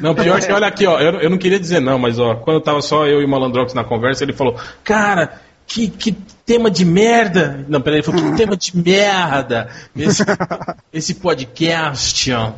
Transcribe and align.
Não, 0.00 0.14
pior 0.14 0.40
que, 0.40 0.50
olha 0.50 0.66
aqui, 0.66 0.86
ó, 0.86 0.98
eu, 0.98 1.20
eu 1.20 1.30
não 1.30 1.36
queria 1.36 1.60
dizer 1.60 1.80
não, 1.80 1.98
mas 1.98 2.18
ó, 2.18 2.34
quando 2.36 2.62
tava 2.62 2.80
só 2.80 3.06
eu 3.06 3.20
e 3.20 3.24
o 3.24 3.28
Malandrox 3.28 3.74
na 3.74 3.84
conversa, 3.84 4.24
ele 4.24 4.32
falou, 4.32 4.56
cara, 4.82 5.40
que, 5.72 5.88
que 5.88 6.12
tema 6.44 6.70
de 6.70 6.84
merda. 6.84 7.64
Não, 7.66 7.80
peraí, 7.80 8.00
ele 8.00 8.02
falou, 8.06 8.30
que 8.30 8.36
tema 8.36 8.54
de 8.56 8.76
merda. 8.76 9.70
Esse, 9.96 10.22
esse 10.92 11.14
podcast, 11.14 12.30
ó. 12.32 12.52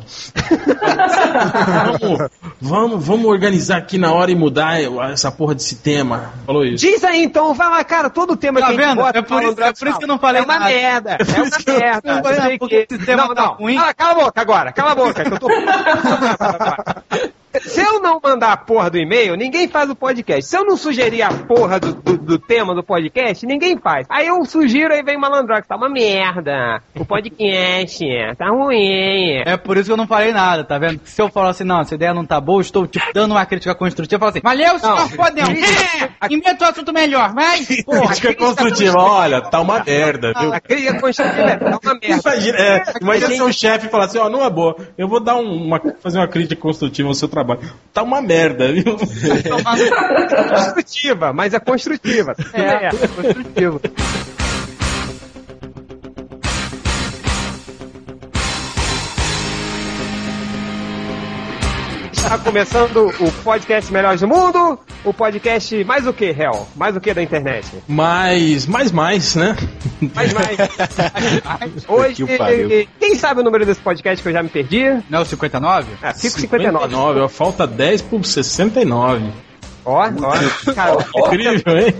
vamos, 2.01 2.29
vamos, 2.61 3.05
vamos 3.05 3.25
organizar 3.25 3.77
aqui 3.77 3.97
na 3.97 4.11
hora 4.11 4.31
e 4.31 4.35
mudar 4.35 4.81
essa 5.11 5.31
porra 5.31 5.55
desse 5.55 5.77
tema. 5.77 6.33
Falou 6.45 6.65
isso. 6.65 6.85
Diz 6.85 7.03
aí 7.05 7.23
então, 7.23 7.53
vai 7.53 7.69
lá, 7.69 7.83
cara, 7.85 8.09
todo 8.09 8.35
tema 8.35 8.59
Tá 8.59 8.67
que 8.67 8.75
vendo? 8.75 8.95
bota 8.97 9.19
É 9.19 9.21
por 9.21 9.41
isso- 9.43 9.61
é 9.63 9.71
por 9.73 9.87
isso 9.87 9.97
que 9.97 10.03
eu 10.03 10.07
não 10.09 10.19
falei 10.19 10.41
É 10.41 10.43
uma 10.45 10.53
nada. 10.59 10.65
merda, 10.65 11.17
é 11.19 11.23
uma 11.41 11.79
merda. 11.79 12.13
não 12.15 12.21
falei 12.23 12.35
Sei 12.35 12.43
nada, 12.43 12.57
porque 12.59 12.85
que- 12.85 12.95
esse 12.95 13.05
tema 13.05 13.27
não, 13.27 13.35
tá 13.35 13.41
não. 13.43 13.53
ruim. 13.53 13.75
Cala, 13.77 13.93
cala 13.93 14.11
a 14.11 14.15
boca 14.25 14.41
agora, 14.41 14.71
cala 14.73 14.91
a 14.91 14.95
boca, 14.95 15.23
que 15.23 15.33
eu 15.33 15.39
tô... 15.39 15.47
Se 17.61 17.81
eu 17.81 17.99
não 18.01 18.19
mandar 18.23 18.51
a 18.53 18.57
porra 18.57 18.89
do 18.89 18.97
e-mail, 18.97 19.35
ninguém 19.35 19.67
faz 19.67 19.89
o 19.89 19.95
podcast. 19.95 20.45
Se 20.49 20.57
eu 20.57 20.65
não 20.65 20.75
sugerir 20.77 21.21
a 21.21 21.29
porra 21.31 21.79
do, 21.79 21.93
do- 21.93 22.15
do 22.25 22.39
tema 22.39 22.73
do 22.73 22.83
podcast, 22.83 23.45
ninguém 23.45 23.77
faz. 23.77 24.07
Aí 24.09 24.27
eu 24.27 24.43
sugiro, 24.45 24.91
aí 24.93 25.03
vem 25.03 25.17
malandrox, 25.17 25.67
tá 25.67 25.75
uma 25.75 25.87
merda. 25.89 26.81
O 26.95 27.05
podcast 27.05 28.03
tá 28.37 28.49
ruim. 28.49 29.43
É 29.45 29.55
por 29.57 29.77
isso 29.77 29.85
que 29.85 29.91
eu 29.91 29.97
não 29.97 30.07
falei 30.07 30.31
nada, 30.31 30.63
tá 30.63 30.77
vendo? 30.79 30.99
Se 31.05 31.21
eu 31.21 31.29
falar 31.29 31.49
assim, 31.49 31.63
não, 31.63 31.81
essa 31.81 31.93
ideia 31.95 32.13
não 32.13 32.25
tá 32.25 32.39
boa, 32.41 32.57
eu 32.57 32.61
estou 32.61 32.87
tipo, 32.87 33.05
dando 33.13 33.31
uma 33.31 33.45
crítica 33.45 33.75
construtiva, 33.75 34.15
eu 34.15 34.19
falo 34.19 34.31
assim, 34.31 34.41
valeu, 34.41 34.79
senhor 34.79 35.09
Fodão, 35.09 35.45
é, 35.49 36.33
inventa 36.33 36.65
um 36.65 36.69
assunto 36.69 36.91
melhor, 36.93 37.33
vai, 37.33 37.59
porra. 37.85 38.07
Crítica 38.07 38.33
construtiva, 38.35 38.97
olha, 38.99 39.41
tá 39.41 39.61
uma 39.61 39.83
merda, 39.83 40.33
viu? 40.39 40.53
A 40.53 40.59
crítica 40.59 40.99
construtiva 40.99 41.41
é 41.51 41.57
tá 41.57 41.79
uma 41.83 41.99
merda. 42.01 42.29
Imagina, 42.29 42.57
é, 42.59 42.83
imagina 43.01 43.29
seu 43.35 43.53
chefe 43.53 43.87
falar 43.89 44.05
assim, 44.05 44.17
ó, 44.17 44.29
não 44.29 44.43
é 44.43 44.49
boa, 44.49 44.75
eu 44.97 45.07
vou 45.07 45.19
dar 45.19 45.35
um- 45.35 45.63
uma, 45.65 45.79
fazer 46.01 46.17
uma 46.17 46.27
crítica 46.27 46.59
construtiva 46.59 47.07
ao 47.09 47.13
seu 47.13 47.27
trabalho. 47.27 47.44
Tá 47.93 48.03
uma 48.03 48.21
merda, 48.21 48.71
viu? 48.71 48.97
construtiva, 50.49 51.33
mas 51.33 51.53
é 51.53 51.59
construtiva. 51.59 52.35
É, 52.53 52.89
construtivo. 52.89 53.81
Está 62.25 62.39
começando 62.39 63.13
o 63.19 63.31
podcast 63.43 63.93
Melhores 63.93 64.19
do 64.19 64.27
Mundo, 64.27 64.79
o 65.03 65.13
podcast 65.13 65.83
mais 65.83 66.07
o 66.07 66.11
que, 66.11 66.25
Hel? 66.25 66.67
Mais 66.75 66.95
o 66.95 66.99
que 66.99 67.13
da 67.13 67.21
internet? 67.21 67.67
Mas, 67.87 68.65
mais, 68.65 68.91
mais, 68.91 69.35
né? 69.35 69.55
Mais, 70.15 70.33
mais. 70.33 70.57
Hoje, 71.87 72.25
Que 72.25 72.89
quem 72.99 73.13
sabe 73.13 73.41
o 73.41 73.43
número 73.43 73.63
desse 73.63 73.79
podcast 73.79 74.23
que 74.23 74.27
eu 74.27 74.33
já 74.33 74.41
me 74.41 74.49
perdi? 74.49 74.85
Não 75.07 75.19
é 75.19 75.21
o 75.21 75.25
59? 75.25 75.87
Ah, 76.01 76.13
559. 76.13 77.19
ó, 77.19 77.29
falta 77.29 77.67
10 77.67 78.01
por 78.01 78.25
69. 78.25 79.31
Ó, 79.85 80.03
ó. 80.03 80.73
Cara, 80.73 80.97
Incrível, 81.15 81.77
hein? 81.77 81.93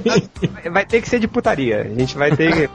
vai 0.72 0.86
ter 0.88 1.02
que 1.02 1.08
ser 1.08 1.20
de 1.20 1.28
putaria. 1.28 1.82
A 1.82 2.00
gente 2.00 2.18
vai 2.18 2.36
ter 2.36 2.52
que 2.52 2.70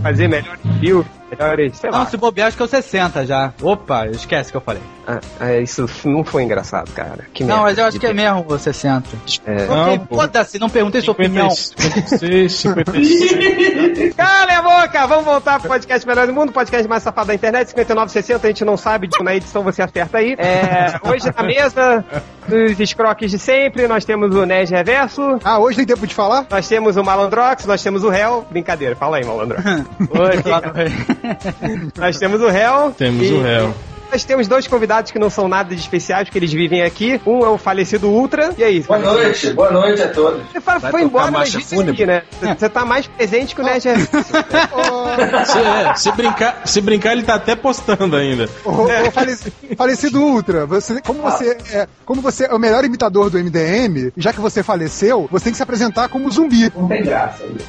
fazer 0.00 0.28
melhores 0.28 0.60
views, 0.78 1.04
melhores, 1.36 1.76
sei 1.76 1.90
Não, 1.90 2.00
lá. 2.00 2.06
se 2.06 2.16
bobear, 2.16 2.48
acho 2.48 2.56
que 2.56 2.62
é 2.62 2.66
o 2.66 2.68
60 2.68 3.26
já. 3.26 3.52
Opa, 3.62 4.06
esquece 4.08 4.50
que 4.50 4.56
eu 4.56 4.60
falei. 4.60 4.82
Ah, 5.06 5.20
ah, 5.38 5.56
isso 5.56 5.86
não 6.04 6.24
foi 6.24 6.42
engraçado, 6.44 6.90
cara. 6.92 7.26
Que 7.32 7.44
Não, 7.44 7.62
mas 7.62 7.76
eu 7.76 7.84
acho 7.84 8.00
que 8.00 8.06
é 8.06 8.12
mesmo 8.12 8.44
o 8.48 8.58
60. 8.58 9.08
É. 9.46 9.66
Foda-se, 10.08 10.58
não 10.58 10.70
perguntei 10.70 11.00
sua 11.00 11.12
opinião. 11.12 11.50
56, 11.50 12.52
56. 12.52 14.14
Cala 14.16 14.52
a 14.52 14.62
boca! 14.62 15.06
Vamos 15.06 15.24
voltar 15.24 15.60
pro 15.60 15.68
podcast 15.68 16.06
Melhor 16.06 16.26
do 16.26 16.32
Mundo, 16.32 16.52
podcast 16.52 16.88
mais 16.88 17.02
safado 17.02 17.28
da 17.28 17.34
internet, 17.34 17.68
5960, 17.68 18.46
a 18.46 18.50
gente 18.50 18.64
não 18.64 18.76
sabe, 18.76 19.08
na 19.22 19.34
edição 19.34 19.62
você 19.62 19.82
acerta 19.82 20.18
aí. 20.18 20.34
É, 20.38 20.98
hoje 21.08 21.26
na 21.36 21.42
mesa 21.42 22.04
dos 22.48 22.78
escroques 22.80 23.30
de 23.30 23.38
sempre, 23.38 23.86
nós 23.88 24.04
temos 24.04 24.34
o 24.34 24.44
Nerd 24.44 24.70
Reverso, 24.70 25.38
Ah, 25.44 25.58
hoje 25.58 25.78
tem 25.78 25.86
tempo 25.86 26.06
de 26.06 26.14
falar? 26.14 26.46
nós 26.50 26.68
temos 26.68 26.96
o 26.96 27.04
Malandrox, 27.04 27.64
nós 27.66 27.82
temos 27.82 28.04
o 28.04 28.12
Hell. 28.12 28.46
Brincadeira, 28.50 28.94
fala 28.96 29.16
aí, 29.18 29.24
Malandrox. 29.24 29.62
Oi, 30.10 30.42
nós 31.96 32.18
temos 32.18 32.40
o 32.40 32.48
Hell. 32.48 32.92
Temos 32.96 33.26
e 33.28 33.32
o 33.32 33.42
réu. 33.42 33.74
Nós 34.14 34.22
temos 34.22 34.46
dois 34.46 34.64
convidados 34.68 35.10
que 35.10 35.18
não 35.18 35.28
são 35.28 35.48
nada 35.48 35.74
de 35.74 35.80
especiais, 35.80 36.28
porque 36.28 36.38
eles 36.38 36.52
vivem 36.52 36.82
aqui. 36.82 37.20
Um 37.26 37.44
é 37.44 37.48
o 37.48 37.58
falecido 37.58 38.08
Ultra. 38.08 38.54
E 38.56 38.62
aí? 38.62 38.78
Boa 38.78 39.00
noite, 39.00 39.52
boa 39.52 39.72
noite 39.72 40.02
a 40.02 40.08
todos. 40.08 40.40
Você 40.52 40.60
foi, 40.60 40.78
Vai 40.78 40.90
foi 40.92 41.02
embora, 41.02 41.32
mas 41.32 41.52
aqui, 41.56 42.06
né? 42.06 42.22
Você 42.56 42.68
tá 42.68 42.84
mais 42.84 43.08
presente 43.08 43.56
que 43.56 43.60
o 43.60 43.64
Nerd. 43.64 43.82
Se, 45.44 45.58
é, 45.58 45.94
se 45.96 46.12
brincar, 46.12 46.62
se 46.64 46.80
brincar, 46.80 47.12
ele 47.12 47.24
tá 47.24 47.34
até 47.34 47.56
postando 47.56 48.16
ainda. 48.16 48.48
Ô, 48.64 48.84
ô, 48.84 49.10
faleci- 49.10 49.52
falecido 49.76 50.20
Ultra, 50.22 50.64
você, 50.64 51.00
como, 51.02 51.20
você 51.20 51.58
é, 51.72 51.88
como 52.06 52.20
você 52.22 52.44
é 52.46 52.54
o 52.54 52.58
melhor 52.58 52.84
imitador 52.84 53.30
do 53.30 53.38
MDM, 53.38 54.12
já 54.16 54.32
que 54.32 54.40
você 54.40 54.62
faleceu, 54.62 55.28
você 55.30 55.44
tem 55.44 55.52
que 55.52 55.56
se 55.56 55.62
apresentar 55.62 56.08
como 56.08 56.30
zumbi. 56.30 56.72
Não 56.76 56.88
tem 56.88 57.02
graça 57.02 57.42
isso. 57.44 57.66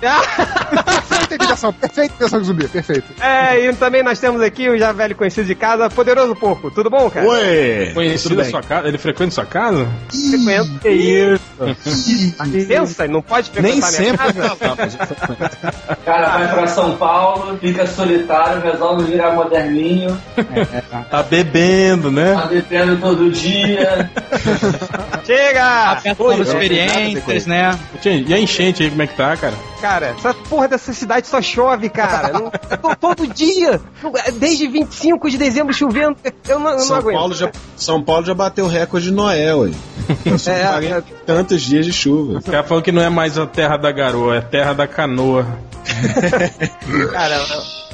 Perfeita 1.10 1.34
imitação, 1.34 1.72
perfeita 1.72 2.12
imitação 2.14 2.40
de 2.40 2.46
zumbi, 2.46 2.68
perfeito. 2.68 3.04
É, 3.20 3.66
e 3.66 3.72
também 3.74 4.02
nós 4.02 4.18
temos 4.18 4.40
aqui 4.40 4.68
o 4.68 4.78
já 4.78 4.92
velho 4.92 5.14
conhecido 5.16 5.46
de 5.46 5.54
casa, 5.54 5.90
Poderoso 5.90 6.34
Porco. 6.36 6.70
Tudo 6.70 6.88
bom, 6.88 7.10
cara? 7.10 7.26
Ué! 7.26 7.90
Conhecido 7.92 8.30
Tudo 8.30 8.40
a 8.40 8.42
bem. 8.44 8.50
sua 8.50 8.62
casa? 8.62 8.88
Ele 8.88 8.98
frequenta 8.98 9.30
sua 9.32 9.44
casa? 9.46 9.88
Frequento. 10.30 10.78
Que 10.80 10.88
isso? 10.88 11.42
Licença, 12.46 13.06
não 13.08 13.22
pode 13.22 13.50
Nem 13.60 13.80
sempre. 13.80 14.26
O 14.40 15.96
cara 16.04 16.28
vai 16.38 16.48
pra 16.54 16.66
São 16.66 16.96
Paulo, 16.96 17.56
fica 17.58 17.86
solitário, 17.86 18.60
resolve 18.62 19.04
virar 19.04 19.32
moderninho, 19.34 20.20
Tá 21.10 21.22
bebendo, 21.22 22.10
né? 22.10 22.34
tá 22.34 22.46
bebendo 22.46 22.96
todo 22.98 23.30
dia. 23.30 24.10
Chega! 25.24 26.00
Para 26.16 26.36
experiências, 26.42 27.46
né? 27.46 27.78
E 28.04 28.34
a 28.34 28.38
enchente 28.38 28.82
aí, 28.82 28.90
como 28.90 29.02
é 29.02 29.06
que 29.06 29.16
tá, 29.16 29.36
cara? 29.36 29.54
Cara, 29.80 30.06
essa 30.18 30.34
porra 30.34 30.68
dessa 30.68 30.92
cidade 30.92 31.26
só 31.26 31.40
chove, 31.40 31.88
cara. 31.88 32.28
Não- 32.32 32.50
to- 32.50 32.96
todo 33.00 33.26
dia. 33.26 33.80
Desde 34.34 34.66
25 34.68 35.30
de 35.30 35.38
dezembro 35.38 35.72
chovendo. 35.72 36.16
Eu 36.46 36.58
não, 36.58 36.70
eu 36.72 36.76
não 36.76 36.84
São 36.84 36.96
aguento. 36.96 37.16
Paulo, 37.16 37.34
já, 37.34 37.50
São 37.76 38.02
Paulo 38.02 38.26
já 38.26 38.34
bateu 38.34 38.66
o 38.66 38.68
recorde 38.68 39.06
de 39.06 39.12
Noé, 39.12 39.54
ué. 39.54 39.70
Passou 40.30 40.52
É, 40.52 41.02
40 41.24 41.49
tantos 41.50 41.62
dias 41.62 41.84
de 41.84 41.92
chuva. 41.92 42.38
O 42.38 42.42
cara 42.42 42.62
falou 42.62 42.82
que 42.82 42.92
não 42.92 43.02
é 43.02 43.10
mais 43.10 43.36
a 43.36 43.46
terra 43.46 43.76
da 43.76 43.90
garoa, 43.90 44.36
é 44.36 44.38
a 44.38 44.42
terra 44.42 44.72
da 44.72 44.86
canoa. 44.86 45.44
Cara, 47.10 47.46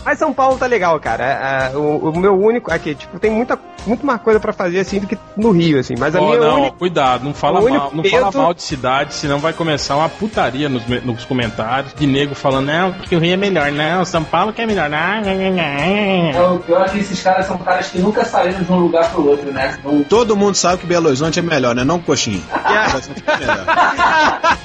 mas 0.06 0.18
São 0.20 0.32
Paulo 0.32 0.56
tá 0.56 0.66
legal, 0.66 0.98
cara. 1.00 1.24
É, 1.24 1.72
é, 1.74 1.76
o, 1.76 2.10
o 2.10 2.16
meu 2.18 2.40
único. 2.40 2.72
Aqui, 2.72 2.94
tipo, 2.94 3.18
tem 3.18 3.30
muita, 3.30 3.58
muito 3.86 4.06
mais 4.06 4.20
coisa 4.22 4.38
pra 4.38 4.52
fazer 4.52 4.78
assim 4.80 5.00
do 5.00 5.06
que 5.06 5.18
no 5.36 5.50
Rio, 5.50 5.80
assim. 5.80 5.94
Mas 5.98 6.14
a 6.14 6.20
Ó, 6.20 6.26
minha 6.28 6.38
não, 6.40 6.60
única. 6.60 6.76
cuidado, 6.76 7.24
não 7.24 7.34
fala, 7.34 7.60
mal, 7.60 7.90
não 7.92 8.04
fala 8.04 8.30
mal 8.32 8.54
de 8.54 8.62
cidade, 8.62 9.12
senão 9.14 9.38
vai 9.40 9.52
começar 9.52 9.96
uma 9.96 10.08
putaria 10.08 10.68
nos, 10.68 10.86
nos 11.04 11.24
comentários 11.24 11.92
de 11.92 12.06
nego 12.06 12.34
falando, 12.34 12.66
não, 12.66 12.92
que 12.92 13.16
o 13.16 13.18
Rio 13.18 13.34
é 13.34 13.36
melhor, 13.36 13.72
não, 13.72 14.04
São 14.04 14.22
Paulo 14.22 14.52
que 14.52 14.62
é 14.62 14.66
melhor, 14.66 14.88
não, 14.88 15.20
não, 15.22 15.34
não, 15.50 15.62
É, 15.62 16.32
não. 16.32 16.56
o 16.56 16.60
pior 16.60 16.86
é 16.86 16.88
que 16.88 16.98
esses 16.98 17.20
caras 17.22 17.46
são 17.46 17.58
caras 17.58 17.88
que 17.88 17.98
nunca 17.98 18.24
saíram 18.24 18.62
de 18.62 18.70
um 18.72 18.78
lugar 18.78 19.10
pro 19.10 19.26
outro, 19.28 19.50
né? 19.52 19.76
Não- 19.82 20.04
Todo 20.04 20.36
mundo 20.36 20.54
sabe 20.54 20.78
que 20.82 20.86
Belo 20.86 21.08
Horizonte 21.08 21.40
é 21.40 21.42
melhor, 21.42 21.74
né? 21.74 21.82
Não, 21.82 21.98
coxinha. 21.98 22.40
Belo 22.52 22.94
Horizonte 22.94 23.24
é 23.26 23.36
melhor. 23.38 23.66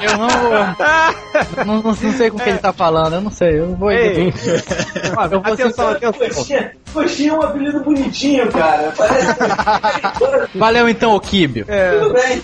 Eu 0.00 0.16
não, 0.18 0.28
não, 1.66 1.82
não, 1.82 1.82
não 1.82 2.12
sei 2.12 2.30
com 2.30 2.36
o 2.36 2.40
que 2.40 2.48
ele 2.48 2.58
tá 2.58 2.72
falando, 2.72 3.14
eu 3.14 3.20
não 3.20 3.30
sei, 3.30 3.58
eu 3.58 3.74
vou... 3.74 3.90
Ei, 3.90 4.32
Ó, 5.16 5.24
eu 5.24 5.40
vou 5.42 5.52
atenção, 5.52 5.88
atenção. 5.90 6.28
Coxinha, 6.34 6.72
coxinha 6.92 7.30
é 7.30 7.34
um 7.34 7.42
apelido 7.42 7.80
bonitinho, 7.80 8.50
cara. 8.52 8.92
Parece. 8.96 10.48
Valeu 10.54 10.88
então, 10.88 11.12
ô 11.14 11.20
Kibio. 11.20 11.66
Tudo 12.00 12.12
bem. 12.14 12.42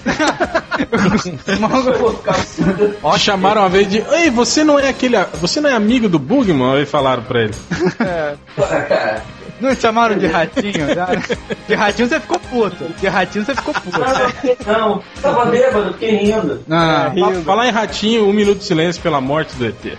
Eu 1.92 1.98
vou 1.98 2.14
ficar 2.16 2.34
surdo. 2.34 2.96
Ó, 3.02 3.16
chamaram 3.18 3.62
uma 3.62 3.68
vez 3.68 3.88
de, 3.88 3.98
ei, 4.12 4.30
você 4.30 4.64
não 4.64 4.78
é 4.78 4.88
aquele, 4.88 5.16
você 5.40 5.60
não 5.60 5.70
é 5.70 5.72
amigo 5.74 6.08
do 6.08 6.18
Bugman? 6.18 6.76
Aí 6.76 6.86
falaram 6.86 7.22
pra 7.22 7.42
ele. 7.42 7.54
Cara, 7.96 9.22
Não 9.60 9.74
chamaram 9.74 10.18
de 10.18 10.26
ratinho? 10.26 10.86
De 11.68 11.74
ratinho 11.74 12.08
você 12.08 12.20
ficou 12.20 12.38
puto. 12.40 12.84
De 13.00 13.06
ratinho 13.06 13.44
você 13.44 13.54
ficou 13.54 13.72
puto. 13.74 13.98
não, 14.66 14.78
não. 14.88 15.02
Tava 15.22 15.46
bêbado, 15.46 15.92
fiquei 15.94 16.16
rindo. 16.16 16.62
Ah, 16.70 17.12
Fa- 17.18 17.40
Falar 17.44 17.68
em 17.68 17.70
ratinho, 17.70 18.28
um 18.28 18.32
minuto 18.32 18.58
de 18.58 18.64
silêncio 18.64 19.00
pela 19.02 19.20
morte 19.20 19.54
do 19.56 19.66
ET. 19.66 19.96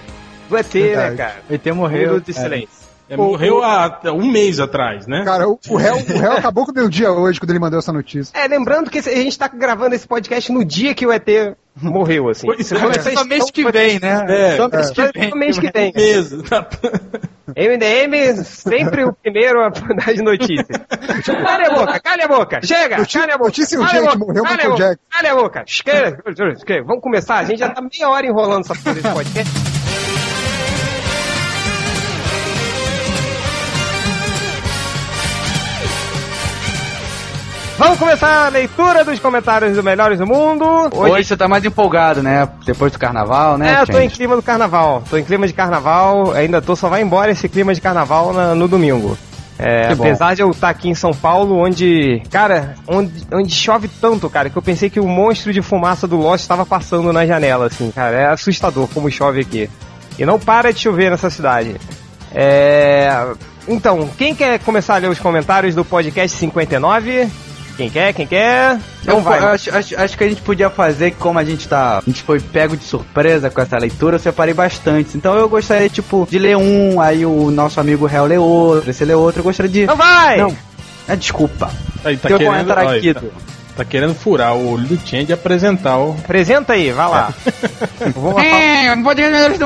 Do 0.50 0.57
ET, 0.57 0.74
né, 0.74 1.15
cara? 1.15 1.36
o 1.50 1.53
ET 1.53 1.65
morreu. 1.68 2.19
de 2.19 2.33
silêncio. 2.33 2.86
É, 3.07 3.15
morreu 3.15 3.63
há 3.63 4.00
um 4.13 4.31
mês 4.31 4.59
atrás, 4.59 5.06
né? 5.06 5.24
Cara, 5.24 5.47
o, 5.47 5.59
o, 5.69 5.75
réu, 5.75 5.95
o 5.95 6.18
réu 6.19 6.31
acabou 6.38 6.65
com 6.65 6.71
o 6.71 6.75
meu 6.75 6.89
dia 6.89 7.12
hoje 7.12 7.39
quando 7.39 7.51
ele 7.51 7.59
mandou 7.59 7.77
essa 7.77 7.94
notícia. 7.94 8.36
É, 8.36 8.47
lembrando 8.47 8.89
que 8.89 8.97
a 8.97 9.01
gente 9.01 9.38
tá 9.38 9.47
gravando 9.47 9.94
esse 9.94 10.07
podcast 10.07 10.51
no 10.51 10.65
dia 10.65 10.95
que 10.95 11.06
o 11.06 11.12
ET 11.13 11.27
morreu, 11.80 12.30
assim. 12.30 12.47
Pois 12.47 12.71
é. 12.71 12.75
Vocês 12.80 13.13
Só 13.19 13.24
mês 13.25 13.51
que 13.51 13.71
vem, 13.71 14.00
né? 14.00 14.25
É. 14.27 14.57
Só 14.57 14.68
mês 14.69 14.88
Só 14.88 14.94
que 15.12 15.19
vem. 15.19 15.30
só 15.30 15.36
mês 15.36 15.59
que 15.59 15.71
vem. 15.71 15.94
Mesmo. 15.95 16.44
MDM, 17.56 18.44
sempre 18.44 19.03
o 19.06 19.13
primeiro 19.13 19.62
a 19.63 19.69
dar 19.69 20.09
as 20.09 20.19
notícias. 20.21 20.65
Cala 21.25 21.68
a 21.68 21.74
boca, 21.75 22.00
cala 22.00 22.24
a 22.24 22.27
boca, 22.27 22.59
chega, 22.63 22.98
Notícia- 22.98 23.19
cala 23.21 23.33
a 23.33 23.38
boca. 23.38 23.48
notícia 23.50 23.80
urgente, 23.80 24.03
boca, 24.03 24.18
morreu 24.18 24.44
cala 24.44 24.48
a 24.48 24.57
Michael 24.57 24.71
boca, 24.71 24.83
Jackson. 24.83 25.03
Cala 25.12 25.30
a 25.30 25.36
boca, 25.44 25.63
esquerda, 25.68 26.24
esquerda. 26.53 26.83
Vamos 26.88 27.03
começar, 27.03 27.36
a 27.36 27.44
gente 27.44 27.59
já 27.59 27.69
tá 27.69 27.81
meia 27.81 28.09
hora 28.09 28.25
enrolando 28.25 28.62
essa 28.62 28.74
porra 28.74 28.95
desse 28.95 29.09
podcast. 29.13 29.84
Vamos 37.77 38.00
começar 38.00 38.45
a 38.45 38.50
leitura 38.50 39.04
dos 39.04 39.19
comentários 39.19 39.75
do 39.75 39.83
Melhores 39.83 40.18
do 40.18 40.25
Mundo. 40.25 40.66
Hoje 40.94 41.25
você 41.25 41.36
tá 41.36 41.45
mais 41.48 41.63
empolgado, 41.66 42.24
né? 42.24 42.48
Depois 42.66 42.92
do 42.94 42.98
carnaval, 43.00 43.57
né? 43.57 43.75
É, 43.77 43.81
eu 43.81 43.86
tô 43.88 44.00
em 44.00 44.10
clima 44.10 44.36
do 44.36 44.42
carnaval. 44.42 45.04
Tô 45.10 45.18
em 45.18 45.24
clima 45.25 45.45
de 45.45 45.51
carnaval. 45.54 46.31
Ainda 46.31 46.62
tô, 46.62 46.74
só 46.75 46.88
vai 46.88 47.01
embora 47.01 47.31
esse 47.31 47.50
clima 47.50 47.74
de 47.74 47.81
carnaval 47.81 48.31
na- 48.31 48.56
no 48.56 48.68
domingo. 48.69 49.18
É, 49.60 49.89
apesar 49.92 50.36
de 50.36 50.42
eu 50.42 50.51
estar 50.51 50.69
aqui 50.69 50.89
em 50.89 50.95
São 50.95 51.12
Paulo, 51.12 51.57
onde, 51.57 52.22
cara, 52.30 52.75
onde, 52.88 53.12
onde 53.33 53.54
chove 53.54 53.88
tanto, 53.88 54.30
cara, 54.30 54.50
que 54.50 54.57
eu 54.57 54.62
pensei 54.62 54.89
que 54.89 55.00
o 55.00 55.07
monstro 55.07 55.51
de 55.54 55.62
fumaça 55.62 56.06
do 56.07 56.18
Lost 56.18 56.42
estava 56.44 56.66
passando 56.66 57.12
na 57.12 57.25
janela, 57.25 57.68
assim, 57.68 57.92
cara. 57.92 58.16
É 58.16 58.25
assustador 58.27 58.88
como 58.94 59.12
chove 59.12 59.42
aqui. 59.42 59.69
E 60.18 60.25
não 60.25 60.39
para 60.39 60.72
de 60.72 60.80
chover 60.80 61.10
nessa 61.12 61.30
cidade. 61.30 61.75
É. 62.33 63.10
Então, 63.68 64.10
quem 64.18 64.33
quer 64.36 64.60
começar 64.60 64.95
a 64.95 64.98
ler 64.98 65.10
os 65.10 65.19
comentários 65.19 65.74
do 65.74 65.83
podcast 65.83 66.38
59? 66.38 67.27
Quem 67.77 67.89
quer? 67.89 68.13
Quem 68.13 68.25
quer? 68.25 68.80
Não 69.04 69.16
Eu, 69.16 69.22
vai. 69.22 69.39
eu 69.39 69.48
acho, 69.48 69.75
acho- 69.75 70.00
acho 70.00 70.18
que 70.18 70.24
a 70.24 70.30
gente 70.30 70.42
podia 70.42 70.69
fazer 70.69 71.12
que 71.12 71.18
como 71.18 71.38
a 71.39 71.44
gente 71.44 71.68
tá. 71.68 71.98
A 71.98 72.01
gente 72.06 72.24
foi 72.24 72.39
pego 72.39 72.77
de 72.77 72.86
surpresa 72.86 73.50
com 73.50 73.60
essa 73.62 73.77
leitura, 73.77 74.16
eu 74.16 74.19
separei 74.19 74.54
bastante. 74.54 75.18
Então 75.18 75.36
eu 75.36 75.50
gostaria, 75.50 75.89
tipo, 75.89 76.25
de 76.30 76.39
ler 76.39 76.56
um, 76.56 77.01
aí 77.01 77.25
o 77.25 77.51
nosso 77.51 77.80
amigo 77.80 78.06
réu 78.06 78.25
lê 78.25 78.38
outro, 78.38 78.89
esse 78.89 79.04
lê 79.04 79.13
outro. 79.13 79.39
Eu 79.42 79.44
gostaria 79.44 79.69
de. 79.72 79.86
Não 79.86 79.95
vai! 79.98 80.38
Não. 80.38 80.56
É, 81.07 81.16
desculpa. 81.16 81.69
Aí, 82.04 82.18
tá 82.18 82.30
eu 82.30 82.39
vou 82.39 82.50
querendo, 82.50 82.62
entrar 82.72 82.86
olha, 82.88 82.98
aqui. 82.98 83.13
tá, 83.13 83.22
tá 83.77 83.86
querendo 83.86 84.16
furar 84.16 84.56
o 84.56 84.72
olho 84.74 84.86
do 84.88 84.98
Chen 85.07 85.25
de 85.25 85.33
apresentar 85.33 85.98
o. 85.98 86.12
Apresenta 86.18 86.74
aí, 86.74 86.92
vai 86.92 87.07
lá. 87.10 87.33
Vou 88.16 88.31
falar- 88.31 88.44
É, 88.45 88.95
não 88.95 89.04
pode 89.04 89.22
melhores 89.22 89.60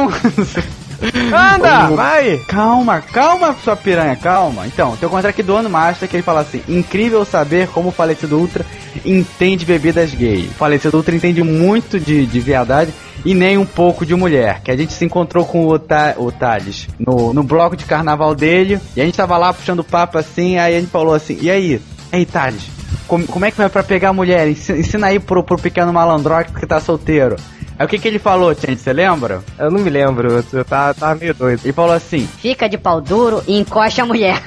Anda, 1.33 1.87
vai! 1.95 2.37
Calma, 2.47 3.01
calma, 3.01 3.55
sua 3.63 3.75
piranha, 3.75 4.15
calma. 4.15 4.67
Então, 4.67 4.95
tem 4.97 5.07
um 5.07 5.09
comentário 5.09 5.33
aqui 5.33 5.43
do 5.43 5.55
Ano 5.55 5.69
Master 5.69 6.09
que 6.09 6.15
ele 6.15 6.23
fala 6.23 6.41
assim: 6.41 6.61
Incrível 6.67 7.23
saber 7.23 7.67
como 7.69 7.89
o 7.89 7.91
falecido 7.91 8.37
Ultra 8.37 8.65
entende 9.05 9.65
bebidas 9.65 10.13
gay. 10.13 10.47
O 10.47 10.53
falecido 10.55 10.97
Ultra 10.97 11.15
entende 11.15 11.41
muito 11.41 11.99
de, 11.99 12.25
de 12.25 12.39
viadagem 12.39 12.93
e 13.23 13.33
nem 13.33 13.57
um 13.57 13.65
pouco 13.65 14.05
de 14.05 14.15
mulher. 14.15 14.61
Que 14.61 14.71
a 14.71 14.77
gente 14.77 14.93
se 14.93 15.05
encontrou 15.05 15.45
com 15.45 15.67
o, 15.67 15.79
Ta, 15.79 16.15
o 16.17 16.31
Thales 16.31 16.87
no, 16.99 17.33
no 17.33 17.43
bloco 17.43 17.75
de 17.75 17.85
carnaval 17.85 18.35
dele 18.35 18.79
e 18.95 19.01
a 19.01 19.05
gente 19.05 19.15
tava 19.15 19.37
lá 19.37 19.53
puxando 19.53 19.83
papo 19.83 20.17
assim. 20.17 20.57
Aí 20.57 20.75
a 20.75 20.79
gente 20.79 20.91
falou 20.91 21.13
assim: 21.13 21.37
E 21.41 21.49
aí? 21.49 21.81
E 22.11 22.15
aí, 22.15 22.25
Thales? 22.25 22.63
Como, 23.07 23.25
como 23.25 23.45
é 23.45 23.51
que 23.51 23.57
vai 23.57 23.69
pra 23.69 23.83
pegar 23.83 24.13
mulher? 24.13 24.47
Ensina, 24.47 24.77
ensina 24.77 25.07
aí 25.07 25.19
pro, 25.19 25.43
pro 25.43 25.57
pequeno 25.57 25.93
malandrox 25.93 26.51
que 26.53 26.67
tá 26.67 26.79
solteiro. 26.79 27.35
Aí 27.79 27.85
o 27.85 27.87
que, 27.87 27.97
que 27.97 28.09
ele 28.09 28.19
falou, 28.19 28.53
gente? 28.53 28.81
Você 28.81 28.91
lembra? 28.91 29.41
Eu 29.57 29.71
não 29.71 29.79
me 29.79 29.89
lembro, 29.89 30.43
eu, 30.51 30.65
tava, 30.65 30.93
tava 30.93 31.15
meio 31.15 31.33
doido. 31.33 31.61
Ele 31.63 31.71
falou 31.71 31.93
assim: 31.93 32.27
Fica 32.27 32.67
de 32.67 32.77
pau 32.77 32.99
duro 32.99 33.41
e 33.47 33.57
encosta 33.57 34.01
a 34.01 34.05
mulher. 34.05 34.43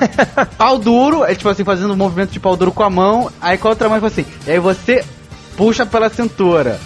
pau 0.58 0.76
duro, 0.76 1.24
é 1.24 1.34
tipo 1.34 1.48
assim, 1.48 1.64
fazendo 1.64 1.94
um 1.94 1.96
movimento 1.96 2.32
de 2.32 2.38
pau 2.38 2.54
duro 2.54 2.70
com 2.70 2.82
a 2.82 2.90
mão, 2.90 3.32
aí 3.40 3.56
com 3.56 3.68
a 3.68 3.70
outra 3.70 3.88
mão 3.88 3.96
ele 3.96 4.06
falou 4.06 4.12
assim, 4.12 4.30
e 4.46 4.50
aí 4.50 4.58
você 4.58 5.02
puxa 5.56 5.86
pela 5.86 6.10
cintura. 6.10 6.78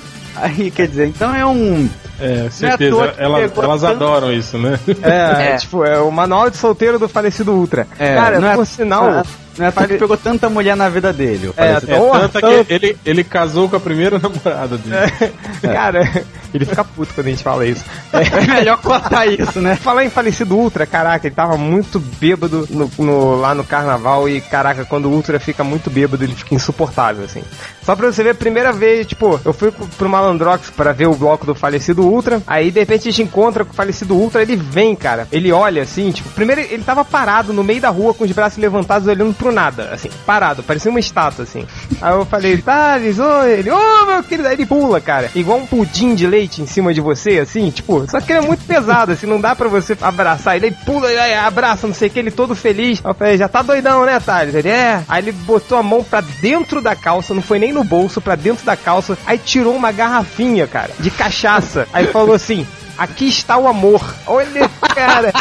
Aí, 0.42 0.70
quer 0.70 0.86
dizer, 0.88 1.06
então 1.08 1.34
é 1.34 1.44
um. 1.46 1.88
É, 2.20 2.48
certeza. 2.50 2.90
toa 2.90 3.08
que 3.12 3.22
Elas, 3.22 3.52
tanto- 3.52 3.86
adoram 3.86 4.32
isso, 4.32 4.58
né? 4.58 4.78
É, 5.02 5.52
É. 5.52 5.56
tipo, 5.56 5.84
é 5.84 5.98
o 6.00 6.10
manual 6.10 6.50
de 6.50 6.56
solteiro 6.56 6.98
do 6.98 7.08
falecido 7.08 7.52
Ultra. 7.52 7.86
É, 7.98 8.14
Cara, 8.16 8.40
não 8.40 8.48
é- 8.50 8.54
por 8.56 8.66
sinal. 8.66 9.22
Não 9.56 9.66
é 9.66 9.70
porque 9.72 9.94
pegou 9.98 10.16
tanta 10.16 10.48
mulher 10.48 10.76
na 10.76 10.88
vida 10.88 11.12
dele. 11.12 11.52
É. 11.56 11.72
É, 11.72 11.96
Porra, 11.96 12.20
tanto 12.28 12.40
tanto. 12.40 12.64
que 12.64 12.72
ele, 12.72 12.96
ele 13.04 13.24
casou 13.24 13.68
com 13.68 13.74
a 13.76 13.80
primeira 13.80 14.16
namorada 14.22 14.76
dele. 14.78 15.32
Cara, 15.62 16.08
ele 16.52 16.64
fica 16.64 16.82
puto 16.84 17.12
quando 17.14 17.26
a 17.26 17.30
gente 17.30 17.42
fala 17.42 17.66
isso. 17.66 17.84
É 18.12 18.46
melhor 18.46 18.78
cortar 18.78 19.26
isso, 19.26 19.60
né? 19.60 19.76
Falar 19.76 20.04
em 20.04 20.10
falecido 20.10 20.56
Ultra, 20.56 20.86
caraca, 20.86 21.26
ele 21.26 21.34
tava 21.34 21.56
muito 21.56 21.98
bêbado 21.98 22.66
no, 22.70 22.90
no- 22.98 23.36
lá 23.40 23.54
no 23.54 23.64
carnaval 23.64 24.28
e, 24.28 24.40
caraca, 24.40 24.84
quando 24.84 25.06
o 25.06 25.12
Ultra 25.12 25.38
fica 25.38 25.62
muito 25.64 25.88
bêbado, 25.90 26.22
ele 26.24 26.34
fica 26.34 26.54
insuportável, 26.54 27.24
assim. 27.24 27.42
Só 27.84 27.94
pra 27.96 28.10
você 28.10 28.22
ver, 28.22 28.30
a 28.30 28.34
primeira 28.34 28.72
vez, 28.72 29.06
tipo, 29.06 29.40
eu 29.44 29.52
fui 29.52 29.70
pro- 29.70 30.08
Malandrox 30.08 30.70
pra 30.70 30.92
ver 30.92 31.06
o 31.06 31.14
bloco 31.14 31.46
do 31.46 31.54
falecido 31.54 32.02
Ultra, 32.02 32.42
aí 32.46 32.70
de 32.70 32.80
repente 32.80 33.08
a 33.08 33.10
gente 33.10 33.22
encontra 33.22 33.64
com 33.64 33.72
o 33.72 33.74
falecido 33.74 34.14
Ultra, 34.14 34.42
ele 34.42 34.56
vem, 34.56 34.94
cara, 34.96 35.26
ele 35.30 35.52
olha 35.52 35.82
assim, 35.82 36.10
tipo, 36.10 36.28
primeiro 36.30 36.60
ele 36.62 36.82
tava 36.82 37.04
parado 37.04 37.52
no 37.52 37.62
meio 37.64 37.80
da 37.80 37.88
rua 37.90 38.14
com 38.14 38.24
os 38.24 38.32
braços 38.32 38.58
levantados 38.58 39.06
olhando 39.08 39.34
pro 39.34 39.52
nada, 39.52 39.90
assim, 39.92 40.08
parado, 40.26 40.62
parecia 40.62 40.90
uma 40.90 41.00
estátua, 41.00 41.44
assim. 41.44 41.66
Aí 42.00 42.12
eu 42.12 42.24
falei, 42.24 42.56
Thales, 42.58 43.18
oi, 43.18 43.50
ele, 43.52 43.70
ô 43.70 44.06
meu 44.06 44.22
querido, 44.22 44.48
aí 44.48 44.54
ele 44.54 44.66
pula, 44.66 45.00
cara, 45.00 45.30
igual 45.34 45.58
um 45.58 45.66
pudim 45.66 46.14
de 46.14 46.26
leite 46.26 46.37
em 46.44 46.66
cima 46.66 46.92
de 46.92 47.00
você, 47.00 47.38
assim, 47.38 47.70
tipo, 47.70 48.08
só 48.10 48.20
que 48.20 48.32
ele 48.32 48.44
é 48.44 48.46
muito 48.46 48.64
pesado, 48.64 49.12
assim, 49.12 49.26
não 49.26 49.40
dá 49.40 49.54
pra 49.54 49.68
você 49.68 49.96
abraçar 50.00 50.56
ele, 50.56 50.66
aí 50.66 50.72
pula, 50.84 51.08
abraça, 51.44 51.86
não 51.86 51.94
sei 51.94 52.08
o 52.08 52.10
que, 52.10 52.18
ele 52.18 52.30
todo 52.30 52.54
feliz. 52.54 53.00
Eu 53.04 53.14
falei, 53.14 53.36
já 53.36 53.48
tá 53.48 53.62
doidão, 53.62 54.04
né, 54.04 54.20
Thales? 54.20 54.54
Ele, 54.54 54.68
é. 54.68 55.02
Aí 55.08 55.22
ele 55.22 55.32
botou 55.32 55.78
a 55.78 55.82
mão 55.82 56.02
pra 56.02 56.20
dentro 56.20 56.80
da 56.80 56.94
calça, 56.94 57.34
não 57.34 57.42
foi 57.42 57.58
nem 57.58 57.72
no 57.72 57.84
bolso, 57.84 58.20
pra 58.20 58.34
dentro 58.34 58.64
da 58.64 58.76
calça, 58.76 59.16
aí 59.26 59.38
tirou 59.38 59.74
uma 59.74 59.92
garrafinha, 59.92 60.66
cara, 60.66 60.90
de 60.98 61.10
cachaça. 61.10 61.86
Aí 61.92 62.06
falou 62.06 62.34
assim, 62.34 62.66
aqui 62.98 63.28
está 63.28 63.56
o 63.56 63.66
amor. 63.68 64.02
Olha, 64.26 64.68
cara. 64.94 65.32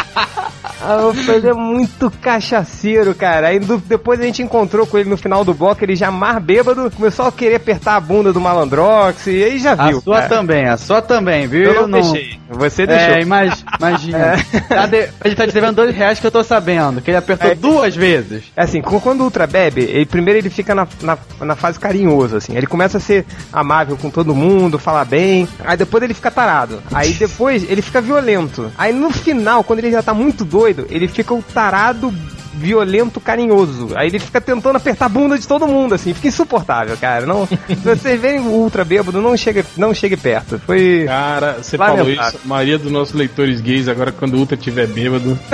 Aí 0.80 1.02
eu 1.02 1.12
falei, 1.14 1.50
é 1.50 1.54
muito 1.54 2.10
cachaceiro, 2.22 3.14
cara. 3.14 3.48
Aí 3.48 3.58
depois 3.58 4.20
a 4.20 4.24
gente 4.24 4.42
encontrou 4.42 4.86
com 4.86 4.96
ele 4.98 5.10
no 5.10 5.16
final 5.16 5.44
do 5.44 5.52
bloco, 5.52 5.84
ele 5.84 5.96
já 5.96 6.10
mais 6.10 6.38
bêbado, 6.42 6.90
começou 6.90 7.26
a 7.26 7.32
querer 7.32 7.56
apertar 7.56 7.96
a 7.96 8.00
bunda 8.00 8.32
do 8.32 8.40
Malandrox, 8.40 9.26
e 9.26 9.42
aí 9.42 9.58
já 9.58 9.72
A 9.72 9.88
viu. 9.88 10.00
sua 10.00 10.16
cara. 10.22 10.28
também, 10.28 10.68
a 10.68 10.76
sua 10.76 11.02
também, 11.02 11.46
viu? 11.48 11.72
Eu 11.72 11.88
não, 11.88 12.00
deixei. 12.00 12.38
Você 12.48 12.86
deixou. 12.86 13.14
É, 13.14 13.20
imag- 13.20 13.58
imagina. 13.78 14.36
Tá 14.68 14.86
de- 14.86 15.08
ele 15.24 15.34
tá 15.34 15.46
te 15.46 15.52
devendo 15.52 15.76
dois 15.76 15.94
reais 15.94 16.20
que 16.20 16.26
eu 16.26 16.30
tô 16.30 16.42
sabendo, 16.44 17.00
que 17.00 17.10
ele 17.10 17.16
apertou 17.16 17.50
É. 17.50 17.54
duas 17.54 17.96
vezes. 17.96 18.44
É 18.56 18.62
assim, 18.62 18.80
quando 18.80 19.20
o 19.20 19.24
Ultra 19.24 19.46
bebe, 19.46 19.82
ele, 19.82 20.06
primeiro 20.06 20.38
ele 20.38 20.50
fica 20.50 20.74
na, 20.74 20.86
na, 21.02 21.18
na 21.40 21.56
fase 21.56 21.78
carinhoso, 21.78 22.36
assim. 22.36 22.56
Ele 22.56 22.66
começa 22.66 22.98
a 22.98 23.00
ser 23.00 23.26
amável 23.52 23.96
com 23.96 24.10
todo 24.10 24.34
mundo, 24.34 24.78
falar 24.78 25.04
bem. 25.04 25.48
Aí 25.64 25.76
depois 25.76 26.02
ele 26.02 26.14
fica 26.14 26.30
tarado. 26.30 26.82
Aí 26.92 27.12
depois 27.14 27.47
ele 27.50 27.82
fica 27.82 28.00
violento. 28.00 28.70
Aí 28.76 28.92
no 28.92 29.10
final, 29.10 29.62
quando 29.64 29.80
ele 29.80 29.90
já 29.90 30.02
tá 30.02 30.12
muito 30.14 30.44
doido, 30.44 30.86
ele 30.90 31.08
fica 31.08 31.32
o 31.34 31.42
tarado 31.42 32.12
violento 32.54 33.20
carinhoso. 33.20 33.90
Aí 33.94 34.08
ele 34.08 34.18
fica 34.18 34.40
tentando 34.40 34.76
apertar 34.76 35.06
a 35.06 35.08
bunda 35.08 35.38
de 35.38 35.46
todo 35.46 35.66
mundo, 35.68 35.94
assim. 35.94 36.12
Fica 36.12 36.26
insuportável, 36.28 36.96
cara. 36.96 37.24
Não, 37.24 37.46
se 37.68 37.74
vocês 37.76 38.20
verem 38.20 38.40
o 38.40 38.50
Ultra 38.50 38.84
bêbado, 38.84 39.20
não 39.22 39.36
chegue, 39.36 39.64
não 39.76 39.94
chegue 39.94 40.16
perto. 40.16 40.58
Foi... 40.66 41.04
Cara, 41.06 41.58
você 41.62 41.76
Lamentável. 41.76 42.14
falou 42.16 42.28
isso. 42.28 42.38
A 42.44 42.48
maioria 42.48 42.78
dos 42.78 42.90
nossos 42.90 43.14
leitores 43.14 43.60
gays, 43.60 43.86
agora 43.88 44.10
quando 44.10 44.34
o 44.34 44.38
Ultra 44.38 44.56
estiver 44.56 44.86
bêbado, 44.88 45.38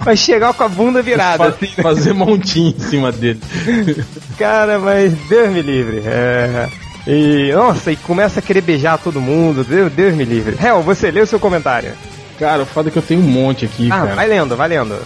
Vai 0.00 0.16
chegar 0.16 0.54
com 0.54 0.62
a 0.64 0.68
bunda 0.68 1.02
virada, 1.02 1.36
fa- 1.36 1.48
assim. 1.50 1.66
né? 1.76 1.82
fazer 1.82 2.12
montinho 2.12 2.74
em 2.76 2.80
cima 2.80 3.10
dele. 3.12 3.40
Cara, 4.38 4.78
mas 4.78 5.12
Deus 5.28 5.50
me 5.50 5.62
livre. 5.62 6.02
É. 6.06 6.68
E, 7.06 7.52
nossa, 7.52 7.92
e 7.92 7.96
começa 7.96 8.40
a 8.40 8.42
querer 8.42 8.60
beijar 8.62 8.98
todo 8.98 9.20
mundo. 9.20 9.62
Deus, 9.64 9.92
Deus 9.92 10.14
me 10.14 10.24
livre. 10.24 10.56
Hel, 10.62 10.82
você 10.82 11.10
lê 11.10 11.20
o 11.20 11.26
seu 11.26 11.38
comentário. 11.38 11.92
Cara, 12.38 12.62
o 12.62 12.66
foda 12.66 12.88
é 12.88 12.92
que 12.92 12.98
eu 12.98 13.02
tenho 13.02 13.20
um 13.20 13.24
monte 13.24 13.64
aqui, 13.64 13.88
Ah, 13.92 14.00
cara. 14.00 14.14
vai 14.14 14.26
lendo, 14.26 14.56
vai 14.56 14.68
lendo. 14.68 14.96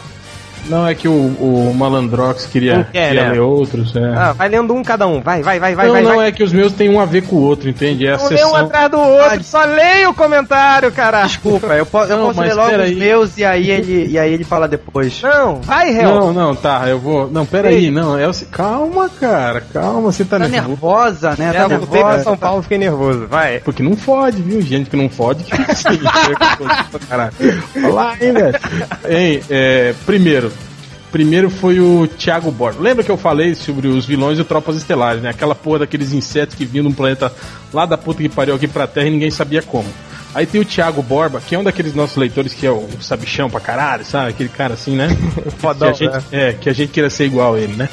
Não, 0.69 0.87
é 0.87 0.95
que 0.95 1.09
o, 1.09 1.13
o 1.13 1.75
Malandrox 1.75 2.47
queria, 2.47 2.87
quer, 2.93 3.09
queria 3.09 3.25
né? 3.27 3.33
ler 3.33 3.41
outros, 3.41 3.95
é. 3.97 4.01
Ah, 4.15 4.33
vai 4.33 4.49
lendo 4.49 4.75
um 4.75 4.83
cada 4.83 5.07
um. 5.07 5.21
Vai, 5.21 5.43
vai, 5.43 5.59
vai, 5.59 5.75
vai, 5.75 5.87
não, 5.87 5.93
vai. 5.95 6.03
não, 6.03 6.17
vai. 6.17 6.29
é 6.29 6.33
que 6.33 6.43
os 6.43 6.53
meus 6.53 6.73
tem 6.73 6.89
um 6.89 7.01
a 7.01 7.05
ver 7.05 7.23
com 7.23 7.37
o 7.37 7.41
outro, 7.41 7.69
entende? 7.69 8.07
É 8.07 8.13
a 8.13 8.17
um 8.17 8.19
sessão... 8.21 8.55
atrás 8.57 8.91
do 8.91 8.99
outro, 8.99 9.43
só 9.45 9.65
leia 9.65 10.09
o 10.11 10.15
comentário, 10.15 10.91
cara. 10.93 11.23
Desculpa, 11.23 11.69
eu, 11.69 11.87
po- 11.87 12.05
eu 12.05 12.17
Não, 12.17 12.27
posso 12.27 12.41
ler 12.41 12.55
logo 12.55 12.71
pera 12.71 12.83
os 12.85 12.89
aí. 12.91 12.95
meus 12.97 13.39
e 13.39 13.45
aí 13.45 13.71
ele, 13.71 14.07
e 14.11 14.19
aí 14.19 14.33
ele 14.33 14.45
fala 14.45 14.69
depois. 14.69 15.21
Não, 15.23 15.61
vai, 15.63 15.91
Hel. 15.97 16.15
Não, 16.15 16.33
não, 16.33 16.55
tá, 16.55 16.85
eu 16.89 16.99
vou... 16.99 17.29
Não, 17.31 17.45
peraí, 17.47 17.91
não, 17.91 18.19
é 18.19 18.27
o... 18.29 18.33
Calma, 18.51 19.09
cara, 19.09 19.61
calma, 19.73 20.01
você 20.13 20.25
tá, 20.25 20.39
Tá 20.39 20.49
nervoso. 20.49 20.69
nervosa, 20.69 21.35
né? 21.39 21.53
Tá 21.53 21.61
eu 21.63 21.69
voltei 21.69 21.89
pra 21.89 21.99
nervosa. 22.09 22.25
São 22.25 22.37
Paulo, 22.37 22.63
fiquei 22.63 22.79
nervoso. 22.79 23.27
Vai. 23.27 23.59
Porque 23.61 23.83
não 23.83 23.97
fode, 23.97 24.41
viu? 24.43 24.61
Gente 24.61 24.89
que 24.91 24.97
não 24.97 25.09
fode 25.09 25.45
que 25.45 25.53
assim. 25.71 25.99
Caralho. 27.09 27.33
Olha 27.77 27.89
lá, 27.93 28.17
hein, 28.21 28.33
velho? 28.33 28.59
Hein, 29.09 29.41
é, 29.51 29.95
primeiro. 30.07 30.53
Primeiro 31.11 31.49
foi 31.49 31.81
o 31.81 32.07
Thiago 32.07 32.51
Borba. 32.51 32.81
Lembra 32.81 33.03
que 33.03 33.11
eu 33.11 33.17
falei 33.17 33.55
sobre 33.55 33.89
os 33.89 34.05
vilões 34.05 34.39
e 34.39 34.45
Tropas 34.45 34.77
Estelares, 34.77 35.23
né? 35.23 35.31
Aquela 35.31 35.55
porra 35.55 35.81
daqueles 35.81 36.13
insetos 36.13 36.55
que 36.55 36.67
vinham 36.67 36.85
num 36.85 36.93
planeta 36.93 37.33
lá 37.73 37.87
da 37.87 37.97
puta 37.97 38.23
que 38.23 38.29
pariu 38.29 38.55
aqui 38.55 38.69
pra 38.69 38.87
Terra 38.87 39.07
e 39.07 39.11
ninguém 39.11 39.31
sabia 39.31 39.63
como. 39.63 39.89
Aí 40.35 40.45
tem 40.45 40.61
o 40.61 40.65
Thiago 40.65 41.03
Borba, 41.03 41.41
que 41.41 41.55
é 41.55 41.59
um 41.59 41.65
daqueles 41.65 41.95
nossos 41.95 42.17
leitores 42.17 42.53
que 42.53 42.67
é 42.67 42.71
o 42.71 42.87
sabichão 43.01 43.49
pra 43.49 43.61
caralho, 43.61 44.05
sabe? 44.05 44.31
Aquele 44.31 44.51
cara 44.51 44.75
assim, 44.75 44.95
né? 44.95 45.09
Fodão, 45.59 45.93
que 45.93 46.05
a 46.05 46.11
gente, 46.11 46.15
né? 46.15 46.23
É, 46.31 46.53
que 46.53 46.69
a 46.69 46.73
gente 46.73 46.91
queira 46.91 47.09
ser 47.09 47.25
igual 47.25 47.55
a 47.55 47.59
ele, 47.59 47.75
né? 47.75 47.89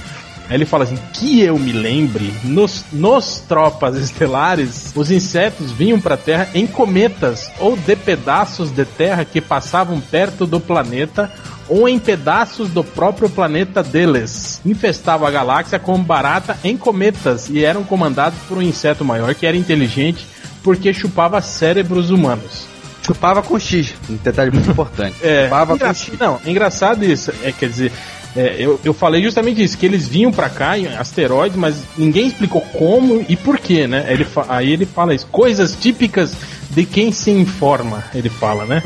Aí 0.50 0.56
ele 0.56 0.66
fala 0.66 0.84
assim: 0.84 0.98
que 1.14 1.42
eu 1.42 1.58
me 1.58 1.72
lembre, 1.72 2.34
nos, 2.44 2.86
nos 2.92 3.40
tropas 3.48 3.96
estelares, 3.96 4.92
os 4.96 5.10
insetos 5.12 5.72
vinham 5.72 6.00
pra 6.00 6.16
Terra 6.18 6.48
em 6.54 6.68
cometas 6.68 7.50
ou 7.60 7.76
de 7.76 7.96
pedaços 7.96 8.70
de 8.72 8.86
terra 8.86 9.26
que 9.26 9.42
passavam 9.42 10.00
perto 10.00 10.46
do 10.46 10.60
planeta 10.60 11.32
ou 11.68 11.90
em 11.90 11.98
pedaços 11.98 12.70
do 12.70 12.84
próprio 12.84 13.28
planeta 13.30 13.82
deles. 13.82 14.62
Infestavam 14.64 15.28
a 15.28 15.32
galáxia 15.32 15.80
como 15.80 16.04
barata 16.04 16.58
em 16.64 16.78
cometas 16.78 17.50
e 17.50 17.64
eram 17.66 17.84
comandados 17.84 18.38
por 18.48 18.60
um 18.60 18.62
inseto 18.62 19.04
maior 19.04 19.34
que 19.34 19.48
era 19.48 19.58
inteligente 19.58 20.28
porque 20.64 20.94
chupava 20.94 21.42
cérebros 21.42 22.12
humanos. 22.12 22.68
Chupava 23.04 23.42
com 23.44 23.60
X, 23.60 23.94
um 24.10 24.16
detalhe 24.16 24.50
muito 24.52 24.70
importante. 24.70 25.16
É, 25.24 25.44
Chupava 25.46 25.66
com 25.68 25.76
engra- 25.76 25.94
X. 25.94 26.20
não, 26.20 26.40
é 26.46 26.50
engraçado 26.52 27.04
isso. 27.06 27.32
É, 27.44 27.52
quer 27.52 27.70
dizer, 27.70 27.92
é, 28.36 28.56
eu, 28.60 28.80
eu 28.84 28.94
falei 28.94 29.24
justamente 29.24 29.64
isso, 29.64 29.78
que 29.78 29.86
eles 29.86 30.08
vinham 30.08 30.32
pra 30.32 30.50
cá 30.50 30.78
em 30.78 30.88
asteroides, 30.88 31.58
mas 31.58 31.84
ninguém 31.98 32.28
explicou 32.28 32.62
como 32.62 33.26
e 33.30 33.36
por 33.36 33.58
quê, 33.58 33.88
né? 33.88 34.06
Ele, 34.10 34.28
aí 34.50 34.72
ele 34.72 34.86
fala 34.86 35.14
isso, 35.16 35.28
coisas 35.32 35.76
típicas 35.76 36.34
de 36.70 36.86
quem 36.86 37.12
se 37.12 37.32
informa, 37.32 38.04
ele 38.14 38.30
fala, 38.30 38.66
né? 38.66 38.84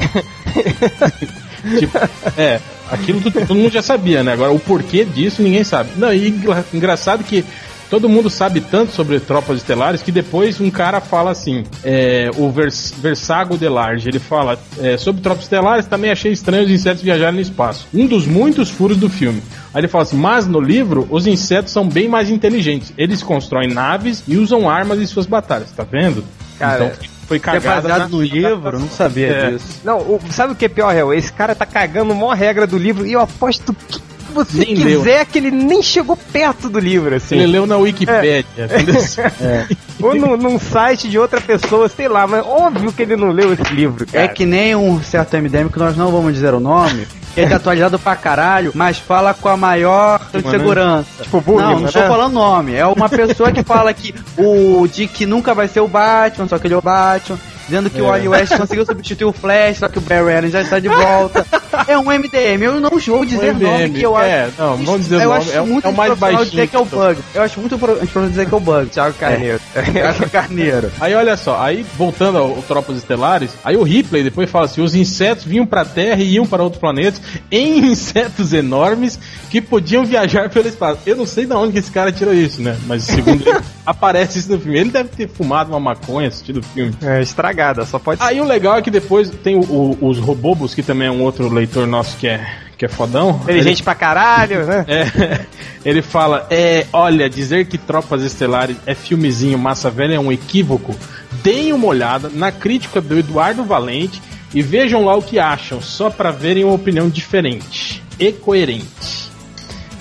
tipo, 1.79 1.97
é, 2.37 2.59
aquilo 2.91 3.19
todo 3.31 3.55
mundo 3.55 3.71
já 3.71 3.81
sabia, 3.81 4.23
né? 4.23 4.33
Agora, 4.33 4.51
o 4.51 4.59
porquê 4.59 5.03
disso 5.03 5.41
ninguém 5.41 5.63
sabe. 5.63 5.91
Não, 5.97 6.13
e 6.13 6.27
engra- 6.29 6.65
engraçado 6.73 7.23
que 7.23 7.43
todo 7.89 8.07
mundo 8.07 8.29
sabe 8.29 8.61
tanto 8.61 8.91
sobre 8.93 9.19
tropas 9.19 9.57
estelares 9.57 10.01
que 10.01 10.11
depois 10.11 10.59
um 10.61 10.69
cara 10.69 11.01
fala 11.01 11.31
assim, 11.31 11.63
é, 11.83 12.29
o 12.37 12.49
Vers, 12.51 12.93
Versago 12.97 13.57
de 13.57 13.67
Large, 13.67 14.07
ele 14.09 14.19
fala, 14.19 14.59
é, 14.79 14.97
sobre 14.97 15.21
tropas 15.21 15.43
estelares 15.43 15.85
também 15.85 16.11
achei 16.11 16.31
estranho 16.31 16.65
os 16.65 16.71
insetos 16.71 17.01
viajarem 17.01 17.35
no 17.35 17.41
espaço. 17.41 17.87
Um 17.93 18.05
dos 18.05 18.25
muitos 18.27 18.69
furos 18.69 18.97
do 18.97 19.09
filme. 19.09 19.41
Aí 19.73 19.81
ele 19.81 19.87
fala 19.87 20.03
assim, 20.03 20.17
mas 20.17 20.45
no 20.47 20.59
livro 20.61 21.07
os 21.09 21.25
insetos 21.27 21.71
são 21.71 21.87
bem 21.87 22.07
mais 22.07 22.29
inteligentes. 22.29 22.93
Eles 22.97 23.23
constroem 23.23 23.67
naves 23.69 24.23
e 24.27 24.37
usam 24.37 24.69
armas 24.69 24.99
em 24.99 25.05
suas 25.05 25.25
batalhas, 25.25 25.71
tá 25.71 25.83
vendo? 25.83 26.23
Cara, 26.57 26.85
então 26.85 27.09
foi 27.27 27.37
é 27.45 27.87
na- 27.87 28.07
no 28.07 28.21
livro, 28.23 28.79
não 28.79 28.89
sabia 28.89 29.27
É. 29.27 29.51
disso. 29.51 29.81
Não, 29.83 29.99
o- 29.99 30.19
sabe 30.31 30.53
o 30.53 30.55
que 30.55 30.65
é 30.65 30.69
pior, 30.69 30.95
Hel? 30.95 31.13
Esse 31.13 31.31
cara 31.31 31.53
tá 31.53 31.65
cagando 31.65 32.11
a 32.11 32.15
maior 32.15 32.35
regra 32.35 32.65
do 32.65 32.77
livro 32.77 33.05
e 33.05 33.13
eu 33.13 33.21
aposto 33.21 33.71
que 33.73 33.99
você 34.29 34.57
Nem 34.59 34.75
quiser 34.75 35.25
que 35.25 35.37
ele 35.37 35.51
nem 35.51 35.81
chegou 35.81 36.15
perto 36.17 36.69
do 36.69 36.79
livro, 36.79 37.15
assim. 37.15 37.35
Ele 37.35 37.47
leu 37.47 37.65
na 37.65 37.77
Wikipédia. 37.77 38.45
entendeu? 38.57 39.01
Ou 40.01 40.15
num, 40.15 40.37
num 40.37 40.57
site 40.59 41.09
de 41.09 41.19
outra 41.19 41.41
pessoa, 41.41 41.89
sei 41.89 42.07
lá, 42.07 42.25
mas 42.25 42.45
óbvio 42.45 42.91
que 42.93 43.01
ele 43.01 43.17
não 43.17 43.31
leu 43.31 43.51
esse 43.53 43.73
livro, 43.73 44.05
cara. 44.05 44.25
É 44.25 44.27
que 44.29 44.45
nem 44.45 44.73
um 44.75 45.01
certo 45.03 45.35
MDM 45.35 45.69
que 45.69 45.77
nós 45.79 45.97
não 45.97 46.09
vamos 46.09 46.33
dizer 46.33 46.53
o 46.53 46.59
nome, 46.59 47.05
que 47.33 47.41
é 47.41 47.53
atualizado 47.53 47.99
pra 47.99 48.15
caralho, 48.15 48.71
mas 48.73 48.97
fala 48.97 49.33
com 49.33 49.49
a 49.49 49.57
maior 49.57 50.21
segurança. 50.31 51.23
Tipo 51.23 51.41
Bugman, 51.41 51.65
Não, 51.65 51.79
não 51.81 51.85
estou 51.87 52.01
né? 52.01 52.07
falando 52.07 52.33
nome. 52.33 52.75
É 52.75 52.85
uma 52.85 53.09
pessoa 53.09 53.51
que 53.51 53.61
fala 53.61 53.93
que 53.93 54.15
o 54.37 54.87
Dick 54.87 55.25
nunca 55.25 55.53
vai 55.53 55.67
ser 55.67 55.81
o 55.81 55.87
Batman, 55.87 56.47
só 56.47 56.57
que 56.57 56.67
ele 56.67 56.75
é 56.75 56.77
o 56.77 56.81
Batman. 56.81 57.37
Dizendo 57.69 57.89
que 57.89 58.01
o 58.01 58.05
Wally 58.05 58.27
West 58.27 58.57
conseguiu 58.57 58.85
substituir 58.85 59.25
o 59.25 59.31
Flash, 59.31 59.77
só 59.77 59.87
que 59.87 59.99
o 59.99 60.01
Barry 60.01 60.35
Allen 60.35 60.49
já 60.49 60.61
está 60.61 60.79
de 60.79 60.87
volta. 60.89 61.45
É 61.87 61.97
um 61.97 62.05
MDM. 62.11 62.61
Eu 62.63 62.79
não 62.79 62.89
vou 62.89 63.25
dizer 63.25 63.53
Um 63.55 63.59
nome 63.59 63.89
que 63.91 64.01
eu 64.05 64.17
acho. 64.17 64.27
é, 64.27 64.49
não, 64.57 64.77
vamos 64.77 65.01
dizer 65.01 65.17
o 65.17 65.21
eu 65.21 65.29
nome, 65.29 65.39
acho 65.41 65.51
é 65.51 65.61
o- 65.61 65.67
muito 65.67 65.85
é 65.85 65.89
o 65.89 65.93
mais 65.93 66.11
antiprofissional 66.11 66.45
dizer 66.45 66.55
baixinho 66.57 66.67
que 66.69 66.75
é 66.75 66.79
o 66.79 66.85
Bug. 66.85 67.21
Eu 67.35 67.41
acho 67.43 67.59
muito 67.59 67.75
antiprofissional 67.75 68.29
dizer 68.29 68.45
que 68.47 68.53
é 68.53 68.57
o 68.57 68.59
Bug. 68.59 68.89
Thiago 68.89 69.13
Carneiro. 69.19 69.59
Thiago 69.93 70.29
Carneiro. 70.29 70.91
Aí 70.99 71.13
olha 71.13 71.37
só, 71.37 71.61
aí 71.61 71.85
voltando 71.97 72.37
ao, 72.39 72.61
Tropas 72.63 72.97
Estelares, 72.97 73.51
aí 73.63 73.75
o 73.77 73.83
Ripley 73.83 74.23
depois 74.23 74.49
fala 74.49 74.65
assim: 74.65 74.81
os 74.81 74.95
insetos 74.95 75.45
vinham 75.45 75.65
pra 75.65 75.85
Terra 75.85 76.21
e 76.21 76.33
iam 76.35 76.45
para 76.45 76.63
outros 76.63 76.79
planetas 76.79 77.21
em 77.51 77.79
insetos 77.91 78.51
enormes 78.53 79.19
que 79.49 79.61
podiam 79.61 80.05
viajar 80.05 80.49
pelo 80.49 80.67
espaço. 80.67 80.99
Eu 81.05 81.15
não 81.15 81.25
sei 81.25 81.45
de 81.45 81.53
onde 81.53 81.73
que 81.73 81.79
esse 81.79 81.91
cara 81.91 82.11
tirou 82.11 82.33
isso, 82.33 82.61
né? 82.61 82.77
Mas 82.87 83.03
segundo 83.03 83.41
ele, 83.47 83.59
aparece 83.85 84.39
isso 84.39 84.51
no 84.51 84.59
filme. 84.59 84.77
Ele 84.79 84.89
deve 84.91 85.09
ter 85.09 85.27
fumado 85.27 85.71
uma 85.71 85.79
maconha 85.79 86.27
assistindo 86.27 86.57
o 86.59 86.63
filme. 86.63 86.93
É 87.01 87.21
estragada, 87.59 87.85
só 87.85 87.99
pode. 87.99 88.21
Aí 88.23 88.39
o 88.39 88.45
legal 88.45 88.77
é 88.77 88.81
que 88.81 88.89
depois 88.91 89.29
tem 89.29 89.55
o- 89.57 89.61
o- 90.01 90.07
os 90.07 90.17
Robobos, 90.17 90.73
que 90.73 90.81
também 90.81 91.07
é 91.07 91.11
um 91.11 91.21
outro 91.21 91.49
leitor 91.49 91.85
nosso 91.85 92.17
que 92.17 92.27
é, 92.27 92.45
que 92.77 92.85
é 92.85 92.87
fodão. 92.87 93.39
Inteligente 93.43 93.83
pra 93.83 93.95
caralho, 93.95 94.65
né? 94.65 94.85
É, 94.89 95.45
ele 95.85 96.01
fala: 96.01 96.47
é, 96.49 96.85
olha, 96.93 97.29
dizer 97.29 97.65
que 97.65 97.77
Tropas 97.77 98.23
Estelares 98.23 98.77
é 98.85 98.95
filmezinho 98.95 99.57
massa 99.57 99.89
velha 99.89 100.15
é 100.15 100.19
um 100.19 100.31
equívoco. 100.31 100.95
Deem 101.43 101.73
uma 101.73 101.87
olhada 101.87 102.29
na 102.33 102.51
crítica 102.51 102.99
do 103.01 103.17
Eduardo 103.17 103.63
Valente 103.63 104.21
e 104.53 104.61
vejam 104.61 105.05
lá 105.05 105.15
o 105.15 105.21
que 105.21 105.37
acham, 105.39 105.81
só 105.81 106.09
pra 106.09 106.31
verem 106.31 106.63
uma 106.63 106.73
opinião 106.73 107.07
diferente 107.09 108.01
e 108.19 108.31
coerente. 108.31 109.28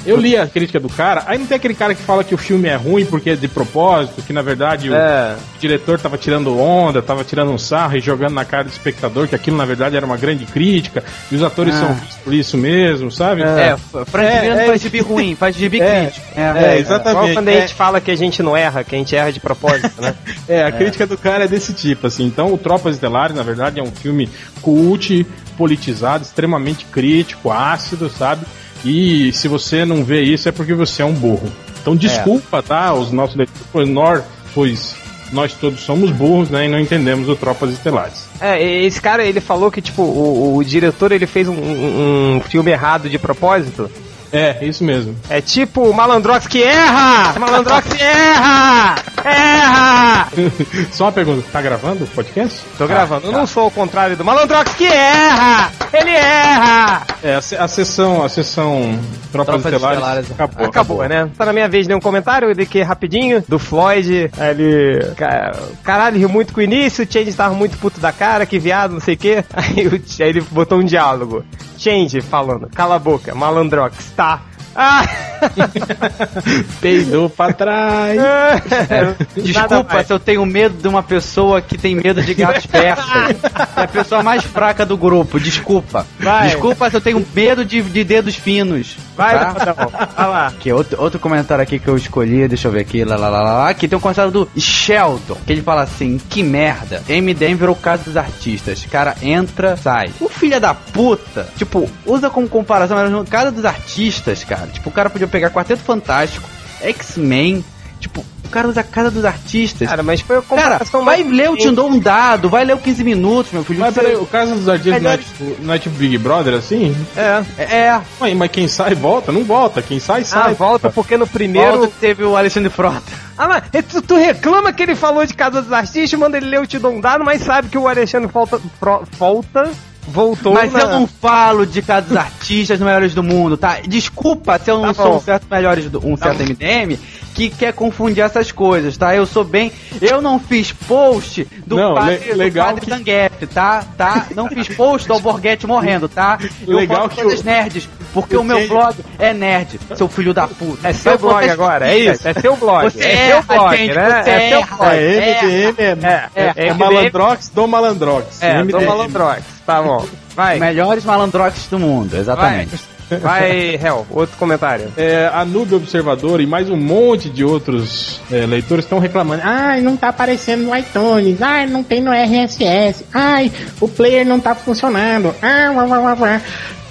Eu 0.06 0.16
li 0.16 0.36
a 0.36 0.46
crítica 0.46 0.78
do 0.80 0.88
cara, 0.88 1.24
aí 1.26 1.38
não 1.38 1.46
tem 1.46 1.56
aquele 1.56 1.74
cara 1.74 1.94
que 1.94 2.02
fala 2.02 2.22
que 2.24 2.34
o 2.34 2.38
filme 2.38 2.68
é 2.68 2.76
ruim 2.76 3.04
porque 3.04 3.30
é 3.30 3.36
de 3.36 3.48
propósito, 3.48 4.22
que 4.22 4.32
na 4.32 4.40
verdade 4.42 4.88
o 4.90 4.94
É. 4.94 5.36
diretor 5.60 5.98
tava 5.98 6.16
tirando 6.16 6.58
onda, 6.58 7.02
tava 7.02 7.24
tirando 7.24 7.50
um 7.50 7.58
sarro 7.58 7.96
e 7.96 8.00
jogando 8.00 8.32
na 8.34 8.44
cara 8.44 8.64
do 8.64 8.70
espectador 8.70 9.28
que 9.28 9.34
aquilo 9.34 9.56
na 9.56 9.64
verdade 9.64 9.96
era 9.96 10.06
uma 10.06 10.16
grande 10.16 10.46
crítica, 10.46 11.04
e 11.30 11.34
os 11.36 11.42
atores 11.42 11.74
Ah. 11.74 11.78
são 11.80 11.94
vistos 11.94 12.16
por 12.24 12.32
isso 12.32 12.56
mesmo, 12.56 13.10
sabe? 13.10 13.42
É, 13.42 13.76
Frank 14.06 14.26
É, 14.28 14.40
Miller 14.40 14.54
não 14.56 14.62
é, 14.62 14.66
faz 14.66 14.80
gibi 14.82 15.00
ruim, 15.00 15.34
faz 15.34 15.56
gibi 15.56 15.80
É, 15.82 16.02
crítico. 16.06 16.26
é, 16.36 16.78
exatamente. 16.78 17.10
Igual 17.10 17.34
quando 17.34 17.48
a 17.48 17.52
É. 17.52 17.60
gente 17.62 17.74
fala 17.74 18.00
que 18.00 18.10
a 18.10 18.16
gente 18.16 18.42
não 18.42 18.56
erra, 18.56 18.84
que 18.84 18.94
a 18.94 18.98
gente 18.98 19.14
erra 19.14 19.32
de 19.32 19.40
propósito, 19.40 20.00
né? 20.00 20.14
É, 20.48 20.64
a 20.64 20.72
crítica 20.72 21.06
do 21.06 21.18
cara 21.18 21.44
é 21.44 21.48
desse 21.48 21.74
tipo, 21.74 22.06
assim. 22.06 22.24
Então, 22.24 22.52
o 22.54 22.56
Tropas 22.58 22.94
Estelares, 22.94 23.36
na 23.36 23.42
verdade, 23.42 23.78
é 23.78 23.82
um 23.82 23.90
filme 23.92 24.28
cult, 24.62 25.26
politizado, 25.58 26.24
extremamente 26.24 26.84
crítico, 26.86 27.50
ácido, 27.50 28.08
sabe? 28.08 28.46
E 28.84 29.32
se 29.32 29.48
você 29.48 29.84
não 29.84 30.04
vê 30.04 30.22
isso 30.22 30.48
é 30.48 30.52
porque 30.52 30.74
você 30.74 31.02
é 31.02 31.04
um 31.04 31.12
burro. 31.12 31.50
Então, 31.80 31.94
desculpa, 31.96 32.62
tá? 32.62 32.92
Os 32.94 33.10
nossos 33.12 33.36
leitores, 33.36 33.62
pois 33.72 33.88
nós, 33.88 34.22
pois 34.54 34.96
nós 35.32 35.52
todos 35.54 35.80
somos 35.80 36.10
burros, 36.10 36.48
né? 36.50 36.66
E 36.66 36.68
não 36.68 36.78
entendemos 36.78 37.28
o 37.28 37.36
Tropas 37.36 37.70
Estelares. 37.72 38.26
É, 38.40 38.62
esse 38.84 39.00
cara, 39.00 39.24
ele 39.24 39.40
falou 39.40 39.70
que, 39.70 39.80
tipo, 39.82 40.02
o, 40.02 40.56
o 40.56 40.64
diretor, 40.64 41.12
ele 41.12 41.26
fez 41.26 41.48
um, 41.48 41.52
um- 41.54 42.36
um 42.36 42.40
filme 42.40 42.70
errado 42.70 43.08
de 43.10 43.18
propósito. 43.18 43.90
É, 44.32 44.58
isso 44.64 44.84
mesmo. 44.84 45.16
É 45.30 45.40
tipo 45.40 45.82
o 45.88 45.94
Malandrox 45.94 46.46
que 46.46 46.62
erra! 46.62 47.38
Malandrox 47.38 47.86
erra! 47.98 48.94
Erra! 49.24 50.28
Só 50.92 51.04
uma 51.06 51.12
pergunta, 51.12 51.44
tá 51.50 51.60
gravando 51.62 52.04
o 52.04 52.08
podcast? 52.08 52.60
Tô 52.76 52.86
gravando, 52.86 53.26
eu 53.26 53.32
não 53.32 53.46
sou 53.46 53.66
o 53.66 53.70
contrário 53.70 54.16
do 54.16 54.24
Malandrox 54.24 54.72
que 54.74 54.86
erra! 54.86 55.70
Ele 55.92 56.10
erra! 56.10 57.02
É, 57.22 57.34
a, 57.34 57.38
a 57.64 57.68
sessão, 57.68 58.22
a 58.22 58.28
sessão 58.28 58.98
Tropas, 59.32 59.54
Tropas 59.62 59.72
Estelares, 59.72 59.98
Estelares. 59.98 60.30
acabou. 60.30 60.66
Acabou, 60.66 61.08
né? 61.08 61.30
Tá 61.36 61.46
na 61.46 61.52
minha 61.52 61.68
vez 61.68 61.86
de 61.86 61.94
um 61.94 62.00
comentário 62.00 62.54
de 62.54 62.66
que 62.66 62.82
rapidinho, 62.82 63.42
do 63.48 63.58
Floyd. 63.58 64.30
Ele. 64.38 65.12
ca- 65.16 65.52
Caralho, 65.82 66.18
riu 66.18 66.28
muito 66.28 66.52
com 66.52 66.60
o 66.60 66.62
início, 66.62 67.04
o 67.04 67.10
Change 67.12 67.32
tava 67.32 67.54
muito 67.54 67.76
puto 67.78 67.98
da 68.00 68.12
cara, 68.12 68.44
que 68.46 68.58
viado, 68.58 68.92
não 68.92 69.00
sei 69.00 69.14
o 69.14 69.18
quê. 69.18 69.44
Aí, 69.54 69.86
o 69.86 69.94
aí 70.22 70.28
ele 70.28 70.40
botou 70.50 70.78
um 70.78 70.84
diálogo. 70.84 71.44
Change 71.78 72.20
falando, 72.20 72.68
cala 72.68 72.96
a 72.96 72.98
boca, 72.98 73.34
malandrox, 73.36 74.12
tá. 74.16 74.47
Ah! 74.80 75.04
Peidou 76.80 77.28
pra 77.28 77.52
trás. 77.52 78.16
Nada 78.16 79.16
Desculpa 79.34 80.04
se 80.04 80.12
eu 80.12 80.20
tenho 80.20 80.46
medo 80.46 80.80
de 80.80 80.86
uma 80.86 81.02
pessoa 81.02 81.60
que 81.60 81.76
tem 81.76 81.96
medo 81.96 82.22
de 82.22 82.32
gatos 82.32 82.64
persas. 82.64 83.36
É 83.76 83.82
a 83.82 83.88
pessoa 83.88 84.22
mais 84.22 84.44
fraca 84.44 84.86
do 84.86 84.96
grupo, 84.96 85.40
desculpa. 85.40 86.06
Vai. 86.20 86.50
Desculpa 86.50 86.88
se 86.90 86.96
eu 86.96 87.00
tenho 87.00 87.26
medo 87.34 87.64
de, 87.64 87.82
de 87.82 88.04
dedos 88.04 88.36
finos. 88.36 88.96
Vai, 89.16 89.36
tá? 89.36 89.50
Rafael, 89.50 89.90
vai 90.16 90.28
lá. 90.28 90.46
Aqui, 90.46 90.72
outro, 90.72 91.02
outro 91.02 91.18
comentário 91.18 91.62
aqui 91.62 91.80
que 91.80 91.88
eu 91.88 91.96
escolhi, 91.96 92.46
deixa 92.46 92.68
eu 92.68 92.72
ver 92.72 92.80
aqui, 92.80 93.04
lá, 93.04 93.16
lá, 93.16 93.28
lá, 93.28 93.42
lá. 93.42 93.68
Aqui 93.68 93.88
tem 93.88 93.98
um 93.98 94.00
comentário 94.00 94.30
do 94.30 94.48
Sheldon, 94.56 95.36
que 95.44 95.52
ele 95.52 95.62
fala 95.62 95.82
assim, 95.82 96.18
que 96.30 96.40
merda, 96.42 97.02
MDM 97.08 97.56
virou 97.56 97.74
casa 97.74 98.04
dos 98.04 98.16
artistas, 98.16 98.86
cara 98.86 99.16
entra, 99.20 99.76
sai. 99.76 100.10
O 100.20 100.28
filho 100.28 100.60
da 100.60 100.72
puta, 100.72 101.48
tipo, 101.56 101.90
usa 102.06 102.30
como 102.30 102.48
comparação, 102.48 102.96
mas 102.96 103.10
no 103.10 103.24
casa 103.26 103.50
dos 103.50 103.64
artistas, 103.64 104.44
cara, 104.44 104.67
tipo, 104.72 104.88
o 104.88 104.92
cara 104.92 105.10
podia 105.10 105.26
pegar 105.28 105.50
Quarteto 105.50 105.82
Fantástico, 105.82 106.48
X-Men, 106.80 107.64
tipo, 108.00 108.24
o 108.44 108.48
cara 108.48 108.66
usa 108.68 108.82
casa 108.82 109.10
dos 109.10 109.24
artistas. 109.26 109.88
Cara, 109.88 110.02
mas 110.02 110.20
foi 110.22 110.38
a 110.38 110.42
Cara, 110.42 110.78
vai 110.90 111.02
mais- 111.22 111.30
ler 111.30 111.46
Eu 111.48 111.56
Te 111.56 111.70
Dou 111.70 111.90
um 111.90 111.98
Dado, 111.98 112.48
vai 112.48 112.64
ler 112.64 112.74
o 112.74 112.78
15 112.78 113.04
Minutos, 113.04 113.52
meu 113.52 113.62
filho. 113.62 113.78
Mas 113.80 113.94
peraí, 113.94 114.14
o 114.16 114.24
caso 114.24 114.54
dos 114.54 114.68
artistas 114.68 115.02
não 115.02 115.10
é, 115.10 115.18
tipo, 115.18 115.56
não 115.60 115.74
é 115.74 115.78
tipo 115.78 115.96
Big 115.96 116.16
Brother 116.16 116.54
assim? 116.54 116.96
É. 117.14 117.42
É, 117.62 118.00
Ué, 118.20 118.34
mas 118.34 118.50
quem 118.50 118.66
sai 118.66 118.94
volta? 118.94 119.30
Não 119.32 119.44
volta. 119.44 119.82
Quem 119.82 119.98
sai, 120.00 120.22
Ah, 120.22 120.24
sai. 120.24 120.54
volta 120.54 120.88
porque 120.88 121.16
no 121.18 121.26
primeiro. 121.26 121.70
primeiro 121.72 121.92
teve 122.00 122.24
o 122.24 122.36
Alexandre 122.36 122.70
Frota. 122.70 123.02
Ah, 123.36 123.46
mas 123.48 123.84
tu, 123.84 124.00
tu 124.00 124.16
reclama 124.16 124.72
que 124.72 124.82
ele 124.82 124.94
falou 124.94 125.26
de 125.26 125.34
Casa 125.34 125.60
dos 125.60 125.72
Artistas, 125.72 126.18
manda 126.18 126.36
ele 126.38 126.46
ler 126.46 126.60
o 126.60 126.66
Te 126.66 126.78
Dou 126.78 126.92
um 126.92 127.00
Dado, 127.00 127.22
mas 127.24 127.42
sabe 127.42 127.68
que 127.68 127.76
o 127.76 127.86
Alexandre 127.86 128.30
Falta, 128.32 128.58
Fro- 128.80 129.04
Falta 129.18 129.70
voltou 130.08 130.54
Mas 130.54 130.72
na... 130.72 130.80
eu 130.80 130.88
não 130.88 131.06
falo 131.06 131.66
de 131.66 131.82
cada 131.82 132.06
dos 132.06 132.16
artistas 132.16 132.80
melhores 132.80 133.14
do 133.14 133.22
mundo, 133.22 133.56
tá? 133.56 133.80
Desculpa 133.86 134.58
se 134.58 134.70
eu 134.70 134.78
não 134.78 134.94
Tá 134.94 135.02
sou 135.02 135.16
um 135.16 135.20
certo 135.20 135.46
melhores 135.50 135.90
do, 135.90 136.06
um 136.06 136.16
certo 136.16 136.42
MDM 136.42 136.98
que 137.38 137.50
quer 137.50 137.72
confundir 137.72 138.24
essas 138.24 138.50
coisas, 138.50 138.96
tá? 138.96 139.14
Eu 139.14 139.24
sou 139.24 139.44
bem, 139.44 139.70
eu 140.00 140.20
não 140.20 140.40
fiz 140.40 140.72
post 140.72 141.46
do 141.64 141.76
Não, 141.76 141.94
padre, 141.94 142.16
le- 142.26 142.34
legal 142.34 142.68
do 142.68 142.74
padre 142.74 142.84
que- 142.86 142.90
Zangief, 142.90 143.46
tá? 143.54 143.84
Tá? 143.96 144.26
Não 144.34 144.48
fiz 144.48 144.68
post 144.68 145.06
do 145.06 145.14
Alborguete 145.14 145.66
morrendo, 145.66 146.08
tá? 146.08 146.36
Eu 146.66 146.76
Legal 146.76 147.08
que 147.08 147.22
coisas 147.22 147.40
o- 147.40 147.44
nerds, 147.44 147.88
porque 148.12 148.36
o 148.36 148.40
o 148.40 148.44
meu 148.44 148.58
que- 148.58 148.66
blog 148.66 148.96
é 149.20 149.32
nerd, 149.32 149.78
seu 149.94 150.08
filho 150.08 150.34
da 150.34 150.48
puta. 150.48 150.88
É 150.88 150.92
seu 150.92 151.12
Eu 151.12 151.18
blog 151.18 151.48
agora, 151.48 151.88
é 151.88 151.96
isso? 151.98 152.26
É 152.26 152.34
seu 152.34 152.56
blog. 152.56 152.90
Você 152.90 153.04
é 153.04 153.26
seu 153.28 153.42
blog, 153.44 153.76
gente, 153.76 153.94
né? 153.94 154.22
você 154.24 154.30
é 154.30 154.48
seu 154.48 154.58
erra. 154.58 154.76
blog. 154.76 154.96
É 154.96 155.40
MDM, 155.40 156.04
é, 156.04 156.28
É, 156.34 156.42
é, 156.56 156.66
é, 156.68 156.74
Malandrox 156.74 157.48
do 157.50 157.68
Malandrox. 157.68 158.42
É, 158.42 158.54
do 158.54 158.58
MDM. 158.64 158.84
Malandrox. 158.86 159.42
Tá 159.64 159.80
bom. 159.82 160.04
Vai, 160.34 160.58
Melhores 160.58 161.04
malandrox 161.04 161.66
do 161.68 161.78
mundo, 161.78 162.16
exatamente. 162.16 162.70
vai, 162.76 162.97
Hel, 163.10 164.06
outro 164.10 164.36
comentário. 164.36 164.92
É, 164.96 165.30
a 165.32 165.44
Noob 165.44 165.74
Observador 165.74 166.40
e 166.40 166.46
mais 166.46 166.68
um 166.68 166.76
monte 166.76 167.28
de 167.30 167.44
outros 167.44 168.20
é, 168.30 168.44
leitores 168.46 168.84
estão 168.84 168.98
reclamando. 168.98 169.42
Ai, 169.44 169.80
não 169.80 169.96
tá 169.96 170.08
aparecendo 170.08 170.64
no 170.64 170.76
iTunes. 170.76 171.40
Ai, 171.40 171.66
não 171.66 171.82
tem 171.82 172.00
no 172.00 172.10
RSS. 172.12 173.04
Ai, 173.12 173.50
o 173.80 173.88
player 173.88 174.26
não 174.26 174.38
tá 174.38 174.54
funcionando. 174.54 175.34
Ah, 175.40 175.72
uá, 175.74 175.84
uá, 175.84 176.14
uá. 176.14 176.42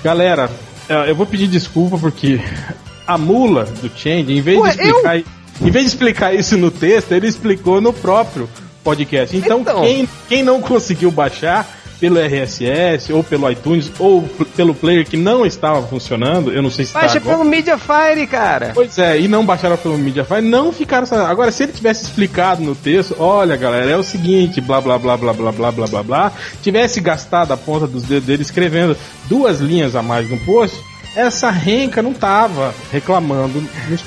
Galera, 0.03 0.49
É, 0.89 1.09
Eu 1.09 1.15
vou 1.15 1.25
pedir 1.25 1.47
desculpa 1.47 1.97
porque 1.97 2.39
a 3.05 3.17
mula 3.17 3.65
do 3.65 3.89
Change, 3.95 4.31
em 4.33 4.41
vez 4.41 4.59
Ué, 4.59 4.71
de 4.71 4.81
explicar, 4.81 5.17
em 5.17 5.71
vez 5.71 5.85
de 5.85 5.89
explicar 5.91 6.33
isso 6.33 6.57
no 6.57 6.71
texto, 6.71 7.11
ele 7.11 7.27
explicou 7.27 7.79
no 7.81 7.93
próprio 7.93 8.49
podcast. 8.83 9.35
Então, 9.35 9.59
Então. 9.59 9.81
Quem, 9.81 10.09
quem 10.29 10.43
não 10.43 10.61
conseguiu 10.61 11.11
baixar 11.11 11.67
pelo 11.99 12.19
RSS 12.19 13.11
ou 13.11 13.23
pelo 13.23 13.49
iTunes 13.49 13.91
ou 13.99 14.23
pelo 14.55 14.73
player 14.73 15.05
que 15.05 15.17
não 15.17 15.45
estava 15.45 15.85
funcionando, 15.87 16.51
eu 16.51 16.61
não 16.61 16.69
sei 16.69 16.85
se 16.85 16.89
está 16.89 17.01
Baixa 17.01 17.17
agora. 17.17 17.37
pelo 17.37 17.49
Mediafire, 17.49 18.27
cara. 18.27 18.71
Pois 18.73 18.97
é, 18.97 19.19
e 19.19 19.27
não 19.27 19.45
baixaram 19.45 19.77
pelo 19.77 19.97
Mediafire, 19.97 20.41
não 20.41 20.71
ficaram 20.71 21.05
sabendo. 21.05 21.27
Agora, 21.27 21.51
se 21.51 21.63
ele 21.63 21.71
tivesse 21.71 22.03
explicado 22.03 22.61
no 22.61 22.75
texto, 22.75 23.15
olha 23.19 23.55
galera, 23.55 23.91
é 23.91 23.97
o 23.97 24.03
seguinte, 24.03 24.61
blá 24.61 24.79
blá 24.81 24.97
blá 24.97 25.17
blá 25.17 25.33
blá 25.33 25.51
blá 25.51 25.71
blá 25.71 25.87
blá 25.87 26.03
blá, 26.03 26.31
tivesse 26.61 26.99
gastado 26.99 27.51
a 27.51 27.57
ponta 27.57 27.87
dos 27.87 28.03
dedos 28.03 28.25
dele 28.25 28.41
escrevendo 28.41 28.95
duas 29.25 29.59
linhas 29.59 29.95
a 29.95 30.01
mais 30.01 30.29
no 30.29 30.37
post, 30.39 30.77
essa 31.15 31.49
renca 31.49 32.01
não 32.01 32.13
tava 32.13 32.73
reclamando 32.91 33.63
nos. 33.89 34.01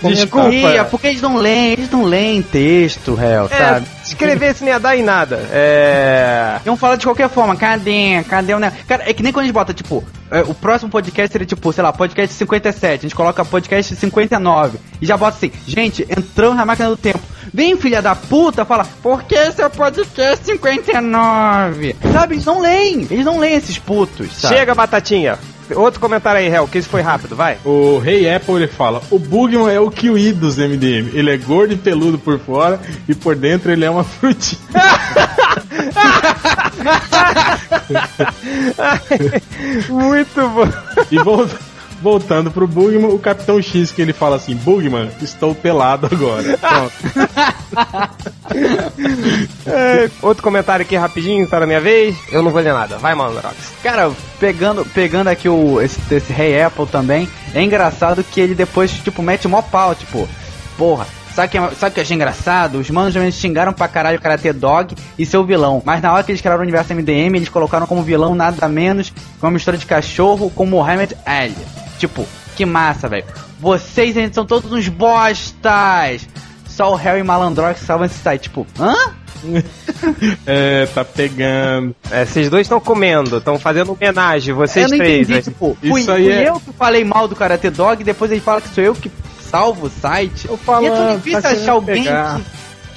Ia, 0.53 0.85
porque 0.85 1.09
eles 1.09 1.21
não 1.23 1.37
leem, 1.37 1.73
eles 1.73 1.91
não 1.91 2.05
leem 2.05 2.43
texto, 2.43 3.15
réu, 3.15 3.47
É, 3.51 3.59
sabe? 3.59 3.87
escrever 4.05 4.53
isso 4.53 4.65
não 4.65 4.71
ia 4.73 4.79
dar 4.81 4.97
em 4.97 5.03
nada. 5.03 5.37
É. 5.53 6.59
Iam 6.65 6.77
falar 6.77 6.97
de 6.97 7.05
qualquer 7.07 7.29
forma, 7.29 7.57
cadê? 7.57 8.23
Cadê 8.29 8.55
o 8.55 8.59
negócio? 8.59 8.85
Cara, 8.87 9.05
é 9.09 9.13
que 9.13 9.23
nem 9.23 9.33
quando 9.33 9.45
a 9.45 9.47
gente 9.47 9.55
bota, 9.55 9.75
tipo, 9.75 10.05
é, 10.31 10.41
o 10.43 10.55
próximo 10.55 10.91
podcast 10.91 11.33
seria 11.33 11.47
tipo, 11.47 11.73
sei 11.73 11.83
lá, 11.83 11.93
podcast 11.93 12.35
57, 12.35 13.01
a 13.01 13.03
gente 13.03 13.15
coloca 13.15 13.45
podcast 13.45 13.95
59 13.97 14.79
e 15.01 15.07
já 15.07 15.17
bota 15.17 15.37
assim, 15.37 15.51
gente, 15.67 16.03
entramos 16.11 16.57
na 16.57 16.65
máquina 16.65 16.89
do 16.89 16.97
tempo. 16.97 17.21
Vem, 17.53 17.77
filha 17.77 18.01
da 18.01 18.15
puta, 18.15 18.65
fala, 18.65 18.87
por 19.03 19.25
que 19.25 19.35
esse 19.35 19.61
é 19.61 19.67
o 19.67 19.71
podcast 19.71 20.45
59? 20.45 21.97
Sabe, 22.13 22.35
eles 22.35 22.45
não 22.45 22.61
leem, 22.61 23.07
eles 23.11 23.25
não 23.25 23.39
leem 23.39 23.57
esses 23.57 23.79
putos, 23.79 24.29
sabe? 24.37 24.55
Chega, 24.55 24.75
batatinha. 24.75 25.37
Outro 25.75 26.01
comentário 26.01 26.41
aí, 26.41 26.49
Hel, 26.49 26.67
que 26.69 26.79
isso 26.79 26.89
foi 26.89 27.01
rápido, 27.01 27.35
vai. 27.37 27.59
O 27.65 27.99
Rei 27.99 28.33
Apple 28.33 28.55
ele 28.55 28.67
fala: 28.69 29.03
o 29.11 29.19
Bugman 29.19 29.69
é 29.73 29.81
o 29.81 29.91
kiwi 29.91 30.33
dos 30.33 30.57
MDM. 30.57 31.11
Ele 31.15 31.31
é 31.31 31.37
gordo 31.37 31.73
e 31.75 31.77
peludo 31.77 32.19
por 32.19 32.39
fora 32.39 32.81
e 33.09 33.15
por 33.15 33.35
dentro 33.37 33.71
ele 33.71 33.85
é 33.85 33.91
uma 33.91 34.05
frutinha. 34.05 34.61
Muito 39.89 40.49
bom. 40.49 40.69
E 41.11 41.19
vol- 41.19 41.49
voltando 42.01 42.51
pro 42.51 42.67
Bugman, 42.67 43.07
o 43.13 43.19
Capitão 43.19 43.61
X 43.61 43.91
que 43.93 44.01
ele 44.03 44.13
fala 44.13 44.37
assim: 44.37 44.55
Bugman, 44.55 45.11
estou 45.21 45.55
pelado 45.55 46.09
agora. 46.11 46.57
Pronto. 46.59 46.93
É, 49.67 50.11
outro 50.23 50.43
comentário 50.43 50.83
aqui 50.85 50.97
rapidinho, 50.97 51.47
tá 51.47 51.61
na 51.61 51.67
minha 51.67 51.81
vez. 51.81 52.17
Eu 52.31 52.43
não 52.43 52.51
vou 52.51 52.61
ler 52.61 52.73
nada. 52.73 52.99
Vai, 52.99 53.15
Mandrox. 53.15 53.55
Cara, 53.83 54.11
pegando, 54.39 54.85
pegando 54.85 55.29
aqui 55.29 55.49
o, 55.49 55.81
esse, 55.81 55.99
esse 56.11 56.33
Rei 56.33 56.61
Apple 56.63 56.87
também, 56.87 57.29
é 57.55 57.63
engraçado 57.63 58.25
que 58.25 58.41
ele 58.41 58.55
depois, 58.55 58.91
tipo, 58.93 59.23
mete 59.23 59.47
mó 59.49 59.63
pau, 59.63 59.95
tipo, 59.95 60.29
porra. 60.77 61.07
Sabe 61.35 61.47
o 61.47 61.51
que, 61.51 61.59
é- 61.59 61.71
sabe 61.79 61.95
que 61.95 62.01
eu 62.01 62.03
achei 62.03 62.17
engraçado? 62.17 62.79
Os 62.79 62.91
manos 62.91 63.15
realmente 63.15 63.37
xingaram 63.37 63.73
pra 63.73 63.87
caralho 63.87 64.19
o 64.19 64.21
Karate 64.21 64.53
Dog 64.53 64.97
e 65.17 65.25
seu 65.25 65.45
vilão. 65.45 65.81
Mas 65.85 66.03
na 66.03 66.13
hora 66.13 66.25
que 66.25 66.33
eles 66.33 66.41
criaram 66.41 66.59
o 66.61 66.63
universo 66.65 66.93
MDM, 66.93 67.37
eles 67.37 67.49
colocaram 67.49 67.87
como 67.87 68.03
vilão 68.03 68.35
nada 68.35 68.67
menos 68.69 69.11
que 69.11 69.15
uma 69.41 69.51
mistura 69.53 69.77
de 69.77 69.87
cachorro 69.87 70.51
com 70.51 70.67
Mohamed 70.67 71.17
Ali. 71.25 71.55
Tipo, 72.01 72.27
que 72.57 72.65
massa, 72.67 73.09
velho. 73.09 73.25
Vocês 73.61 74.17
ainda 74.17 74.33
são 74.33 74.45
todos 74.45 74.73
uns 74.73 74.89
bostas! 74.89 76.27
Só 76.67 76.93
o 76.93 76.97
Harry 76.97 77.23
Malandrox 77.23 77.81
salvam 77.81 78.07
esse 78.07 78.19
site. 78.19 78.45
Tipo, 78.45 78.67
hã? 78.79 78.95
É, 80.47 80.87
tá 80.95 81.05
pegando. 81.05 81.95
É, 82.11 82.25
vocês 82.25 82.49
dois 82.51 82.63
estão 82.67 82.81
comendo, 82.81 83.39
estão 83.39 83.59
fazendo 83.59 83.93
homenagem, 83.93 84.55
vocês 84.55 84.85
eu 84.85 84.91
não 84.91 84.99
três. 84.99 85.21
entendi, 85.29 85.35
né? 85.35 85.43
tipo, 85.43 85.77
Isso 85.83 85.93
fui, 86.05 86.15
aí 86.15 86.25
fui 86.25 86.33
é- 86.33 86.49
eu 86.49 86.61
que 86.61 86.73
falei 86.73 87.05
mal 87.05 87.27
do 87.29 87.37
Karate 87.37 87.71
Dog 87.71 88.01
e 88.01 88.05
depois 88.05 88.31
ele 88.31 88.41
fala 88.41 88.61
que 88.61 88.69
sou 88.69 88.83
eu 88.85 88.95
que 88.95 89.11
salvo 89.51 89.87
o 89.87 89.91
site. 89.91 90.47
Tô 90.49 90.57
falando, 90.57 90.85
e 90.85 90.87
é 90.87 90.91
tão 90.91 91.17
difícil 91.17 91.43
tá 91.43 91.49
achar 91.51 91.73
alguém 91.73 92.05
que, 92.05 92.11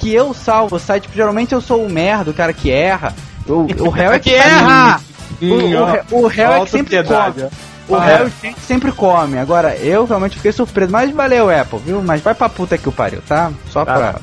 que 0.00 0.14
eu 0.14 0.32
salvo 0.34 0.76
o 0.76 0.78
site, 0.78 1.04
porque 1.04 1.16
geralmente 1.16 1.52
eu 1.52 1.60
sou 1.60 1.84
o 1.84 1.90
merda, 1.90 2.30
o 2.30 2.34
cara 2.34 2.52
que 2.52 2.70
erra. 2.70 3.14
O, 3.46 3.66
o 3.84 3.90
réu 3.90 4.12
é 4.12 4.18
que, 4.18 4.30
Que 4.30 4.36
erra! 4.36 5.00
O, 5.00 5.44
Hum, 5.44 5.76
o, 5.80 5.84
ré- 5.84 6.04
o 6.12 6.26
réu 6.28 6.52
é 6.52 6.60
que 6.60 6.70
sempre 6.70 6.96
ó. 6.98 7.48
O 7.88 7.96
é. 7.96 8.30
sempre 8.66 8.90
come. 8.92 9.38
Agora, 9.38 9.76
eu 9.76 10.04
realmente 10.04 10.36
fiquei 10.36 10.52
surpreso. 10.52 10.90
Mas 10.90 11.10
valeu, 11.10 11.50
Apple, 11.50 11.78
viu? 11.84 12.02
Mas 12.02 12.20
vai 12.20 12.34
pra 12.34 12.48
puta 12.48 12.78
que 12.78 12.88
o 12.88 12.92
pariu, 12.92 13.20
tá? 13.26 13.50
Só 13.70 13.84
Tá. 13.84 13.94
pra 13.94 14.14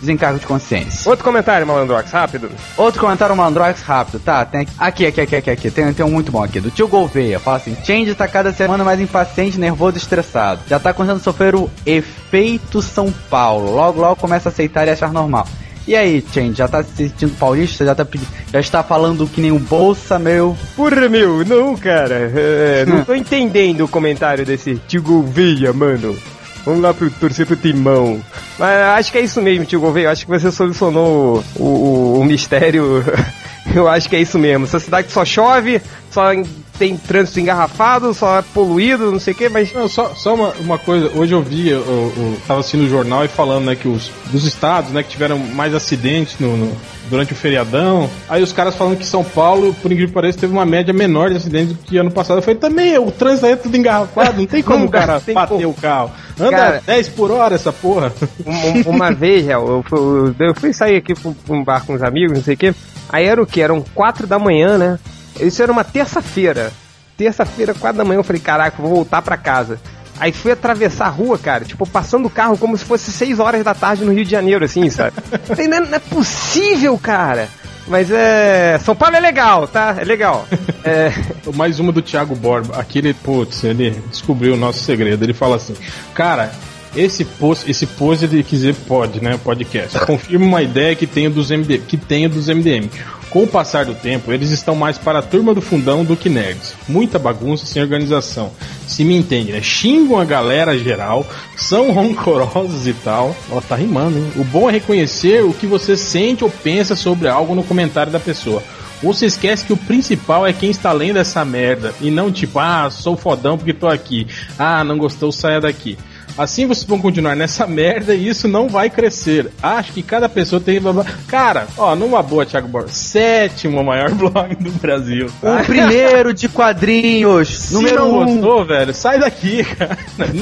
desencargo 0.00 0.38
de 0.38 0.46
consciência. 0.46 1.08
Outro 1.08 1.24
comentário, 1.24 1.66
Malandrox, 1.66 2.10
rápido. 2.10 2.50
Outro 2.76 3.00
comentário 3.00 3.34
Mandrox 3.34 3.80
rápido, 3.82 4.20
tá? 4.20 4.44
Tem 4.44 4.66
aqui, 4.78 5.06
aqui, 5.06 5.20
aqui, 5.22 5.36
aqui, 5.36 5.50
aqui. 5.50 5.70
Tem, 5.70 5.92
tem 5.92 6.04
um 6.04 6.10
muito 6.10 6.30
bom 6.30 6.42
aqui, 6.42 6.60
do 6.60 6.70
tio 6.70 6.86
Gouveia. 6.86 7.40
Fala 7.40 7.56
assim: 7.56 7.76
Change 7.84 8.14
tá 8.14 8.28
cada 8.28 8.52
semana 8.52 8.84
mais 8.84 9.00
impaciente, 9.00 9.58
nervoso 9.58 9.96
e 9.96 10.00
estressado. 10.00 10.60
Já 10.68 10.78
tá 10.78 10.92
começando 10.92 11.18
a 11.18 11.22
sofrer 11.22 11.54
o 11.54 11.70
efeito 11.84 12.82
São 12.82 13.12
Paulo. 13.30 13.74
Logo, 13.74 14.00
logo 14.00 14.16
começa 14.16 14.48
a 14.48 14.52
aceitar 14.52 14.86
e 14.86 14.90
achar 14.90 15.12
normal. 15.12 15.46
E 15.86 15.94
aí, 15.94 16.24
Change, 16.32 16.54
já 16.54 16.66
tá 16.66 16.82
se 16.82 17.08
sentindo 17.08 17.36
paulista? 17.38 17.84
Já 17.84 17.94
tá 17.94 18.04
já 18.52 18.58
está 18.60 18.82
falando 18.82 19.26
que 19.28 19.40
nem 19.40 19.52
o 19.52 19.58
Bolsa, 19.58 20.18
meu. 20.18 20.56
Porra, 20.74 21.08
meu, 21.08 21.44
não, 21.44 21.76
cara. 21.76 22.32
É, 22.34 22.84
não 22.86 23.04
tô 23.04 23.14
entendendo 23.14 23.82
o 23.84 23.88
comentário 23.88 24.44
desse 24.44 24.74
tio 24.88 25.00
Gouveia, 25.02 25.72
mano. 25.72 26.16
Vamos 26.64 26.80
lá 26.80 26.92
pro 26.92 27.08
torcer 27.08 27.46
pro 27.46 27.54
timão. 27.54 28.20
Mas 28.58 28.80
acho 28.98 29.12
que 29.12 29.18
é 29.18 29.20
isso 29.20 29.40
mesmo, 29.40 29.64
tio 29.64 29.78
Gouveia. 29.80 30.10
Acho 30.10 30.24
que 30.26 30.30
você 30.32 30.50
solucionou 30.50 31.44
o, 31.54 31.62
o- 31.64 32.20
o 32.20 32.24
mistério. 32.24 33.04
Eu 33.72 33.86
acho 33.88 34.08
que 34.08 34.16
é 34.16 34.20
isso 34.20 34.38
mesmo. 34.38 34.64
Essa 34.64 34.80
cidade 34.80 35.10
só 35.12 35.24
chove, 35.24 35.80
só 36.10 36.32
tem 36.78 36.96
trânsito 36.96 37.40
engarrafado, 37.40 38.12
só 38.14 38.38
é 38.38 38.42
poluído, 38.42 39.10
não 39.12 39.18
sei 39.20 39.32
o 39.32 39.36
que, 39.36 39.48
mas. 39.48 39.72
Não, 39.72 39.88
só, 39.88 40.14
só 40.14 40.34
uma, 40.34 40.52
uma 40.60 40.78
coisa, 40.78 41.10
hoje 41.14 41.32
eu 41.32 41.42
vi, 41.42 41.68
eu, 41.70 41.80
eu 41.80 42.36
tava 42.46 42.60
assistindo 42.60 42.84
o 42.84 42.88
jornal 42.88 43.24
e 43.24 43.28
falando, 43.28 43.64
né, 43.66 43.74
que 43.76 43.88
os 43.88 44.10
dos 44.30 44.44
estados, 44.44 44.90
né, 44.92 45.02
que 45.02 45.08
tiveram 45.10 45.38
mais 45.38 45.74
acidentes 45.74 46.36
no, 46.38 46.56
no- 46.56 46.76
durante 47.08 47.32
o 47.32 47.36
feriadão. 47.36 48.10
Aí 48.28 48.42
os 48.42 48.52
caras 48.52 48.74
falando 48.74 48.96
que 48.98 49.06
São 49.06 49.22
Paulo, 49.22 49.72
por 49.74 49.90
incrível 49.92 50.08
que 50.08 50.14
pareça, 50.14 50.38
teve 50.38 50.52
uma 50.52 50.66
média 50.66 50.92
menor 50.92 51.30
de 51.30 51.36
acidentes 51.36 51.72
do 51.72 51.78
que 51.78 51.96
ano 51.98 52.10
passado. 52.10 52.38
Eu 52.38 52.42
falei, 52.42 52.58
também, 52.58 52.98
o 52.98 53.10
trânsito 53.12 53.46
aí 53.46 53.52
é 53.52 53.56
tudo 53.56 53.76
engarrafado, 53.76 54.38
não 54.38 54.46
tem 54.46 54.60
como 54.64 54.80
Não 54.80 54.86
o 54.86 54.90
cara 54.90 55.22
bater 55.32 55.34
como. 55.54 55.68
o 55.68 55.74
carro. 55.74 56.10
Anda 56.38 56.50
Cara- 56.50 56.82
10 56.84 57.08
por 57.10 57.30
hora 57.30 57.54
essa 57.54 57.72
porra. 57.72 58.12
Um- 58.44 58.90
um- 58.90 58.94
uma 58.96 59.10
vez, 59.14 59.46
eu, 59.48 59.84
fui- 59.88 60.34
eu 60.40 60.54
fui 60.54 60.72
sair 60.72 60.96
aqui 60.96 61.14
pra 61.14 61.32
um- 61.48 61.62
bar 61.64 61.84
com 61.86 61.94
uns 61.94 62.02
amigos, 62.02 62.36
não 62.36 62.44
sei 62.44 62.54
o 62.54 62.58
que. 62.58 62.74
Aí 63.08 63.24
era 63.24 63.40
o 63.40 63.46
que? 63.46 63.60
Eram 63.60 63.84
quatro 63.94 64.26
da 64.26 64.38
manhã, 64.38 64.76
né? 64.76 64.98
Isso 65.40 65.62
era 65.62 65.70
uma 65.72 65.84
terça-feira. 65.84 66.72
Terça-feira, 67.16 67.72
quatro 67.74 67.98
da 67.98 68.04
manhã, 68.04 68.18
eu 68.18 68.24
falei, 68.24 68.40
caraca, 68.42 68.80
vou 68.80 68.90
voltar 68.90 69.22
pra 69.22 69.36
casa. 69.36 69.80
Aí 70.18 70.32
fui 70.32 70.52
atravessar 70.52 71.06
a 71.06 71.10
rua, 71.10 71.38
cara, 71.38 71.64
tipo, 71.64 71.86
passando 71.86 72.26
o 72.26 72.30
carro 72.30 72.56
como 72.56 72.76
se 72.76 72.84
fosse 72.84 73.12
seis 73.12 73.38
horas 73.38 73.62
da 73.64 73.74
tarde 73.74 74.04
no 74.04 74.12
Rio 74.12 74.24
de 74.24 74.30
Janeiro, 74.30 74.64
assim, 74.64 74.88
sabe? 74.90 75.12
Falei, 75.44 75.66
não, 75.68 75.76
é- 75.78 75.80
não 75.80 75.94
é 75.94 75.98
possível, 75.98 76.96
cara. 76.98 77.48
Mas 77.88 78.10
é. 78.10 78.78
São 78.84 78.96
Paulo 78.96 79.14
é 79.16 79.20
legal, 79.20 79.68
tá? 79.68 79.96
É 79.98 80.04
legal. 80.04 80.46
É. 80.88 81.12
Mais 81.52 81.80
uma 81.80 81.90
do 81.90 82.00
Thiago 82.00 82.36
Borba. 82.36 82.76
Aquele, 82.76 83.12
putz, 83.12 83.64
ele 83.64 83.90
descobriu 84.08 84.54
o 84.54 84.56
nosso 84.56 84.84
segredo. 84.84 85.20
Ele 85.24 85.34
fala 85.34 85.56
assim, 85.56 85.74
cara, 86.14 86.52
esse 86.94 87.24
post, 87.24 87.68
esse 87.68 87.84
post 87.86 88.24
ele 88.24 88.44
quer 88.44 88.54
dizer 88.54 88.74
pode, 88.86 89.20
né? 89.20 89.36
Podcast. 89.42 89.98
Confirma 90.06 90.46
uma 90.46 90.62
ideia 90.62 90.94
que 90.94 91.04
tenho 91.04 91.28
dos 91.28 91.50
MDM, 91.50 91.78
que 91.88 91.96
tenho 91.96 92.28
dos 92.28 92.46
MDM. 92.48 92.88
Com 93.36 93.42
o 93.42 93.46
passar 93.46 93.84
do 93.84 93.94
tempo, 93.94 94.32
eles 94.32 94.50
estão 94.50 94.74
mais 94.74 94.96
para 94.96 95.18
a 95.18 95.22
turma 95.22 95.52
do 95.52 95.60
fundão 95.60 96.02
do 96.02 96.16
que 96.16 96.30
nerds. 96.30 96.74
Muita 96.88 97.18
bagunça 97.18 97.66
sem 97.66 97.82
organização. 97.82 98.50
Se 98.88 99.04
me 99.04 99.14
entende, 99.14 99.52
né? 99.52 99.60
Xingam 99.60 100.18
a 100.18 100.24
galera 100.24 100.78
geral, 100.78 101.22
são 101.54 101.92
rancorosos 101.92 102.86
e 102.86 102.94
tal. 102.94 103.36
Ó, 103.50 103.60
tá 103.60 103.76
rimando, 103.76 104.16
hein? 104.16 104.32
O 104.36 104.44
bom 104.44 104.70
é 104.70 104.72
reconhecer 104.72 105.44
o 105.44 105.52
que 105.52 105.66
você 105.66 105.98
sente 105.98 106.44
ou 106.44 106.48
pensa 106.48 106.96
sobre 106.96 107.28
algo 107.28 107.54
no 107.54 107.62
comentário 107.62 108.10
da 108.10 108.18
pessoa. 108.18 108.62
Ou 109.02 109.12
se 109.12 109.26
esquece 109.26 109.66
que 109.66 109.72
o 109.74 109.76
principal 109.76 110.46
é 110.46 110.54
quem 110.54 110.70
está 110.70 110.90
lendo 110.92 111.18
essa 111.18 111.44
merda. 111.44 111.94
E 112.00 112.10
não 112.10 112.32
tipo, 112.32 112.58
ah, 112.58 112.88
sou 112.90 113.18
fodão 113.18 113.58
porque 113.58 113.74
tô 113.74 113.86
aqui. 113.86 114.26
Ah, 114.58 114.82
não 114.82 114.96
gostou, 114.96 115.30
saia 115.30 115.60
daqui. 115.60 115.98
Assim 116.38 116.66
vocês 116.66 116.84
vão 116.84 116.98
continuar 116.98 117.34
nessa 117.34 117.66
merda 117.68 118.14
e 118.14 118.28
isso 118.28 118.46
não 118.48 118.68
vai 118.68 118.90
crescer. 118.90 119.50
Acho 119.62 119.92
que 119.92 120.02
cada 120.02 120.28
pessoa 120.28 120.60
tem. 120.60 120.80
Cara, 121.26 121.66
ó, 121.78 121.94
numa 121.96 122.22
boa, 122.22 122.44
Thiago 122.46 122.68
Borges, 122.68 122.96
sétimo 122.96 123.82
maior 123.82 124.10
blog 124.14 124.54
do 124.56 124.70
Brasil. 124.72 125.28
tá? 125.40 125.60
O 125.62 125.64
primeiro 125.64 126.32
de 126.34 126.48
quadrinhos, 126.48 127.48
Se 127.48 127.74
número 127.74 127.96
não 127.96 128.20
um. 128.20 128.24
gostou, 128.40 128.64
velho, 128.64 128.94
sai 128.94 129.18
daqui, 129.18 129.64
cara. 129.76 129.96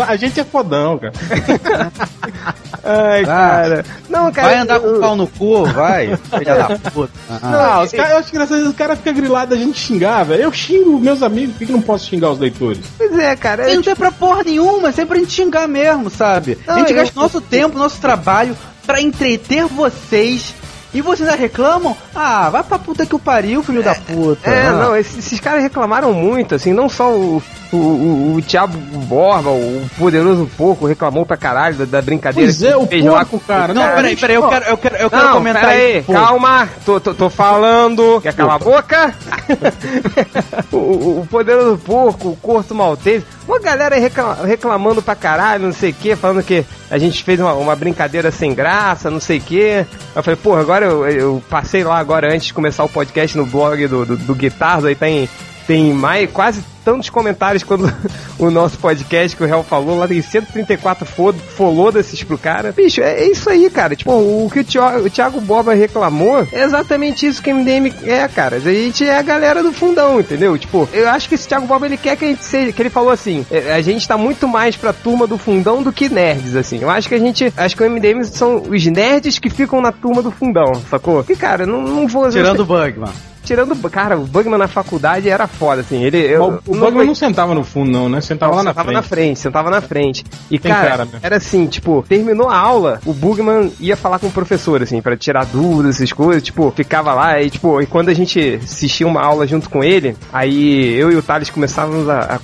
A 0.09 0.17
gente 0.17 0.41
é 0.41 0.45
fodão, 0.45 0.99
cara. 0.99 1.13
Ai, 2.83 3.25
cara. 3.25 3.85
Não, 4.11 4.31
cara. 4.33 4.49
Vai 4.49 4.57
andar 4.59 4.81
com 4.81 4.87
eu- 4.87 4.97
o 4.97 5.01
pau 5.01 5.17
no 5.17 5.27
cu, 5.27 5.65
vai. 5.67 6.17
Filha 6.17 6.55
da 6.55 6.79
puta. 6.91 7.13
Ah, 7.43 7.81
os 7.83 7.93
cara, 7.93 8.11
eu 8.11 8.17
acho 8.19 8.29
engraçado, 8.31 8.69
os 8.69 8.75
caras 8.77 8.99
ficam 8.99 9.15
grilados 9.15 9.57
a 9.57 9.61
gente 9.61 9.79
xingar, 9.79 10.23
velho. 10.25 10.43
Eu 10.43 10.53
xingo 10.53 10.99
meus 10.99 11.23
amigos, 11.23 11.53
por 11.55 11.59
que, 11.61 11.67
que 11.67 11.73
não 11.73 11.81
posso 11.81 12.07
xingar 12.07 12.31
os 12.31 12.39
leitores? 12.39 12.81
Pois 12.99 13.19
é, 13.19 13.35
cara. 13.37 13.65
Tem 13.65 13.77
não 13.77 13.83
tem 13.83 13.95
pra 13.95 14.11
porra 14.13 14.43
nenhuma, 14.45 14.89
é 14.89 14.93
sempre 14.93 15.17
a 15.17 15.21
gente 15.21 15.33
xingar 15.33 15.67
mesmo, 15.67 15.84
sabe? 16.11 16.59
Não, 16.67 16.75
a 16.75 16.79
gente 16.79 16.91
eu- 16.91 16.97
gasta 16.97 17.21
nosso 17.21 17.41
tempo, 17.41 17.79
nosso 17.79 18.01
trabalho 18.01 18.57
pra 18.87 19.01
entreter 19.01 19.65
vocês. 19.67 20.55
E 20.93 21.01
vocês 21.01 21.29
ainda 21.29 21.41
reclamam? 21.41 21.97
Ah, 22.15 22.49
vai 22.51 22.63
pra 22.63 22.79
puta 22.79 23.05
que 23.05 23.17
o 23.17 23.19
pariu, 23.19 23.63
filho 23.65 23.83
da 23.83 23.97
puta. 23.97 24.49
É, 24.49 24.69
Ah. 24.69 24.73
não, 24.73 24.97
esses, 24.97 25.19
esses 25.19 25.41
caras 25.41 25.63
reclamaram 25.63 26.13
muito, 26.13 26.55
assim, 26.55 26.73
não 26.73 26.89
só 26.89 27.11
o, 27.13 27.43
o, 27.75 28.33
o, 28.33 28.37
o 28.37 28.43
Thiago 28.43 28.77
Borba, 28.77 29.51
o 29.51 29.87
poderoso 29.99 30.49
porco, 30.57 30.87
reclamou 30.87 31.25
pra 31.27 31.37
caralho 31.37 31.77
da, 31.77 31.85
da 31.85 32.03
brincadeira. 32.03 32.51
Pois 32.51 32.63
é, 32.63 32.77
o 32.77 32.87
fez 32.87 33.05
lá 33.05 33.25
porco, 33.25 33.41
cara. 33.47 33.75
Não, 33.75 33.83
Cara, 33.83 33.97
peraí, 33.97 34.17
peraí, 34.17 34.37
eu 34.37 34.49
quero, 34.49 34.65
eu 34.67 34.77
quero, 34.79 34.97
eu 34.97 35.11
quero 35.11 35.25
Não, 35.25 35.33
comentar 35.35 35.63
pera 35.63 35.73
aí, 35.75 36.03
Pô, 36.03 36.13
calma, 36.13 36.69
tô, 36.85 37.01
tô, 37.01 37.15
tô 37.15 37.31
falando. 37.31 38.21
Quer 38.23 38.35
calar 38.35 38.57
a 38.57 38.59
boca? 38.59 39.15
o, 40.73 40.77
o- 40.77 41.21
o 41.21 41.27
poderoso 41.27 41.79
porco, 41.79 42.29
o 42.31 42.37
corto 42.37 42.75
maltese, 42.75 43.25
uma 43.47 43.59
galera 43.59 43.97
reclamando 44.45 45.03
pra 45.03 45.15
caralho, 45.15 45.65
não 45.67 45.73
sei 45.73 45.91
o 45.91 45.95
que, 45.95 46.17
falando 46.17 46.43
que 46.43 46.65
a 46.91 46.99
gente 46.99 47.23
fez 47.23 47.39
uma, 47.41 47.53
uma 47.55 47.77
brincadeira 47.77 48.31
sem 48.31 48.55
graça, 48.55 49.11
não 49.11 49.21
sei 49.21 49.39
o 49.39 49.41
que. 49.41 49.85
Eu 50.15 50.23
falei, 50.23 50.37
porra, 50.37 50.61
agora 50.61 50.87
eu, 50.87 51.07
eu 51.09 51.43
passei 51.49 51.85
lá 51.85 51.99
agora 51.99 52.33
antes 52.33 52.47
de 52.47 52.55
começar 52.55 52.85
o 52.85 52.89
podcast 52.89 53.37
no 53.37 53.47
blog 53.47 53.87
do, 53.87 54.05
do, 54.07 54.17
do 54.17 54.35
Guitardo, 54.35 54.87
aí 54.87 54.95
tem, 54.95 55.29
tem 55.67 55.93
mais, 55.93 56.31
quase 56.31 56.63
tantos 56.85 57.09
comentários 57.09 57.63
quando 57.63 57.91
o 58.39 58.51
nosso 58.51 58.79
podcast 58.79 59.37
que 59.37 59.43
o 59.43 59.47
Real 59.47 59.65
falou, 59.65 59.99
lá 59.99 60.07
tem 60.07 60.21
134 60.21 61.07
fo 61.07 61.33
follow-desses 61.33 62.23
pro 62.23 62.37
cara. 62.37 62.73
Bicho, 62.73 63.01
é, 63.01 63.23
é 63.23 63.31
isso 63.31 63.49
aí, 63.49 63.71
cara. 63.71 63.97
Tipo, 63.97 64.13
o 64.13 64.51
que 64.53 64.61
o 64.61 64.65
Thiago, 64.65 65.07
o 65.07 65.11
Thiago 65.11 65.41
Boba 65.41 65.73
reclamou 65.73 66.47
é 66.53 66.63
exatamente 66.63 67.27
isso 67.27 67.43
que 67.43 67.53
o 67.53 67.57
MDM 67.57 67.93
é, 68.05 68.29
cara. 68.29 68.57
A 68.57 68.61
gente 68.61 69.05
é 69.05 69.17
a 69.17 69.23
galera 69.23 69.63
do 69.63 69.73
fundão, 69.73 70.21
entendeu? 70.21 70.57
Tipo, 70.59 70.89
eu 70.93 71.09
acho 71.09 71.29
que 71.29 71.35
esse 71.35 71.49
Thiago 71.49 71.67
Boba 71.67 71.87
ele 71.87 71.97
quer 71.97 72.17
que 72.17 72.25
a 72.25 72.29
gente 72.29 72.45
seja, 72.45 72.73
que 72.73 72.83
ele 72.83 72.91
falou 72.91 73.11
assim, 73.11 73.47
é, 73.51 73.73
a 73.73 73.81
gente 73.81 74.07
tá 74.07 74.19
muito 74.19 74.47
mais 74.47 74.77
pra 74.77 74.93
turma 74.93 75.27
do 75.27 75.39
fundão 75.39 75.83
do 75.83 75.93
que 75.93 76.09
nerds, 76.09 76.55
assim. 76.55 76.81
Eu 76.81 76.91
acho 76.91 77.09
que 77.09 77.15
a 77.15 77.19
gente, 77.19 77.53
acho 77.57 77.77
que 77.77 77.83
o 77.83 77.91
MDM 77.91 78.23
são 78.25 78.63
os 78.69 78.85
nerds 78.87 79.39
que 79.39 79.49
ficam 79.49 79.81
na 79.81 79.93
turma 79.93 80.23
do 80.23 80.31
fundão, 80.31 80.75
sacou? 80.91 81.25
E 81.29 81.35
cara, 81.35 81.67
não, 81.67 81.83
não 81.83 82.07
vou... 82.07 82.29
Tirando 82.29 82.61
o 82.61 82.67
Bugman. 82.67 83.13
Tirando, 83.45 83.77
cara, 83.91 84.17
o 84.19 84.25
Bugman 84.27 84.59
na 84.59 84.67
faculdade 84.69 85.29
era 85.29 85.47
foda, 85.47 85.83
assim. 85.83 86.03
Ele, 86.03 86.19
eu, 86.19 86.45
o 86.45 86.51
não 86.75 86.81
Bugman 86.87 86.91
vai- 86.93 87.07
não 87.07 87.15
sentava 87.15 87.55
no 87.55 87.63
fundo, 87.63 87.91
não, 87.91 88.09
né? 88.09 88.21
Sentava 88.21 88.55
lá 88.57 88.63
na 88.63 88.71
sentava 88.71 88.85
frente. 88.89 88.95
na 88.97 89.03
frente, 89.03 89.39
sentava 89.41 89.71
na 89.71 89.81
frente. 89.81 90.25
E, 90.51 90.59
Tem 90.59 90.73
cara, 90.73 90.89
cara 91.07 91.09
era 91.23 91.37
assim, 91.37 91.67
tipo, 91.67 92.05
terminou 92.09 92.49
a 92.49 92.57
aula, 92.57 93.01
o 93.05 93.13
Bugman 93.13 93.71
ia 93.79 93.97
falar 93.97 94.19
com 94.19 94.27
o 94.29 94.31
professor, 94.33 94.83
assim, 94.83 95.01
pra 95.03 95.17
tirar 95.17 95.45
dúvidas, 95.47 95.97
essas 95.97 96.13
coisas, 96.13 96.43
tipo, 96.43 96.71
ficava 96.75 97.13
lá 97.15 97.41
e, 97.43 97.51
tipo, 97.51 97.81
e 97.81 97.87
quando 97.87 98.09
a 98.09 98.15
gente 98.15 98.59
assistia 98.63 99.07
uma 99.07 99.21
aula 99.23 99.47
junto 99.47 99.69
com 99.69 99.85
ele, 99.85 100.17
aí 100.33 100.95
eu 100.99 101.13
e 101.13 101.17
o 101.17 101.23
Thales 101.23 101.51
começávamos 101.51 102.09
a, 102.09 102.21
a 102.21 102.35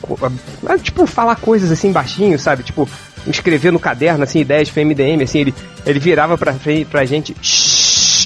a- 0.71 0.73
a, 0.75 0.79
tipo, 0.79 1.07
falar 1.07 1.37
coisas 1.37 1.71
assim 1.71 1.91
baixinho, 1.93 2.39
sabe? 2.39 2.63
Tipo, 2.63 2.89
escrever 3.27 3.71
no 3.73 3.79
caderno, 3.79 4.25
assim, 4.25 4.41
ideias 4.41 4.71
pro 4.71 4.81
MDM, 4.83 5.23
assim, 5.23 5.41
ele, 5.41 5.55
ele 5.85 5.99
virava 5.99 6.37
pra, 6.39 6.53
frente, 6.55 6.87
pra 6.87 7.05
gente, 7.05 7.35
"Shhh", 7.43 7.70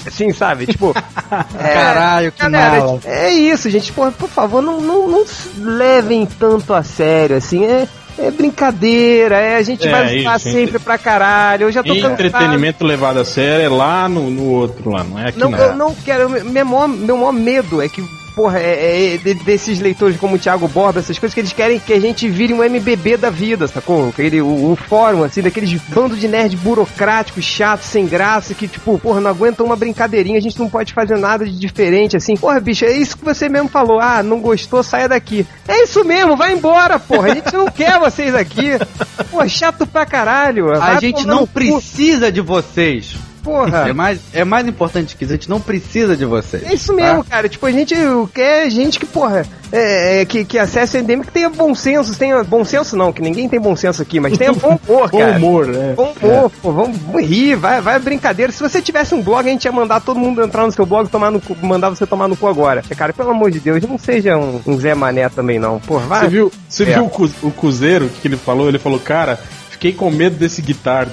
assim, 0.07 0.33
sabe? 0.33 0.67
Tipo, 0.67 0.93
é, 1.59 1.73
Caralho, 1.75 2.33
que 2.33 2.43
galera, 2.43 2.79
mala. 2.81 3.01
é 3.05 3.31
isso, 3.33 3.69
gente. 3.71 3.93
Por, 3.93 4.13
por 4.13 4.29
favor, 4.29 4.63
não, 4.63 4.81
não, 4.81 5.09
não 5.09 5.27
se 5.27 5.51
levem 5.59 6.27
tanto 6.27 6.73
a 6.75 6.83
sério, 6.83 7.37
assim. 7.37 7.65
É, 7.65 7.89
é 8.19 8.31
brincadeira, 8.31 9.37
é, 9.41 9.57
a 9.57 9.63
gente 9.63 9.87
É, 9.87 9.91
vai 9.91 10.17
isso, 10.17 10.39
sempre 10.39 10.79
pra 10.79 10.97
caralho. 10.97 11.65
Eu 11.65 11.73
já 11.73 11.83
tô 11.83 11.93
cansado. 11.95 12.13
Entretenimento 12.13 12.85
levado 12.85 13.19
a 13.19 13.25
sério 13.25 13.65
é 13.65 13.69
lá 13.69 14.09
no, 14.09 14.31
no 14.31 14.45
outro 14.51 14.91
lá, 14.91 15.03
não 15.03 15.19
é 15.19 15.29
aqui 15.31 15.39
Não, 15.39 15.51
na... 15.51 15.59
eu 15.59 15.75
não 15.77 15.95
quero. 15.95 16.29
Meu 16.45 16.65
maior, 16.65 16.89
meu 16.89 17.17
maior 17.17 17.33
medo 17.33 17.83
é 17.83 17.89
que, 17.89 18.03
porra, 18.35 18.59
é, 18.59 19.15
é 19.15 19.17
de- 19.19 19.35
desses 19.35 19.79
leitores 19.81 20.17
como 20.17 20.37
o 20.37 20.39
Thiago 20.39 20.67
Borba, 20.69 21.01
essas 21.01 21.19
coisas 21.19 21.35
que 21.35 21.41
eles 21.41 21.53
querem 21.53 21.79
que 21.79 21.93
a 21.93 22.01
gente 22.01 22.29
vire 22.29 22.53
um 22.53 22.63
MBB 22.63 23.17
da 23.17 23.31
vida, 23.31 23.67
sacou? 23.69 24.09
Aquele, 24.09 24.41
o, 24.41 24.73
o 24.73 24.77
fórum, 24.77 25.23
assim, 25.23 25.41
daqueles 25.43 25.73
bando 25.89 26.17
de 26.17 26.27
nerd 26.29 26.57
burocráticos, 26.57 27.45
chatos, 27.45 27.87
sem 27.87 28.07
graça, 28.07 28.55
que, 28.55 28.67
tipo, 28.69 28.99
porra, 28.99 29.21
não 29.21 29.31
aguentam 29.31 29.65
uma 29.67 29.77
brincadeirinha, 29.77 30.39
a 30.39 30.43
gente 30.43 30.59
não 30.59 30.69
pode 30.69 30.93
fazer 30.93 31.17
nada 31.17 31.45
de 31.45 31.59
diferente, 31.59 32.17
assim. 32.17 32.37
Porra, 32.37 32.61
bicho, 32.61 32.85
é 32.85 32.93
isso 32.93 33.17
que 33.17 33.25
você 33.25 33.49
mesmo 33.49 33.69
falou. 33.69 34.01
Ah, 34.01 34.23
não 34.23 34.41
gostou, 34.41 34.83
saia 34.83 35.09
daqui. 35.09 35.47
É 35.69 35.85
isso 35.85 36.05
mesmo, 36.05 36.37
vai 36.37 36.53
embora, 36.53 36.99
porra. 36.99 37.31
A 37.31 37.35
gente 37.35 37.53
não 37.55 37.67
quer 37.71 37.99
vocês 37.99 38.35
aqui. 38.35 38.71
Pô, 39.31 39.47
chato 39.49 39.87
pra 39.87 40.05
caralho. 40.05 40.71
A 40.73 40.99
gente 41.01 41.27
não 41.27 41.47
precisa 41.47 42.33
de 42.33 42.41
vocês. 42.41 43.17
Porra. 43.45 43.89
É 43.91 43.93
mais, 43.93 44.21
é 44.33 44.43
mais 44.45 44.67
importante 44.67 45.15
que 45.17 45.25
isso, 45.25 45.33
a 45.35 45.37
gente 45.37 45.51
não 45.51 45.61
precisa 45.61 46.17
de 46.17 46.25
vocês. 46.25 46.63
É 46.65 46.73
isso 46.75 46.93
mesmo, 46.95 47.23
cara. 47.23 47.49
Tipo, 47.49 47.67
a 47.67 47.71
gente 47.71 47.95
quer 48.33 48.71
gente 48.71 48.99
que, 48.99 49.05
porra, 49.05 49.45
é, 49.71 50.23
é, 50.23 50.25
que, 50.25 50.45
que 50.45 50.59
acesse 50.59 50.99
o 50.99 51.05
que 51.23 51.31
tenha 51.31 51.51
bom 51.51 51.75
senso. 51.75 52.17
Tenha 52.19 52.43
bom 52.43 52.65
senso 52.65 52.97
não, 52.97 53.13
que 53.13 53.21
ninguém 53.21 53.49
tem 53.49 53.61
bom 53.61 53.77
senso 53.77 54.01
aqui, 54.01 54.19
mas 54.19 54.39
tenha 54.39 54.53
bom 54.53 54.79
humor, 54.89 55.11
Bom 55.13 55.19
cara. 55.19 55.37
humor, 55.37 55.67
né? 55.67 55.93
Bom 55.95 56.15
humor, 56.23 56.51
pô, 56.63 56.73
vamos 56.73 56.99
rir, 57.21 57.55
vai, 57.57 57.81
vai 57.83 57.99
brincadeira. 57.99 58.51
Se 58.51 58.63
você 58.63 58.81
tivesse 58.81 59.15
um 59.15 59.23
blog, 59.23 59.47
a 59.47 59.51
gente 59.53 59.65
ia 59.67 59.73
mandar 59.73 60.01
todo 60.01 60.19
mundo 60.19 60.43
entrar 60.43 60.65
no 60.65 60.73
seu 60.73 60.87
blog 60.87 61.07
e 61.07 61.11
tomar 61.11 61.31
no 61.31 61.41
cu, 61.41 61.55
mandar 61.61 61.91
você 61.91 62.07
tomar 62.07 62.27
no 62.29 62.37
cu 62.37 62.47
agora. 62.49 62.83
Cara, 62.97 63.13
pelo 63.13 63.31
amor 63.31 63.51
de 63.51 63.61
Deus, 63.61 63.83
não 63.83 63.99
seja 63.99 64.37
um, 64.39 64.61
um 64.67 64.79
Zé 64.81 64.95
Mané 64.95 65.29
também, 65.29 65.59
não. 65.59 65.79
Porra, 65.81 66.07
vai. 66.07 66.21
Você 66.23 66.29
viu, 66.29 66.53
você 66.69 66.83
É. 66.85 66.95
viu 66.95 67.05
o, 67.05 67.11
Cu- 67.11 67.31
o 67.43 67.51
Cuzeiro, 67.51 68.07
o 68.07 68.09
que 68.09 68.27
ele 68.29 68.37
falou? 68.37 68.69
Ele 68.69 68.79
falou, 68.79 68.99
cara, 68.99 69.39
fiquei 69.71 69.93
com 69.93 70.11
medo 70.11 70.37
desse 70.37 70.63
guitardo. 70.63 71.13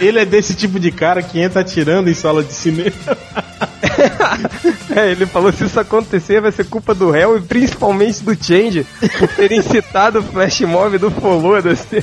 Ele 0.00 0.18
é 0.18 0.24
desse 0.24 0.54
tipo 0.54 0.78
de 0.78 0.90
cara 0.90 1.22
que 1.22 1.40
entra 1.40 1.60
atirando 1.60 2.10
em 2.10 2.14
sala 2.14 2.42
de 2.42 2.52
cinema. 2.52 2.92
É, 4.94 5.10
ele 5.10 5.26
falou 5.26 5.50
se 5.52 5.64
isso 5.64 5.80
acontecer 5.80 6.40
vai 6.40 6.52
ser 6.52 6.64
culpa 6.66 6.94
do 6.94 7.10
réu 7.10 7.36
e 7.36 7.40
principalmente 7.40 8.22
do 8.22 8.34
Change 8.40 8.86
por 9.18 9.28
terem 9.28 9.60
citado 9.62 10.20
o 10.20 10.22
flash 10.22 10.60
mob 10.60 10.98
do 10.98 11.10
Follow 11.10 11.56
assim. 11.66 12.02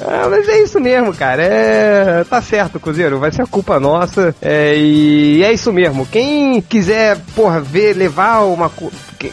ah, 0.00 0.28
mas 0.30 0.48
é 0.48 0.62
isso 0.62 0.80
mesmo, 0.80 1.12
cara. 1.12 1.42
É. 1.42 2.24
Tá 2.28 2.40
certo, 2.40 2.80
Cruzeiro. 2.80 3.18
Vai 3.18 3.32
ser 3.32 3.42
a 3.42 3.46
culpa 3.46 3.78
nossa. 3.78 4.34
É, 4.40 4.74
e 4.76 5.42
é 5.42 5.52
isso 5.52 5.72
mesmo. 5.72 6.06
Quem 6.06 6.60
quiser, 6.62 7.18
porra, 7.34 7.60
ver, 7.60 7.94
levar 7.94 8.40
uma. 8.44 8.70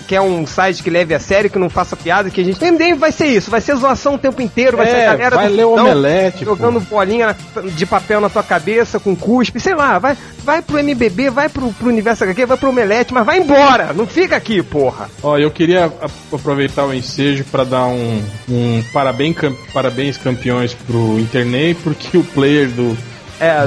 Quer 0.08 0.20
um 0.22 0.48
site 0.48 0.82
que 0.82 0.90
leve 0.90 1.14
a 1.14 1.20
sério, 1.20 1.50
que 1.50 1.60
não 1.60 1.70
faça 1.70 1.96
piada, 1.96 2.30
que 2.30 2.42
a 2.42 2.44
gente. 2.44 2.60
MDM 2.64 2.96
vai 2.98 3.12
ser 3.12 3.28
isso, 3.28 3.52
vai 3.52 3.62
ser 3.62 3.76
zoação 3.76 4.16
o 4.16 4.18
tempo 4.20 4.42
inteiro, 4.42 4.76
vai 4.78 4.88
ser 4.88 4.96
a 4.96 5.12
galera 5.16 5.36
É, 5.36 5.38
vai 5.38 5.48
do 5.50 5.56
ler 5.56 5.66
o 5.66 5.74
omelete. 5.74 6.40
pô. 6.40 6.46
jogando 6.46 6.80
bolinha 6.82 7.36
de 7.76 7.86
papel 7.86 8.20
na 8.20 8.30
tua 8.30 8.44
cabeça 8.44 9.00
com 9.00 9.16
cuspe, 9.16 9.60
sei 9.60 9.76
lá, 9.76 10.00
vai, 10.00 10.18
vai 10.44 10.62
pro 10.62 10.80
MBB, 10.80 11.30
vai 11.36 11.50
pro, 11.50 11.72
pro 11.74 11.88
Universo 11.90 12.24
HQ, 12.24 12.46
vai 12.48 12.58
pro 12.58 12.70
Omelete, 12.70 13.14
mas 13.14 13.26
vai 13.26 13.38
embora, 13.38 13.94
não 13.94 14.08
fica 14.08 14.36
aqui, 14.36 14.64
porra. 14.64 15.10
Ó, 15.22 15.38
eu 15.38 15.52
queria 15.52 15.92
aproveitar 16.32 16.86
o 16.86 16.94
ensejo 16.94 17.44
para 17.52 17.64
dar 17.64 17.86
um, 17.86 18.24
um 18.50 18.84
parabéns, 18.92 19.36
cam- 19.38 19.56
parabéns 19.74 20.18
campeões 20.18 20.74
pro 20.74 21.20
Internet, 21.20 21.78
porque 21.84 22.18
o 22.18 22.24
player 22.24 22.70
do 22.70 22.98
É, 23.40 23.58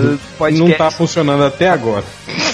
não 0.52 0.72
tá 0.72 0.90
funcionando 0.90 1.44
até 1.44 1.68
agora. 1.68 2.04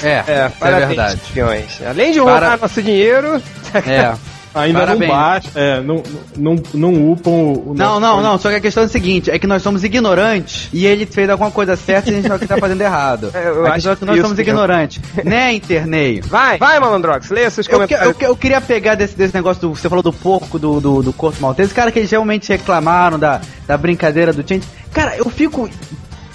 É, 0.02 0.08
É, 0.08 0.22
é 0.26 0.48
parabéns, 0.58 0.88
verdade. 0.88 1.16
campeões. 1.28 1.80
Além 1.86 2.12
de 2.12 2.20
Para- 2.20 2.32
roubar 2.32 2.60
nosso 2.60 2.82
dinheiro, 2.82 3.40
É. 3.86 4.14
Ainda 4.54 4.80
Parabéns. 4.80 5.10
não 5.10 5.16
baixa, 5.18 5.50
é, 5.54 5.80
não, 5.80 6.02
não, 6.36 6.56
não 6.72 7.12
upam 7.12 7.32
o 7.32 7.70
o 7.70 7.74
Não, 7.74 7.98
não, 7.98 8.22
não. 8.22 8.38
Só 8.38 8.50
que 8.50 8.56
a 8.56 8.60
questão 8.60 8.82
é 8.84 8.86
a 8.86 8.88
seguinte: 8.88 9.30
é 9.30 9.38
que 9.38 9.46
nós 9.46 9.62
somos 9.62 9.82
ignorantes 9.82 10.68
e 10.72 10.86
ele 10.86 11.06
fez 11.06 11.28
alguma 11.28 11.50
coisa 11.50 11.74
certa 11.76 12.08
e 12.10 12.12
a 12.12 12.16
gente 12.16 12.28
sabe 12.28 12.40
que 12.40 12.46
tá 12.46 12.56
fazendo 12.58 12.80
errado. 12.80 13.30
É, 13.34 13.48
eu 13.48 13.66
a 13.66 13.74
acho 13.74 13.88
é 13.90 13.96
que 13.96 14.04
nós 14.04 14.20
somos 14.20 14.38
ignorantes. 14.38 15.00
né, 15.24 15.54
Internei? 15.54 16.20
vai, 16.20 16.56
vai, 16.58 16.78
Malandrox, 16.78 17.30
leia 17.30 17.50
seus 17.50 17.66
Eu, 17.66 17.70
que- 17.70 17.76
comentários. 17.88 18.06
eu, 18.06 18.14
que- 18.14 18.26
eu 18.26 18.36
queria 18.36 18.60
pegar 18.60 18.94
desse, 18.94 19.16
desse 19.16 19.34
negócio 19.34 19.60
do. 19.60 19.74
Você 19.74 19.88
falou 19.88 20.02
do 20.02 20.12
porco 20.12 20.58
do, 20.58 20.80
do, 20.80 21.02
do 21.02 21.12
corpo 21.12 21.40
maltese. 21.42 21.74
Cara, 21.74 21.90
que 21.90 21.98
eles 21.98 22.10
realmente 22.10 22.48
reclamaram 22.50 23.18
da, 23.18 23.40
da 23.66 23.76
brincadeira 23.76 24.32
do 24.32 24.46
Change. 24.48 24.62
Cara, 24.92 25.16
eu 25.16 25.28
fico. 25.28 25.68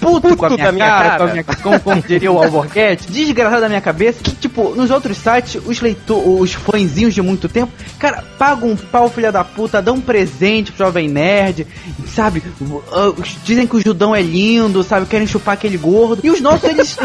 Puto, 0.00 0.20
Puto 0.22 0.36
com 0.36 0.46
a 0.46 0.50
minha, 0.50 0.64
da 0.64 0.72
minha 0.72 0.86
cara, 0.86 1.04
cara. 1.04 1.18
com 1.18 1.24
a 1.24 1.32
minha- 1.32 1.44
como, 1.44 1.80
como 1.80 2.02
diria 2.02 2.32
o 2.32 2.42
Alborguete, 2.42 3.10
desgraçado 3.10 3.60
da 3.60 3.68
minha 3.68 3.80
cabeça, 3.80 4.22
que, 4.22 4.32
tipo, 4.32 4.74
nos 4.74 4.90
outros 4.90 5.18
sites, 5.18 5.60
os 5.66 5.80
leitores, 5.80 6.26
os 6.26 6.52
fãzinhos 6.54 7.14
de 7.14 7.20
muito 7.22 7.48
tempo, 7.48 7.72
cara, 7.98 8.24
pagam 8.38 8.70
um 8.70 8.76
pau, 8.76 9.08
filha 9.10 9.30
da 9.30 9.44
puta, 9.44 9.80
dão 9.82 9.96
um 9.96 10.00
presente 10.00 10.72
pro 10.72 10.86
Jovem 10.86 11.08
Nerd, 11.08 11.66
sabe? 12.14 12.42
Uh, 12.60 13.22
dizem 13.44 13.66
que 13.66 13.76
o 13.76 13.80
Judão 13.82 14.14
é 14.14 14.22
lindo, 14.22 14.82
sabe? 14.82 15.06
Querem 15.06 15.26
chupar 15.26 15.54
aquele 15.54 15.76
gordo. 15.76 16.20
E 16.24 16.30
os 16.30 16.40
nossos, 16.40 16.64
eles, 16.64 16.96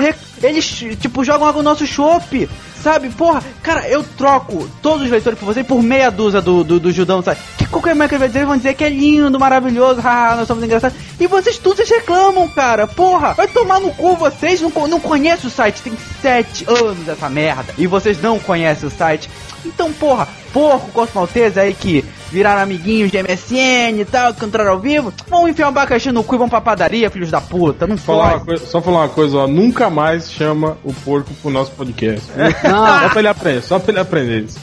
eles 0.41 0.65
tipo, 0.99 1.23
jogam 1.23 1.47
água 1.47 1.61
no 1.61 1.69
nosso 1.69 1.85
chopp. 1.85 2.49
Sabe, 2.85 3.09
porra, 3.09 3.43
cara, 3.63 3.89
eu 3.89 4.03
troco 4.03 4.69
todos 4.79 5.05
os 5.05 5.09
leitores 5.09 5.39
por 5.39 5.47
você 5.47 5.63
por 5.63 5.81
meia 5.81 6.11
dúzia 6.11 6.39
do, 6.39 6.63
do, 6.63 6.79
do 6.79 6.91
Judão, 6.91 7.19
sabe? 7.19 7.39
Que 7.57 7.65
qualquer 7.65 7.95
merda 7.95 8.13
que 8.13 8.19
vai 8.19 8.27
dizer, 8.27 8.41
eles 8.41 8.47
vão 8.47 8.57
dizer 8.57 8.75
que 8.75 8.83
é 8.83 8.89
lindo, 8.89 9.39
maravilhoso, 9.39 10.01
haha, 10.01 10.35
nós 10.35 10.47
somos 10.47 10.63
engraçados. 10.63 10.95
E 11.19 11.25
vocês 11.25 11.57
todos 11.57 11.89
reclamam, 11.89 12.47
cara, 12.47 12.85
porra, 12.85 13.33
vai 13.33 13.47
tomar 13.47 13.79
no 13.79 13.89
cu 13.89 14.15
vocês, 14.15 14.61
não, 14.61 14.69
não 14.87 14.99
conhecem 14.99 15.47
o 15.47 15.51
site, 15.51 15.81
tem 15.81 15.97
sete 16.21 16.63
anos 16.69 17.07
essa 17.07 17.27
merda, 17.27 17.73
e 17.75 17.87
vocês 17.87 18.21
não 18.21 18.37
conhecem 18.37 18.87
o 18.87 18.91
site. 18.91 19.31
Então, 19.65 19.91
porra, 19.93 20.27
porco, 20.53 20.91
Cosmo 20.91 21.21
Maltese 21.21 21.59
aí 21.59 21.73
que 21.73 22.03
viraram 22.31 22.61
amiguinhos 22.61 23.11
de 23.11 23.17
MSN 23.21 23.99
e 24.01 24.05
tal, 24.05 24.33
que 24.33 24.43
entraram 24.45 24.71
ao 24.71 24.79
vivo, 24.79 25.13
vão 25.27 25.47
enfiar 25.47 25.67
um 25.67 25.69
abacaxi 25.69 26.11
no 26.11 26.23
cu 26.23 26.35
e 26.35 26.37
vão 26.37 26.49
pra 26.49 26.59
padaria, 26.59 27.09
filhos 27.09 27.31
da 27.31 27.39
puta, 27.39 27.87
não 27.87 27.95
Falar 27.97 28.39
coisa- 28.41 28.65
só 28.65 28.81
falar 28.81 29.01
uma 29.01 29.09
coisa, 29.09 29.37
ó, 29.37 29.47
nunca 29.47 29.89
mais 29.89 30.29
chama 30.31 30.77
o 30.83 30.91
porco 30.93 31.33
pro 31.35 31.49
nosso 31.51 31.71
podcast. 31.71 32.21
Não. 32.63 32.99
Só 33.01 33.09
pra 33.09 33.19
ele 33.19 33.27
aprender, 33.27 33.61
só 33.61 33.79
pra 33.79 33.91
ele 33.91 33.99
aprender 34.01 34.39
isso. 34.43 34.59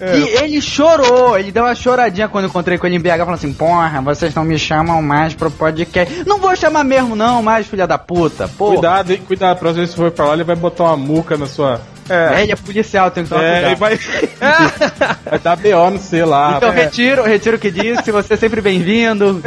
É, 0.00 0.16
E 0.18 0.22
ele 0.44 0.60
chorou, 0.60 1.36
ele 1.38 1.50
deu 1.50 1.64
uma 1.64 1.74
choradinha 1.74 2.28
quando 2.28 2.44
eu 2.44 2.48
encontrei 2.50 2.78
com 2.78 2.86
ele 2.86 2.96
em 2.96 3.00
BH, 3.00 3.18
falando 3.18 3.34
assim, 3.34 3.52
porra, 3.52 4.00
vocês 4.02 4.34
não 4.34 4.44
me 4.44 4.58
chamam 4.58 5.02
mais 5.02 5.34
pro 5.34 5.50
podcast. 5.50 6.22
Não 6.26 6.38
vou 6.38 6.54
chamar 6.54 6.84
mesmo 6.84 7.16
não, 7.16 7.42
mais 7.42 7.66
filha 7.66 7.86
da 7.86 7.98
puta, 7.98 8.46
porra. 8.46 8.72
Cuidado, 8.74 9.10
hein? 9.12 9.22
Cuidado, 9.26 9.50
pra 9.56 9.60
próxima 9.60 9.78
vez 9.84 9.90
que 9.90 9.96
for 9.96 10.10
pra 10.12 10.26
lá, 10.26 10.34
ele 10.34 10.44
vai 10.44 10.54
botar 10.56 10.84
uma 10.84 10.96
muca 10.96 11.36
na 11.36 11.46
sua, 11.46 11.80
É, 12.08 12.42
ele 12.42 12.52
é 12.52 12.56
policial, 12.56 13.10
tem 13.10 13.24
que 13.24 13.28
tomar 13.30 13.42
É, 13.44 13.74
cuidado. 13.74 13.78
vai, 13.78 13.96
vai 15.30 15.38
dar 15.40 15.56
BO 15.56 15.90
no 15.90 15.98
C 15.98 16.24
lá. 16.24 16.54
Então 16.56 16.70
É. 16.72 16.74
retiro, 16.84 17.22
retiro 17.24 17.56
o 17.56 17.58
que 17.60 17.70
disse, 17.70 18.10
você 18.12 18.34
é 18.34 18.36
sempre 18.36 18.60
bem-vindo. 18.60 19.42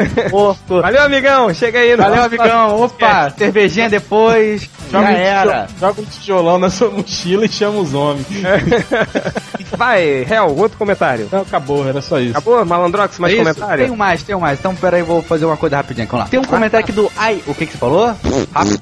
Valeu, 0.68 1.02
amigão. 1.04 1.54
Chega 1.54 1.80
aí. 1.80 1.96
no 1.96 2.04
Valeu, 2.04 2.24
amigão. 2.24 2.82
Opa, 2.82 3.30
cervejinha 3.38 3.90
depois. 3.90 4.70
Joga 4.92 5.06
Já 5.08 5.12
um, 5.14 5.16
era. 5.16 5.42
tijolo- 5.42 5.68
joga 5.80 6.02
um 6.02 6.06
tijolão 6.06 6.60
na 6.60 6.70
sua 6.70 6.90
mochila 6.90 7.46
e 7.46 7.50
chama 7.50 7.80
os 7.80 7.94
homens. 7.94 8.26
Vai, 9.78 10.26
Hel, 10.30 10.56
outro 10.58 10.78
comentário. 10.78 11.30
Não, 11.32 11.42
acabou, 11.42 11.88
era 11.88 12.02
só 12.02 12.20
isso. 12.20 12.32
Acabou? 12.32 12.66
Malandrox, 12.66 13.20
mais 13.20 13.34
Isso, 13.34 13.44
comentário? 13.44 13.86
Tenho 13.86 13.96
mais, 13.98 14.24
tenho 14.24 14.40
mais. 14.40 14.60
Então, 14.60 14.76
pera 14.76 14.98
aí, 14.98 15.04
vou 15.04 15.22
fazer 15.22 15.46
uma 15.46 15.56
coisa 15.58 15.78
rapidinho. 15.78 16.08
Vamos 16.08 16.26
lá. 16.26 16.30
Tem 16.30 16.40
um 16.40 16.44
comentário 16.44 16.84
aqui 16.84 16.92
do 16.92 17.10
Ai. 17.16 17.42
O 17.46 17.54
que 17.54 17.66
que 17.68 17.74
você 17.74 17.78
falou? 17.78 18.16
Rápido. 18.54 18.82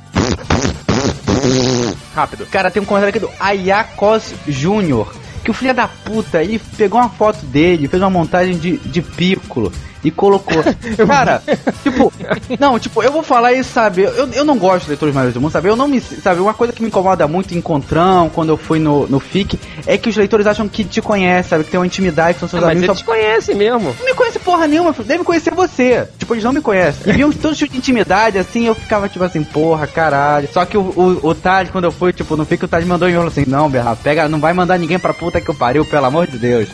Rápido. 2.14 2.46
Cara, 2.48 2.72
tem 2.72 2.82
um 2.82 2.86
comentário 2.86 3.10
aqui 3.10 3.20
do 3.20 3.32
Ayakos 3.40 4.34
Júnior. 4.48 5.14
Que 5.44 5.52
o 5.52 5.54
filho 5.54 5.74
da 5.74 5.88
puta, 5.88 6.44
ele 6.44 6.60
pegou 6.78 7.00
uma 7.00 7.10
foto 7.10 7.46
dele, 7.46 7.88
fez 7.88 8.02
uma 8.02 8.10
montagem 8.10 8.58
de, 8.58 8.78
de 8.78 9.02
Piccolo 9.02 9.72
e 10.08 10.12
colocou. 10.12 10.64
Cara, 11.08 11.42
tipo, 11.84 12.12
não, 12.60 12.80
tipo, 12.80 13.04
eu 13.04 13.12
vou 13.12 13.24
falar 13.24 13.54
isso, 13.54 13.72
sabe? 13.72 14.04
Eu, 14.04 14.30
eu 14.34 14.46
não 14.46 14.58
gosto 14.58 14.84
de 14.86 14.90
leitores 14.92 15.14
maiores 15.14 15.34
do 15.34 15.42
mundo, 15.42 15.52
sabe? 15.52 15.70
Eu 15.70 15.76
não 15.76 15.88
me. 15.88 16.00
Sabe, 16.02 16.40
uma 16.42 16.54
coisa 16.54 16.74
que 16.74 16.82
me 16.82 16.88
incomoda 16.88 17.28
muito 17.28 17.54
em 17.54 17.58
Encontrão, 17.58 18.30
quando 18.30 18.50
eu 18.50 18.58
fui 18.58 18.80
no, 18.80 19.08
no 19.08 19.20
FIC, 19.20 19.60
é 19.86 19.98
que 19.98 20.10
os 20.10 20.16
leitores 20.16 20.48
acham 20.48 20.68
que 20.68 20.84
te 20.84 21.02
conhecem, 21.02 21.50
sabe? 21.50 21.64
Que 21.64 21.72
tem 21.72 21.80
uma 21.80 21.86
intimidade, 21.86 22.36
que 22.36 22.40
são 22.40 22.50
seus 22.50 22.62
Mas 22.62 22.72
amigos. 22.72 22.90
eles 22.90 22.98
só- 23.00 23.04
te 23.04 23.06
conhecem 23.06 23.56
mesmo. 23.56 23.96
não 24.00 24.06
me 24.06 24.14
conhece 24.14 24.40
porra 24.40 24.68
nenhuma, 24.68 24.94
deve 25.06 25.24
conhecer 25.24 25.54
você. 25.54 26.08
Tipo, 26.18 26.34
eles 26.34 26.44
não 26.44 26.54
me 26.54 26.62
conhecem. 26.62 27.12
E 27.12 27.16
viam 27.16 27.32
todo 27.32 27.56
tipo 27.56 27.72
de 27.72 27.78
intimidade, 27.78 28.38
assim, 28.38 28.66
eu 28.68 28.76
ficava 28.76 29.10
tipo 29.10 29.24
assim, 29.26 29.44
porra, 29.44 29.86
caralho. 29.88 30.48
Só 30.54 30.64
que 30.66 30.78
o, 30.78 30.82
o, 30.82 31.30
o 31.30 31.36
Tade, 31.36 31.72
quando 31.72 31.84
eu 31.86 31.92
fui, 31.92 32.14
tipo, 32.14 32.36
no 32.38 32.46
FIC, 32.46 32.66
o 32.66 32.68
Tade 32.68 32.86
mandou 32.86 33.10
e 33.10 33.14
falou 33.14 33.28
assim, 33.28 33.44
não, 33.48 33.70
Bernardo, 33.70 34.00
pega, 34.02 34.28
não 34.30 34.40
vai 34.40 34.54
mandar 34.54 34.78
ninguém 34.78 35.00
pra 35.00 35.14
puta 35.14 35.42
que 35.42 35.50
eu 35.50 35.56
pariu, 35.56 35.84
pelo 35.86 36.06
amor 36.06 36.28
de 36.28 36.38
Deus. 36.38 36.70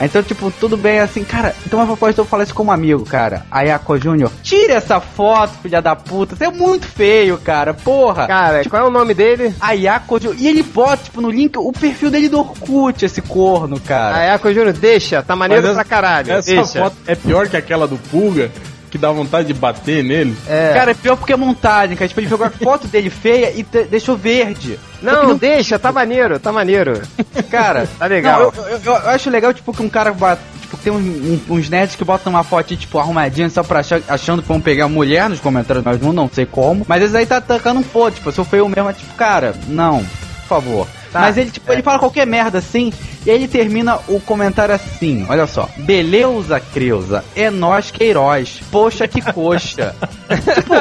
Então, 0.00 0.22
tipo, 0.22 0.50
tudo 0.50 0.76
bem, 0.76 1.00
assim, 1.00 1.24
cara, 1.24 1.54
então 1.66 1.80
a 1.80 1.86
proposta 1.86 2.20
eu 2.20 2.24
falar 2.24 2.42
isso 2.44 2.54
como 2.54 2.70
amigo, 2.70 3.04
cara. 3.04 3.46
Ayako 3.50 3.98
Júnior, 3.98 4.30
tire 4.42 4.72
essa 4.72 5.00
foto, 5.00 5.54
filha 5.62 5.80
da 5.80 5.96
puta. 5.96 6.36
Você 6.36 6.44
é 6.44 6.50
muito 6.50 6.86
feio, 6.86 7.38
cara, 7.38 7.72
porra. 7.72 8.26
Cara, 8.26 8.62
qual 8.68 8.82
é 8.82 8.86
o 8.86 8.90
nome 8.90 9.14
dele? 9.14 9.54
Ayako 9.60 10.20
Júnior. 10.20 10.40
E 10.40 10.48
ele 10.48 10.62
bota, 10.62 11.04
tipo, 11.04 11.20
no 11.20 11.30
link 11.30 11.56
o 11.56 11.72
perfil 11.72 12.10
dele 12.10 12.28
do 12.28 12.38
Orkut, 12.40 13.04
esse 13.04 13.22
corno, 13.22 13.80
cara. 13.80 14.22
É, 14.22 14.38
Júnior, 14.52 14.72
deixa, 14.72 15.22
tá 15.22 15.34
maneiro 15.34 15.62
Mas 15.66 15.74
pra 15.74 15.84
caralho. 15.84 16.32
Essa 16.32 16.50
deixa. 16.54 16.78
foto 16.80 16.96
é 17.06 17.14
pior 17.14 17.48
que 17.48 17.56
aquela 17.56 17.88
do 17.88 17.96
Pulga, 17.96 18.50
que 18.90 18.98
dá 18.98 19.10
vontade 19.10 19.48
de 19.48 19.54
bater 19.54 20.04
nele. 20.04 20.36
É. 20.46 20.72
Cara, 20.74 20.90
é 20.92 20.94
pior 20.94 21.16
porque 21.16 21.32
é 21.32 21.36
montagem, 21.36 21.96
cara. 21.96 22.06
Tipo, 22.08 22.20
ele 22.20 22.28
pegou 22.28 22.46
a 22.46 22.50
foto 22.62 22.86
dele 22.86 23.10
feia 23.10 23.50
e 23.56 23.62
te- 23.64 23.84
deixou 23.84 24.16
verde. 24.16 24.78
Que 24.98 25.04
não, 25.04 25.36
deixa, 25.36 25.78
tá 25.78 25.92
maneiro, 25.92 26.38
tá 26.38 26.50
maneiro. 26.52 27.02
Cara, 27.50 27.86
Tá 27.98 28.06
legal. 28.06 28.52
não, 28.56 28.64
eu, 28.66 28.78
eu- 28.78 28.80
eu 28.84 29.10
acho 29.10 29.30
legal, 29.30 29.52
tipo, 29.52 29.72
que 29.72 29.82
um 29.82 29.88
cara 29.88 30.12
bate, 30.12 30.40
tipo, 30.60 30.76
tem 30.78 30.92
um- 30.92 30.96
um- 31.48 31.54
uns 31.54 31.68
nerds 31.68 31.94
que 31.96 32.04
botam 32.04 32.32
uma 32.32 32.42
foto, 32.42 32.76
tipo, 32.76 32.98
arrumadinha 32.98 33.48
só 33.50 33.62
pra 33.62 33.80
achar, 33.80 34.00
achando 34.08 34.42
que 34.42 34.48
vão 34.48 34.60
pegar 34.60 34.88
mulher 34.88 35.28
nos 35.28 35.40
comentários, 35.40 35.84
mas 35.84 36.00
não, 36.00 36.12
não 36.12 36.30
sei 36.32 36.46
como. 36.46 36.84
Mas 36.88 37.02
eles 37.02 37.14
aí 37.14 37.26
tá 37.26 37.40
tacando 37.40 37.80
um 37.80 37.84
foda, 37.84 38.14
tipo, 38.16 38.30
se 38.32 38.38
eu 38.38 38.44
feio 38.44 38.68
mesmo, 38.68 38.88
é 38.88 38.92
tipo, 38.92 39.14
cara, 39.14 39.54
não, 39.68 39.98
por 40.40 40.48
favor. 40.48 40.88
Tá, 41.12 41.20
Mas 41.20 41.36
ele, 41.38 41.50
tipo, 41.50 41.70
ele 41.72 41.82
fala 41.82 41.98
qualquer 41.98 42.26
merda 42.26 42.58
assim, 42.58 42.92
e 43.24 43.30
aí 43.30 43.36
ele 43.36 43.48
termina 43.48 43.98
o 44.08 44.20
comentário 44.20 44.74
assim, 44.74 45.24
olha 45.28 45.46
só. 45.46 45.68
Beleza, 45.78 46.60
Creuza, 46.60 47.24
é 47.34 47.50
nós 47.50 47.90
Queiroz. 47.90 48.60
Poxa, 48.70 49.06
que 49.08 49.20
coxa. 49.32 49.94
tipo, 50.54 50.74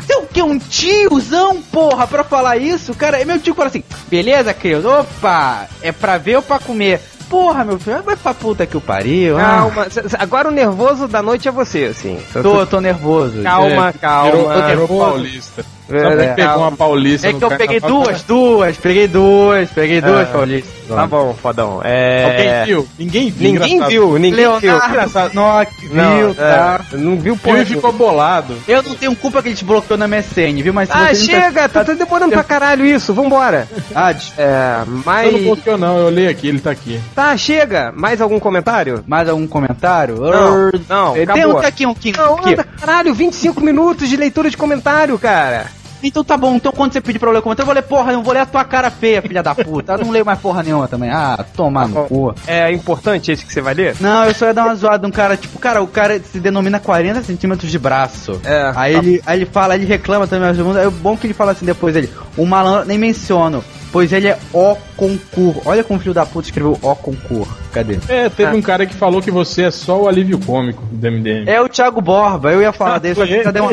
você 0.00 0.12
é 0.12 0.16
o 0.16 0.26
quê? 0.26 0.42
Um 0.42 0.58
tiozão, 0.58 1.60
porra, 1.62 2.06
pra 2.06 2.24
falar 2.24 2.56
isso? 2.56 2.94
Cara, 2.94 3.24
meu 3.24 3.38
tio 3.38 3.54
fala 3.54 3.68
assim, 3.68 3.82
beleza, 4.08 4.52
Creuza? 4.52 5.00
Opa, 5.00 5.66
é 5.82 5.92
pra 5.92 6.18
ver 6.18 6.36
ou 6.36 6.42
pra 6.42 6.58
comer? 6.58 7.00
Porra, 7.28 7.64
meu 7.64 7.76
filho, 7.78 8.02
vai 8.04 8.14
pra 8.14 8.32
puta 8.32 8.64
que 8.66 8.76
o 8.76 8.80
pariu. 8.80 9.36
ah. 9.36 9.42
Calma, 9.72 9.90
c- 9.90 10.02
agora 10.16 10.48
o 10.48 10.52
nervoso 10.52 11.08
da 11.08 11.20
noite 11.20 11.48
é 11.48 11.50
você, 11.50 11.86
assim. 11.86 12.20
Tô, 12.32 12.64
tô 12.66 12.80
nervoso. 12.80 13.42
Calma, 13.42 13.88
É, 13.88 13.92
calma. 13.92 14.30
Virou, 14.30 14.48
virou 14.48 14.66
nervoso. 14.68 15.00
paulista. 15.10 15.64
É, 15.88 16.00
Só 16.00 16.08
é, 16.10 16.26
pegou 16.34 16.56
uma 16.58 16.72
paulista 16.72 17.28
É 17.28 17.32
que 17.32 17.42
eu 17.44 17.48
peguei 17.50 17.80
carnaval. 17.80 18.04
duas, 18.04 18.22
duas, 18.22 18.76
peguei 18.76 19.06
duas, 19.08 19.70
peguei 19.70 20.00
duas, 20.00 20.28
Paulista. 20.28 20.76
Tá 20.88 21.06
bom, 21.06 21.34
fodão. 21.34 21.80
É... 21.82 22.24
Alguém 22.24 22.64
viu? 22.64 22.88
Ninguém 22.98 23.30
viu. 23.30 23.52
Ninguém 23.52 23.72
engraçado. 23.74 23.90
viu, 23.90 24.18
ninguém 24.18 24.32
viu. 24.60 24.60
Leonardo 24.72 25.34
Nock 25.34 25.88
Não, 25.92 26.16
viu, 26.16 26.30
é, 26.30 26.34
tá? 26.34 26.80
não 26.92 27.10
viu 27.12 27.20
Viu 27.26 27.36
porra 27.36 27.58
e 27.62 27.66
ficou 27.66 27.92
bolado. 27.92 28.54
Eu 28.68 28.82
não 28.84 28.94
tenho 28.94 29.16
culpa 29.16 29.42
que 29.42 29.48
ele 29.48 29.56
te 29.56 29.64
bloqueou 29.64 29.98
na 29.98 30.06
MSN, 30.06 30.62
viu? 30.62 30.72
Mas 30.72 30.88
Ah, 30.92 31.12
chega, 31.12 31.68
tá, 31.68 31.84
tá 31.84 31.92
demorando 31.92 32.32
pra 32.32 32.44
caralho 32.44 32.86
isso, 32.86 33.12
vambora. 33.12 33.66
Ah, 33.94 34.12
É, 34.38 34.80
Eu 34.82 34.86
não 34.92 35.02
mas... 35.04 35.42
bloqueou 35.44 35.76
não, 35.76 35.98
eu 35.98 36.06
olhei 36.06 36.28
aqui, 36.28 36.46
ele 36.48 36.60
tá 36.60 36.70
aqui. 36.70 37.00
Tá, 37.16 37.36
chega. 37.36 37.92
Mais 37.96 38.20
algum 38.20 38.38
comentário? 38.38 39.02
mais 39.08 39.28
algum 39.28 39.46
comentário? 39.46 40.16
Não, 40.20 40.70
não, 40.88 41.14
Tem 41.34 41.46
um 41.46 41.58
aqui, 41.58 41.84
um 41.86 41.90
aqui, 41.90 42.12
Não, 42.16 42.38
aqui. 42.38 42.52
anda, 42.52 42.64
caralho, 42.64 43.12
25 43.12 43.60
minutos 43.60 44.08
de 44.08 44.16
leitura 44.16 44.48
de 44.48 44.56
comentário, 44.56 45.18
cara. 45.18 45.66
Então 46.06 46.22
tá 46.22 46.36
bom, 46.36 46.54
então 46.54 46.70
quando 46.72 46.92
você 46.92 47.00
pedir 47.00 47.18
pra 47.18 47.28
eu 47.28 47.32
ler 47.32 47.38
o 47.40 47.42
comentário, 47.42 47.64
eu 47.64 47.66
vou 47.66 47.74
ler, 47.74 47.82
porra, 47.82 48.12
eu 48.12 48.16
não 48.16 48.22
vou 48.22 48.32
ler 48.32 48.40
a 48.40 48.46
tua 48.46 48.64
cara 48.64 48.90
feia, 48.90 49.20
filha 49.20 49.42
da 49.42 49.54
puta. 49.54 49.94
Eu 49.94 49.98
não 49.98 50.10
leio 50.10 50.24
mais 50.24 50.38
porra 50.38 50.62
nenhuma 50.62 50.86
também. 50.86 51.10
Ah, 51.10 51.44
tomar 51.56 51.88
no 51.88 52.04
cu. 52.04 52.34
É 52.46 52.70
importante 52.72 53.32
esse 53.32 53.44
que 53.44 53.52
você 53.52 53.60
vai 53.60 53.74
ler? 53.74 53.96
Não, 54.00 54.24
eu 54.24 54.34
só 54.34 54.46
ia 54.46 54.54
dar 54.54 54.64
uma 54.64 54.74
zoada 54.76 55.06
um 55.06 55.10
cara, 55.10 55.36
tipo, 55.36 55.58
cara, 55.58 55.82
o 55.82 55.86
cara 55.86 56.20
se 56.20 56.38
denomina 56.38 56.78
40 56.78 57.22
centímetros 57.24 57.70
de 57.70 57.78
braço. 57.78 58.40
É, 58.44 58.72
Aí 58.76 58.92
tá. 58.92 58.98
ele, 58.98 59.22
aí 59.26 59.38
ele 59.38 59.46
fala, 59.46 59.74
ele 59.74 59.84
reclama 59.84 60.26
também, 60.26 60.48
mas 60.54 60.76
é 60.76 60.88
bom 60.90 61.16
que 61.16 61.26
ele 61.26 61.34
fala 61.34 61.52
assim 61.52 61.66
depois 61.66 61.96
ele, 61.96 62.08
o 62.36 62.46
malandro, 62.46 62.86
nem 62.86 62.98
menciono, 62.98 63.64
pois 63.92 64.12
ele 64.12 64.28
é 64.28 64.38
O 64.52 64.76
concur. 64.96 65.56
Olha 65.64 65.82
como 65.84 65.98
o 65.98 66.02
filho 66.02 66.14
da 66.14 66.24
puta 66.26 66.48
escreveu 66.48 66.78
O 66.82 66.94
concur. 66.96 67.46
Cadê? 67.72 67.98
É, 68.08 68.28
teve 68.28 68.50
Ah. 68.52 68.54
um 68.54 68.62
cara 68.62 68.86
que 68.86 68.94
falou 68.94 69.20
que 69.20 69.30
você 69.30 69.64
é 69.64 69.70
só 69.70 70.00
o 70.00 70.08
alívio 70.08 70.38
cômico 70.38 70.82
do 70.90 71.06
MDM. 71.10 71.48
É 71.48 71.60
o 71.60 71.68
Thiago 71.68 72.00
Borba, 72.00 72.52
eu 72.52 72.62
ia 72.62 72.72
falar 72.72 72.98
dele, 73.00 73.14
só 73.14 73.26
que, 73.26 73.32
você 73.34 73.44
já 73.44 73.50
deu 73.50 73.64
uma, 73.64 73.72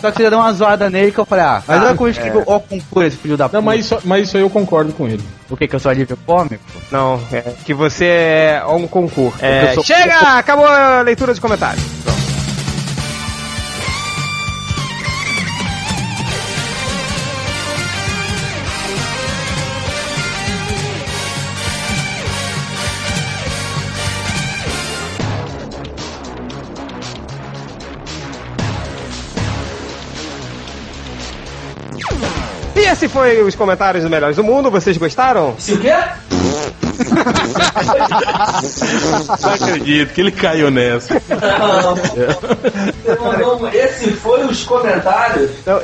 só 0.00 0.10
que 0.10 0.16
você 0.16 0.22
já 0.24 0.30
deu 0.30 0.38
uma 0.38 0.52
zoada 0.52 0.90
nele 0.90 1.12
que 1.12 1.18
eu 1.18 1.24
falei, 1.24 1.44
ah, 1.44 1.62
mas 1.66 1.78
Ah, 1.80 1.84
olha 1.86 1.94
como 1.94 2.08
ele 2.08 2.16
escreveu 2.16 2.42
O 2.46 2.60
concur, 2.60 3.04
esse 3.04 3.16
filho 3.16 3.36
da 3.36 3.44
puta. 3.48 3.58
Não, 3.58 3.62
mas 3.64 3.80
isso, 3.84 3.98
mas 4.04 4.26
isso 4.28 4.36
aí 4.36 4.42
eu 4.42 4.50
concordo 4.50 4.92
com 4.92 5.06
ele. 5.06 5.22
O 5.50 5.56
que, 5.56 5.68
que 5.68 5.76
eu 5.76 5.80
sou 5.80 5.90
alívio 5.90 6.18
cômico? 6.26 6.64
Não, 6.90 7.20
é 7.32 7.42
que 7.64 7.72
você 7.74 8.04
é 8.06 8.62
um 8.68 8.86
concurso. 8.88 9.38
É, 9.44 9.72
sou- 9.74 9.84
chega! 9.84 10.38
Acabou 10.38 10.66
a 10.66 11.02
leitura 11.02 11.32
de 11.34 11.40
comentários. 11.40 11.84
Pronto. 12.02 12.23
Esse 32.94 33.08
foi 33.08 33.42
os 33.42 33.54
comentários 33.54 34.04
melhores 34.08 34.36
do 34.36 34.44
mundo. 34.44 34.70
Vocês 34.70 34.96
gostaram? 34.96 35.54
Se 35.58 35.74
o 35.74 35.78
quê? 35.80 35.92
Não 39.42 39.52
acredito 39.52 40.12
que 40.14 40.20
ele 40.20 40.30
caiu 40.30 40.70
nessa. 40.70 41.14
Não. 41.14 41.96
Você 41.96 43.20
mandou 43.20 43.62
um- 43.62 43.68
Esse 43.68 44.12
foi 44.12 44.44
os 44.44 44.62
comentários. 44.64 45.50
Não, 45.66 45.80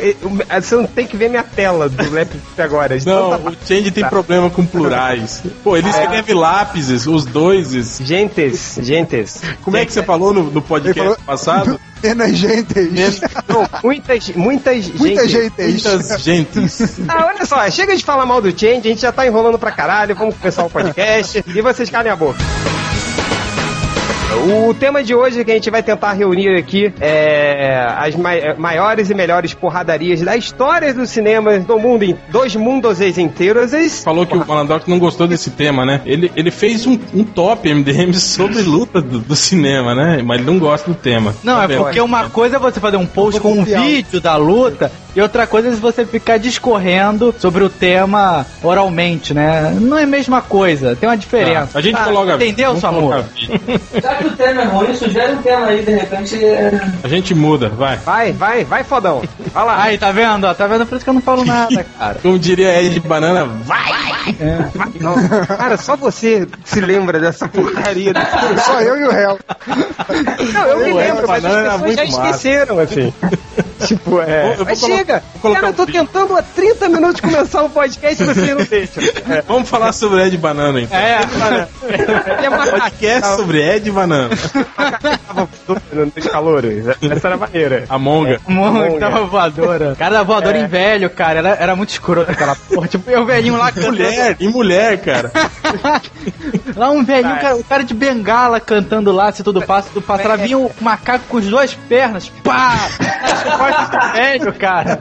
você 0.61 0.77
não 0.77 0.87
tem 0.87 1.07
que 1.07 1.17
ver 1.17 1.29
minha 1.29 1.43
tela 1.43 1.89
do 1.89 2.11
Lep 2.11 2.31
agora. 2.57 2.99
de 2.99 3.07
Não, 3.07 3.31
tanta- 3.31 3.51
o 3.51 3.57
Change 3.67 3.91
tem 3.91 4.05
problema 4.09 4.49
com 4.51 4.65
plurais. 4.65 5.43
Pô, 5.65 5.77
ele 5.77 5.89
escreve 5.89 6.33
lápises, 6.33 7.07
os 7.07 7.25
dois. 7.25 7.71
Gentes, 8.03 8.79
gentes. 8.83 9.41
Como 9.63 9.77
é 9.77 9.85
que 9.85 9.93
você 9.93 10.03
falou 10.03 10.33
no, 10.33 10.45
no 10.45 10.63
podcast 10.63 11.01
falou- 11.01 11.17
passado? 11.27 11.81
Apenas 12.01 12.37
gente. 12.37 12.75
Não, 13.49 13.69
muitas, 13.85 14.29
muitas, 14.31 14.89
Muita 14.89 15.29
gentes. 15.29 15.83
gente. 15.83 15.89
Muitas 15.89 16.23
gentes. 16.23 16.81
Ah, 17.09 17.27
olha 17.27 17.45
só, 17.45 17.71
chega 17.71 17.95
de 17.97 18.03
falar 18.03 18.25
mal 18.27 18.41
do 18.41 18.51
Change, 18.51 18.79
a 18.79 18.91
gente 18.91 19.01
já 19.03 19.13
tá 19.13 19.27
enrolando 19.27 19.59
pra 19.59 19.71
caralho, 19.71 20.15
vamos 20.17 20.35
começar 20.37 20.65
o 20.65 20.71
podcast 20.71 21.45
e 21.47 21.61
vocês 21.61 21.91
calem 21.91 22.11
a 22.11 22.17
boca. 22.17 22.39
O 24.39 24.73
tema 24.73 25.03
de 25.03 25.15
hoje 25.15 25.45
que 25.45 25.51
a 25.51 25.55
gente 25.55 25.71
vai 25.71 25.83
tentar 25.83 26.13
reunir 26.13 26.57
aqui 26.57 26.93
é 27.01 27.85
as 27.99 28.15
mai- 28.15 28.55
maiores 28.57 29.11
e 29.11 29.15
melhores 29.15 29.53
porradarias 29.53 30.21
da 30.23 30.37
história 30.37 30.95
do 30.95 31.05
cinema 31.07 31.59
do 31.59 31.79
mundo, 31.79 32.05
em 32.05 32.17
dois 32.31 32.55
mundos 32.57 33.01
inteiros. 33.01 33.73
Falou 34.03 34.25
que 34.27 34.37
o 34.37 34.47
Malandrox 34.47 34.87
não 34.87 34.99
gostou 34.99 35.27
desse 35.27 35.51
tema, 35.51 35.85
né? 35.85 36.01
Ele, 36.07 36.31
ele 36.37 36.51
fez 36.51 36.87
um, 36.87 36.99
um 37.13 37.25
top 37.25 37.69
MDM 37.73 38.13
sobre 38.19 38.63
luta 38.63 39.01
do, 39.01 39.19
do 39.19 39.37
cinema, 39.37 39.95
né? 39.95 40.23
Mas 40.25 40.39
ele 40.39 40.47
não 40.51 40.59
gosta 40.59 40.89
do 40.91 40.95
tema. 40.97 41.35
Não, 41.43 41.57
Tá 41.57 41.65
é 41.65 41.67
vendo? 41.67 41.83
porque 41.83 42.01
uma 42.01 42.31
coisa 42.31 42.57
é 42.57 42.59
você 42.59 42.81
fazer 42.81 42.97
um 42.97 43.07
post 43.07 43.41
com 43.41 43.53
um 43.53 43.65
vídeo 43.65 44.21
da 44.21 44.37
luta 44.37 44.91
E 45.15 45.21
outra 45.21 45.47
coisa 45.47 45.69
é 45.69 45.73
se 45.73 45.81
você 45.81 46.07
ficar 46.07 46.39
discorrendo 46.39 47.35
sobre 47.39 47.65
o 47.65 47.69
tema 47.69 48.47
oralmente, 48.63 49.35
né? 49.35 49.77
Não 49.81 49.99
é 49.99 50.05
a 50.05 50.07
mesma 50.07 50.41
coisa, 50.41 50.95
tem 50.97 51.09
uma 51.09 51.17
diferença. 51.17 51.77
A 51.79 51.81
gente 51.83 51.97
Ah, 51.97 52.05
coloca. 52.05 52.35
Entendeu, 52.37 52.77
Samu? 52.77 53.11
que 54.21 54.27
o 54.29 54.37
tema 54.37 54.63
é 54.63 54.65
ruim, 54.65 54.95
sugere 54.95 55.33
um 55.33 55.43
tema 55.43 55.67
aí, 55.67 55.83
de 55.85 55.93
repente. 55.93 56.45
é- 56.45 56.81
A 57.03 57.09
gente 57.09 57.35
muda, 57.35 57.69
vai. 57.69 57.97
Vai, 57.99 58.33
vai, 58.33 58.65
vai, 58.65 58.85
fodão. 58.85 59.23
Vai 59.53 59.65
lá. 59.65 59.83
Aí, 59.83 59.99
tá 59.99 60.13
vendo? 60.13 60.45
ó? 60.47 60.55
Tá 60.55 60.67
vendo? 60.67 60.87
Por 60.87 60.97
isso 60.97 61.05
que 61.05 61.11
eu 61.11 61.15
não 61.15 61.21
falo 61.23 61.45
nada, 61.45 61.85
cara. 61.99 62.17
Como 62.23 62.39
diria 62.39 62.81
Ed 62.83 62.99
Banana, 63.01 63.45
vai! 63.65 64.11
Não, 65.01 65.15
cara, 65.47 65.77
só 65.77 65.97
você 65.97 66.47
se 66.65 66.81
lembra 66.81 67.19
dessa 67.19 67.49
porcaria. 67.49 68.13
desse- 68.13 68.65
Só 68.65 68.81
eu 68.81 68.97
e 68.99 69.05
o 69.05 69.11
réu. 69.11 69.39
Não, 70.53 70.67
eu 70.67 70.79
me 70.85 70.91
Pô, 70.93 70.97
lembro, 70.99 71.29
mas 71.29 71.45
as 71.45 71.53
era 71.53 71.71
pessoas 71.79 71.95
já 71.95 72.05
massa. 72.05 72.27
esqueceram, 72.27 72.79
assim. 72.79 73.13
tipo, 73.87 74.21
é. 74.21 74.43
Vou- 74.43 74.51
eu 74.51 74.57
vou 74.59 74.65
mas 74.67 74.79
chega! 74.81 75.23
Cara, 75.43 75.67
eu 75.69 75.73
tô 75.73 75.83
um 75.83 75.87
tentando 75.87 76.37
há 76.37 76.43
30 76.43 76.89
minutos 76.89 77.21
começar 77.21 77.63
o 77.63 77.71
podcast 77.71 78.23
e 78.23 78.27
vocês 78.27 78.49
não 78.49 78.65
deixam. 78.65 79.03
É. 79.31 79.43
Vamos 79.49 79.69
falar 79.69 79.93
sobre 79.93 80.23
Ed 80.27 80.37
Banana 80.37 80.81
então. 80.81 80.99
É, 80.99 81.21
Ele 82.39 82.47
é 82.47 82.51
macaco. 82.51 82.79
Podcast 82.81 83.37
sobre 83.37 83.59
Ed 83.63 83.91
Banana. 83.91 84.10
Tava 85.27 85.49
nos 86.15 86.27
calores. 86.27 86.87
Essa 87.03 87.29
era 87.29 87.35
a 87.35 87.39
maneira. 87.39 87.85
A 87.89 87.99
Monga. 87.99 88.41
Monga, 88.47 88.99
tava 88.99 89.25
voadora. 89.25 89.95
Cara 89.97 90.17
da 90.17 90.23
voadora 90.23 90.59
É. 90.59 90.63
em 90.63 90.67
velho, 90.67 91.09
cara. 91.11 91.39
Era, 91.39 91.49
era 91.51 91.77
muito 91.77 91.91
escroto 91.91 92.31
aquela 92.31 92.55
porra. 92.57 92.89
Tipo, 92.89 93.11
eu 93.11 93.25
velhinho 93.25 93.57
lá 93.57 93.71
cantando. 93.73 93.97
Mulher, 93.97 94.37
e 94.41 94.49
mulher, 94.49 95.01
cara. 95.01 95.31
Lá 96.77 96.91
um 96.91 97.05
velhinho, 97.05 97.33
Vai. 97.35 97.41
cara, 97.43 97.57
o 97.57 97.65
cara 97.65 97.85
de 97.85 97.95
bengala 97.95 98.61
cantando 98.61 99.13
lá, 99.13 99.31
se 99.33 99.43
tudo 99.43 99.61
passa, 99.63 99.89
tudo 99.93 100.03
passa. 100.05 100.27
Lá 100.29 100.37
vinha 100.37 100.59
o 100.59 100.71
macaco 100.81 101.25
com 101.29 101.39
as 101.39 101.45
duas 101.47 101.75
pernas. 101.75 102.29
Pá! 102.43 102.75
Nas 103.23 103.43
costas 103.43 103.91
do 103.91 104.13
velho, 104.13 104.53
cara. 104.55 105.01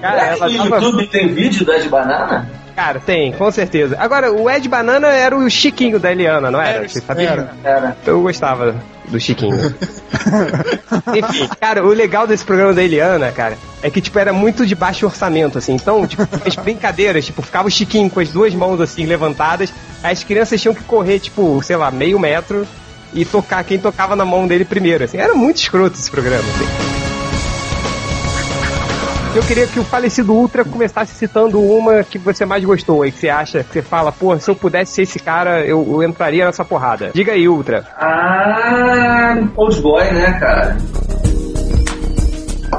Cara, 0.00 0.26
ela 0.26 0.48
No 0.48 0.58
tava... 0.70 0.76
YouTube 0.82 1.06
tem 1.08 1.28
vídeo 1.28 1.64
da 1.66 1.78
de 1.78 1.88
banana? 1.88 2.48
Cara, 2.74 2.98
tem, 2.98 3.32
com 3.32 3.50
certeza. 3.52 3.96
Agora, 3.98 4.32
o 4.32 4.50
Ed 4.50 4.68
Banana 4.68 5.08
era 5.08 5.36
o 5.36 5.48
Chiquinho 5.48 6.00
da 6.00 6.10
Eliana, 6.10 6.50
não 6.50 6.60
era? 6.60 6.88
Você 6.88 7.00
sabia? 7.00 7.48
Era. 7.62 7.96
Eu 8.04 8.20
gostava 8.20 8.74
do 9.08 9.20
Chiquinho. 9.20 9.54
Enfim, 11.14 11.48
cara, 11.60 11.84
o 11.84 11.88
legal 11.90 12.26
desse 12.26 12.44
programa 12.44 12.72
da 12.72 12.82
Eliana, 12.82 13.30
cara, 13.30 13.56
é 13.80 13.88
que, 13.90 14.00
tipo, 14.00 14.18
era 14.18 14.32
muito 14.32 14.66
de 14.66 14.74
baixo 14.74 15.06
orçamento, 15.06 15.58
assim. 15.58 15.74
Então, 15.74 16.04
tipo, 16.06 16.26
as 16.44 16.56
brincadeiras, 16.56 17.24
tipo, 17.24 17.42
ficava 17.42 17.68
o 17.68 17.70
Chiquinho 17.70 18.10
com 18.10 18.18
as 18.18 18.30
duas 18.30 18.52
mãos, 18.54 18.80
assim, 18.80 19.06
levantadas, 19.06 19.72
as 20.02 20.24
crianças 20.24 20.60
tinham 20.60 20.74
que 20.74 20.82
correr, 20.82 21.20
tipo, 21.20 21.62
sei 21.62 21.76
lá, 21.76 21.90
meio 21.92 22.18
metro 22.18 22.66
e 23.12 23.24
tocar 23.24 23.62
quem 23.62 23.78
tocava 23.78 24.16
na 24.16 24.24
mão 24.24 24.48
dele 24.48 24.64
primeiro, 24.64 25.04
assim. 25.04 25.18
Era 25.18 25.34
muito 25.34 25.58
escroto 25.58 25.96
esse 25.96 26.10
programa, 26.10 26.42
assim. 26.42 26.93
Eu 29.34 29.42
queria 29.42 29.66
que 29.66 29.80
o 29.80 29.84
falecido 29.84 30.32
Ultra 30.32 30.64
começasse 30.64 31.12
citando 31.12 31.60
uma 31.60 32.04
que 32.04 32.18
você 32.18 32.46
mais 32.46 32.64
gostou 32.64 33.02
aí, 33.02 33.10
que 33.10 33.18
você 33.18 33.28
acha, 33.28 33.64
que 33.64 33.72
você 33.72 33.82
fala, 33.82 34.12
pô, 34.12 34.38
se 34.38 34.48
eu 34.48 34.54
pudesse 34.54 34.92
ser 34.92 35.02
esse 35.02 35.18
cara, 35.18 35.66
eu, 35.66 35.84
eu 35.90 36.02
entraria 36.04 36.44
nessa 36.44 36.64
porrada. 36.64 37.10
Diga 37.12 37.32
aí, 37.32 37.48
Ultra. 37.48 37.84
Ah, 37.96 39.36
Old 39.56 39.80
Boy, 39.80 40.04
né, 40.12 40.38
cara? 40.38 40.76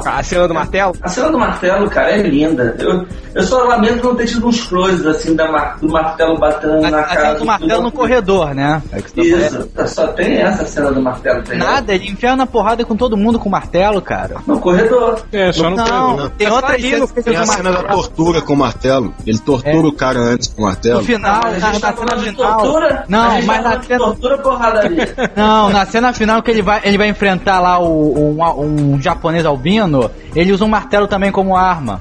A 0.06 0.22
cena 0.22 0.48
do 0.48 0.54
martelo? 0.54 0.94
A 1.02 1.08
cena 1.08 1.30
do 1.30 1.38
martelo, 1.38 1.90
cara, 1.90 2.12
é 2.12 2.22
linda. 2.22 2.74
Eu, 2.78 3.06
eu 3.36 3.42
só 3.44 3.62
lamento 3.64 4.02
não 4.04 4.16
ter 4.16 4.26
tido 4.26 4.46
uns 4.48 4.64
closes, 4.64 5.04
assim, 5.06 5.36
da 5.36 5.50
mar- 5.52 5.76
do 5.80 5.88
martelo 5.88 6.38
batendo 6.38 6.84
A, 6.84 6.90
na 6.90 7.00
a 7.00 7.02
cara. 7.04 7.20
cena 7.20 7.34
do 7.34 7.44
martelo 7.44 7.82
no 7.82 7.92
corredor, 7.92 8.54
né? 8.54 8.82
É 8.92 8.98
o 8.98 9.02
que 9.02 9.10
você 9.10 9.30
tá 9.30 9.48
falando. 9.50 9.68
Isso, 9.86 9.94
só 9.94 10.06
tem 10.08 10.36
essa 10.38 10.64
cena 10.64 10.90
do 10.92 11.00
martelo. 11.02 11.42
Tem 11.42 11.58
Nada, 11.58 11.94
ele 11.94 12.08
enfia 12.10 12.34
na 12.34 12.46
porrada 12.46 12.84
com 12.84 12.96
todo 12.96 13.16
mundo 13.16 13.38
com 13.38 13.48
martelo, 13.48 14.00
cara. 14.02 14.36
No 14.46 14.58
corredor. 14.58 15.20
É, 15.32 15.52
só 15.52 15.70
no 15.70 15.76
Não, 15.76 15.84
corredor. 15.86 16.30
tem 16.30 16.50
outra 16.50 16.72
ali 16.74 16.96
no 16.96 17.06
cena 17.06 17.22
Tem 17.22 17.36
a 17.36 17.46
cena 17.46 17.72
da 17.72 17.82
tortura 17.84 18.40
com 18.40 18.52
o 18.54 18.56
martelo. 18.56 19.14
Ele 19.26 19.38
tortura 19.38 19.86
o 19.88 19.92
cara 19.92 20.18
antes 20.18 20.48
com 20.48 20.62
o 20.62 20.64
martelo. 20.64 20.98
No 21.00 21.04
final, 21.04 21.40
Mas 21.44 21.56
a 21.62 21.66
na, 21.66 21.72
gente 21.72 21.82
na 21.82 21.92
tá 21.92 21.98
cena 22.08 22.22
final. 22.22 22.56
tortura? 22.62 22.94
a 23.00 23.04
Não, 23.08 23.30
gente 23.32 23.46
mas 23.46 23.62
tá 23.62 23.68
na 23.76 23.82
cena. 23.82 23.98
tortura 23.98 24.38
porradaria. 24.38 25.14
Não, 25.36 25.68
na 25.70 25.84
cena 25.86 26.12
final 26.12 26.42
que 26.42 26.50
ele 26.50 26.62
vai, 26.62 26.80
ele 26.84 26.96
vai 26.98 27.08
enfrentar 27.08 27.60
lá 27.60 27.78
o, 27.78 28.14
um, 28.38 28.94
um 28.94 29.00
japonês 29.00 29.44
albino, 29.44 30.10
ele 30.34 30.52
usa 30.52 30.64
um 30.64 30.68
martelo 30.68 31.06
também 31.06 31.30
como 31.30 31.56
arma. 31.56 32.00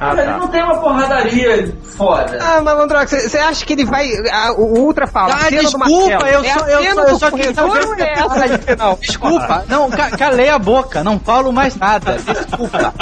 Ah, 0.00 0.08
Mas 0.08 0.18
ele 0.18 0.26
tá. 0.32 0.38
não 0.38 0.48
tem 0.48 0.62
uma 0.62 0.80
porradaria 0.80 1.76
foda. 1.96 2.38
Ah, 2.42 2.60
malandrox, 2.60 3.10
você 3.12 3.38
acha 3.38 3.64
que 3.64 3.72
ele 3.74 3.84
vai. 3.84 4.10
ah, 4.32 4.52
o 4.52 4.80
Ultra 4.80 5.06
fala. 5.06 5.34
Ah, 5.34 5.48
desculpa, 5.50 6.26
eu 6.28 6.44
é 6.44 6.52
só, 6.52 6.64
a 6.64 6.70
eu 6.70 6.82
eu 7.08 7.18
só 7.18 7.30
quis 7.30 7.54
saber 7.54 8.00
é 8.00 8.12
essa 8.18 8.58
final? 8.58 8.98
Desculpa, 9.00 9.64
não, 9.68 9.88
ca 9.90 10.10
calei 10.10 10.48
a 10.48 10.58
boca, 10.58 11.04
não 11.04 11.18
falo 11.20 11.52
mais 11.52 11.76
nada. 11.76 12.16
Desculpa. 12.18 12.92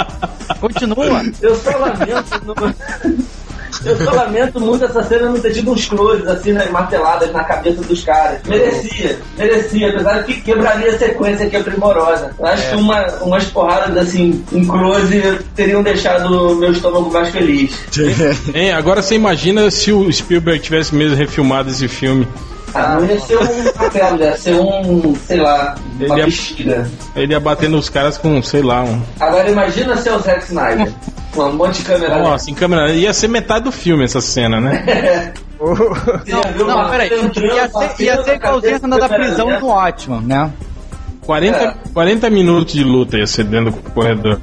Continua. 0.61 1.23
Eu 1.41 1.55
só 1.55 1.71
lamento. 1.77 2.41
no- 2.45 2.55
Eu 3.85 3.97
só 3.97 4.11
lamento 4.11 4.59
muito 4.59 4.85
essa 4.85 5.03
cena 5.03 5.29
não 5.29 5.39
ter 5.39 5.53
tido 5.53 5.71
uns 5.71 5.85
closes 5.85 6.27
assim, 6.27 6.53
né, 6.53 6.67
marteladas 6.69 7.31
na 7.31 7.43
cabeça 7.43 7.81
dos 7.81 8.03
caras. 8.03 8.39
Merecia, 8.45 9.19
merecia, 9.37 9.89
apesar 9.89 10.19
de 10.19 10.33
que 10.33 10.41
quebraria 10.41 10.89
a 10.89 10.97
sequência 10.97 11.49
que 11.49 11.55
é 11.55 11.63
primorosa. 11.63 12.31
Eu 12.37 12.45
acho 12.45 12.69
que 12.69 12.75
uma, 12.75 13.05
umas 13.21 13.45
porradas 13.45 13.97
assim, 13.97 14.43
em 14.51 14.65
close, 14.65 15.39
teriam 15.55 15.81
deixado 15.81 16.51
o 16.51 16.55
meu 16.55 16.71
estômago 16.71 17.11
mais 17.11 17.29
feliz. 17.29 17.71
Hein, 18.53 18.71
agora 18.73 19.01
você 19.01 19.15
imagina 19.15 19.69
se 19.71 19.91
o 19.91 20.11
Spielberg 20.11 20.61
tivesse 20.61 20.93
mesmo 20.93 21.15
refilmado 21.15 21.69
esse 21.69 21.87
filme. 21.87 22.27
Ah, 22.73 22.95
não 22.99 23.05
ia 23.05 23.19
ser 23.19 23.37
um 23.37 23.71
papel, 23.73 24.17
ia 24.17 24.37
ser 24.37 24.53
um, 24.55 25.15
sei 25.27 25.37
lá, 25.37 25.75
uma 25.95 26.03
Ele 26.05 26.19
ia- 26.19 26.25
bexiga. 26.25 26.89
Ele 27.15 27.33
ia 27.33 27.39
bater 27.39 27.69
nos 27.69 27.87
caras 27.89 28.17
com, 28.17 28.41
sei 28.41 28.61
lá, 28.63 28.83
um. 28.83 28.99
Agora 29.19 29.49
imagina 29.49 29.95
ser 29.97 30.11
o 30.13 30.19
Zack 30.19 30.43
Snyder. 30.45 30.91
Com 31.35 31.43
um 31.43 31.53
monte 31.53 31.77
de 31.79 31.85
câmera 31.85 32.19
Nossa, 32.19 32.49
em 32.51 32.53
câmera. 32.53 32.91
Ia 32.91 33.13
ser 33.13 33.27
metade 33.27 33.63
do 33.65 33.71
filme 33.71 34.03
essa 34.03 34.21
cena, 34.21 34.59
né? 34.61 35.33
Não, 35.59 36.67
não, 36.67 36.89
peraí. 36.89 37.09
Ia 37.09 37.69
ser, 37.69 38.03
ia 38.03 38.21
ser 38.23 38.35
igualzinho 38.35 38.75
a 38.75 38.79
cena 38.79 38.99
da 38.99 39.07
prisão 39.07 39.59
do 39.59 39.67
Ótimo, 39.67 40.19
né? 40.19 40.51
40, 41.25 41.57
É. 41.57 41.73
40 41.93 42.29
minutos 42.29 42.73
de 42.73 42.83
luta 42.83 43.17
ia 43.17 43.25
ser 43.25 43.45
dentro 43.45 43.71
do 43.71 43.91
corredor. 43.91 44.41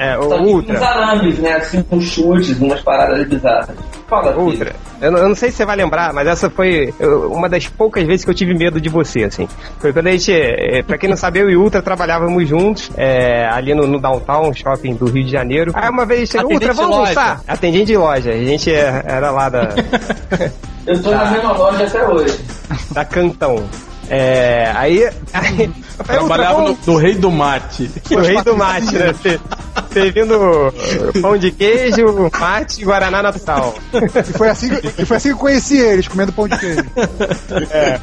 É, 0.00 0.18
o 0.18 0.22
Só 0.22 0.38
com 0.38 0.44
uns 0.44 0.54
Ultra. 0.54 0.86
arames, 0.86 1.38
né? 1.38 1.52
Assim, 1.52 1.82
com 1.82 2.00
chutes, 2.00 2.58
umas 2.58 2.80
paradas 2.80 3.28
bizarras. 3.28 3.76
Fala. 4.08 4.34
Ultra. 4.34 4.74
Eu 5.00 5.10
não, 5.10 5.18
eu 5.18 5.28
não 5.28 5.34
sei 5.34 5.50
se 5.50 5.58
você 5.58 5.66
vai 5.66 5.76
lembrar, 5.76 6.12
mas 6.12 6.26
essa 6.26 6.48
foi 6.48 6.92
uma 7.30 7.48
das 7.48 7.66
poucas 7.68 8.04
vezes 8.06 8.24
que 8.24 8.30
eu 8.30 8.34
tive 8.34 8.54
medo 8.54 8.80
de 8.80 8.88
você, 8.88 9.24
assim. 9.24 9.46
Foi 9.78 9.92
quando 9.92 10.06
a 10.06 10.12
gente, 10.12 10.32
é, 10.32 10.82
pra 10.82 10.96
quem 10.96 11.08
não 11.10 11.16
sabe, 11.16 11.40
eu 11.40 11.50
e 11.50 11.56
Ultra 11.56 11.82
trabalhávamos 11.82 12.48
juntos, 12.48 12.90
é, 12.96 13.46
ali 13.46 13.74
no, 13.74 13.86
no 13.86 14.00
Downtown 14.00 14.52
Shopping 14.54 14.94
do 14.94 15.04
Rio 15.06 15.24
de 15.24 15.30
Janeiro. 15.30 15.72
Aí 15.74 15.88
uma 15.88 16.06
vez 16.06 16.28
chegou, 16.30 16.46
Atendente 16.46 16.68
Ultra, 16.68 16.82
vamos 16.82 16.96
almoçar? 16.96 17.40
Atendente 17.46 17.86
de 17.86 17.96
loja. 17.96 18.30
A 18.30 18.44
gente 18.44 18.72
é, 18.72 19.02
era 19.06 19.30
lá 19.30 19.48
da, 19.48 19.68
Eu 20.86 21.02
tô 21.02 21.10
na 21.10 21.30
mesma 21.30 21.52
loja 21.52 21.84
até 21.84 22.08
hoje. 22.08 22.38
da 22.92 23.04
Cantão. 23.04 23.64
É, 24.10 24.72
aí... 24.74 25.08
aí 25.32 25.70
Trabalhava 26.04 26.60
no, 26.60 26.64
vamos... 26.66 26.86
no 26.86 26.96
Rei 26.96 27.14
do 27.14 27.30
Mate. 27.30 27.90
O 28.10 28.20
rei 28.20 28.42
do 28.42 28.56
mate, 28.56 28.96
né? 28.96 29.14
Servindo 29.92 30.72
pão 31.22 31.38
de 31.38 31.52
queijo, 31.52 32.30
mate 32.38 32.82
e 32.82 32.84
guaraná 32.84 33.22
natural. 33.22 33.74
E 33.92 34.32
foi 34.32 34.48
assim 34.48 34.68
que, 34.68 35.02
e 35.02 35.04
foi 35.04 35.16
assim 35.16 35.28
que 35.28 35.34
eu 35.34 35.38
conheci 35.38 35.78
eles, 35.78 36.08
comendo 36.08 36.32
pão 36.32 36.48
de 36.48 36.58
queijo. 36.58 36.84
É. 37.70 38.00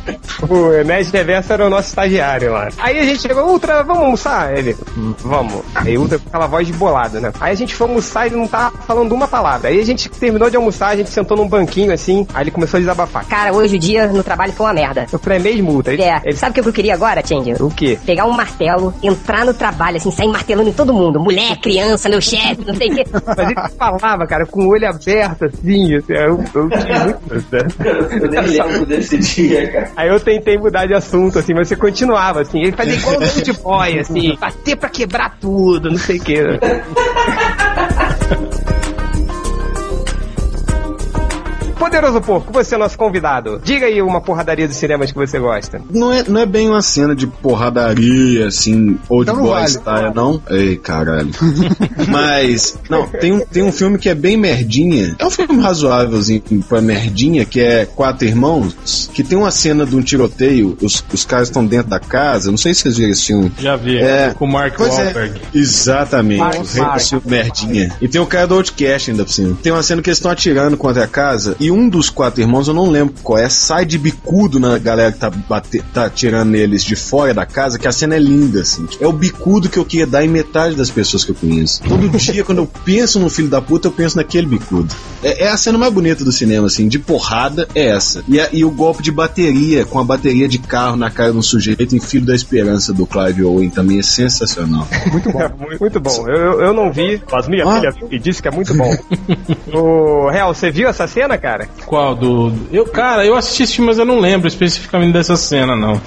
O 0.48 0.84
Nerd 0.84 1.10
Reverso 1.12 1.54
era 1.54 1.65
o 1.65 1.70
nosso 1.70 1.89
estagiário 1.89 2.54
lá. 2.54 2.70
Aí 2.78 3.00
a 3.00 3.04
gente 3.04 3.22
chegou, 3.22 3.50
Ultra, 3.50 3.84
vamos 3.84 4.04
almoçar? 4.04 4.58
Ele, 4.58 4.76
vamos. 5.20 5.63
Aí 5.76 5.98
Ultra 5.98 6.20
com 6.20 6.30
aquela 6.30 6.48
voz 6.48 6.67
de 6.67 6.74
bolado, 6.74 7.20
né? 7.20 7.32
Aí 7.39 7.52
a 7.52 7.56
gente 7.56 7.76
foi 7.76 7.88
almoçar 7.88 8.26
e 8.26 8.30
ele 8.30 8.38
não 8.38 8.48
tava 8.48 8.78
falando 8.80 9.12
uma 9.13 9.28
palavra. 9.28 9.70
Aí 9.70 9.80
a 9.80 9.86
gente 9.86 10.10
terminou 10.10 10.50
de 10.50 10.56
almoçar, 10.56 10.89
a 10.89 10.96
gente 10.96 11.10
sentou 11.10 11.36
num 11.36 11.48
banquinho 11.48 11.91
assim, 11.91 12.26
aí 12.34 12.43
ele 12.43 12.52
começou 12.52 12.78
a 12.78 12.82
desabafar. 12.82 13.26
Cara, 13.26 13.54
hoje 13.54 13.76
o 13.76 13.80
dia 13.80 14.08
no 14.08 14.24
trabalho 14.24 14.54
foi 14.54 14.65
uma 14.65 14.74
merda. 14.74 15.06
Eu 15.12 15.20
falei, 15.20 15.39
é 15.39 15.41
mesmo, 15.41 15.72
Ultra? 15.72 15.96
É, 16.03 16.21
ele 16.25 16.38
sabe 16.38 16.51
o 16.51 16.63
que 16.63 16.69
eu 16.69 16.73
queria 16.73 16.93
agora, 16.93 17.25
Change? 17.25 17.53
o 17.60 17.69
quê? 17.69 17.97
Pegar 18.05 18.25
um 18.25 18.31
martelo, 18.31 18.93
entrar 19.01 19.45
no 19.45 19.53
trabalho, 19.53 19.97
assim, 19.97 20.12
sair 20.12 20.27
martelando 20.27 20.69
em 20.69 20.73
todo 20.73 20.93
mundo. 20.93 21.19
Mulher, 21.19 21.57
criança, 21.57 22.10
meu 22.10 22.21
chefe, 22.21 22.63
não 22.65 22.75
sei 22.75 22.89
o 22.89 22.95
quê. 22.95 23.03
Mas 23.25 23.38
ele 23.38 23.55
falava, 23.77 24.25
cara, 24.25 24.45
com 24.45 24.65
o 24.65 24.69
olho 24.69 24.88
aberto 24.88 25.45
assim, 25.45 25.95
assim, 25.95 26.13
eu, 26.13 26.43
eu 26.53 26.69
tinha 26.69 27.03
muito. 27.03 27.27
Eu 28.21 28.29
nem 28.29 28.41
lembro 28.41 28.86
desse 28.86 29.17
dia, 29.17 29.71
cara. 29.71 29.91
Aí 29.95 30.10
eu 30.10 30.19
tentei 30.19 30.57
mudar 30.57 30.86
de 30.86 30.93
assunto, 30.93 31.39
assim, 31.39 31.53
mas 31.53 31.67
você 31.67 31.75
continuava, 31.75 32.41
assim. 32.41 32.60
Ele 32.60 32.71
fazia 32.71 32.95
igual 32.95 33.15
o 33.15 33.63
Boy, 33.63 33.99
assim, 33.99 34.36
bater 34.39 34.75
pra 34.77 34.89
quebrar 34.89 35.38
tudo, 35.39 35.89
não 35.89 35.97
sei 35.97 36.17
o 36.17 36.23
quê. 36.23 36.43
Poderoso 41.77 42.19
Porco, 42.21 42.51
você 42.51 42.75
é 42.75 42.77
nosso 42.77 42.97
convidado. 42.97 43.61
Diga 43.63 43.85
aí 43.85 44.01
uma 44.01 44.19
porradaria 44.21 44.67
dos 44.67 44.77
cinemas 44.77 45.11
que 45.11 45.17
você 45.17 45.39
gosta. 45.39 45.82
Não 45.91 46.11
é, 46.11 46.23
não 46.28 46.41
é 46.41 46.45
bem 46.45 46.69
uma 46.69 46.82
cena 46.82 47.15
de 47.15 47.28
porradaria, 47.28 48.47
assim, 48.47 48.97
ou 49.09 49.23
de 49.23 49.30
Então 49.32 49.36
não 49.36 49.43
boy 49.49 49.53
vale. 49.61 49.67
style, 49.69 50.13
não? 50.15 50.41
Ei, 50.49 50.75
caralho. 50.78 51.30
Mas, 52.07 52.78
não, 52.89 53.07
tem 53.07 53.32
um, 53.34 53.39
tem 53.45 53.63
um 53.63 53.71
filme 53.71 53.97
que 53.97 54.09
é 54.09 54.15
bem 54.15 54.38
merdinha. 54.38 55.15
É 55.19 55.25
um 55.25 55.30
filme 55.30 55.61
razoávelzinho 55.61 56.41
pra 56.67 56.82
merdinha, 56.82 57.45
que 57.45 57.59
é 57.59 57.86
Quatro 57.86 58.28
Irmãos, 58.28 59.09
que 59.13 59.23
tem 59.23 59.38
uma 59.38 59.51
cena 59.51 59.86
de 59.86 59.95
um 59.95 60.01
tiroteio, 60.01 60.78
os, 60.82 61.03
os 61.13 61.25
caras 61.25 61.47
estão 61.49 61.65
dentro 61.65 61.89
da 61.89 61.99
casa, 61.99 62.49
não 62.51 62.57
sei 62.57 62.73
se 62.73 62.82
vocês 62.82 62.97
viram 62.97 63.11
esse 63.11 63.25
filme. 63.25 63.51
Já 63.59 63.75
vi, 63.75 63.97
É. 63.97 64.34
com 64.38 64.45
o 64.45 64.51
Mark 64.51 64.75
Pois 64.78 64.97
é. 64.97 65.03
Wahlberg. 65.03 65.41
Exatamente. 65.53 66.39
Mark, 66.39 66.59
o 66.59 66.63
rei 66.65 66.82
Mark. 66.82 66.97
do 67.01 67.03
filme 67.07 67.23
merdinha. 67.25 67.95
E 68.01 68.07
tem 68.07 68.21
o 68.21 68.25
cara 68.25 68.47
do 68.47 68.55
Outcast 68.55 69.11
ainda 69.11 69.23
por 69.25 69.32
cima. 69.32 69.57
Tem 69.61 69.71
uma 69.71 69.84
cena 69.84 70.01
que 70.01 70.09
eles 70.09 70.17
estão 70.17 70.32
atirando 70.32 70.78
contra 70.78 71.03
a 71.03 71.07
casa 71.07 71.55
e 71.59 71.66
um 71.72 71.88
dos 71.89 72.09
quatro 72.09 72.41
irmãos, 72.41 72.68
eu 72.68 72.74
não 72.74 72.89
lembro 72.89 73.13
qual 73.24 73.38
é, 73.39 73.49
sai 73.49 73.86
de 73.86 73.97
bicudo 73.97 74.59
na 74.59 74.78
galera 74.78 75.11
que 75.11 75.20
tá, 75.20 75.30
bate, 75.30 75.82
tá 75.93 76.05
atirando 76.05 76.51
neles 76.51 76.84
de 76.84 76.95
fora 76.95 77.34
da 77.34 77.45
casa, 77.45 77.78
que 77.80 77.88
a 77.88 77.91
cena 77.91 78.15
é 78.15 78.20
linda, 78.20 78.61
assim. 78.61 78.88
É 78.99 79.07
o 79.07 79.13
bicudo 79.13 79.70
que 79.70 79.78
eu 79.78 79.86
queria 79.86 80.07
dar 80.07 80.24
em 80.24 80.28
metade 80.28 80.76
das 80.76 80.89
pessoas 80.89 81.24
que 81.26 81.32
eu 81.32 81.36
conheço. 81.36 81.82
Todo 81.84 82.09
dia, 82.09 82.43
quando 82.45 82.59
eu 82.59 82.70
penso 82.86 83.20
no 83.20 83.30
filho 83.30 83.47
da 83.49 83.61
puta, 83.61 83.88
eu 83.88 83.91
penso 83.91 84.18
naquele 84.18 84.47
bicudo. 84.47 84.93
É, 85.24 85.45
é 85.45 85.49
a 85.49 85.57
cena 85.57 85.78
mais 85.78 85.91
bonita 85.93 86.24
do 86.24 86.32
cinema, 86.32 86.68
assim, 86.68 86.88
de 86.88 86.99
porrada, 86.99 87.68
é 87.76 87.88
essa. 87.88 88.24
E, 88.28 88.39
a- 88.39 88.49
e 88.51 88.63
o 88.63 88.72
golpe 88.72 89.01
de 89.03 89.11
bateria, 89.11 89.86
com 89.86 89.99
a 89.99 90.03
bateria 90.03 90.47
de 90.47 90.57
carro 90.59 90.95
na 90.95 91.09
cara 91.09 91.32
de 91.32 91.38
um 91.38 91.41
sujeito 91.41 91.95
em 91.95 91.99
Filho 91.99 92.26
da 92.26 92.36
Esperança 92.36 92.93
do 92.93 93.05
Clive 93.05 93.43
Owen, 93.43 93.70
também 93.70 93.99
é 93.99 94.03
sensacional. 94.03 94.88
Muito 95.11 95.32
bom. 95.32 95.39
Muito, 95.57 95.80
muito 95.80 95.99
bom. 95.99 96.26
Eu, 96.28 96.36
eu, 96.36 96.61
eu 96.61 96.74
não 96.74 96.91
vi, 96.91 97.22
mas 97.32 97.47
minha 97.47 97.65
Ah. 97.65 97.80
filha 97.80 97.93
e 98.11 98.20
disse 98.20 98.41
que 98.41 98.47
é 98.47 98.51
muito 98.51 98.74
bom. 98.76 98.95
o 99.74 100.30
Real, 100.30 100.53
você 100.53 100.70
viu 100.72 100.88
essa 100.88 101.07
cena, 101.07 101.38
cara? 101.38 101.57
Qual? 101.86 102.16
Do. 102.16 102.53
Eu, 102.72 102.86
cara, 102.86 103.26
eu 103.26 103.36
assisti 103.36 103.64
esse 103.64 103.74
filme, 103.74 103.88
mas 103.89 103.97
eu 103.97 104.05
não 104.05 104.20
lembro 104.20 104.47
especificamente 104.47 105.14
dessa 105.14 105.36
cena, 105.36 105.76
não. 105.76 105.99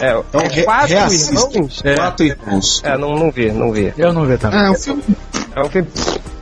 É, 0.00 0.10
Então, 0.28 0.40
é 0.40 0.62
quatro 0.62 0.94
irmãos? 0.94 1.80
É. 1.84 1.94
Quatro 1.94 2.26
irmãos. 2.26 2.82
É, 2.84 2.98
não, 2.98 3.14
não 3.14 3.30
vi, 3.30 3.50
não 3.50 3.72
vi. 3.72 3.92
Eu 3.96 4.12
não 4.12 4.24
vi 4.26 4.36
também. 4.36 4.60
É 4.60 4.70
um 4.70 4.74
filme. 4.74 5.02
É 5.56 5.60
um 5.62 5.68
filme... 5.68 5.88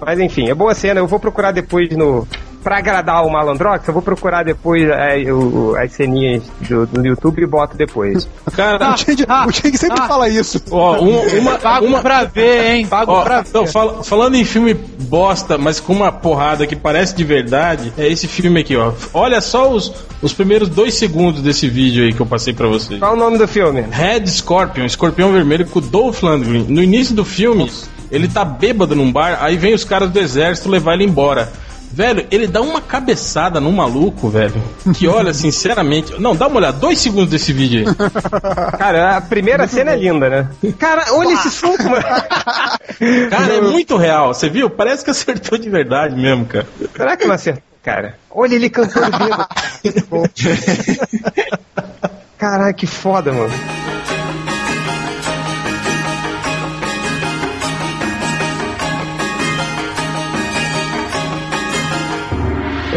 Mas 0.00 0.20
enfim, 0.20 0.48
é 0.48 0.54
boa 0.54 0.74
cena. 0.74 1.00
Eu 1.00 1.06
vou 1.06 1.18
procurar 1.18 1.52
depois 1.52 1.88
no. 1.96 2.26
Pra 2.66 2.78
agradar 2.78 3.24
o 3.24 3.30
Malandrox, 3.30 3.86
eu 3.86 3.94
vou 3.94 4.02
procurar 4.02 4.42
depois 4.44 4.82
é, 4.88 5.32
o- 5.32 5.76
as 5.76 5.92
ceninhas 5.92 6.42
do, 6.68 6.84
do 6.84 7.06
YouTube 7.06 7.40
e 7.40 7.46
boto 7.46 7.76
depois. 7.76 8.28
Cara, 8.56 8.92
O 8.92 8.96
Chang, 8.96 9.22
o 9.22 9.52
Chang 9.52 9.78
sempre 9.78 10.00
ah. 10.02 10.08
fala 10.08 10.28
isso. 10.28 10.60
ó, 10.72 10.98
um- 11.00 11.38
uma, 11.38 11.58
Pago 11.58 11.86
uma, 11.86 12.00
pra 12.02 12.24
ver, 12.24 12.74
hein? 12.74 12.86
Pago 12.88 13.12
Ó, 13.12 13.22
pra 13.22 13.42
ver. 13.42 13.48
então, 13.50 13.68
fal- 13.68 14.02
falando 14.02 14.34
em 14.34 14.44
filme 14.44 14.74
bosta, 14.74 15.56
mas 15.56 15.78
com 15.78 15.92
uma 15.92 16.10
porrada 16.10 16.66
que 16.66 16.74
parece 16.74 17.14
de 17.14 17.22
verdade, 17.22 17.92
é 17.96 18.08
esse 18.08 18.26
filme 18.26 18.58
aqui, 18.62 18.74
ó. 18.76 18.90
Olha 19.14 19.40
só 19.40 19.70
os, 19.70 19.92
os 20.20 20.32
primeiros 20.32 20.68
dois 20.68 20.94
segundos 20.94 21.42
desse 21.42 21.68
vídeo 21.68 22.02
aí 22.04 22.12
que 22.12 22.20
eu 22.20 22.26
passei 22.26 22.52
pra 22.52 22.66
vocês. 22.66 22.98
Qual 22.98 23.12
o 23.12 23.16
nome 23.16 23.38
do 23.38 23.46
filme? 23.46 23.82
Red 23.92 24.26
Scorpion, 24.26 24.84
escorpião 24.86 25.30
vermelho 25.30 25.66
com 25.68 25.78
o 25.78 25.82
Dolph 25.82 26.20
Lundgren. 26.20 26.64
No 26.68 26.82
início 26.82 27.14
do 27.14 27.24
filme, 27.24 27.70
ele 28.10 28.26
tá 28.26 28.44
bêbado 28.44 28.96
num 28.96 29.12
bar, 29.12 29.38
aí 29.40 29.56
vem 29.56 29.72
os 29.72 29.84
caras 29.84 30.10
do 30.10 30.18
exército 30.18 30.68
levar 30.68 30.94
ele 30.94 31.04
embora. 31.04 31.52
Velho, 31.92 32.26
ele 32.30 32.46
dá 32.46 32.60
uma 32.60 32.80
cabeçada 32.80 33.60
num 33.60 33.72
maluco, 33.72 34.28
velho. 34.28 34.62
Que 34.94 35.08
olha, 35.08 35.32
sinceramente. 35.32 36.20
Não, 36.20 36.36
dá 36.36 36.46
uma 36.46 36.58
olhada, 36.58 36.78
dois 36.78 36.98
segundos 36.98 37.30
desse 37.30 37.52
vídeo 37.52 37.88
aí. 37.88 37.96
Cara, 38.78 39.16
a 39.16 39.20
primeira 39.20 39.66
cena 39.66 39.92
é 39.92 39.96
linda, 39.96 40.28
né? 40.28 40.48
Cara, 40.78 41.14
olha 41.14 41.34
esse 41.34 41.50
suco, 41.50 41.84
mano. 41.84 42.04
Cara, 43.30 43.54
é 43.54 43.60
muito 43.60 43.96
real. 43.96 44.34
Você 44.34 44.48
viu? 44.48 44.68
Parece 44.68 45.04
que 45.04 45.10
acertou 45.10 45.58
de 45.58 45.70
verdade 45.70 46.14
mesmo, 46.14 46.46
cara. 46.46 46.66
Será 46.94 47.16
que 47.16 47.26
não 47.26 47.34
acertou, 47.34 47.62
cara? 47.82 48.18
Olha 48.30 48.54
ele 48.54 48.68
cantando 48.68 49.18
bêbado. 49.18 49.48
Caralho, 52.38 52.74
que 52.74 52.86
foda, 52.86 53.32
mano. 53.32 53.52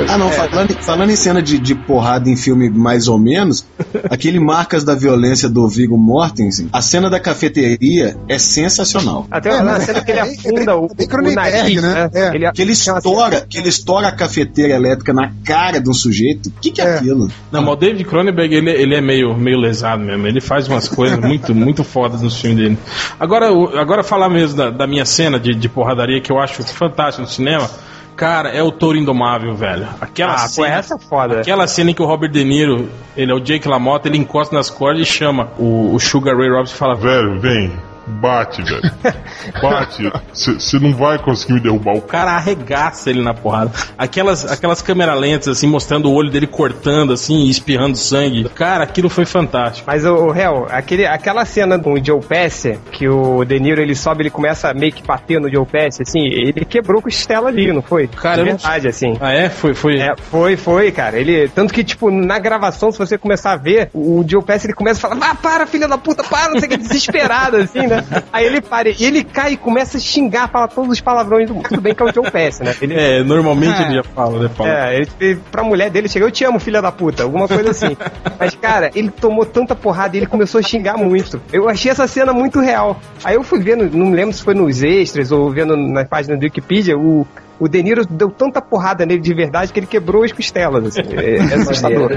Ah, 0.08 0.18
não, 0.18 0.30
falando, 0.30 0.74
falando 0.82 1.10
em 1.12 1.16
cena 1.16 1.42
de, 1.42 1.60
de 1.60 1.76
porrada 1.76 2.30
em 2.30 2.36
filme 2.36 2.70
mais 2.70 3.08
ou 3.08 3.18
menos, 3.18 3.66
aquele 4.10 4.40
Marcas 4.40 4.84
da 4.84 4.96
Violência 4.96 5.50
do 5.50 5.68
Viggo 5.68 5.98
Mortensen, 5.98 6.70
a 6.72 6.82
cena 6.82 7.10
da 7.10 7.20
cafeteria 7.20 8.16
é 8.28 8.38
sensacional. 8.38 9.28
Até 9.32 9.50
É, 9.50 9.58
na 9.58 9.64
mas 9.74 9.84
cena 9.84 10.02
que 10.02 10.12
ele 10.12 10.20
é 10.20 10.24
afunda 10.24 10.78
o, 10.78 10.88
é 10.98 11.04
o 11.04 11.08
Cronenberg, 11.08 11.58
nariz, 11.58 11.82
né? 11.82 11.94
né? 11.94 12.10
É. 12.14 12.36
Ele, 12.36 12.52
Que 12.52 12.62
ele 12.62 12.72
estoura, 12.72 13.46
que 13.50 13.58
ele 13.58 13.70
estoura 13.70 14.08
a 14.08 14.12
cafeteira 14.12 14.74
elétrica 14.76 15.14
na 15.14 15.32
cara 15.44 15.80
de 15.80 15.90
um 15.90 15.94
sujeito. 15.94 16.50
O 16.50 16.52
que, 16.62 16.72
que 16.72 16.82
é, 16.82 16.86
É. 16.86 16.96
aquilo? 16.98 17.30
Não, 17.52 17.62
mas 17.62 17.74
o 17.74 17.76
David 17.76 18.04
Cronenberg, 18.06 18.54
ele, 18.56 18.70
ele 18.72 18.96
é 18.96 19.02
meio, 19.02 19.36
meio 19.38 19.58
lesado 19.58 20.04
mesmo. 20.04 20.26
Ele 20.28 20.42
faz 20.42 20.68
umas 20.68 20.88
coisas 20.88 21.20
muito, 21.20 21.54
muito 21.56 21.84
fodas 21.84 22.22
nos 22.22 22.40
filmes 22.40 22.58
dele. 22.60 22.78
Agora, 23.20 23.52
o- 23.52 23.78
agora 23.78 24.04
falar 24.04 24.30
mesmo 24.30 24.58
da, 24.58 24.70
da 24.70 24.88
minha 24.88 25.06
cena 25.06 25.40
de, 25.40 25.54
de 25.56 25.70
porradaria, 25.70 26.22
que 26.22 26.32
eu 26.32 26.40
acho 26.40 26.64
fantástica 26.64 27.24
no 27.24 27.30
cinema. 27.30 27.70
Cara, 28.20 28.50
é 28.50 28.62
o 28.62 28.70
Touro 28.70 28.98
Indomável, 28.98 29.56
velho. 29.56 29.88
Aquela 30.02 30.34
Ah, 30.34 30.40
cena, 30.40 30.68
essa 30.68 30.96
é 30.96 31.00
foda. 31.00 31.40
Aquela 31.40 31.66
cena 31.68 31.92
em 31.92 31.94
que 31.94 32.02
o 32.02 32.06
Robert 32.06 32.30
De 32.30 32.44
Niro, 32.44 32.90
ele 33.16 33.32
é 33.32 33.34
o 33.34 33.40
Jake 33.40 33.66
LaMotta, 33.66 34.10
ele 34.10 34.18
encosta 34.18 34.54
nas 34.54 34.70
cordas 34.70 35.02
e 35.02 35.06
chama 35.10 35.48
o, 35.58 35.94
o 35.96 36.00
Sugar 36.02 36.36
Ray 36.36 36.50
Robinson 36.50 36.76
e 36.76 36.78
fala: 36.78 36.96
Velho, 36.96 37.40
vem. 37.40 37.72
Bate, 38.10 38.62
velho. 38.64 38.82
Bate. 39.62 40.12
Você 40.34 40.80
não 40.80 40.94
vai 40.94 41.18
conseguir 41.20 41.54
me 41.54 41.60
derrubar. 41.60 41.94
O 41.94 41.98
O 42.00 42.02
cara 42.02 42.32
arregaça 42.32 43.10
ele 43.10 43.22
na 43.22 43.34
porrada. 43.34 43.72
Aquelas, 43.98 44.50
aquelas 44.52 44.82
câmeras 44.82 45.18
lentas, 45.20 45.48
assim, 45.50 45.68
mostrando 45.68 46.10
o 46.10 46.14
olho 46.14 46.30
dele 46.30 46.48
cortando, 46.48 47.14
assim, 47.14 47.46
e 47.46 47.50
espirrando 47.50 47.98
sangue. 47.98 48.50
Cara, 48.50 48.84
aquilo 48.84 49.10
foi 49.10 49.26
fantástico. 49.26 49.86
Mas 49.88 50.06
o, 50.06 50.14
o 50.14 50.32
réu, 50.32 50.68
aquele, 50.70 51.06
aquela 51.06 51.46
cena 51.46 51.78
com 51.80 51.94
o 51.94 52.04
Joe 52.04 52.20
Pesci, 52.22 52.80
que 52.92 53.08
o 53.08 53.46
De 53.46 53.60
Niro 53.60 53.82
ele 53.82 53.96
sobe, 53.96 54.24
ele 54.24 54.30
começa 54.30 54.70
a 54.70 54.74
meio 54.74 54.92
que 54.92 55.04
bater 55.04 55.40
no 55.40 55.52
Joe 55.52 55.66
Pesci, 55.66 56.02
assim, 56.02 56.26
ele 56.26 56.66
quebrou 56.66 57.02
costela 57.02 57.50
ali, 57.50 57.72
não 57.72 57.82
foi? 57.82 58.08
Cara, 58.08 58.44
De 58.44 58.50
não- 58.50 58.58
verdade, 58.58 58.88
assim. 58.88 59.18
Ah, 59.22 59.32
é? 59.34 59.50
Foi, 59.50 59.74
foi. 59.74 60.00
É, 60.00 60.16
foi, 60.18 60.58
foi, 60.58 60.92
cara. 60.92 61.18
Ele, 61.20 61.48
tanto 61.50 61.74
que, 61.74 61.84
tipo, 61.84 62.10
na 62.12 62.40
gravação, 62.40 62.92
se 62.92 62.98
você 62.98 63.18
começar 63.18 63.52
a 63.54 63.58
ver, 63.58 63.90
o 63.94 64.24
Joe 64.28 64.44
Pesci, 64.44 64.68
ele 64.68 64.74
começa 64.74 65.06
a 65.06 65.10
falar, 65.10 65.32
ah, 65.32 65.36
para, 65.36 65.68
filha 65.68 65.88
da 65.88 65.98
puta, 65.98 66.24
para, 66.24 66.52
não 66.52 66.60
sei 66.60 66.68
o 66.68 66.72
que, 66.72 66.78
desesperado, 66.78 67.58
assim, 67.58 67.86
né? 67.88 67.99
Aí 68.32 68.46
ele 68.46 68.62
para, 68.62 68.90
e 68.90 69.04
ele 69.04 69.24
cai 69.24 69.54
e 69.54 69.58
começa 69.58 69.98
a 69.98 70.00
xingar, 70.00 70.50
fala 70.50 70.68
todos 70.68 70.92
os 70.92 71.02
palavrões 71.02 71.48
do 71.48 71.56
mundo. 71.56 71.68
Tudo 71.70 71.82
bem 71.82 71.94
que 71.94 72.02
é 72.02 72.06
o 72.06 72.14
Joe 72.14 72.30
Pesci, 72.32 72.64
né? 72.64 72.76
Ele, 72.82 72.94
É, 72.96 73.24
normalmente 73.24 73.82
É. 73.82 73.86
ele 73.86 73.96
já 73.96 74.04
fala, 74.04 74.44
né? 74.44 74.50
Fala. 74.56 74.70
é, 74.70 75.02
ele, 75.20 75.40
pra 75.52 75.64
mulher 75.64 75.90
dele 75.90 76.08
chega, 76.10 76.26
eu 76.26 76.32
te 76.32 76.44
amo, 76.44 76.60
filha 76.60 76.82
da 76.82 76.92
puta, 76.92 77.24
alguma 77.24 77.48
coisa 77.48 77.72
assim. 77.72 77.96
Mas, 78.40 78.56
cara, 78.56 78.92
ele 78.96 79.10
tomou 79.10 79.46
tanta 79.46 79.76
porrada 79.76 80.16
e 80.16 80.20
ele 80.20 80.26
começou 80.28 80.60
a 80.60 80.62
xingar 80.62 80.98
muito. 80.98 81.42
Eu 81.52 81.68
achei 81.70 81.92
essa 81.92 82.08
cena 82.08 82.34
muito 82.34 82.60
real. 82.60 83.00
Aí 83.24 83.36
eu 83.36 83.44
fui 83.44 83.60
vendo, 83.60 83.90
não 83.96 84.08
me 84.08 84.16
lembro 84.16 84.34
se 84.34 84.44
foi 84.44 84.54
nos 84.54 84.82
extras 84.84 85.32
ou 85.32 85.50
vendo 85.52 85.76
na 85.76 86.06
página 86.06 86.38
do 86.38 86.44
Wikipedia, 86.44 86.98
o, 86.98 87.26
o 87.60 87.68
De 87.68 87.82
Niro 87.84 88.06
deu 88.06 88.30
tanta 88.32 88.62
porrada 88.62 89.06
nele 89.06 89.22
de 89.22 89.34
verdade 89.34 89.72
que 89.74 89.80
ele 89.80 89.88
quebrou 89.88 90.24
as 90.24 90.32
costelas, 90.32 90.86
assim. 90.86 91.02
É, 91.16 91.38
é 91.38 91.42
assustador. 91.56 92.12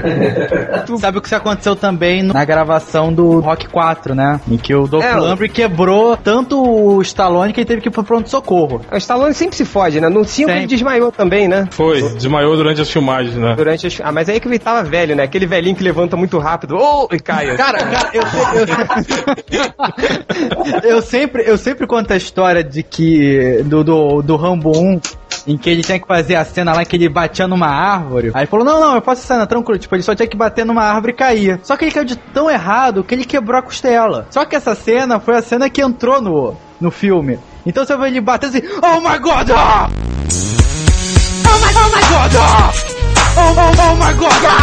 Tu 0.85 0.97
sabe 0.97 1.17
o 1.17 1.21
que 1.21 1.33
aconteceu 1.35 1.75
também 1.75 2.23
na 2.23 2.45
gravação 2.45 3.11
do 3.13 3.39
Rock 3.39 3.67
4, 3.67 4.15
né? 4.15 4.39
Em 4.49 4.57
que 4.57 4.73
o 4.73 4.87
Dolph 4.87 5.03
É, 5.03 5.15
o- 5.17 5.19
Lundgren 5.21 5.49
quebrou 5.49 6.15
tanto 6.17 6.61
o 6.61 7.01
Stallone 7.01 7.51
que 7.53 7.59
ele 7.59 7.67
teve 7.67 7.81
que 7.81 7.87
ir 7.89 7.91
pro 7.91 8.03
pronto-socorro. 8.03 8.81
O 8.91 8.97
Stallone 8.97 9.33
sempre 9.33 9.55
se 9.55 9.65
fode, 9.65 9.99
né? 9.99 10.09
No 10.09 10.23
5 10.23 10.49
ele 10.49 10.65
desmaiou 10.67 11.11
também, 11.11 11.47
né? 11.47 11.67
Foi, 11.71 12.01
desmaiou 12.13 12.55
durante 12.55 12.81
as 12.81 12.89
filmagens, 12.89 13.35
né? 13.35 13.53
Durante 13.55 13.87
as... 13.87 13.99
Ah, 14.03 14.11
mas 14.11 14.29
aí 14.29 14.39
que 14.39 14.47
ele 14.47 14.59
tava 14.59 14.83
velho, 14.83 15.15
né? 15.15 15.23
Aquele 15.23 15.45
velhinho 15.45 15.75
que 15.75 15.83
levanta 15.83 16.15
muito 16.15 16.37
rápido. 16.39 16.75
Oh! 16.79 17.07
E 17.13 17.19
cai. 17.19 17.55
Cara, 17.55 17.79
cara, 17.83 18.09
eu, 18.13 18.21
eu, 20.83 20.83
eu 20.97 21.01
sempre, 21.01 21.43
eu 21.45 21.57
sempre 21.57 21.85
conto 21.87 22.11
a 22.13 22.17
história 22.17 22.63
de 22.63 22.83
que 22.83 23.61
do, 23.65 23.83
do, 23.83 24.21
do 24.21 24.35
Rambo 24.35 24.71
1, 24.77 24.99
em 25.45 25.57
que 25.57 25.69
ele 25.69 25.81
tinha 25.81 25.99
que 25.99 26.07
fazer 26.07 26.35
a 26.35 26.45
cena 26.45 26.73
lá 26.73 26.85
que 26.85 26.95
ele 26.95 27.09
batia 27.09 27.47
numa 27.47 27.67
árvore. 27.67 28.31
Aí 28.33 28.45
falou: 28.45 28.65
Não, 28.65 28.79
não, 28.79 28.95
eu 28.95 29.01
faço 29.01 29.23
a 29.23 29.25
cena 29.25 29.47
tranquilo. 29.47 29.79
Tipo, 29.79 29.95
ele 29.95 30.03
só 30.03 30.15
tinha 30.15 30.27
que 30.27 30.37
bater 30.37 30.65
numa 30.65 30.83
árvore 30.83 31.13
e 31.13 31.15
cair. 31.15 31.59
Só 31.63 31.75
que 31.75 31.85
ele 31.85 31.91
caiu 31.91 32.05
de 32.05 32.15
tão 32.15 32.49
errado 32.49 33.03
que 33.03 33.13
ele 33.13 33.25
quebrou 33.25 33.59
a 33.59 33.61
costela. 33.61 34.27
Só 34.29 34.45
que 34.45 34.55
essa 34.55 34.75
cena 34.75 35.19
foi 35.19 35.35
a 35.35 35.41
cena 35.41 35.69
que 35.69 35.81
entrou 35.81 36.21
no, 36.21 36.55
no 36.79 36.91
filme. 36.91 37.39
Então 37.65 37.85
você 37.85 37.95
vê 37.97 38.07
ele 38.07 38.21
bater 38.21 38.47
assim: 38.47 38.61
Oh 38.81 38.99
my 39.01 39.17
god! 39.19 39.49
Oh 39.51 39.89
my, 41.59 41.73
oh 41.75 41.89
my 41.89 42.01
god! 42.09 42.33
Oh, 43.35 43.41
oh, 43.41 43.91
oh 43.91 43.95
my 43.95 44.13
god! 44.13 44.62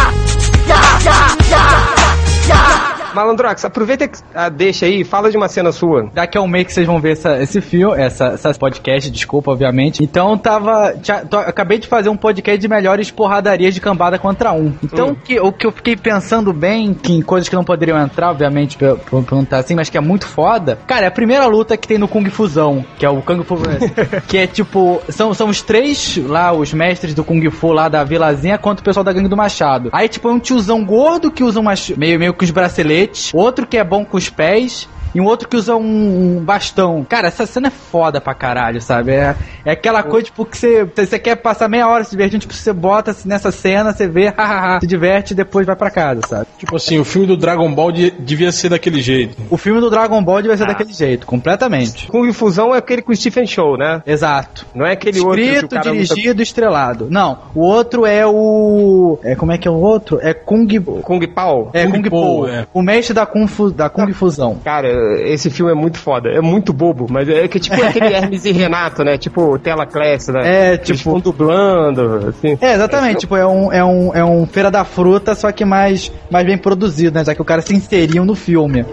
Malandrox, 3.21 3.63
aproveita 3.65 4.07
que 4.07 4.17
a 4.33 4.49
deixa 4.49 4.85
aí 4.85 5.03
fala 5.03 5.29
de 5.31 5.37
uma 5.37 5.47
cena 5.47 5.71
sua. 5.71 6.09
Daqui 6.13 6.37
a 6.37 6.41
um 6.41 6.47
mês 6.47 6.65
que 6.67 6.73
vocês 6.73 6.85
vão 6.87 6.99
ver 6.99 7.11
essa- 7.13 7.41
esse 7.41 7.61
filme, 7.61 7.97
essa, 7.99 8.25
essa 8.27 8.53
podcast, 8.53 9.09
desculpa, 9.11 9.51
obviamente. 9.51 10.03
Então 10.03 10.37
tava. 10.37 10.93
tinha- 11.01 11.25
tô- 11.25 11.37
acabei 11.37 11.77
de 11.79 11.87
fazer 11.87 12.09
um 12.09 12.17
podcast 12.17 12.59
de 12.59 12.67
melhores 12.67 13.09
porradarias 13.11 13.73
de 13.73 13.81
cambada 13.81 14.17
contra 14.19 14.51
um. 14.51 14.73
Então 14.83 15.09
Hum. 15.09 15.11
o 15.11 15.15
que, 15.15 15.39
o 15.39 15.51
que 15.51 15.65
eu 15.67 15.71
fiquei 15.71 15.95
pensando 15.95 16.51
bem, 16.53 16.93
que 16.93 17.13
em 17.13 17.21
coisas 17.21 17.47
que 17.49 17.55
não 17.55 17.63
poderiam 17.63 17.97
entrar, 17.99 18.31
obviamente, 18.31 18.77
pra, 18.77 18.95
pra 18.95 19.21
perguntar 19.21 19.57
assim, 19.59 19.75
mas 19.75 19.89
que 19.89 19.97
é 19.97 20.01
muito 20.01 20.25
foda. 20.27 20.77
Cara, 20.87 21.05
é 21.05 21.07
a 21.07 21.11
primeira 21.11 21.45
luta 21.45 21.75
que 21.77 21.87
tem 21.87 21.97
no 21.97 22.07
Kung 22.07 22.25
Fusão, 22.29 22.85
que 22.97 23.05
é 23.05 23.09
o 23.09 23.21
Kung 23.21 23.43
Fu. 23.43 23.55
que 24.27 24.37
é 24.37 24.47
tipo. 24.47 25.01
São, 25.09 25.33
são 25.33 25.49
os 25.49 25.61
três 25.61 26.17
lá, 26.17 26.51
os 26.53 26.73
mestres 26.73 27.13
do 27.13 27.23
Kung 27.23 27.49
Fu 27.49 27.71
lá 27.71 27.87
da 27.89 28.03
vilazinha 28.03 28.57
contra 28.57 28.81
o 28.81 28.85
pessoal 28.85 29.03
da 29.03 29.13
gangue 29.13 29.27
do 29.27 29.37
Machado. 29.37 29.89
Aí, 29.91 30.07
tipo, 30.07 30.27
é 30.29 30.31
um 30.31 30.39
tiozão 30.39 30.83
gordo 30.83 31.31
que 31.31 31.43
usa 31.43 31.59
umas, 31.59 31.89
meio, 31.91 32.19
meio 32.19 32.33
com 32.33 32.43
os 32.43 32.51
braceletes, 32.51 33.10
outro 33.33 33.67
que 33.67 33.77
é 33.77 33.83
bom 33.83 34.05
com 34.05 34.17
os 34.17 34.29
pés. 34.29 34.87
E 35.13 35.21
um 35.21 35.25
outro 35.25 35.47
que 35.47 35.55
usa 35.57 35.75
um, 35.75 36.37
um 36.37 36.43
bastão. 36.43 37.05
Cara, 37.07 37.27
essa 37.27 37.45
cena 37.45 37.67
é 37.67 37.71
foda 37.71 38.21
pra 38.21 38.33
caralho, 38.33 38.81
sabe? 38.81 39.11
É, 39.11 39.35
é 39.65 39.71
aquela 39.71 40.03
coisa, 40.03 40.25
tipo, 40.25 40.45
que 40.45 40.57
você, 40.57 40.83
você 40.85 41.19
quer 41.19 41.35
passar 41.37 41.67
meia 41.67 41.87
hora 41.87 42.03
se 42.03 42.11
divertindo, 42.11 42.41
tipo, 42.41 42.53
você 42.53 42.71
bota 42.73 43.15
nessa 43.25 43.51
cena, 43.51 43.93
você 43.93 44.07
vê, 44.07 44.27
hahaha, 44.35 44.79
se 44.79 44.87
diverte 44.87 45.33
e 45.33 45.35
depois 45.35 45.65
vai 45.65 45.75
pra 45.75 45.89
casa, 45.89 46.21
sabe? 46.27 46.47
Tipo 46.57 46.75
assim, 46.75 46.99
o 46.99 47.05
filme 47.05 47.27
do 47.27 47.35
Dragon 47.37 47.73
Ball 47.73 47.91
de- 47.91 48.11
devia 48.11 48.51
ser 48.51 48.69
daquele 48.69 49.01
jeito. 49.01 49.37
O 49.49 49.57
filme 49.57 49.79
do 49.79 49.89
Dragon 49.89 50.21
Ball 50.23 50.41
devia 50.41 50.57
ser 50.57 50.65
daquele 50.67 50.93
jeito, 50.93 51.25
completamente. 51.25 52.07
Kung 52.07 52.31
Fusão 52.33 52.73
é 52.73 52.77
aquele 52.77 53.01
com 53.01 53.11
o 53.11 53.15
Stephen 53.15 53.45
Show, 53.45 53.77
né? 53.77 54.01
Exato. 54.05 54.65
Não 54.73 54.85
é 54.85 54.93
aquele 54.93 55.19
outro 55.19 55.35
que 55.35 55.41
o 55.41 55.53
Escrito, 55.53 55.75
cara 55.75 55.91
luta- 55.91 56.13
dirigido, 56.15 56.41
estrelado. 56.41 57.07
Não, 57.09 57.37
o 57.55 57.61
outro 57.61 58.05
é 58.05 58.25
o. 58.25 59.19
É, 59.23 59.35
como 59.35 59.51
é 59.51 59.57
que 59.57 59.67
é 59.67 59.71
o 59.71 59.75
outro? 59.75 60.19
É 60.21 60.33
Kung. 60.33 60.67
Kung 61.01 61.27
Pao. 61.27 61.69
É 61.73 61.85
Kung 61.85 62.01
Kung, 62.03 62.09
Po. 62.09 62.47
é. 62.47 62.65
O 62.73 62.81
mestre 62.81 63.13
da 63.13 63.25
Kung, 63.25 63.47
Fu, 63.47 63.69
da 63.71 63.89
Kung 63.89 64.11
Fusão. 64.13 64.57
Cara, 64.63 64.87
esse 65.25 65.49
filme 65.49 65.71
é 65.71 65.75
muito 65.75 65.97
foda. 65.97 66.29
É 66.29 66.41
muito 66.41 66.71
bobo, 66.73 67.07
mas 67.09 67.27
é 67.29 67.47
que 67.47 67.59
tipo 67.59 67.81
aquele 67.83 68.07
Hermes 68.13 68.45
e 68.45 68.51
Renato, 68.51 69.03
né? 69.03 69.17
Tipo 69.17 69.57
tela 69.59 69.85
class, 69.85 70.27
né? 70.29 70.41
É, 70.43 70.73
Eles 70.73 70.85
tipo- 70.85 70.97
ficam 70.99 71.19
dublando, 71.19 72.27
assim. 72.29 72.57
É, 72.61 72.73
exatamente. 72.73 73.19
Tipo, 73.21 73.35
é 73.35 73.45
um, 73.47 73.71
é, 73.71 73.83
um, 73.83 74.15
é 74.15 74.23
um 74.23 74.45
Feira 74.45 74.69
da 74.71 74.83
Fruta, 74.83 75.35
só 75.35 75.51
que 75.51 75.63
mais, 75.65 76.11
mais 76.29 76.45
bem 76.45 76.57
produzido, 76.57 77.17
né? 77.17 77.25
Já 77.25 77.35
que 77.35 77.41
o 77.41 77.45
cara 77.45 77.61
se 77.61 77.73
inseriam 77.75 78.25
no 78.25 78.35
filme. 78.35 78.85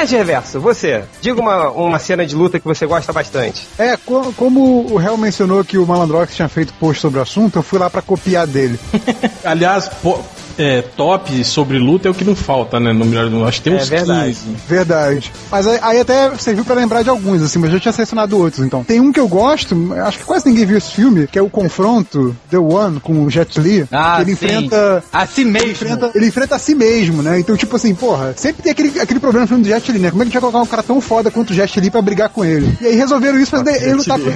Nerd 0.00 0.16
Reverso, 0.16 0.58
você, 0.60 1.04
diga 1.20 1.38
uma, 1.38 1.68
uma 1.72 1.98
cena 1.98 2.24
de 2.24 2.34
luta 2.34 2.58
que 2.58 2.64
você 2.64 2.86
gosta 2.86 3.12
bastante. 3.12 3.68
É, 3.78 3.98
co- 3.98 4.32
como 4.34 4.90
o 4.90 4.96
réu 4.96 5.14
mencionou 5.18 5.62
que 5.62 5.76
o 5.76 5.86
Malandrox 5.86 6.34
tinha 6.34 6.48
feito 6.48 6.72
post 6.80 7.02
sobre 7.02 7.18
o 7.18 7.22
assunto, 7.22 7.58
eu 7.58 7.62
fui 7.62 7.78
lá 7.78 7.90
pra 7.90 8.00
copiar 8.00 8.46
dele. 8.46 8.80
Aliás, 9.44 9.88
po- 10.02 10.24
é, 10.58 10.82
top 10.82 11.44
sobre 11.44 11.78
luta 11.78 12.08
é 12.08 12.10
o 12.10 12.14
que 12.14 12.24
não 12.24 12.34
falta, 12.34 12.78
né? 12.80 12.92
No 12.92 13.04
melhor 13.04 13.28
do 13.28 13.44
Acho 13.44 13.58
que 13.62 13.70
tem 13.70 13.78
É 13.78 13.82
uns 13.82 13.88
verdade. 13.88 14.34
15. 14.34 14.56
Verdade. 14.68 15.32
Mas 15.50 15.66
aí, 15.66 15.78
aí 15.82 16.00
até 16.00 16.30
serviu 16.36 16.64
pra 16.64 16.74
lembrar 16.74 17.02
de 17.02 17.08
alguns, 17.10 17.42
assim, 17.42 17.58
mas 17.58 17.70
eu 17.70 17.76
já 17.76 17.80
tinha 17.80 17.92
selecionado 17.92 18.36
outros, 18.38 18.64
então. 18.64 18.84
Tem 18.84 19.00
um 19.00 19.12
que 19.12 19.20
eu 19.20 19.28
gosto, 19.28 19.76
acho 20.04 20.18
que 20.18 20.24
quase 20.24 20.46
ninguém 20.48 20.66
viu 20.66 20.78
esse 20.78 20.90
filme, 20.92 21.26
que 21.26 21.38
é 21.38 21.42
o 21.42 21.50
Confronto, 21.50 22.36
The 22.50 22.58
One, 22.58 23.00
com 23.00 23.24
o 23.24 23.30
Jet 23.30 23.58
Li. 23.60 23.86
Ah, 23.90 24.16
que 24.16 24.22
ele 24.30 24.36
sim. 24.36 24.44
enfrenta... 24.46 25.04
Assim 25.12 25.42
Ele 25.42 25.50
mesmo. 25.50 25.70
enfrenta, 25.70 26.10
ele 26.14 26.26
enfrenta 26.26 26.56
a 26.56 26.58
si 26.58 26.74
mesmo, 26.74 27.22
né? 27.22 27.38
Então, 27.40 27.56
tipo 27.56 27.74
assim, 27.76 27.94
porra, 27.94 28.34
sempre 28.36 28.62
tem 28.62 28.72
aquele, 28.72 29.00
aquele 29.00 29.20
problema 29.20 29.42
no 29.44 29.48
filme 29.48 29.62
do 29.62 29.68
Jet 29.68 29.90
Li, 29.92 29.98
né? 29.98 30.10
Como 30.10 30.22
é 30.22 30.26
que 30.26 30.28
a 30.28 30.32
gente 30.32 30.40
vai 30.40 30.50
colocar 30.50 30.62
um 30.66 30.70
cara 30.70 30.82
tão 30.82 31.00
foda 31.00 31.30
quanto 31.30 31.50
o 31.50 31.54
Jet 31.54 31.78
Li 31.80 31.90
pra 31.90 32.02
brigar 32.02 32.28
com 32.28 32.44
ele? 32.44 32.76
E 32.80 32.86
aí 32.86 32.94
resolveram 32.96 33.38
isso 33.38 33.50
pra 33.50 33.60
ele 33.76 33.94
lutar, 33.94 34.18
com, 34.18 34.30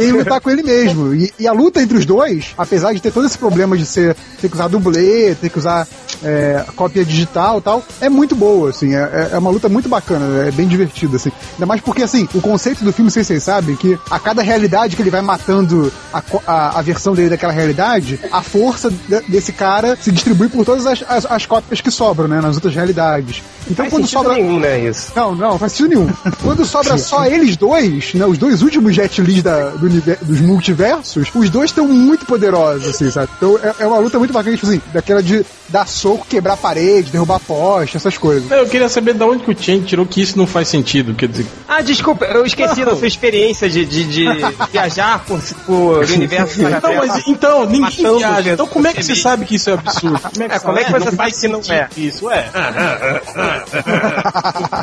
ele 0.00 0.12
lutar 0.12 0.40
com 0.40 0.50
ele 0.50 0.62
mesmo. 0.62 1.14
E, 1.14 1.32
e 1.38 1.46
a 1.46 1.52
luta 1.52 1.80
entre 1.82 1.96
os 1.98 2.04
dois, 2.06 2.46
apesar 2.56 2.92
de 2.92 3.00
ter 3.00 3.10
todo 3.12 3.26
esse 3.26 3.38
problema 3.38 3.76
de 3.76 3.86
ser, 3.86 4.14
ter 4.40 4.48
que 4.48 4.54
usar 4.54 4.68
dublê, 4.68 5.34
ter 5.48 5.52
que 5.52 5.58
usar 5.58 5.86
é, 6.22 6.64
cópia 6.74 7.04
digital 7.04 7.58
e 7.58 7.60
tal, 7.60 7.82
é 8.00 8.08
muito 8.08 8.34
boa, 8.34 8.70
assim. 8.70 8.94
É, 8.94 8.98
é- 8.98 9.30
é 9.34 9.38
uma 9.38 9.50
luta 9.50 9.68
muito 9.68 9.88
bacana, 9.88 10.46
é 10.46 10.50
bem 10.50 10.66
divertida, 10.66 11.16
assim. 11.16 11.30
Ainda 11.54 11.66
mais 11.66 11.80
porque, 11.80 12.02
assim, 12.02 12.28
o 12.34 12.40
conceito 12.40 12.82
do 12.84 12.92
filme, 12.92 13.10
se 13.10 13.22
vocês 13.24 13.42
sabem, 13.42 13.76
que 13.76 13.98
a 14.10 14.18
cada 14.18 14.42
realidade 14.42 14.96
que 14.96 15.02
ele 15.02 15.10
vai 15.10 15.22
matando 15.22 15.92
a, 16.12 16.22
a, 16.46 16.78
a 16.78 16.82
versão 16.82 17.14
dele 17.14 17.28
daquela 17.30 17.52
realidade, 17.52 18.18
a 18.32 18.42
força 18.42 18.90
de- 18.90 19.20
desse 19.28 19.52
cara 19.52 19.96
se 20.00 20.10
distribui 20.10 20.48
por 20.48 20.64
todas 20.64 20.86
as, 20.86 21.04
as, 21.08 21.26
as 21.26 21.46
cópias 21.46 21.80
que 21.80 21.90
sobram, 21.90 22.28
né, 22.28 22.40
nas 22.40 22.54
outras 22.56 22.74
realidades. 22.74 23.42
Então, 23.70 23.84
Faz 23.84 23.90
quando 23.90 24.06
sobra. 24.06 24.34
nenhum, 24.34 24.58
né, 24.60 24.78
isso. 24.80 25.12
Não, 25.14 25.34
não, 25.34 25.50
não 25.50 25.58
faz 25.58 25.72
sentido 25.72 25.88
nenhum. 25.88 26.08
Quando 26.42 26.64
sobra 26.64 26.96
só 26.98 27.24
eles 27.26 27.56
dois, 27.56 28.14
né, 28.14 28.24
os 28.24 28.38
dois 28.38 28.62
últimos 28.62 28.94
Jet 28.94 29.20
Lis 29.20 29.42
da, 29.42 29.70
do 29.70 29.86
univer- 29.86 30.18
dos 30.22 30.40
multiversos, 30.40 31.28
os 31.34 31.50
dois 31.50 31.70
estão 31.70 31.86
muito 31.88 32.24
poderosos, 32.26 32.88
assim, 32.88 33.10
sabe? 33.10 33.28
Então 33.36 33.58
é, 33.62 33.74
é 33.80 33.86
uma 33.86 33.98
luta 33.98 34.18
muito 34.18 34.32
bacana, 34.32 34.56
tipo 34.56 34.66
assim, 34.68 34.80
daquela 34.92 35.22
de 35.26 35.44
dar 35.68 35.86
soco, 35.88 36.24
quebrar 36.28 36.56
parede, 36.56 37.10
derrubar 37.10 37.40
poste, 37.40 37.96
essas 37.96 38.16
coisas. 38.16 38.48
Eu 38.50 38.66
queria 38.68 38.88
saber 38.88 39.14
de 39.14 39.24
onde 39.24 39.42
que 39.44 39.50
o 39.50 39.56
Chen 39.58 39.82
tirou 39.82 40.06
que 40.06 40.22
isso 40.22 40.38
não 40.38 40.46
faz 40.46 40.68
sentido. 40.68 41.12
Quer 41.14 41.28
dizer, 41.28 41.46
Ah, 41.68 41.82
desculpa, 41.82 42.24
eu 42.26 42.46
esqueci 42.46 42.84
da 42.84 42.94
sua 42.94 43.08
experiência 43.08 43.68
de, 43.68 43.84
de, 43.84 44.04
de 44.04 44.24
viajar 44.72 45.24
por, 45.24 45.40
por 45.66 46.04
universo 46.04 46.62
Não, 46.62 46.70
paralelo. 46.80 47.06
mas 47.08 47.26
então, 47.26 47.64
ninguém 47.66 47.80
Matando 47.80 48.18
viaja. 48.18 48.52
Então 48.52 48.66
como 48.68 48.86
é 48.86 48.94
que 48.94 49.02
você 49.02 49.16
sabe 49.16 49.44
que 49.44 49.56
isso 49.56 49.68
é 49.70 49.72
absurdo? 49.74 50.20
Como 50.20 50.44
é 50.44 50.48
que, 50.48 50.54
É, 50.54 50.58
como 50.60 50.78
é 50.78 50.84
que 50.84 50.92
você 50.92 51.04
sabe 51.04 51.16
faz 51.16 51.40
que 51.40 51.48
não 51.48 51.60
é? 51.68 51.88
Isso, 51.96 52.30
é. 52.30 52.48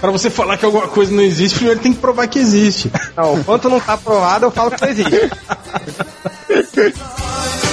pra 0.02 0.12
você 0.12 0.30
falar 0.30 0.58
que 0.58 0.66
alguma 0.66 0.88
coisa 0.88 1.12
não 1.14 1.24
existe, 1.24 1.56
primeiro 1.56 1.80
tem 1.80 1.94
que 1.94 2.00
provar 2.00 2.28
que 2.28 2.40
existe. 2.40 2.92
Não, 3.16 3.40
enquanto 3.40 3.70
não 3.70 3.80
tá 3.80 3.96
provado, 3.98 4.46
eu 4.46 4.52
falo 4.52 4.72
que 4.72 4.82
não 4.82 4.90
existe. 4.90 5.32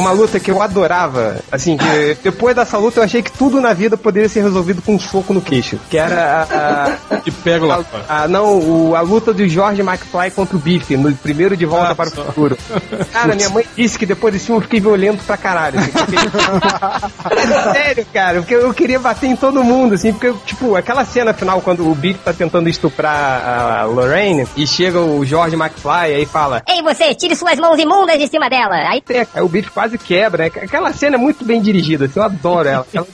Uma 0.00 0.12
luta 0.12 0.40
que 0.40 0.50
eu 0.50 0.62
adorava, 0.62 1.36
assim, 1.52 1.76
que 1.76 2.16
depois 2.22 2.56
dessa 2.56 2.78
luta 2.78 3.00
eu 3.00 3.04
achei 3.04 3.22
que 3.22 3.30
tudo 3.30 3.60
na 3.60 3.72
vida 3.74 3.96
poderia 3.96 4.28
ser 4.28 4.42
resolvido 4.42 4.80
com 4.82 4.94
um 4.94 4.98
soco 4.98 5.32
no 5.34 5.40
queixo. 5.42 5.78
Que 5.90 5.98
era 5.98 6.46
a, 7.10 7.16
Te 7.18 7.30
pego 7.30 7.66
lá. 7.66 7.84
a, 8.08 8.22
a- 8.22 8.28
não, 8.28 8.58
o- 8.58 8.96
a 8.96 9.00
luta 9.02 9.32
do 9.34 9.46
George 9.48 9.82
McFly 9.82 10.30
contra 10.34 10.56
o 10.56 10.60
Biff, 10.60 10.96
no 10.96 11.12
primeiro 11.14 11.56
de 11.56 11.66
Volta 11.66 11.90
Ah, 11.90 11.94
para 11.94 12.10
só. 12.10 12.22
o 12.22 12.24
Futuro. 12.26 12.56
Cara, 13.12 13.34
minha 13.34 13.50
mãe 13.50 13.64
disse 13.76 13.98
que 13.98 14.06
depois 14.06 14.32
desse 14.32 14.46
filme 14.46 14.58
eu 14.58 14.62
fiquei 14.62 14.80
violento 14.80 15.22
pra 15.24 15.36
caralho. 15.36 15.78
assim, 15.78 15.90
porque- 15.92 16.16
É 17.40 17.72
sério, 17.72 18.06
cara, 18.12 18.38
porque 18.40 18.54
eu 18.54 18.72
queria 18.74 18.98
bater 18.98 19.26
em 19.26 19.36
todo 19.36 19.62
mundo, 19.62 19.94
assim, 19.94 20.12
porque, 20.12 20.32
tipo, 20.46 20.76
aquela 20.76 21.04
cena 21.04 21.32
final 21.32 21.60
quando 21.60 21.88
o 21.90 21.94
Biff 21.94 22.18
tá 22.24 22.32
tentando 22.32 22.68
estuprar 22.68 23.80
a 23.80 23.84
Lorraine 23.84 24.46
e 24.56 24.66
chega 24.66 25.00
o 25.00 25.24
George 25.24 25.56
McFly 25.56 26.14
aí 26.14 26.26
fala. 26.26 26.62
Ei, 26.68 26.82
você, 26.82 27.14
tire 27.14 27.34
suas 27.36 27.58
mãos 27.58 27.78
imundas 27.78 28.18
de 28.18 28.28
cima 28.28 28.48
dela. 28.48 28.76
Aí 28.88 29.02
Aí 29.34 29.42
o 29.42 29.48
Biff 29.48 29.70
quase 29.70 29.89
quebra. 29.98 30.44
né? 30.44 30.50
Aquela 30.62 30.92
cena 30.92 31.16
é 31.16 31.18
muito 31.18 31.44
bem 31.44 31.60
dirigida, 31.60 32.06
assim, 32.06 32.18
eu 32.18 32.24
adoro 32.24 32.68
ela. 32.68 32.86
Ela 32.92 33.06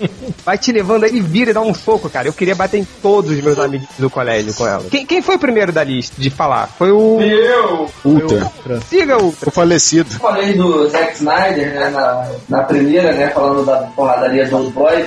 vai 0.45 0.59
te 0.59 0.73
levando 0.73 1.05
aí, 1.05 1.21
vira 1.21 1.51
e 1.51 1.55
dá 1.55 1.61
um 1.61 1.75
soco, 1.75 2.09
cara. 2.09 2.29
Eu 2.29 2.33
queria 2.33 2.55
bater 2.55 2.79
em 2.79 2.85
todos 3.03 3.31
os 3.31 3.41
meus 3.41 3.59
amigos 3.59 3.89
do 3.99 4.11
colégio 4.11 4.55
com 4.55 4.67
ela. 4.67 4.85
Quem, 4.91 5.05
quem 5.07 5.23
foi 5.23 5.37
o 5.37 5.39
primeiro 5.39 5.73
da 5.73 5.85
lista 5.85 6.21
de 6.21 6.31
falar? 6.31 6.69
Foi 6.79 6.91
o. 6.91 7.21
Eu 7.21 7.91
Ultra. 8.05 8.51
Siga 8.89 9.19
o. 9.23 9.29
O 9.29 9.51
falecido. 9.51 10.11
falei 10.19 10.55
do 10.55 10.89
Zack 10.89 11.17
Snyder, 11.17 11.75
né, 11.75 11.91
na, 11.91 12.31
na 12.49 12.63
primeira, 12.65 13.13
né, 13.13 13.29
falando 13.29 13.65
da 13.65 13.79
porradaria 13.95 14.47
do 14.49 14.71
Boy. 14.71 15.07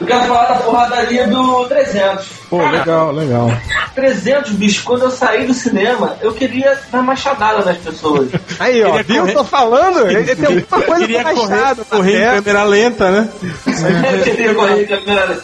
Eu 0.00 0.06
quero 0.06 0.20
falar 0.24 0.46
da 0.46 0.54
porradaria 0.56 1.26
do 1.28 1.66
300. 1.66 2.26
Pô, 2.48 2.56
legal, 2.70 3.12
legal. 3.12 3.48
300, 3.94 4.52
bicho, 4.52 4.82
quando 4.84 5.02
eu 5.02 5.10
saí 5.10 5.46
do 5.46 5.52
cinema, 5.52 6.16
eu 6.22 6.32
queria 6.32 6.78
dar 6.90 7.02
machadada 7.02 7.62
nas 7.64 7.76
pessoas. 7.78 8.30
Aí, 8.58 8.82
ó, 8.82 9.02
viu? 9.02 9.20
correr- 9.20 9.32
Tô 9.34 9.44
falando? 9.44 10.08
Ele 10.10 10.34
tem 10.34 10.46
alguma 10.46 10.82
coisa 10.86 11.06
Queria 11.06 11.24
com 11.24 11.34
correr, 11.34 11.48
machado, 11.56 11.84
correr 11.90 12.16
em 12.16 12.34
câmera 12.42 12.64
lenta, 12.64 13.10
né? 13.10 13.28
Eu 13.66 14.22
queria 14.24 14.54
correr 14.54 14.94
a 14.94 15.00
câmera. 15.02 15.40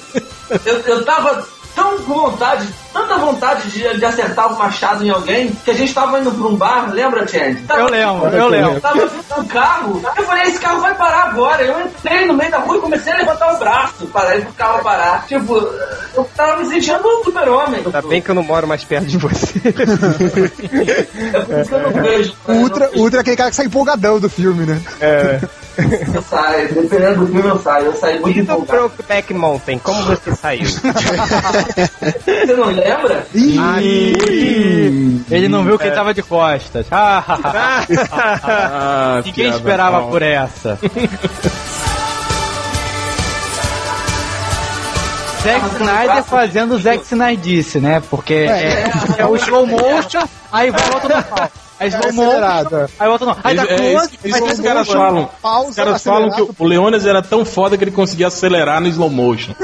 Eu, 0.64 0.78
eu 0.86 1.04
tava 1.04 1.46
tão 1.74 1.98
com 1.98 2.14
vontade, 2.14 2.66
tanta 2.96 3.18
vontade 3.18 3.68
de, 3.70 3.98
de 3.98 4.04
acertar 4.04 4.52
o 4.52 4.58
machado 4.58 5.04
em 5.04 5.10
alguém, 5.10 5.50
que 5.64 5.70
a 5.70 5.74
gente 5.74 5.92
tava 5.92 6.18
indo 6.18 6.30
pra 6.30 6.46
um 6.46 6.56
bar, 6.56 6.90
lembra, 6.92 7.26
Chad? 7.28 7.56
Tava- 7.66 7.80
Eu 7.80 7.88
lembro, 7.88 8.28
eu 8.36 8.48
lembro. 8.48 8.80
Tava 8.80 9.06
vindo 9.06 9.24
um 9.38 9.44
carro, 9.44 10.02
eu 10.16 10.24
falei, 10.24 10.44
esse 10.44 10.58
carro 10.58 10.80
vai 10.80 10.94
parar 10.94 11.24
agora. 11.24 11.62
Eu 11.62 11.80
entrei 11.80 12.24
no 12.26 12.34
meio 12.34 12.50
da 12.50 12.58
rua 12.58 12.76
e 12.78 12.80
comecei 12.80 13.12
a 13.12 13.16
levantar 13.16 13.52
o 13.54 13.58
braço 13.58 14.06
para 14.06 14.38
o 14.38 14.52
carro 14.54 14.82
parar. 14.82 15.26
Tipo, 15.26 15.56
eu 16.14 16.24
tava 16.36 16.56
me 16.62 16.68
sentindo 16.70 17.06
um 17.06 17.24
super-homem. 17.24 17.82
Ainda 17.84 18.02
bem 18.02 18.22
que 18.22 18.30
eu 18.30 18.34
não 18.34 18.42
moro 18.42 18.66
mais 18.66 18.82
perto 18.84 19.06
de 19.06 19.18
você. 19.18 19.60
É 19.66 21.40
por 21.40 21.58
isso 21.60 21.68
que 21.68 21.74
eu 21.74 21.80
não 21.82 21.92
vejo. 22.02 22.34
O 22.48 22.52
Ultra, 22.52 22.90
Ultra 22.94 23.18
é 23.18 23.22
aquele 23.22 23.36
cara 23.36 23.50
que 23.50 23.56
sai 23.56 23.66
empolgadão 23.66 24.18
do 24.18 24.28
filme, 24.30 24.64
né? 24.64 24.80
Eu 26.14 26.22
saio, 26.22 26.68
dependendo 26.72 27.26
do 27.26 27.32
filme 27.32 27.48
eu 27.50 27.58
saio. 27.58 27.86
Eu 27.86 27.96
saio 27.96 28.20
muito 28.22 28.38
E 28.38 28.42
do 28.42 28.52
empolgado. 28.52 28.78
Brokeback 28.88 29.34
Mountain, 29.34 29.78
como 29.78 30.02
você 30.04 30.34
saiu? 30.34 30.64
Você 32.24 32.46
não 32.54 32.66
lembra? 32.68 32.85
Ih, 33.34 35.24
Ele 35.30 35.48
não 35.48 35.64
viu 35.64 35.78
que 35.78 35.86
ele 35.86 35.94
tava 35.94 36.12
de 36.14 36.22
costas. 36.22 36.86
Ah, 37.88 39.20
Ninguém 39.24 39.44
piada 39.46 39.56
esperava 39.58 40.02
por 40.08 40.22
essa. 40.22 40.78
Zack 45.46 45.76
Snyder 45.76 46.24
fazendo 46.24 46.74
o 46.74 46.78
Zack 46.78 47.04
Snyder 47.04 47.80
né? 47.80 48.02
Porque 48.10 48.34
é, 48.34 48.90
é 49.18 49.24
o 49.26 49.36
slow 49.36 49.64
motion, 49.66 50.24
aí 50.50 50.70
volta 50.70 51.08
normal. 51.08 51.50
Aí 51.78 51.88
slow 51.88 52.12
motion, 52.12 52.86
aí 52.98 53.08
volta 53.08 53.24
normal. 53.26 53.42
Aí 53.44 53.54
dá 53.56 53.62
É, 53.62 53.76
close, 53.92 54.18
aí 54.24 54.32
que 54.32 54.52
os 54.52 54.60
caras 54.60 54.88
falam. 54.88 55.30
pausa, 55.40 55.70
Os 55.70 55.76
caras 55.76 56.02
falam 56.02 56.30
que 56.32 56.42
o 56.58 56.66
Leones 56.66 57.06
era 57.06 57.22
tão 57.22 57.44
foda 57.44 57.76
que 57.78 57.84
ele 57.84 57.92
conseguia 57.92 58.26
acelerar 58.26 58.80
no 58.80 58.88
slow 58.88 59.08
motion. 59.10 59.52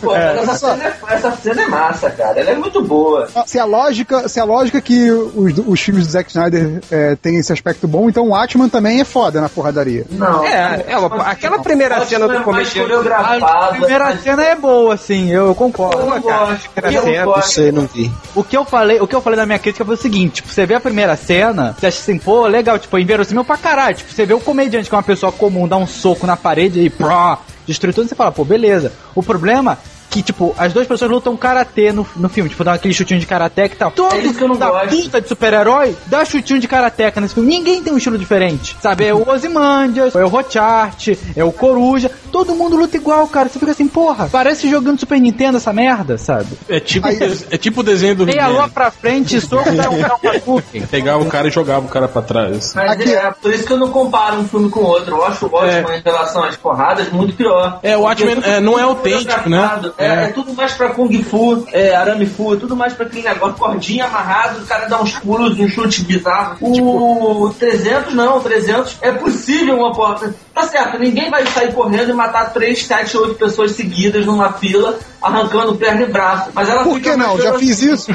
Pô, 0.00 0.12
mas 0.12 0.48
essa, 0.48 0.56
cena 0.76 0.84
é, 0.84 1.14
essa 1.14 1.30
cena 1.32 1.62
é 1.62 1.66
massa, 1.68 2.10
cara. 2.10 2.40
Ela 2.40 2.50
é 2.50 2.54
muito 2.54 2.82
boa. 2.82 3.28
Se 3.46 3.58
a 3.58 3.64
lógica, 3.64 4.28
se 4.28 4.38
a 4.40 4.44
lógica 4.44 4.80
que 4.80 5.10
os, 5.10 5.52
os 5.66 5.80
filmes 5.80 6.06
do 6.06 6.12
Zack 6.12 6.30
Snyder 6.30 6.80
é, 6.90 7.16
tem 7.16 7.36
esse 7.38 7.52
aspecto 7.52 7.86
bom, 7.88 8.08
então 8.08 8.28
o 8.28 8.34
Atman 8.34 8.68
também 8.68 9.00
é 9.00 9.04
foda 9.04 9.40
na 9.40 9.48
porradaria. 9.48 10.04
Não. 10.10 10.44
É, 10.44 10.84
é 10.88 10.98
uma- 10.98 11.24
aquela 11.28 11.58
primeira 11.60 11.96
Ótimo, 11.96 12.10
cena 12.10 12.28
do 12.28 12.34
é 12.34 12.40
comediante. 12.40 12.92
A 13.12 13.68
primeira 13.68 14.04
mas- 14.06 14.22
cena 14.22 14.44
é 14.44 14.54
boa, 14.54 14.94
assim, 14.94 15.30
eu 15.30 15.54
concordo. 15.54 16.00
Eu 16.00 16.06
não 16.06 16.20
gosto. 16.20 16.70
cara, 16.74 16.92
Eu 16.92 17.02
cena, 17.02 17.16
não 17.18 17.26
Não 17.26 17.32
gosto. 17.34 17.52
sei, 17.52 17.72
não 17.72 17.86
vi. 17.86 18.12
O 18.34 18.42
que 18.44 18.56
eu 18.56 18.64
falei, 18.64 19.00
o 19.00 19.06
que 19.06 19.14
eu 19.14 19.20
falei 19.20 19.38
na 19.38 19.46
minha 19.46 19.58
crítica 19.58 19.84
foi 19.84 19.94
o 19.94 19.98
seguinte, 19.98 20.34
tipo, 20.36 20.48
você 20.48 20.66
vê 20.66 20.74
a 20.74 20.80
primeira 20.80 21.16
cena, 21.16 21.74
você 21.78 21.86
acha 21.86 21.98
assim, 21.98 22.18
pô, 22.18 22.46
legal, 22.46 22.78
tipo, 22.78 22.98
inverossímil 22.98 23.44
pra 23.44 23.56
caralho. 23.56 23.96
Tipo, 23.96 24.12
você 24.12 24.26
vê 24.26 24.34
o 24.34 24.40
comediante 24.40 24.88
que 24.88 24.94
é 24.94 24.98
uma 24.98 25.02
pessoa 25.02 25.32
comum 25.32 25.66
dar 25.68 25.76
um 25.76 25.86
soco 25.86 26.26
na 26.26 26.36
parede 26.36 26.80
e 26.80 26.90
pró, 26.90 27.38
destruir 27.66 27.94
tudo, 27.94 28.08
você 28.08 28.14
fala, 28.14 28.32
pô, 28.32 28.44
beleza. 28.44 28.92
O 29.14 29.22
problema 29.22 29.78
que, 30.12 30.22
tipo, 30.22 30.54
as 30.58 30.72
duas 30.74 30.86
pessoas 30.86 31.10
lutam 31.10 31.34
karatê 31.36 31.90
no, 31.90 32.06
no 32.16 32.28
filme, 32.28 32.50
tipo, 32.50 32.62
dá 32.62 32.74
aquele 32.74 32.92
chutinho 32.92 33.18
de 33.18 33.26
karateca 33.26 33.74
e 33.74 33.78
tal. 33.78 33.90
Todo 33.90 34.14
É 34.14 34.18
isso 34.18 34.34
que 34.34 34.44
eu 34.44 34.48
não 34.48 34.56
da 34.56 34.70
gosto. 34.70 34.88
puta 34.90 35.20
de 35.22 35.28
super-herói 35.28 35.96
dá 36.06 36.22
chutinho 36.24 36.60
de 36.60 36.68
karateca 36.68 37.18
nesse 37.20 37.32
filme. 37.34 37.48
Ninguém 37.48 37.82
tem 37.82 37.92
um 37.92 37.96
estilo 37.96 38.18
diferente, 38.18 38.76
sabe? 38.80 39.06
É 39.06 39.14
o 39.14 39.26
Ozymandias, 39.28 40.14
é 40.14 40.22
o 40.24 40.28
Rochart, 40.28 41.08
é 41.34 41.42
o 41.42 41.50
Coruja. 41.50 42.10
Todo 42.30 42.54
mundo 42.54 42.76
luta 42.76 42.96
igual, 42.96 43.26
cara. 43.26 43.48
Você 43.48 43.58
fica 43.58 43.72
assim, 43.72 43.88
porra, 43.88 44.28
parece 44.30 44.68
jogando 44.68 45.00
Super 45.00 45.18
Nintendo 45.20 45.56
essa 45.56 45.72
merda, 45.72 46.18
sabe? 46.18 46.48
É 46.68 46.78
tipo, 46.78 47.06
Aí- 47.06 47.18
é 47.50 47.56
tipo 47.56 47.80
o 47.80 47.82
desenho 47.82 48.14
do 48.14 48.26
Meia 48.26 48.48
lua 48.48 48.68
pra 48.68 48.90
frente, 48.90 49.40
soco, 49.40 49.70
dá 49.72 49.88
um 49.90 50.04
Hadouken. 50.04 50.82
Pegava 50.86 51.22
o 51.22 51.26
cara 51.26 51.48
e 51.48 51.50
jogava 51.50 51.86
o 51.86 51.88
cara 51.88 52.06
pra 52.08 52.20
trás. 52.22 52.72
Mas 52.74 52.90
Aqui- 52.92 53.14
é 53.14 53.30
por 53.30 53.52
isso 53.52 53.64
que 53.66 53.72
eu 53.72 53.78
não 53.78 53.88
comparo 53.90 54.36
um 54.40 54.44
filme 54.48 54.68
com 54.68 54.80
o 54.80 54.84
outro. 54.84 55.16
Eu 55.16 55.24
acho 55.24 55.46
o 55.46 55.50
Watchmen 55.50 55.98
em 55.98 56.02
relação 56.02 56.44
às 56.44 56.56
porradas 56.56 57.08
muito 57.10 57.34
pior. 57.34 57.78
É, 57.82 57.96
o 57.96 58.02
Watchmen, 58.02 58.34
Porque 58.36 58.50
é, 58.50 58.60
não 58.60 58.78
é 58.78 58.82
autêntico, 58.82 59.48
né? 59.48 59.80
É, 60.02 60.06
É. 60.06 60.24
é 60.24 60.28
tudo 60.28 60.52
mais 60.54 60.72
pra 60.72 60.90
Kung 60.90 61.22
Fu, 61.22 61.66
é, 61.72 61.94
Arame 61.94 62.26
Fu, 62.26 62.54
é 62.54 62.56
tudo 62.56 62.76
mais 62.76 62.92
pra 62.92 63.06
aquele 63.06 63.22
negócio, 63.22 63.56
cordinha 63.56 64.06
amarrado, 64.06 64.60
o 64.62 64.66
cara 64.66 64.86
dá 64.88 65.00
uns 65.00 65.12
pulos, 65.18 65.58
um 65.58 65.68
chute 65.68 66.02
bizarro. 66.04 66.56
O 66.60 67.50
300 67.58 68.14
não, 68.14 68.38
o 68.38 68.40
300 68.40 68.98
é 69.00 69.12
possível 69.12 69.76
uma 69.76 69.92
porta. 69.92 70.34
Tá 70.54 70.64
certo, 70.64 70.98
ninguém 70.98 71.30
vai 71.30 71.46
sair 71.46 71.72
correndo 71.72 72.10
e 72.10 72.12
matar 72.12 72.52
3, 72.52 72.84
7, 72.84 73.16
8 73.16 73.34
pessoas 73.36 73.72
seguidas 73.72 74.26
numa 74.26 74.52
fila, 74.52 74.98
arrancando 75.22 75.74
perna 75.76 76.02
e 76.02 76.06
braço. 76.12 76.50
Mas 76.52 76.68
ela 76.68 76.84
Por 76.84 77.00
que 77.00 77.16
não? 77.16 77.40
Já 77.40 77.54
fiz 77.58 77.80
isso. 77.80 78.10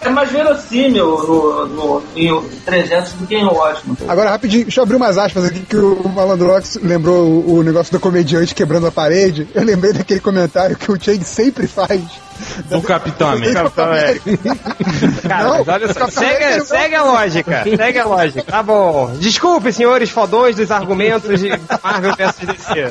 É 0.00 0.08
mais 0.08 0.30
verossímil 0.30 1.06
no, 1.06 1.66
no, 1.66 2.02
em 2.14 2.40
300 2.64 3.12
do 3.14 3.26
que 3.26 3.34
em 3.34 3.44
Watchmen. 3.44 3.96
Agora, 4.08 4.30
rapidinho, 4.30 4.64
deixa 4.64 4.80
eu 4.80 4.84
abrir 4.84 4.96
umas 4.96 5.18
aspas 5.18 5.44
aqui 5.44 5.60
que 5.60 5.76
o 5.76 6.08
Malandrox 6.08 6.78
lembrou 6.82 7.26
o, 7.26 7.58
o 7.58 7.62
negócio 7.62 7.92
do 7.92 8.00
comediante 8.34 8.54
quebrando 8.54 8.86
a 8.86 8.92
parede. 8.92 9.46
Eu 9.54 9.62
lembrei 9.62 9.92
daquele 9.92 10.20
comentário 10.20 10.76
que 10.76 10.90
o 10.90 10.98
Chang 11.00 11.22
sempre 11.24 11.66
faz. 11.66 12.00
Do 12.68 12.82
Capitão 12.82 13.30
América. 13.30 13.70
Cara, 15.28 15.44
Não, 15.44 15.58
mas 15.64 15.68
olha 15.68 15.86
só, 15.92 16.00
Capitão 16.00 16.08
segue, 16.22 16.34
América 16.44 16.58
não- 16.58 16.66
segue 16.66 16.94
a 16.96 17.02
lógica, 17.04 17.64
segue 17.76 17.98
a 17.98 18.04
lógica. 18.06 18.42
Tá 18.42 18.62
bom. 18.62 19.14
Desculpe, 19.18 19.72
senhores 19.72 20.10
fodões 20.10 20.56
dos 20.56 20.70
argumentos 20.70 21.38
de 21.40 21.48
Marvel 21.82 22.14
vs 22.16 22.34
DC. 22.46 22.90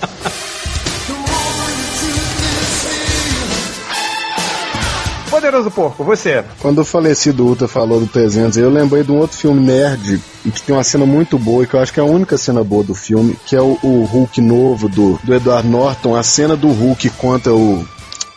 Poderoso 5.34 5.71
Porco, 5.71 6.03
você. 6.03 6.43
Quando 6.59 6.77
o 6.77 6.86
falecido 6.86 7.43
Ultra 7.43 7.67
falou 7.67 7.99
do 7.99 8.05
300, 8.05 8.55
eu 8.55 8.69
lembrei 8.69 9.03
de 9.03 9.11
um 9.11 9.17
outro 9.17 9.36
filme 9.36 9.59
nerd 9.59 10.21
que 10.43 10.61
tem 10.61 10.75
uma 10.75 10.84
cena 10.84 11.07
muito 11.07 11.39
boa, 11.39 11.63
e 11.63 11.67
que 11.67 11.73
eu 11.73 11.79
acho 11.79 11.91
que 11.91 11.99
é 11.99 12.03
a 12.03 12.05
única 12.05 12.38
cena 12.38 12.63
boa 12.63 12.84
do 12.84 12.93
filme, 12.93 13.36
que 13.43 13.55
é 13.55 13.59
o, 13.59 13.79
o 13.81 14.03
Hulk 14.03 14.39
novo 14.39 14.88
do, 14.88 15.19
do 15.23 15.34
Edward 15.34 15.67
Norton. 15.67 16.15
A 16.15 16.21
cena 16.21 16.55
do 16.55 16.67
Hulk 16.67 17.09
contra 17.11 17.51
o, 17.51 17.84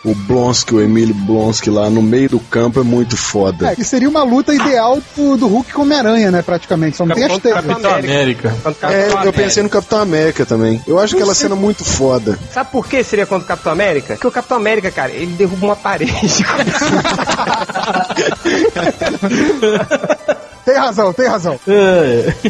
o 0.06 0.14
Blonsky, 0.14 0.74
o 0.74 0.80
Emílio 0.80 1.14
Blonsky 1.14 1.68
lá 1.68 1.90
no 1.90 2.00
meio 2.00 2.28
do 2.28 2.38
campo 2.38 2.78
é 2.78 2.84
muito 2.84 3.16
foda. 3.16 3.72
É, 3.72 3.74
que 3.74 3.82
seria 3.82 4.08
uma 4.08 4.22
luta 4.22 4.54
ideal 4.54 5.02
do, 5.16 5.36
do 5.36 5.48
Hulk 5.48 5.72
com 5.72 5.82
Homem-Aranha, 5.82 6.30
né? 6.30 6.42
Praticamente. 6.42 6.96
Só 6.96 7.04
não 7.04 7.14
tem 7.14 7.24
as 7.24 7.32
Contra 7.32 7.50
teias. 7.50 7.66
Capitão 7.66 7.94
América. 7.94 8.54
É, 8.82 9.26
eu 9.26 9.32
pensei 9.32 9.64
no 9.64 9.68
Capitão 9.68 10.00
América 10.00 10.46
também. 10.46 10.80
Eu 10.86 11.00
acho 11.00 11.16
aquela 11.16 11.34
cena 11.34 11.56
muito 11.56 11.84
foda. 11.84 12.38
Sabe 12.52 12.70
por 12.70 12.86
que 12.86 13.02
seria 13.02 13.26
contra 13.26 13.44
o 13.44 13.48
Capitão 13.48 13.72
América? 13.72 14.14
Porque 14.14 14.28
o 14.28 14.32
Capitão 14.32 14.56
América, 14.56 14.92
cara, 14.92 15.10
ele 15.10 15.32
derruba 15.32 15.66
uma 15.66 15.76
parede. 15.76 16.14
Tem 20.66 20.74
razão, 20.74 21.12
tem 21.12 21.26
razão. 21.28 21.58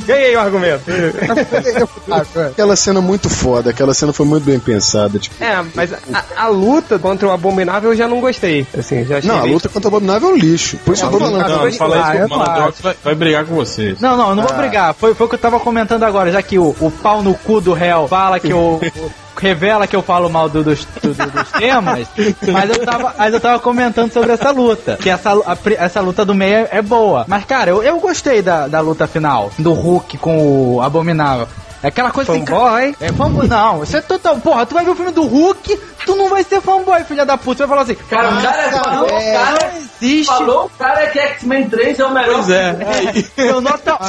Ganhei 0.07 0.35
o 0.35 0.41
argumento. 0.41 0.83
Aquela 2.51 2.75
cena 2.75 3.01
muito 3.01 3.29
foda, 3.29 3.71
aquela 3.71 3.93
cena 3.93 4.13
foi 4.13 4.25
muito 4.25 4.45
bem 4.45 4.59
pensada. 4.59 5.19
Tipo, 5.19 5.43
É, 5.45 5.63
mas 5.75 5.93
a, 5.93 5.99
a 6.37 6.49
luta 6.49 6.99
contra 6.99 7.29
o 7.29 7.31
Abominável 7.31 7.91
eu 7.93 7.97
já 7.97 8.09
não 8.09 8.21
gostei. 8.21 8.67
Assim, 8.77 9.05
já 9.05 9.19
achei 9.19 9.31
não, 9.31 9.39
a 9.41 9.45
luta 9.45 9.69
contra 9.69 9.89
o 9.91 9.97
Abominável 9.97 10.31
é 10.31 10.33
um 10.33 10.37
lixo. 10.37 10.79
Por 10.79 10.95
isso 10.95 11.05
eu 11.05 11.11
tô 11.11 11.19
falando. 11.19 11.47
Não, 11.49 11.65
não 11.67 11.73
fala 11.73 11.97
isso 11.99 12.07
Ah, 12.07 12.13
que 12.13 12.19
eu 12.19 12.27
o 12.27 12.31
Malandrox 12.31 12.81
vai, 12.81 12.97
vai 13.05 13.15
brigar 13.15 13.45
com 13.45 13.55
vocês. 13.55 14.01
Não, 14.01 14.17
não, 14.17 14.31
eu 14.31 14.35
não 14.37 14.45
vou 14.45 14.57
brigar. 14.57 14.95
Foi, 14.95 15.15
foi 15.15 15.27
o 15.27 15.29
que 15.29 15.35
eu 15.35 15.39
tava 15.39 15.61
comentando 15.61 16.03
agora, 16.05 16.33
já 16.33 16.41
que 16.43 16.59
o, 16.59 16.75
o 16.81 16.91
pau 16.91 17.23
no 17.23 17.35
cu 17.35 17.61
do 17.61 17.73
réu 17.75 18.09
fala 18.09 18.41
que 18.41 18.53
o- 18.53 18.81
revela 19.37 19.87
que 19.87 19.95
eu 19.95 20.03
falo 20.03 20.29
mal 20.31 20.49
do- 20.49 20.65
dos, 20.65 20.85
do- 21.03 21.15
do- 21.15 21.31
dos 21.31 21.51
temas, 21.53 22.07
mas 22.53 22.71
eu, 22.71 22.85
tava, 22.85 23.15
mas 23.19 23.35
eu 23.35 23.41
tava 23.41 23.59
comentando 23.59 24.13
sobre 24.13 24.33
essa 24.33 24.51
luta. 24.51 24.97
Que 25.01 25.11
essa, 25.11 25.31
a 25.33 25.57
essa 25.79 26.01
luta 26.01 26.25
do 26.25 26.35
meio 26.35 26.55
é, 26.57 26.69
é 26.73 26.83
boa. 26.83 27.25
Mas, 27.29 27.45
cara, 27.45 27.71
eu, 27.71 27.83
eu 27.83 27.99
gostei 28.01 28.43
da, 28.43 28.67
da 28.69 28.81
luta 28.81 29.07
final, 29.07 29.51
do 29.59 29.73
Hulk 29.73 30.19
com 30.19 30.77
o 30.77 30.83
Abominável. 30.83 31.47
É 31.83 31.89
aquela 31.89 32.11
coisa 32.11 32.33
assim. 32.33 32.45
Fanboy? 32.45 32.97
É 33.01 33.13
fanboy. 33.13 33.47
Não, 33.47 33.79
você 33.79 33.99
é 33.99 34.01
total. 34.01 34.39
Porra, 34.39 34.65
tu 34.67 34.75
vai 34.75 34.85
ver 34.85 34.91
o 34.91 34.97
filme 34.97 35.13
do 35.13 35.25
Hulk, 35.27 35.79
tu 36.07 36.15
não 36.17 36.29
vai 36.31 36.43
ser 36.45 36.61
fanboy, 36.63 37.05
filha 37.05 37.27
da 37.27 37.37
puta. 37.37 37.59
Você 37.59 37.67
vai 37.67 37.69
falar 37.69 37.83
assim. 37.83 37.95
Cara, 38.09 38.31
o 38.31 38.43
cara 38.43 38.71
falou, 38.85 39.05
o 39.07 39.09
cara 39.33 39.73
existe. 40.01 40.27
falou, 40.27 40.65
o 40.67 40.71
cara 40.79 41.07
que 41.09 41.19
X-Men 41.19 41.69
3 41.69 41.99
é 41.99 42.05
o 42.05 42.15
melhor. 42.15 42.35
Pois 42.37 42.51
é. 42.51 42.77
Aí, 42.87 43.27
Eu 43.37 43.61
nota 43.61 43.99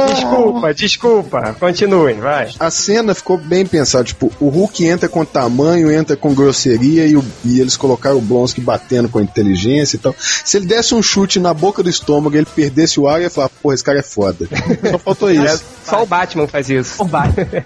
11. 0.00 0.14
Desculpa, 0.14 0.74
desculpa. 0.74 1.56
Continuem, 1.58 2.20
vai. 2.20 2.50
A 2.58 2.70
cena 2.70 3.14
ficou 3.14 3.36
bem 3.36 3.66
pensada, 3.66 4.04
tipo, 4.04 4.32
o 4.40 4.48
Hulk 4.48 4.84
entra 4.86 5.08
com 5.08 5.24
tamanho, 5.24 5.90
entra 5.90 6.16
com 6.16 6.34
grosseria 6.34 7.06
e, 7.06 7.16
o- 7.16 7.24
e 7.44 7.60
eles 7.60 7.76
colocaram 7.76 8.16
o 8.18 8.20
Blonsky 8.20 8.60
batendo 8.60 9.08
com 9.08 9.20
inteligência 9.20 9.96
e 9.96 9.98
tal. 9.98 10.14
Se 10.18 10.56
ele 10.56 10.66
desse 10.66 10.94
um 10.94 11.02
chute 11.02 11.38
na 11.38 11.52
boca 11.52 11.82
do 11.82 11.90
estômago 11.90 12.34
e 12.34 12.38
ele 12.38 12.46
perdesse 12.46 12.98
o 13.00 13.08
ar, 13.08 13.18
eu 13.18 13.24
ia 13.24 13.30
falar, 13.30 13.48
porra, 13.62 13.74
esse 13.74 13.84
cara 13.84 13.98
é 13.98 14.02
foda. 14.02 14.48
Só 14.90 14.98
faltou 14.98 15.30
isso. 15.30 15.64
Só 15.84 16.02
o 16.02 16.06
Batman 16.06 16.46
faz 16.48 16.68
isso. 16.70 16.96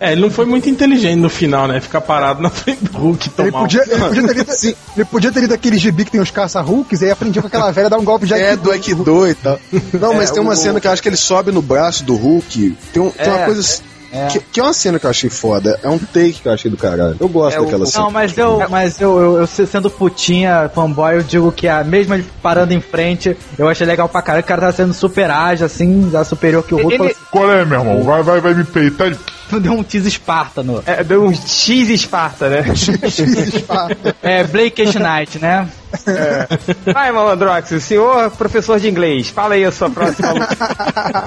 é, 0.00 0.12
ele 0.12 0.20
não 0.22 0.30
foi 0.30 0.44
muito 0.46 0.68
inteligente 0.68 1.16
no 1.16 1.30
final, 1.30 1.66
né? 1.68 1.80
Ficar 1.80 2.00
parado 2.00 2.42
na 2.42 2.50
frente 2.50 2.84
do 2.84 2.98
Hulk 2.98 3.19
e 3.28 3.42
Ele 3.42 3.50
tomar 3.50 3.58
um- 3.58 3.62
podia, 3.62 3.82
ele, 3.82 3.98
podia 4.08 4.22
ter 4.28 4.34
lido, 4.34 4.76
ele 4.96 5.04
podia 5.04 5.32
ter 5.32 5.40
lido 5.40 5.54
aquele 5.54 5.78
gibi 5.78 6.04
que 6.04 6.10
tem 6.12 6.20
os 6.20 6.30
caça-Hulks 6.30 7.00
e 7.02 7.04
aí 7.06 7.10
aprendia 7.10 7.42
com 7.42 7.48
aquela 7.48 7.70
velha 7.70 7.86
a 7.86 7.90
dar 7.90 7.98
um 7.98 8.04
golpe 8.04 8.26
de 8.26 8.34
É, 8.34 8.56
do 8.56 8.70
Aikido 8.70 9.26
e 9.28 9.34
tal. 9.34 9.58
Não, 10.00 10.14
mas 10.14 10.30
tem 10.30 10.40
uma 10.42 10.56
cena 10.56 10.80
que 10.80 10.86
eu 10.86 10.90
acho 10.92 11.02
que 11.02 11.08
ele 11.08 11.16
sobe 11.16 11.52
no 11.52 11.62
braço 11.62 12.04
do 12.04 12.14
Hulk. 12.16 12.76
Tem, 12.92 13.02
um- 13.02 13.10
tem 13.10 13.28
uma 13.32 13.46
É. 14.12 14.26
Que, 14.26 14.40
que 14.40 14.60
é 14.60 14.62
uma 14.62 14.72
cena 14.72 14.98
que 14.98 15.06
eu 15.06 15.10
achei 15.10 15.30
foda. 15.30 15.78
É 15.82 15.88
um 15.88 15.98
take 15.98 16.40
que 16.42 16.48
eu 16.48 16.52
achei 16.52 16.70
do 16.70 16.76
caralho. 16.76 17.16
Eu 17.20 17.28
gosto 17.28 17.56
É 17.56 17.60
o- 17.60 17.64
daquela 17.64 17.86
cena. 17.86 18.04
Não, 18.04 18.10
mas 18.10 18.36
eu, 18.36 18.62
mas 18.68 19.00
eu, 19.00 19.18
eu, 19.18 19.38
eu 19.40 19.46
sendo 19.46 19.88
putinha, 19.90 20.68
fanboy, 20.74 21.16
eu 21.16 21.22
digo 21.22 21.52
que 21.52 21.68
a 21.68 21.84
mesmo 21.84 22.14
ele 22.14 22.26
parando 22.42 22.72
em 22.74 22.80
frente, 22.80 23.36
eu 23.58 23.68
achei 23.68 23.86
legal 23.86 24.08
pra 24.08 24.22
caralho. 24.22 24.44
O 24.44 24.46
cara 24.48 24.62
tá 24.62 24.72
sendo 24.72 24.92
super 24.92 25.30
ágil, 25.30 25.66
assim, 25.66 26.08
já 26.10 26.24
superior 26.24 26.62
que 26.64 26.74
o 26.74 26.78
Hulk. 26.78 26.94
Ele- 26.94 27.16
Qual 27.30 27.50
é, 27.52 27.64
meu 27.64 27.78
irmão? 27.78 28.02
Vai, 28.02 28.22
vai, 28.22 28.40
vai 28.40 28.54
me 28.54 28.64
peitar. 28.64 29.16
Deu 29.60 29.72
um 29.72 29.82
tease 29.82 30.06
Espartano. 30.08 30.82
É, 30.86 31.02
deu 31.02 31.24
um 31.24 31.34
X 31.34 31.88
Esparta, 31.90 32.48
né? 32.48 32.64
É, 34.22 34.44
Blake 34.44 34.82
Knight, 34.84 35.38
né? 35.40 35.68
Vai, 36.92 37.10
Malandrox, 37.12 37.70
o 37.72 37.80
senhor 37.80 38.30
professor 38.32 38.78
de 38.78 38.88
inglês, 38.88 39.28
fala 39.28 39.54
aí 39.54 39.64
a 39.64 39.72
sua 39.72 39.90
próxima 39.90 40.32
luta. 40.32 40.56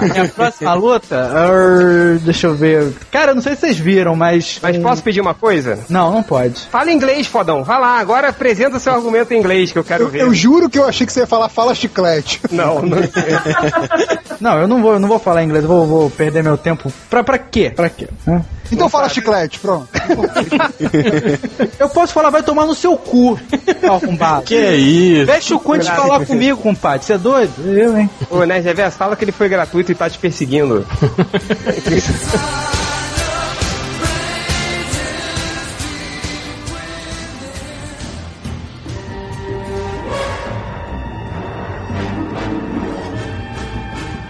Minha 0.00 0.28
próxima 0.28 0.74
luta, 0.74 1.30
er, 1.34 2.18
deixa 2.20 2.46
eu 2.46 2.54
ver. 2.54 2.92
Cara, 3.10 3.32
eu 3.32 3.34
não 3.34 3.42
sei 3.42 3.54
se 3.54 3.60
vocês 3.60 3.78
viram, 3.78 4.14
mas. 4.16 4.58
Mas 4.62 4.78
posso 4.78 5.02
pedir 5.02 5.20
uma 5.20 5.34
coisa? 5.34 5.78
Não, 5.88 6.12
não 6.12 6.22
pode. 6.22 6.62
Fala 6.70 6.90
inglês, 6.92 7.26
fodão. 7.26 7.62
Vai 7.64 7.80
lá, 7.80 7.98
agora 7.98 8.28
apresenta 8.28 8.78
seu 8.78 8.92
argumento 8.94 9.32
em 9.32 9.38
inglês 9.38 9.72
que 9.72 9.78
eu 9.78 9.84
quero 9.84 10.04
Eu, 10.04 10.08
ver. 10.08 10.20
eu 10.22 10.34
juro 10.34 10.68
que 10.70 10.78
eu 10.78 10.86
achei 10.86 11.06
que 11.06 11.12
você 11.12 11.20
ia 11.20 11.26
falar 11.26 11.48
fala 11.48 11.74
chiclete. 11.74 12.40
Não, 12.50 12.82
não. 12.82 12.98
Não, 14.40 14.58
eu 14.60 14.68
não 14.68 14.80
vou, 14.82 14.92
eu 14.94 15.00
não 15.00 15.08
vou 15.08 15.18
falar 15.18 15.42
inglês, 15.42 15.64
eu 15.64 15.68
vou, 15.68 15.86
vou 15.86 16.10
perder 16.10 16.42
meu 16.42 16.56
tempo. 16.56 16.92
Pra, 17.10 17.22
pra 17.24 17.38
quê? 17.38 17.72
Pra 17.74 17.88
quê? 17.88 18.08
Hã? 18.26 18.42
Então 18.74 18.88
fala 18.88 19.08
chiclete, 19.08 19.58
pronto. 19.60 19.88
Eu 21.78 21.88
posso 21.88 22.12
falar, 22.12 22.30
vai 22.30 22.42
tomar 22.42 22.66
no 22.66 22.74
seu 22.74 22.96
cu, 22.96 23.38
arrombado. 23.82 24.44
Que 24.54 24.56
é 24.56 24.76
isso? 24.76 25.26
Deixa 25.26 25.54
o 25.54 25.60
Conte 25.60 25.86
falar 25.86 26.26
comigo, 26.26 26.58
compadre. 26.58 27.06
Você 27.06 27.14
é 27.14 27.18
doido? 27.18 27.52
Eu, 27.66 27.96
hein? 27.96 28.10
Ô, 28.28 28.44
Nerd 28.44 28.64
Reverso, 28.64 28.98
fala 28.98 29.16
que 29.16 29.24
ele 29.24 29.32
foi 29.32 29.48
gratuito 29.48 29.92
e 29.92 29.94
tá 29.94 30.10
te 30.10 30.18
perseguindo. 30.18 30.86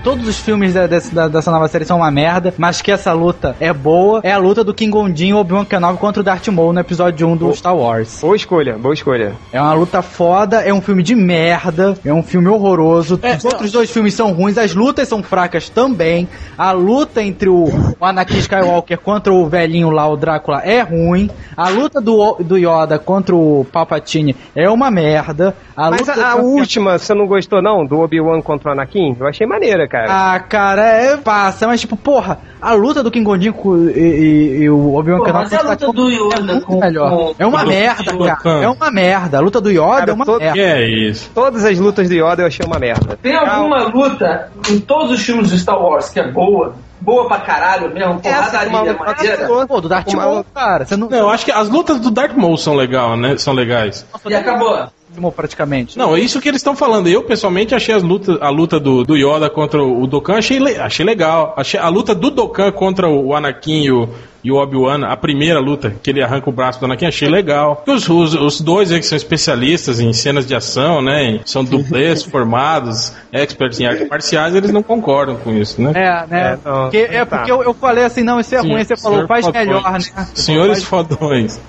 todos 0.05 0.29
os 0.29 0.39
filmes 0.39 0.75
da- 0.75 0.87
dessa, 0.87 1.13
da- 1.15 1.29
dessa 1.29 1.51
nova 1.51 1.67
série 1.67 1.85
são 1.87 1.97
uma 1.97 2.11
merda, 2.11 2.53
mas 2.59 2.81
que 2.83 2.93
essa 2.93 3.13
luta 3.13 3.57
é 3.59 3.73
boa, 3.73 4.21
é 4.23 4.31
a 4.33 4.39
luta 4.39 4.63
do 4.63 4.75
King 4.75 4.91
Gondin 4.93 5.29
e 5.29 5.35
Obi-Wan 5.35 5.65
Kenobi 5.65 5.99
contra 5.99 6.21
o 6.21 6.23
Darth 6.25 6.47
Maul 6.49 6.73
no 6.75 6.81
episódio 6.81 7.27
1 7.27 7.37
do 7.37 7.53
Star 7.55 7.75
Wars. 7.75 8.19
Boa 8.21 8.37
escolha, 8.37 8.77
boa 8.79 8.93
escolha. 8.95 9.33
É 9.51 9.61
uma 9.61 9.73
luta 9.73 10.03
foda, 10.03 10.61
é 10.61 10.73
um 10.75 10.81
filme 10.83 11.03
de 11.03 11.15
merda, 11.15 11.97
é 12.05 12.13
um 12.13 12.23
filme 12.23 12.49
horroroso. 12.49 13.19
É, 13.23 13.35
Os 13.37 13.45
outros 13.47 13.73
dois 13.73 13.91
filmes 13.91 14.13
são 14.15 14.33
ruins, 14.33 14.59
as 14.59 14.75
lutas 14.75 15.09
são 15.09 15.23
fracas 15.23 15.69
também. 15.71 16.29
A 16.59 16.71
luta 16.73 17.23
entre 17.23 17.49
o, 17.49 17.65
o 17.99 18.05
Anakin 18.05 18.39
Skywalker 18.39 18.99
contra 18.99 19.33
o 19.33 19.47
velhinho 19.49 19.89
lá, 19.91 20.07
o 20.07 20.17
Drácula, 20.17 20.61
é 20.63 20.83
ruim. 20.83 21.31
A 21.57 21.69
luta 21.71 22.01
do, 22.01 22.35
do 22.41 22.59
Yoda 22.59 22.99
contra 22.99 23.35
o 23.35 23.67
Palpatine 23.73 24.37
é 24.55 24.69
uma 24.69 24.91
merda. 24.91 25.55
A 25.77 25.91
Mas 25.91 26.01
luta 26.01 26.13
a, 26.23 26.33
a 26.33 26.37
última, 26.37 26.99
você 26.99 27.15
não 27.15 27.27
gostou 27.27 27.63
não? 27.63 27.85
Do 27.87 28.01
Obi-Wan 28.01 28.41
contra 28.43 28.69
o 28.69 28.73
Anakin? 28.73 29.17
Eu 29.19 29.27
achei 29.27 29.47
maneira, 29.47 29.89
cara. 29.95 30.35
Ah, 30.35 30.41
cara, 30.41 30.83
é 30.83 31.17
passa, 31.17 31.67
mas 31.67 31.81
tipo, 31.81 31.97
porra, 31.97 32.39
a 32.61 32.73
luta 32.73 33.03
do 33.03 33.11
King 33.11 33.25
Gondin 33.25 33.51
e, 33.95 34.01
e- 34.01 34.57
e 34.63 34.71
o 34.71 34.95
Obi-Wan 34.95 35.23
Kenobi 35.23 35.33
mas 35.51 35.53
a 35.53 35.63
luta 35.63 35.93
do 35.93 36.11
Yoda 36.11 36.53
é 36.57 36.61
com- 36.61 36.81
melhor. 36.81 37.11
com- 37.11 37.35
é 37.39 37.47
uma 37.47 37.61
com- 37.61 37.67
merda, 37.69 38.13
com- 38.13 38.25
cara. 38.25 38.37
com- 38.37 38.49
É 38.63 38.69
uma 38.69 38.91
merda. 38.91 39.39
A 39.39 39.41
luta 39.41 39.61
do 39.61 39.71
Yoda 39.71 39.99
Cara, 40.01 40.11
é 40.11 40.15
uma 40.15 40.25
todo- 40.25 40.39
merda. 40.41 40.55
Que 40.55 40.61
é 40.61 40.89
isso? 40.89 41.31
Todas 41.35 41.65
as 41.65 41.79
lutas 41.79 42.09
do 42.09 42.15
Yoda 42.15 42.43
eu 42.43 42.47
achei 42.47 42.67
uma 42.67 42.79
merda. 42.79 43.17
Tem 43.23 43.35
alguma 43.37 43.85
luta 43.85 44.51
em 44.71 44.81
todos 44.81 45.13
os 45.13 45.21
filmes 45.21 45.51
de 45.51 45.59
Star 45.59 45.81
Wars 45.81 46.09
que 46.09 46.19
é 46.19 46.31
boa? 46.31 46.75
Boa 47.01 47.29
pra 47.29 47.39
caralho 47.41 47.93
mesmo? 47.93 48.19
Porradaria, 48.19 48.71
uma- 48.71 48.95
maneira? 48.95 49.47
Pô, 49.69 49.81
do 49.81 49.89
Darth 49.91 50.09
Uma- 50.15 50.23
Maul, 50.25 50.47
cara. 50.55 50.87
Você 50.87 50.97
não. 50.97 51.09
Não, 51.11 51.19
eu 51.19 51.29
acho 51.31 51.45
que 51.45 51.53
as 51.53 51.69
lutas 51.69 52.01
do 52.01 52.11
Darth 52.11 52.35
Maul 52.35 52.57
são 52.57 52.75
legal, 52.75 53.15
né? 53.15 53.37
São 53.37 53.53
legais. 53.53 54.07
E 54.27 54.35
acabou. 54.35 54.87
Maul, 55.21 55.33
praticamente. 55.33 55.99
Não, 55.99 56.17
é 56.17 56.21
isso 56.21 56.41
que 56.41 56.49
eles 56.49 56.61
estão 56.61 56.75
falando. 56.77 57.09
Eu, 57.09 57.23
pessoalmente, 57.23 57.75
achei 57.75 57.95
as 57.95 58.03
lutas, 58.03 58.37
a 58.41 58.49
luta 58.49 58.79
do, 58.81 59.05
do 59.05 59.17
Yoda 59.17 59.49
contra 59.51 59.83
o 59.83 60.07
Dokkan, 60.07 60.37
achei, 60.39 60.59
achei 60.79 61.05
legal. 61.05 61.55
Achei 61.57 61.79
a 61.79 61.89
luta 61.89 62.15
do 62.15 62.31
Dokkan 62.31 62.71
contra 62.73 63.09
o 63.09 63.35
Anakin 63.35 63.83
e 63.85 63.91
o, 63.93 64.09
e 64.43 64.51
o 64.53 64.57
Obi-Wan, 64.57 65.07
a 65.07 65.17
primeira 65.17 65.59
luta, 65.61 65.95
que 66.03 66.11
ele 66.11 66.23
arranca 66.23 66.49
o 66.51 66.53
braço 66.53 66.79
do 66.81 66.87
Anakin, 66.87 67.07
achei 67.07 67.29
legal. 67.29 67.83
Os, 67.87 68.09
os, 68.09 68.35
os 68.35 68.61
dois 68.61 68.93
aí 68.93 69.01
que 69.01 69.07
são 69.07 69.17
especialistas 69.17 70.01
em 70.01 70.13
cenas 70.13 70.47
de 70.47 70.55
ação, 70.55 71.01
né? 71.01 71.25
em- 71.25 71.41
São 71.45 71.63
dublês 71.65 72.23
formados, 72.23 73.13
experts 73.33 73.81
em 73.81 73.87
artes 73.87 74.09
marciais, 74.09 74.55
eles 74.55 74.71
não 74.71 74.83
concordam 74.83 75.37
com 75.37 75.53
isso, 75.53 75.81
né? 75.81 75.93
É, 75.95 76.27
né? 76.27 76.53
É, 76.53 76.57
porque, 76.57 76.97
é 76.99 77.25
tá. 77.25 77.37
porque 77.39 77.53
eu, 77.53 77.63
eu 77.63 77.75
falei 77.75 78.05
assim, 78.05 78.23
não, 78.23 78.39
isso 78.41 78.55
é 78.55 78.61
Sim, 78.61 78.69
ruim. 78.73 78.85
Você 78.85 78.97
falou, 78.97 79.19
senhor 79.19 79.29
faz 79.29 79.47
fodões. 79.47 79.67
melhor, 79.67 79.93
né? 79.93 80.29
Senhores 80.35 80.83
fodões. 80.85 81.61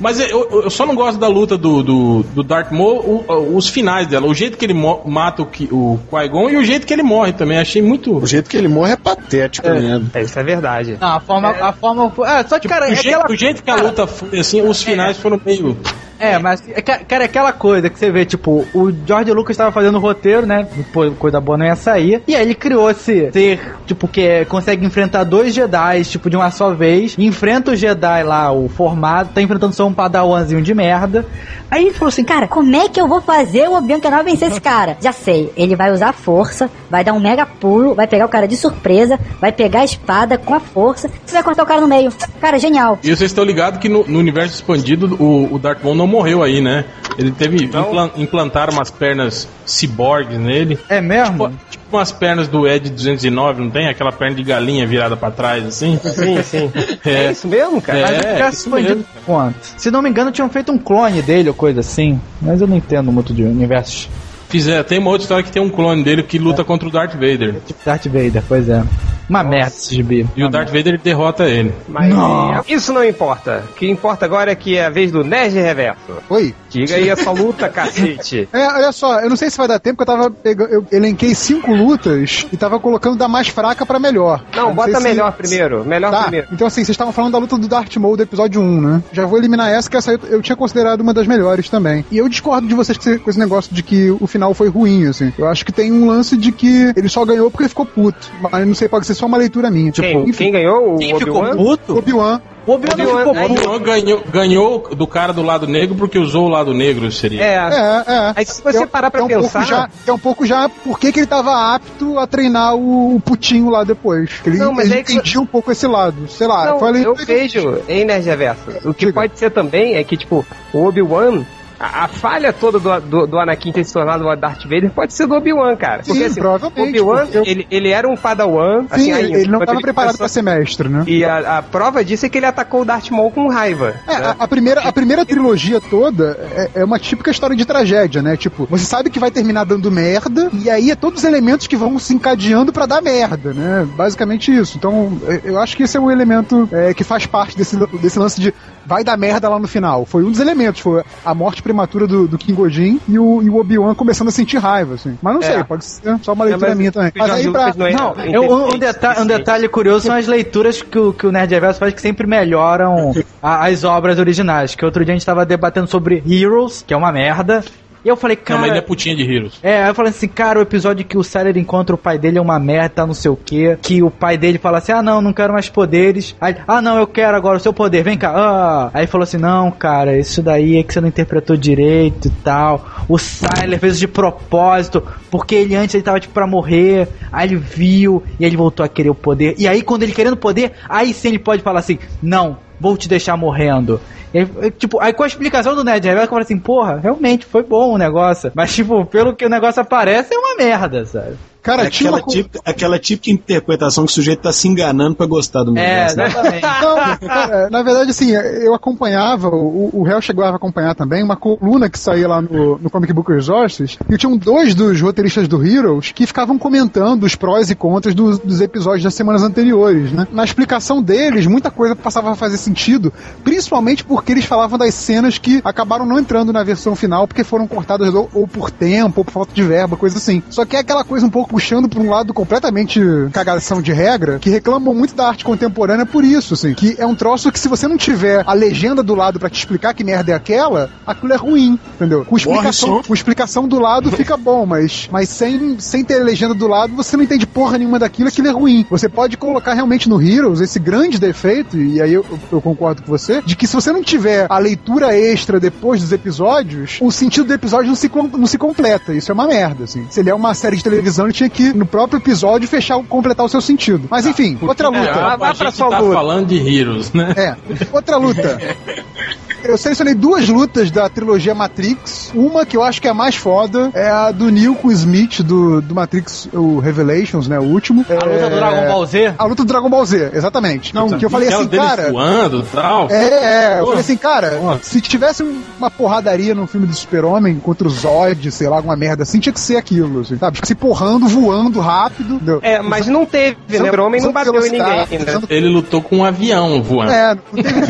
Mas 0.00 0.18
eu, 0.18 0.48
eu 0.64 0.70
só 0.70 0.86
não 0.86 0.94
gosto 0.94 1.18
da 1.18 1.28
luta 1.28 1.58
do, 1.58 1.82
do, 1.82 2.22
do 2.34 2.42
Darth 2.42 2.72
Maul, 2.72 3.24
o- 3.28 3.56
os 3.56 3.68
finais 3.68 4.06
dela. 4.06 4.26
O 4.26 4.34
jeito 4.34 4.56
que 4.56 4.64
ele 4.64 4.72
mata 4.72 5.42
o, 5.42 5.44
o 5.70 6.00
Qui-Gon 6.10 6.48
e 6.50 6.56
o 6.56 6.64
jeito 6.64 6.86
que 6.86 6.92
ele 6.92 7.02
morre 7.02 7.32
também. 7.32 7.58
Achei 7.58 7.82
muito... 7.82 8.16
O 8.16 8.26
jeito 8.26 8.48
que 8.48 8.56
ele 8.56 8.68
morre 8.68 8.92
é 8.92 8.96
patético 8.96 9.68
mesmo. 9.68 10.10
É, 10.14 10.22
isso 10.22 10.38
é 10.38 10.42
verdade. 10.42 10.96
Não, 11.00 11.08
a 11.16 11.20
forma, 11.20 11.50
a 11.50 11.72
forma 11.72 12.10
foi. 12.10 12.28
É, 12.28 12.42
só 12.44 12.58
que, 12.58 12.66
cara, 12.66 12.86
o, 12.88 12.92
é 12.92 12.96
jeito, 12.96 13.08
aquela. 13.18 13.30
o 13.30 13.36
jeito 13.36 13.62
que 13.62 13.70
a 13.70 13.76
luta 13.76 14.06
foi, 14.06 14.38
assim, 14.38 14.62
os 14.62 14.82
finais 14.82 15.18
foram 15.18 15.38
meio... 15.44 15.76
É, 16.20 16.38
mas, 16.38 16.62
é, 16.68 16.82
ca- 16.82 16.98
cara, 16.98 17.24
é 17.24 17.26
aquela 17.26 17.52
coisa 17.52 17.88
que 17.88 17.98
você 17.98 18.10
vê, 18.10 18.24
tipo, 18.24 18.66
o 18.74 18.92
George 19.06 19.32
Lucas 19.32 19.54
estava 19.54 19.72
fazendo 19.72 19.96
o 19.96 20.00
roteiro, 20.00 20.46
né? 20.46 20.66
Pô, 20.92 21.10
coisa 21.12 21.40
boa 21.40 21.56
não 21.56 21.64
ia 21.66 21.74
sair. 21.76 22.22
E 22.28 22.36
aí 22.36 22.42
ele 22.42 22.54
criou 22.54 22.90
esse 22.90 23.30
ser, 23.32 23.60
tipo, 23.86 24.06
que 24.06 24.20
é- 24.20 24.44
consegue 24.44 24.84
enfrentar 24.84 25.24
dois 25.24 25.54
Jedi, 25.54 26.04
tipo, 26.04 26.28
de 26.28 26.36
uma 26.36 26.50
só 26.50 26.72
vez. 26.74 27.16
Enfrenta 27.18 27.70
o 27.72 27.76
Jedi 27.76 28.22
lá, 28.22 28.52
o 28.52 28.68
formado, 28.68 29.32
tá 29.32 29.40
enfrentando 29.40 29.74
só 29.74 29.86
um 29.86 29.92
padawanzinho 29.94 30.60
de 30.62 30.74
merda. 30.74 31.24
Aí 31.70 31.84
ele 31.84 31.94
falou 31.94 32.08
assim, 32.08 32.24
cara, 32.24 32.46
como 32.48 32.74
é 32.76 32.88
que 32.88 33.00
eu 33.00 33.06
vou 33.08 33.20
fazer 33.20 33.68
o 33.68 33.74
Obi-Wan 33.76 34.00
Kenobi 34.00 34.30
vencer 34.30 34.50
esse 34.50 34.60
cara? 34.60 34.96
Já 35.00 35.12
sei, 35.12 35.52
ele 35.56 35.74
vai 35.76 35.90
usar 35.92 36.08
a 36.08 36.12
força, 36.12 36.68
vai 36.90 37.02
dar 37.04 37.12
um 37.12 37.20
mega 37.20 37.46
pulo, 37.46 37.94
vai 37.94 38.06
pegar 38.06 38.26
o 38.26 38.28
cara 38.28 38.46
de 38.48 38.56
surpresa, 38.56 39.18
vai 39.40 39.52
pegar 39.52 39.80
a 39.80 39.84
espada 39.84 40.36
com 40.36 40.54
a 40.54 40.60
força, 40.60 41.08
você 41.24 41.32
vai 41.34 41.42
cortar 41.42 41.62
o 41.62 41.66
cara 41.66 41.80
no 41.80 41.86
meio. 41.88 42.12
Cara, 42.40 42.58
genial. 42.58 42.98
E 43.02 43.06
vocês 43.08 43.30
estão 43.30 43.44
ligados 43.44 43.78
que 43.78 43.88
no, 43.88 44.04
no 44.06 44.18
universo 44.18 44.54
expandido 44.56 45.16
o, 45.22 45.54
o 45.54 45.58
Darth 45.58 45.82
Maul 45.84 45.94
não 45.94 46.06
morreu 46.10 46.42
aí, 46.42 46.60
né? 46.60 46.84
Ele 47.18 47.30
teve... 47.30 47.64
implan- 47.64 48.10
implantaram 48.16 48.72
umas 48.72 48.90
pernas 48.90 49.48
ciborgues 49.64 50.38
nele. 50.38 50.78
É 50.88 51.00
mesmo? 51.00 51.48
Tipo, 51.48 51.60
tipo 51.70 51.96
umas 51.96 52.12
pernas 52.12 52.46
do 52.48 52.68
Ed 52.68 52.88
209, 52.90 53.62
não 53.62 53.70
tem? 53.70 53.88
Aquela 53.88 54.12
perna 54.12 54.36
de 54.36 54.42
galinha 54.42 54.86
virada 54.86 55.16
pra 55.16 55.30
trás, 55.30 55.64
assim? 55.66 55.98
Sim, 56.02 56.42
sim. 56.42 56.72
É. 57.04 57.26
É 57.26 57.32
isso 57.32 57.48
mesmo, 57.48 57.80
cara? 57.80 57.98
É, 57.98 58.30
ele 58.30 58.38
já 58.38 58.50
isso 58.50 58.70
mesmo. 58.70 59.04
quanto? 59.26 59.56
Se 59.76 59.90
não 59.90 60.02
me 60.02 60.08
engano, 60.10 60.30
tinham 60.30 60.48
feito 60.48 60.70
um 60.72 60.78
clone 60.78 61.22
dele 61.22 61.48
ou 61.48 61.54
coisa 61.54 61.80
assim. 61.80 62.20
Mas 62.40 62.60
eu 62.60 62.66
não 62.66 62.76
entendo 62.76 63.10
muito 63.10 63.32
de 63.32 63.42
universos. 63.42 64.08
Fizer, 64.48 64.82
tem 64.84 64.98
uma 64.98 65.10
outra 65.10 65.22
história 65.22 65.44
que 65.44 65.52
tem 65.52 65.62
um 65.62 65.70
clone 65.70 66.02
dele 66.02 66.22
que 66.24 66.38
luta 66.38 66.64
contra 66.64 66.88
o 66.88 66.90
Darth 66.90 67.12
Vader. 67.12 67.54
Tipo 67.66 67.84
Darth 67.84 68.06
Vader, 68.06 68.42
pois 68.48 68.68
é. 68.68 68.82
Uma 69.30 69.42
merda 69.44 69.68
esse 69.68 69.94
gibi. 69.94 70.26
E 70.36 70.42
o 70.44 70.48
Darth 70.48 70.68
Vader 70.70 71.00
derrota 71.00 71.44
ele. 71.48 71.72
Mas 71.88 72.12
Nossa. 72.12 72.64
isso 72.70 72.92
não 72.92 73.04
importa. 73.04 73.62
O 73.70 73.74
que 73.74 73.88
importa 73.88 74.24
agora 74.24 74.50
é 74.50 74.54
que 74.56 74.76
é 74.76 74.84
a 74.86 74.90
vez 74.90 75.12
do 75.12 75.22
Nerd 75.24 75.54
Reverso. 75.54 76.00
Oi. 76.28 76.52
Diga 76.68 76.96
aí 76.96 77.08
essa 77.08 77.30
luta, 77.30 77.68
cacete. 77.68 78.48
É, 78.52 78.66
olha 78.66 78.92
só, 78.92 79.20
eu 79.20 79.28
não 79.30 79.36
sei 79.36 79.48
se 79.50 79.56
vai 79.56 79.68
dar 79.68 79.78
tempo, 79.78 79.96
porque 79.98 80.10
eu 80.10 80.16
tava 80.16 80.30
pegando. 80.30 80.70
Eu 80.72 80.84
elenquei 80.90 81.34
cinco 81.34 81.72
lutas 81.72 82.46
e 82.52 82.56
tava 82.56 82.78
colocando 82.80 83.16
da 83.16 83.28
mais 83.28 83.46
fraca 83.48 83.86
pra 83.86 83.98
melhor. 84.00 84.42
Eu 84.52 84.62
Não, 84.64 84.74
bota 84.74 84.90
sei 84.90 85.00
se- 85.00 85.08
melhor 85.08 85.32
primeiro. 85.32 85.84
Melhor 85.84 86.10
Tá, 86.10 86.22
primeiro. 86.22 86.48
então 86.52 86.66
assim, 86.66 86.80
vocês 86.84 86.90
estavam 86.90 87.12
falando 87.12 87.32
da 87.32 87.38
luta 87.38 87.56
do 87.56 87.68
Darth 87.68 87.96
Maul 87.96 88.16
do 88.16 88.22
episódio 88.24 88.60
1, 88.60 88.80
né? 88.80 89.02
Já 89.12 89.26
vou 89.26 89.38
eliminar 89.38 89.70
essa, 89.70 89.88
que 89.88 89.96
essa 89.96 90.12
eu, 90.12 90.18
eu 90.28 90.42
tinha 90.42 90.56
considerado 90.56 91.00
uma 91.02 91.14
das 91.14 91.26
melhores 91.26 91.68
também. 91.68 92.04
E 92.10 92.18
eu 92.18 92.28
discordo 92.28 92.66
de 92.66 92.74
vocês 92.74 92.98
com 92.98 93.30
esse, 93.30 93.38
negócio 93.38 93.72
de 93.74 93.82
que 93.82 94.10
o 94.10 94.26
final 94.26 94.52
foi 94.54 94.68
ruim, 94.68 95.06
assim. 95.06 95.32
Eu 95.38 95.46
acho 95.46 95.64
que 95.64 95.72
tem 95.72 95.92
um 95.92 96.06
lance 96.08 96.36
de 96.36 96.50
que 96.50 96.92
ele 96.96 97.08
só 97.08 97.24
ganhou 97.24 97.50
porque 97.50 97.68
ficou 97.68 97.86
puto. 97.86 98.30
Mas 98.50 98.66
não 98.66 98.74
sei, 98.74 98.88
pode 98.88 99.06
ser 99.06 99.14
só 99.20 99.26
uma 99.26 99.36
leitura 99.36 99.70
minha. 99.70 99.92
Quem, 99.92 100.24
Tipo, 100.24 100.36
quem 100.36 100.50
ganhou? 100.52 100.94
O 100.94 100.98
Quem 100.98 101.18
ficou 101.18 101.44
puto? 101.56 101.98
Obi-Wan. 101.98 102.40
O 102.66 102.72
Obi-Wan 102.72 102.96
ficou 102.96 103.32
O 103.32 103.34
puto. 103.34 103.52
Obi-Wan 103.52 103.80
ganhou, 103.82 104.22
ganhou 104.30 104.94
do 104.94 105.06
cara 105.06 105.32
do 105.32 105.42
lado 105.42 105.66
negro 105.66 105.94
porque 105.96 106.18
usou 106.18 106.44
o 106.46 106.48
lado 106.48 106.74
negro, 106.74 107.10
seria. 107.10 107.42
É. 107.42 107.54
É, 107.54 108.12
é. 108.12 108.32
Aí 108.36 108.44
se 108.46 108.62
você 108.62 108.82
É- 108.82 108.86
parar 108.86 109.10
pra 109.10 109.20
é 109.20 109.24
um 109.24 109.28
pensar- 109.28 109.60
Pouco 109.60 109.66
já, 109.68 109.88
é 110.06 110.12
um 110.12 110.18
pouco 110.18 110.46
já 110.46 110.68
por 110.68 110.98
que 110.98 111.10
que 111.12 111.20
ele 111.20 111.26
tava 111.26 111.74
apto 111.74 112.18
a 112.18 112.26
treinar 112.26 112.74
o, 112.76 113.16
o 113.16 113.20
putinho 113.20 113.70
lá 113.70 113.82
depois. 113.84 114.30
Ele, 114.44 114.58
Não, 114.58 114.72
mas 114.72 114.86
ele 114.86 114.94
aí 114.98 115.04
que- 115.04 115.12
entendia 115.14 115.40
um 115.40 115.46
pouco 115.46 115.70
esse 115.72 115.86
lado. 115.86 116.28
Sei 116.28 116.46
lá, 116.46 116.66
Não, 116.66 116.96
eu 116.96 117.14
que 117.14 117.24
vejo 117.24 117.78
em 117.88 118.04
Nerd 118.04 118.26
Reverso. 118.26 118.62
O 118.84 118.92
que 118.94 119.06
Diga. 119.06 119.20
pode 119.20 119.38
ser 119.38 119.50
também 119.50 119.94
é 119.96 120.04
que, 120.04 120.16
tipo, 120.16 120.44
o 120.72 120.84
Obi-Wan. 120.86 121.44
A, 121.80 122.04
a 122.04 122.08
falha 122.08 122.52
toda 122.52 122.78
do, 122.78 123.00
do, 123.00 123.26
do 123.26 123.38
Anakin 123.38 123.72
ter 123.72 123.84
se 123.84 123.92
tornado 123.94 124.26
o 124.26 124.36
Darth 124.36 124.64
Vader 124.64 124.90
pode 124.90 125.14
ser 125.14 125.26
do 125.26 125.34
Obi-Wan, 125.34 125.74
cara. 125.76 126.02
Sim, 126.02 126.10
Porque 126.12 126.24
assim, 126.24 126.40
o 126.40 126.42
provavelmente, 126.42 127.00
Obi-Wan, 127.00 127.26
eu- 127.32 127.42
ele, 127.46 127.66
ele 127.70 127.88
era 127.88 128.06
um 128.06 128.16
padawan. 128.16 128.84
assim, 128.90 129.04
Sim, 129.04 129.12
ainda, 129.12 129.38
ele 129.38 129.48
não 129.50 129.58
quando 129.60 129.68
tava 129.68 129.80
preparado 129.80 130.18
pra 130.18 130.28
ser 130.28 130.42
mestre, 130.42 130.90
né? 130.90 131.04
E 131.06 131.24
a, 131.24 131.58
a 131.58 131.62
prova 131.62 132.04
disso 132.04 132.26
é 132.26 132.28
que 132.28 132.36
ele 132.36 132.44
atacou 132.44 132.82
o 132.82 132.84
Darth 132.84 133.08
Maul 133.10 133.30
com 133.30 133.48
raiva. 133.48 133.94
É, 134.06 134.18
né? 134.18 134.36
a, 134.38 134.44
a 134.44 134.46
primeira, 134.48 134.80
a 134.82 134.92
primeira 134.92 135.24
trilogia 135.24 135.80
toda 135.80 136.38
é, 136.54 136.70
é 136.80 136.84
uma 136.84 136.98
típica 136.98 137.30
história 137.30 137.56
de 137.56 137.64
tragédia, 137.64 138.20
né? 138.20 138.36
Tipo, 138.36 138.66
você 138.70 138.84
sabe 138.84 139.08
que 139.08 139.18
vai 139.18 139.30
terminar 139.30 139.64
dando 139.64 139.90
merda, 139.90 140.50
e 140.52 140.68
aí 140.68 140.90
é 140.90 140.94
todos 140.94 141.20
os 141.20 141.24
elementos 141.24 141.66
que 141.66 141.76
vão 141.76 141.98
se 141.98 142.12
encadeando 142.14 142.74
pra 142.74 142.84
dar 142.84 143.00
merda, 143.00 143.54
né? 143.54 143.88
Basicamente 143.96 144.54
isso. 144.54 144.76
Então, 144.76 145.18
eu 145.44 145.58
acho 145.58 145.74
que 145.76 145.84
esse 145.84 145.96
é 145.96 146.00
um 146.00 146.10
elemento 146.10 146.68
é, 146.72 146.92
que 146.92 147.04
faz 147.04 147.24
parte 147.24 147.56
desse, 147.56 147.76
desse 148.02 148.18
lance 148.18 148.38
de 148.38 148.52
vai 148.90 149.04
dar 149.04 149.16
merda 149.16 149.48
lá 149.48 149.56
no 149.58 149.68
final. 149.68 150.04
Foi 150.04 150.24
um 150.24 150.30
dos 150.32 150.40
elementos, 150.40 150.80
foi 150.80 151.04
a 151.24 151.32
morte 151.32 151.62
prematura 151.62 152.08
do, 152.08 152.26
do 152.26 152.36
King 152.36 152.54
Godin 152.54 153.00
e 153.08 153.18
o, 153.20 153.24
o 153.24 153.60
Obi-Wan 153.60 153.94
começando 153.94 154.28
a 154.28 154.30
sentir 154.32 154.58
raiva, 154.58 154.94
assim. 154.94 155.16
Mas 155.22 155.34
não 155.34 155.40
É. 155.40 155.46
sei, 155.46 155.64
pode 155.64 155.84
ser 155.84 156.18
só 156.22 156.32
uma 156.32 156.44
leitura 156.44 156.70
mas 156.70 156.76
minha 156.78 156.90
também. 156.90 157.12
Mas 157.16 157.30
aí 157.30 157.50
pra... 157.50 157.72
Não 157.76 157.86
é- 157.86 157.92
Não, 157.92 158.14
é 158.18 158.28
eu- 158.36 158.42
um, 158.42 158.74
um, 158.74 158.78
deta- 158.78 159.10
um 159.10 159.14
suficiente. 159.14 159.38
detalhe 159.38 159.68
curioso 159.68 160.06
são 160.06 160.16
as 160.16 160.26
leituras 160.26 160.82
que 160.82 160.98
o, 160.98 161.12
que 161.12 161.24
o 161.26 161.30
Nerd 161.30 161.54
Reverso 161.54 161.78
faz 161.78 161.94
que 161.94 162.00
sempre 162.00 162.26
melhoram 162.26 163.12
a- 163.40 163.66
as 163.68 163.84
obras 163.84 164.18
originais. 164.18 164.74
Que 164.74 164.84
outro 164.84 165.04
dia 165.04 165.14
a 165.14 165.16
gente 165.16 165.24
tava 165.24 165.46
debatendo 165.46 165.86
sobre 165.86 166.20
Heroes, 166.28 166.84
que 166.84 166.92
é 166.92 166.96
uma 166.96 167.12
merda. 167.12 167.62
E 168.04 168.08
eu 168.08 168.16
falei, 168.16 168.36
Não, 168.36 168.44
cara. 168.44 168.60
mas 168.60 168.70
ele 168.70 168.78
é 168.78 168.82
putinha 168.82 169.14
de 169.14 169.22
Heroes. 169.22 169.58
É, 169.62 169.82
aí 169.82 169.90
eu 169.90 169.94
falei 169.94 170.10
assim, 170.10 170.28
cara, 170.28 170.58
o 170.58 170.62
episódio 170.62 171.04
que 171.04 171.18
o 171.18 171.22
Sailor 171.22 171.56
encontra 171.56 171.94
o 171.94 171.98
pai 171.98 172.18
dele 172.18 172.38
é 172.38 172.40
uma 172.40 172.58
merda, 172.58 173.06
não 173.06 173.14
sei 173.14 173.30
o 173.30 173.36
quê. 173.36 173.78
Que 173.82 174.02
o 174.02 174.10
pai 174.10 174.38
dele 174.38 174.58
fala 174.58 174.78
assim, 174.78 174.92
ah 174.92 175.02
não, 175.02 175.20
não 175.20 175.32
quero 175.32 175.52
mais 175.52 175.68
poderes. 175.68 176.34
Aí, 176.40 176.56
ah 176.66 176.80
não, 176.80 176.98
eu 176.98 177.06
quero 177.06 177.36
agora 177.36 177.58
o 177.58 177.60
seu 177.60 177.72
poder, 177.72 178.02
vem 178.02 178.16
cá. 178.16 178.32
Ah. 178.34 178.90
Aí 178.94 179.06
falou 179.06 179.24
assim, 179.24 179.36
não, 179.36 179.70
cara, 179.70 180.16
isso 180.18 180.42
daí 180.42 180.78
é 180.78 180.82
que 180.82 180.92
você 180.92 181.00
não 181.00 181.08
interpretou 181.08 181.56
direito 181.56 182.28
e 182.28 182.30
tal. 182.42 182.86
O 183.08 183.18
Sailor 183.18 183.78
fez 183.78 183.92
isso 183.94 184.00
de 184.00 184.08
propósito, 184.08 185.02
porque 185.30 185.54
ele 185.54 185.74
antes 185.76 185.94
ele 185.94 186.02
tava 186.04 186.20
tipo 186.20 186.32
pra 186.32 186.46
morrer. 186.46 187.08
Aí 187.30 187.48
ele 187.48 187.56
viu 187.56 188.22
e 188.38 188.44
ele 188.44 188.56
voltou 188.56 188.84
a 188.84 188.88
querer 188.88 189.10
o 189.10 189.14
poder. 189.14 189.54
E 189.58 189.68
aí 189.68 189.82
quando 189.82 190.02
ele 190.02 190.12
querendo 190.12 190.36
poder, 190.36 190.72
aí 190.88 191.12
sim 191.12 191.28
ele 191.28 191.38
pode 191.38 191.62
falar 191.62 191.80
assim, 191.80 191.98
não, 192.22 192.56
vou 192.80 192.96
te 192.96 193.08
deixar 193.08 193.36
morrendo. 193.36 194.00
Aí, 194.32 194.70
tipo, 194.70 195.00
aí 195.00 195.12
com 195.12 195.22
a 195.22 195.26
explicação 195.26 195.74
do 195.74 195.84
Ned 195.84 196.06
Reverso, 196.06 196.26
eu 196.26 196.30
falei 196.30 196.44
assim, 196.44 196.58
porra, 196.58 196.98
realmente 196.98 197.46
foi 197.46 197.62
bom 197.62 197.94
o 197.94 197.98
negócio. 197.98 198.52
Mas, 198.54 198.74
tipo, 198.74 199.04
pelo 199.06 199.34
que 199.34 199.44
o 199.44 199.50
negócio 199.50 199.82
aparece, 199.82 200.34
é 200.34 200.38
uma 200.38 200.56
merda, 200.56 201.04
sabe? 201.04 201.36
Cara, 201.62 201.84
É 201.84 201.86
aquela, 201.86 202.16
uma 202.18 202.22
típica, 202.26 202.60
aquela 202.64 202.98
típica 202.98 203.30
interpretação 203.30 204.04
que 204.04 204.10
o 204.10 204.14
sujeito 204.14 204.40
tá 204.40 204.52
se 204.52 204.66
enganando 204.68 205.14
pra 205.14 205.26
gostar 205.26 205.62
do 205.62 205.76
É, 205.76 205.96
negócio. 206.14 206.16
né? 206.16 206.26
exatamente. 206.26 206.62
Não, 207.20 207.28
cara, 207.28 207.70
na 207.70 207.82
verdade, 207.82 208.10
assim, 208.10 208.30
eu 208.30 208.74
acompanhava, 208.74 209.48
o, 209.48 209.90
o 209.92 210.08
Hell 210.08 210.20
chegou 210.22 210.44
a 210.44 210.54
acompanhar 210.54 210.94
também, 210.94 211.22
uma 211.22 211.36
coluna 211.36 211.88
que 211.90 211.98
saía 211.98 212.26
lá 212.28 212.40
no, 212.40 212.78
no 212.78 212.90
Comic 212.90 213.12
Book 213.12 213.30
Resources, 213.32 213.98
e 214.08 214.16
tinham 214.16 214.36
dois 214.36 214.74
dos 214.74 215.00
roteiristas 215.00 215.46
do 215.48 215.64
Heroes 215.64 216.12
que 216.12 216.26
ficavam 216.26 216.58
comentando 216.58 217.24
os 217.24 217.34
prós 217.34 217.70
e 217.70 217.74
contras 217.74 218.14
dos, 218.14 218.38
dos 218.38 218.60
episódios 218.60 219.04
das 219.04 219.14
semanas 219.14 219.42
anteriores, 219.42 220.12
né? 220.12 220.26
Na 220.32 220.44
explicação 220.44 221.02
deles, 221.02 221.46
muita 221.46 221.70
coisa 221.70 221.94
passava 221.94 222.30
a 222.32 222.36
fazer 222.36 222.56
sentido, 222.56 223.12
principalmente 223.44 224.04
porque 224.04 224.32
eles 224.32 224.44
falavam 224.44 224.78
das 224.78 224.94
cenas 224.94 225.38
que 225.38 225.60
acabaram 225.64 226.06
não 226.06 226.18
entrando 226.18 226.52
na 226.52 226.62
versão 226.62 226.94
final 226.96 227.26
porque 227.26 227.44
foram 227.44 227.66
cortadas 227.66 228.14
ou, 228.14 228.28
ou 228.32 228.46
por 228.48 228.70
tempo, 228.70 229.20
ou 229.20 229.24
por 229.24 229.30
falta 229.32 229.52
de 229.52 229.62
verba, 229.62 229.96
coisa 229.96 230.18
assim. 230.18 230.42
Só 230.50 230.64
que 230.64 230.76
é 230.76 230.78
aquela 230.80 231.04
coisa 231.04 231.26
um 231.26 231.30
pouco 231.30 231.49
puxando 231.50 231.88
pra 231.88 232.00
um 232.00 232.08
lado 232.08 232.32
completamente 232.32 233.00
cagação 233.32 233.82
de 233.82 233.92
regra, 233.92 234.38
que 234.38 234.48
reclamam 234.48 234.94
muito 234.94 235.16
da 235.16 235.26
arte 235.26 235.44
contemporânea 235.44 236.06
por 236.06 236.24
isso, 236.24 236.54
assim, 236.54 236.72
que 236.72 236.94
é 236.96 237.04
um 237.04 237.14
troço 237.14 237.50
que 237.50 237.58
se 237.58 237.66
você 237.66 237.88
não 237.88 237.96
tiver 237.96 238.44
a 238.46 238.52
legenda 238.52 239.02
do 239.02 239.16
lado 239.16 239.40
pra 239.40 239.50
te 239.50 239.58
explicar 239.58 239.92
que 239.92 240.04
merda 240.04 240.30
é 240.30 240.34
aquela, 240.34 240.90
aquilo 241.04 241.32
é 241.32 241.36
ruim, 241.36 241.76
entendeu? 241.96 242.24
Com 242.24 242.36
explicação, 242.36 243.02
com 243.02 243.12
explicação 243.12 243.66
do 243.66 243.80
lado 243.80 244.12
fica 244.12 244.36
bom, 244.36 244.64
mas, 244.64 245.08
mas 245.10 245.28
sem, 245.28 245.78
sem 245.80 246.04
ter 246.04 246.22
legenda 246.22 246.54
do 246.54 246.68
lado 246.68 246.94
você 246.94 247.16
não 247.16 247.24
entende 247.24 247.46
porra 247.46 247.76
nenhuma 247.78 247.98
daquilo, 247.98 248.28
aquilo 248.28 248.46
é 248.46 248.52
ruim. 248.52 248.86
Você 248.88 249.08
pode 249.08 249.36
colocar 249.36 249.74
realmente 249.74 250.08
no 250.08 250.22
Heroes 250.22 250.60
esse 250.60 250.78
grande 250.78 251.18
defeito, 251.18 251.76
e 251.76 252.00
aí 252.00 252.12
eu, 252.12 252.24
eu 252.52 252.60
concordo 252.60 253.02
com 253.02 253.08
você, 253.08 253.42
de 253.42 253.56
que 253.56 253.66
se 253.66 253.74
você 253.74 253.90
não 253.90 254.02
tiver 254.02 254.46
a 254.48 254.58
leitura 254.58 255.16
extra 255.16 255.58
depois 255.58 256.00
dos 256.00 256.12
episódios, 256.12 256.98
o 257.00 257.10
sentido 257.10 257.46
do 257.46 257.54
episódio 257.54 257.88
não 257.88 257.96
se, 257.96 258.10
não 258.38 258.46
se 258.46 258.58
completa. 258.58 259.12
Isso 259.12 259.32
é 259.32 259.34
uma 259.34 259.46
merda, 259.46 259.84
assim. 259.84 260.06
Se 260.10 260.20
ele 260.20 260.30
é 260.30 260.34
uma 260.34 260.54
série 260.54 260.76
de 260.76 260.84
televisão, 260.84 261.26
ele 261.26 261.34
tinha 261.40 261.48
que, 261.50 261.72
no 261.72 261.86
próprio 261.86 262.18
episódio, 262.18 262.68
fechar, 262.68 262.98
completar 263.04 263.46
o 263.46 263.48
seu 263.48 263.60
sentido. 263.60 264.06
Mas 264.10 264.26
enfim, 264.26 264.58
outra 264.60 264.88
É, 264.88 264.90
luta. 264.90 265.10
a, 265.12 265.36
vai 265.36 265.50
a 265.50 265.54
pra 265.54 265.70
gente 265.70 265.78
tá 265.78 265.98
luta. 265.98 266.12
falando 266.12 266.46
de 266.46 266.58
Heroes, 266.58 267.12
né? 267.12 267.32
É, 267.36 267.56
outra 267.92 268.16
luta. 268.16 268.58
Eu 269.62 269.76
selecionei 269.76 270.14
duas 270.14 270.48
lutas 270.48 270.90
da 270.90 271.08
trilogia 271.08 271.54
Matrix. 271.54 272.30
Uma 272.34 272.64
que 272.64 272.76
eu 272.76 272.82
acho 272.82 273.00
que 273.00 273.08
é 273.08 273.10
a 273.10 273.14
mais 273.14 273.36
foda 273.36 273.90
é 273.94 274.08
a 274.08 274.30
do 274.30 274.50
Neo 274.50 274.74
com 274.74 274.88
o 274.88 274.92
Smith 274.92 275.42
do, 275.42 275.80
do 275.80 275.94
Matrix, 275.94 276.48
o 276.52 276.78
Revelations, 276.78 277.46
né? 277.48 277.58
O 277.58 277.64
último. 277.64 278.04
A 278.08 278.14
luta 278.24 278.50
do 278.50 278.56
Dragon 278.56 278.86
Ball 278.86 279.06
Z. 279.06 279.34
A 279.38 279.44
luta 279.44 279.64
do 279.64 279.68
Dragon 279.68 279.90
Ball 279.90 280.06
Z, 280.06 280.30
exatamente. 280.34 280.94
Não, 280.94 281.08
que 281.10 281.24
eu 281.24 281.30
falei 281.30 281.48
assim, 281.48 281.68
cara. 281.68 282.10
voando 282.10 282.60
e 282.60 282.74
tal. 282.74 283.10
É, 283.10 283.74
é, 283.76 283.80
eu 283.80 283.86
falei 283.86 284.00
assim, 284.00 284.16
cara, 284.16 284.58
Pô. 284.60 284.78
se 284.82 285.00
tivesse 285.00 285.42
uma 285.78 285.90
porradaria 285.90 286.54
no 286.54 286.66
filme 286.66 286.86
do 286.86 286.94
Super-Homem 286.94 287.56
contra 287.56 287.86
o 287.86 287.90
Zod, 287.90 288.50
sei 288.50 288.68
lá, 288.68 288.76
alguma 288.76 288.96
merda 288.96 289.22
assim, 289.22 289.38
tinha 289.40 289.52
que 289.52 289.60
ser 289.60 289.76
aquilo, 289.76 290.20
assim, 290.20 290.38
sabe? 290.38 290.58
Se 290.64 290.74
porrando, 290.74 291.26
voando 291.28 291.80
rápido. 291.80 292.34
entendeu? 292.34 292.60
É, 292.62 292.80
mas 292.80 293.06
não 293.06 293.26
teve, 293.26 293.56
né? 293.68 293.90
O 293.90 294.04
homem 294.04 294.20
não 294.20 294.32
bateu 294.32 294.52
em 294.54 294.56
velocidade, 294.56 295.10
ninguém, 295.10 295.26
né? 295.26 295.42
Ele 295.48 295.68
lutou 295.68 296.00
com 296.00 296.18
um 296.18 296.24
avião 296.24 296.82
voando. 296.82 297.12
É, 297.12 297.34
não 297.34 297.62
teve 297.62 297.80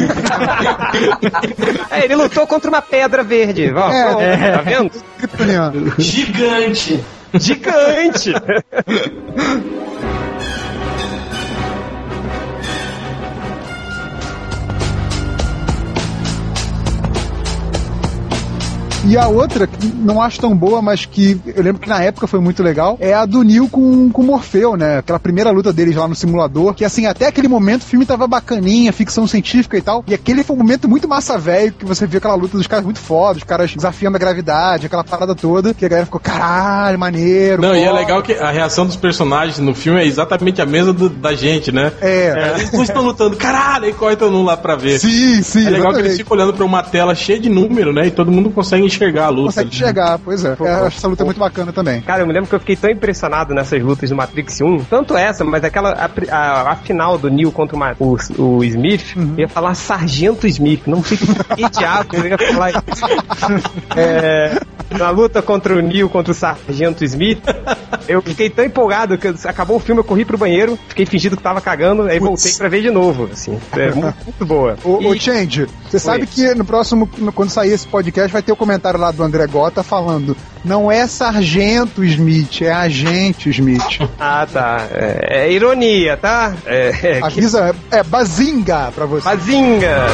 É, 1.91 2.05
ele 2.05 2.15
lutou 2.15 2.47
contra 2.47 2.69
uma 2.71 2.81
pedra 2.83 3.23
verde. 3.23 3.73
Ó, 3.75 3.91
É, 3.91 4.35
é. 4.35 4.53
Tá 4.53 4.63
vendo? 4.63 4.91
kryptoniano. 5.19 5.93
Gigante. 5.99 7.01
Gigante! 7.35 8.33
E 19.07 19.17
a 19.17 19.29
outra, 19.29 19.67
que 19.67 19.87
não 19.87 20.21
acho 20.21 20.39
tão 20.41 20.55
boa, 20.55 20.83
mas 20.83 21.07
que 21.07 21.41
eu 21.57 21.63
lembro 21.63 21.81
que 21.81 21.89
na 21.89 22.03
época 22.03 22.27
foi 22.27 22.39
muito 22.39 22.63
legal, 22.63 22.99
é 23.01 23.15
a 23.15 23.25
do 23.25 23.43
Neo 23.43 23.67
com, 23.69 24.11
com 24.11 24.21
o 24.23 24.25
Morfeu, 24.27 24.77
né? 24.77 24.99
Aquela 24.99 25.19
primeira 25.19 25.51
luta 25.51 25.73
deles 25.73 25.97
lá 25.97 26.07
no 26.07 26.15
simulador, 26.15 26.75
que 26.75 26.85
assim, 26.85 27.07
até 27.07 27.27
aquele 27.27 27.49
momento 27.49 27.81
o 27.83 27.87
filme 27.87 28.05
tava 28.05 28.27
bacaninha, 28.27 28.93
ficção 28.93 29.27
científica 29.27 29.79
e 29.79 29.81
tal, 29.81 30.05
e 30.07 30.13
aquele 30.13 30.45
foi 30.45 30.55
um 30.55 30.59
momento 30.59 30.87
muito 30.87 31.09
massa 31.09 31.39
velho, 31.39 31.73
que 31.73 31.85
você 31.85 32.07
viu 32.07 32.19
aquela 32.19 32.35
luta 32.35 32.59
dos 32.59 32.67
caras 32.67 32.85
muito 32.85 32.99
foda, 33.01 33.39
os 33.39 33.45
caras 33.45 33.75
desafiando 33.75 34.17
a 34.17 34.21
gravidade, 34.21 34.85
aquela 34.87 35.03
parada 35.03 35.35
toda, 35.35 35.73
que 35.73 35.85
a 35.85 35.89
galera 35.89 36.05
ficou, 36.05 36.21
caralho, 36.21 36.99
maneiro. 36.99 37.63
Não, 37.63 37.75
e 37.75 37.81
é 37.81 37.87
foda." 37.87 37.99
legal 38.01 38.23
que 38.23 38.35
a 38.35 38.51
reação 38.51 38.85
dos 38.85 38.97
personagens 38.97 39.59
no 39.59 39.75
filme 39.75 39.99
é 40.01 40.05
exatamente 40.07 40.61
a 40.61 40.67
mesma 40.67 40.93
do- 40.93 41.09
da 41.09 41.35
gente, 41.35 41.73
né? 41.73 41.91
É. 42.03 42.55
Eles 42.59 42.71
não 42.73 42.83
estão 42.83 43.03
lutando, 43.03 43.35
caralho, 43.37 43.87
e 43.87 43.93
corre 43.95 44.15
todo 44.17 44.31
mundo 44.31 44.45
lá 44.47 44.59
pra 44.59 44.77
ver. 44.77 44.99
Sim, 45.01 45.43
sim, 45.43 45.67
é 45.67 45.71
legal 45.71 45.93
que 45.95 46.01
eles 46.01 46.13
exatamente. 46.13 46.17
ficam 46.19 46.37
olhando 46.37 46.53
pra 46.53 46.65
uma 46.67 46.83
tela 46.83 47.15
cheia 47.15 47.41
de 47.41 47.49
número, 47.49 47.93
né? 47.95 48.07
E 48.07 48.11
todo 48.11 48.31
mundo 48.31 48.51
consegue 48.51 48.90
enxergar 48.97 49.27
a 49.27 49.29
luta. 49.29 49.47
Consegue 49.47 49.69
ali. 49.69 49.77
chegar, 49.77 50.19
pois 50.19 50.45
é. 50.45 50.57
Eu 50.59 50.87
acho 50.87 50.99
essa 50.99 51.09
luta 51.09 51.25
muito 51.25 51.39
bacana 51.41 51.73
também. 51.73 52.01
Cara, 52.03 52.23
eu 52.23 52.27
me 52.27 52.33
lembro 52.33 52.49
que 52.49 52.55
eu 52.55 52.61
fiquei 52.61 52.77
tão 52.77 52.91
impressionado 52.91 53.55
nessas 53.55 53.83
lutas 53.83 54.09
do 54.11 54.17
Matrix 54.17 54.61
1, 54.61 54.85
tanto 54.85 55.17
essa, 55.17 55.45
mas 55.45 55.65
aquela, 55.65 55.91
a, 55.93 56.35
a- 56.37 56.73
a 56.73 56.77
final 56.77 57.17
do 57.19 57.31
Neo 57.31 57.51
contra 57.53 57.77
o, 57.99 58.17
o, 58.39 58.43
o 58.59 58.65
Smith, 58.65 59.15
Uhum. 59.17 59.35
eu 59.37 59.41
ia 59.41 59.49
falar 59.49 59.75
Sargento 59.75 60.47
Smith, 60.47 60.83
não 60.87 61.03
sei 61.03 61.17
que 61.19 61.71
diabo 61.71 62.17
eu 62.17 62.27
ia 62.27 62.39
falar 62.39 62.71
isso. 62.71 62.81
É, 63.97 64.61
na 64.97 65.11
luta 65.11 65.41
contra 65.43 65.75
o 65.77 65.81
Neo 65.81 66.09
contra 66.09 66.33
o 66.33 66.35
Sargento 66.35 67.05
Smith, 67.05 67.41
eu 68.09 68.21
fiquei 68.23 68.51
tão 68.51 68.65
empolgado 68.65 69.17
que 69.19 69.29
acabou 69.45 69.77
o 69.77 69.81
filme, 69.81 70.01
eu 70.01 70.05
corri 70.05 70.25
pro 70.25 70.37
banheiro, 70.39 70.79
fiquei 70.89 71.07
fingindo 71.07 71.37
que 71.37 71.43
tava 71.43 71.61
cagando, 71.61 72.03
aí 72.03 72.19
voltei 72.19 72.53
pra 72.53 72.69
ver 72.69 72.83
de 72.83 72.91
novo, 72.91 73.29
assim. 73.33 73.59
É 73.73 73.91
muito, 73.93 74.17
muito 74.25 74.47
boa. 74.47 74.77
Ô, 74.85 75.15
E- 75.15 75.21
Change, 75.21 75.67
você 75.89 75.99
sabe 75.99 76.27
que 76.27 76.55
no 76.55 76.65
próximo, 76.65 77.09
quando 77.35 77.51
sair 77.51 77.73
esse 77.73 77.87
podcast, 77.87 78.33
vai 78.33 78.43
ter 78.43 78.53
o 78.53 78.57
comentário 78.57 78.80
lá 78.99 79.11
do 79.11 79.23
André 79.23 79.47
Gota 79.47 79.83
falando: 79.83 80.37
não 80.65 80.91
é 80.91 81.07
Sargento 81.07 82.05
Smith, 82.05 82.63
é 82.63 82.73
Agente 82.73 83.51
Smith. 83.51 83.81
Ah, 84.19 84.47
tá. 84.51 84.87
É, 84.93 85.45
é 85.45 85.53
ironia, 85.53 86.17
tá? 86.17 86.55
É, 86.67 86.93
é, 87.03 87.21
Avisa, 87.23 87.75
é 87.91 88.03
Bazinga 88.03 88.93
pra 88.95 89.07
você. 89.07 89.25
Bazinga! 89.25 90.07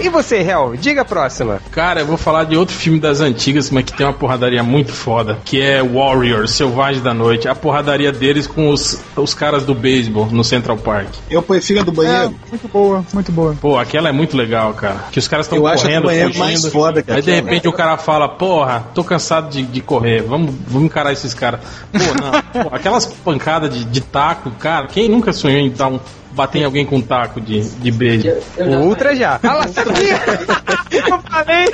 E 0.00 0.08
você, 0.10 0.36
Hel? 0.42 0.74
Diga 0.76 1.00
a 1.02 1.04
próxima. 1.04 1.60
Cara, 1.70 2.00
eu 2.00 2.06
vou 2.06 2.16
falar 2.18 2.44
de 2.44 2.56
outro 2.56 2.74
filme 2.74 2.98
das 3.00 3.20
antigas, 3.20 3.70
mas 3.70 3.84
que 3.84 3.92
tem 3.92 4.04
uma 4.04 4.12
porradaria 4.12 4.62
muito 4.62 4.92
foda, 4.92 5.38
que 5.44 5.60
é 5.60 5.82
Warrior, 5.82 6.46
Selvagem 6.48 7.00
da 7.02 7.14
Noite. 7.14 7.48
A 7.48 7.54
porradaria 7.54 8.12
deles 8.12 8.46
com 8.46 8.68
os, 8.68 9.00
os 9.16 9.32
caras 9.34 9.64
do 9.64 9.74
beisebol 9.74 10.26
no 10.26 10.44
Central 10.44 10.76
Park. 10.76 11.08
Eu 11.30 11.40
prefiro 11.42 11.80
a 11.80 11.82
do 11.84 11.90
É, 11.92 11.94
banheiro. 11.94 12.34
muito 12.50 12.68
boa, 12.68 13.04
muito 13.14 13.32
boa. 13.32 13.56
Pô, 13.60 13.78
aquela 13.78 14.08
é 14.08 14.12
muito 14.12 14.36
legal, 14.36 14.74
cara. 14.74 15.04
Que 15.10 15.18
os 15.18 15.26
caras 15.28 15.46
estão 15.46 15.58
Eu 15.58 15.66
acho 15.66 15.78
a 15.84 15.86
do 15.86 15.88
correndo, 15.88 16.04
banheiro 16.04 16.28
fugindo. 16.28 16.44
mais 16.44 16.66
foda 16.66 17.02
que 17.02 17.10
Aí 17.10 17.22
de 17.22 17.30
repente 17.30 17.66
o 17.68 17.72
cara 17.72 17.96
fala, 17.96 18.28
porra, 18.28 18.84
tô 18.94 19.02
cansado 19.02 19.48
de, 19.48 19.62
de 19.62 19.80
correr, 19.80 20.22
vamos, 20.22 20.54
vamos 20.66 20.86
encarar 20.86 21.12
esses 21.12 21.32
caras. 21.32 21.60
Pô, 21.92 21.98
não. 22.22 22.42
Pô, 22.68 22.74
aquelas 22.74 23.06
pancadas 23.06 23.72
de, 23.72 23.84
de 23.84 24.00
taco, 24.00 24.50
cara, 24.52 24.86
quem 24.88 25.08
nunca 25.08 25.32
sonhou 25.32 25.60
em 25.60 25.70
dar 25.70 25.86
um. 25.88 25.98
Bater 26.34 26.62
em 26.62 26.64
alguém 26.64 26.84
com 26.84 26.96
um 26.96 27.02
taco 27.02 27.40
de, 27.40 27.60
de 27.60 27.90
beijo? 27.90 28.28
Eu, 28.28 28.42
eu 28.56 28.70
já 28.70 28.78
Outra 28.78 29.16
já. 29.16 29.40
Lá? 29.42 29.66
Eu 30.90 31.18
falei. 31.22 31.66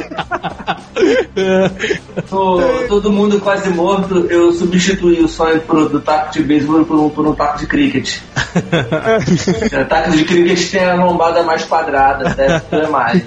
tô, 2.29 2.61
todo 2.89 3.11
mundo 3.11 3.41
quase 3.41 3.71
morto, 3.71 4.27
eu 4.31 4.53
substituí 4.53 5.21
o 5.21 5.29
sonho 5.29 5.61
pro, 5.63 5.89
do 5.89 6.01
taco 6.01 6.33
de 6.33 6.43
beisebol 6.43 6.85
por 6.85 6.99
um, 6.99 7.09
por 7.09 7.27
um 7.27 7.35
taco 7.35 7.59
de 7.59 7.67
cricket. 7.67 8.19
o 8.55 9.85
taco 9.89 10.11
de 10.11 10.25
cricket 10.25 10.71
tem 10.71 10.85
a 10.85 10.95
lombada 10.95 11.43
mais 11.43 11.65
quadrada, 11.65 12.35
deve 12.35 12.61
ter 12.61 12.89
mais. 12.89 13.23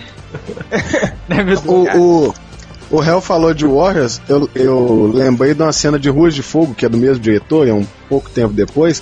O, 1.66 1.98
o, 1.98 2.34
o 2.94 3.04
Hell 3.04 3.20
falou 3.20 3.56
de 3.56 3.66
Warriors, 3.66 4.22
eu, 4.30 4.48
eu 4.54 5.12
lembrei 5.12 5.56
de 5.56 5.64
uma 5.64 5.74
cena 5.74 5.98
de 5.98 6.12
Ruas 6.12 6.36
de 6.36 6.44
Fogo, 6.44 6.76
que 6.76 6.86
é 6.86 6.90
do 6.90 6.96
mesmo 6.96 7.20
diretor, 7.20 7.68
é 7.68 7.74
um 7.74 7.88
pouco 8.08 8.30
tempo 8.30 8.54
depois, 8.54 9.02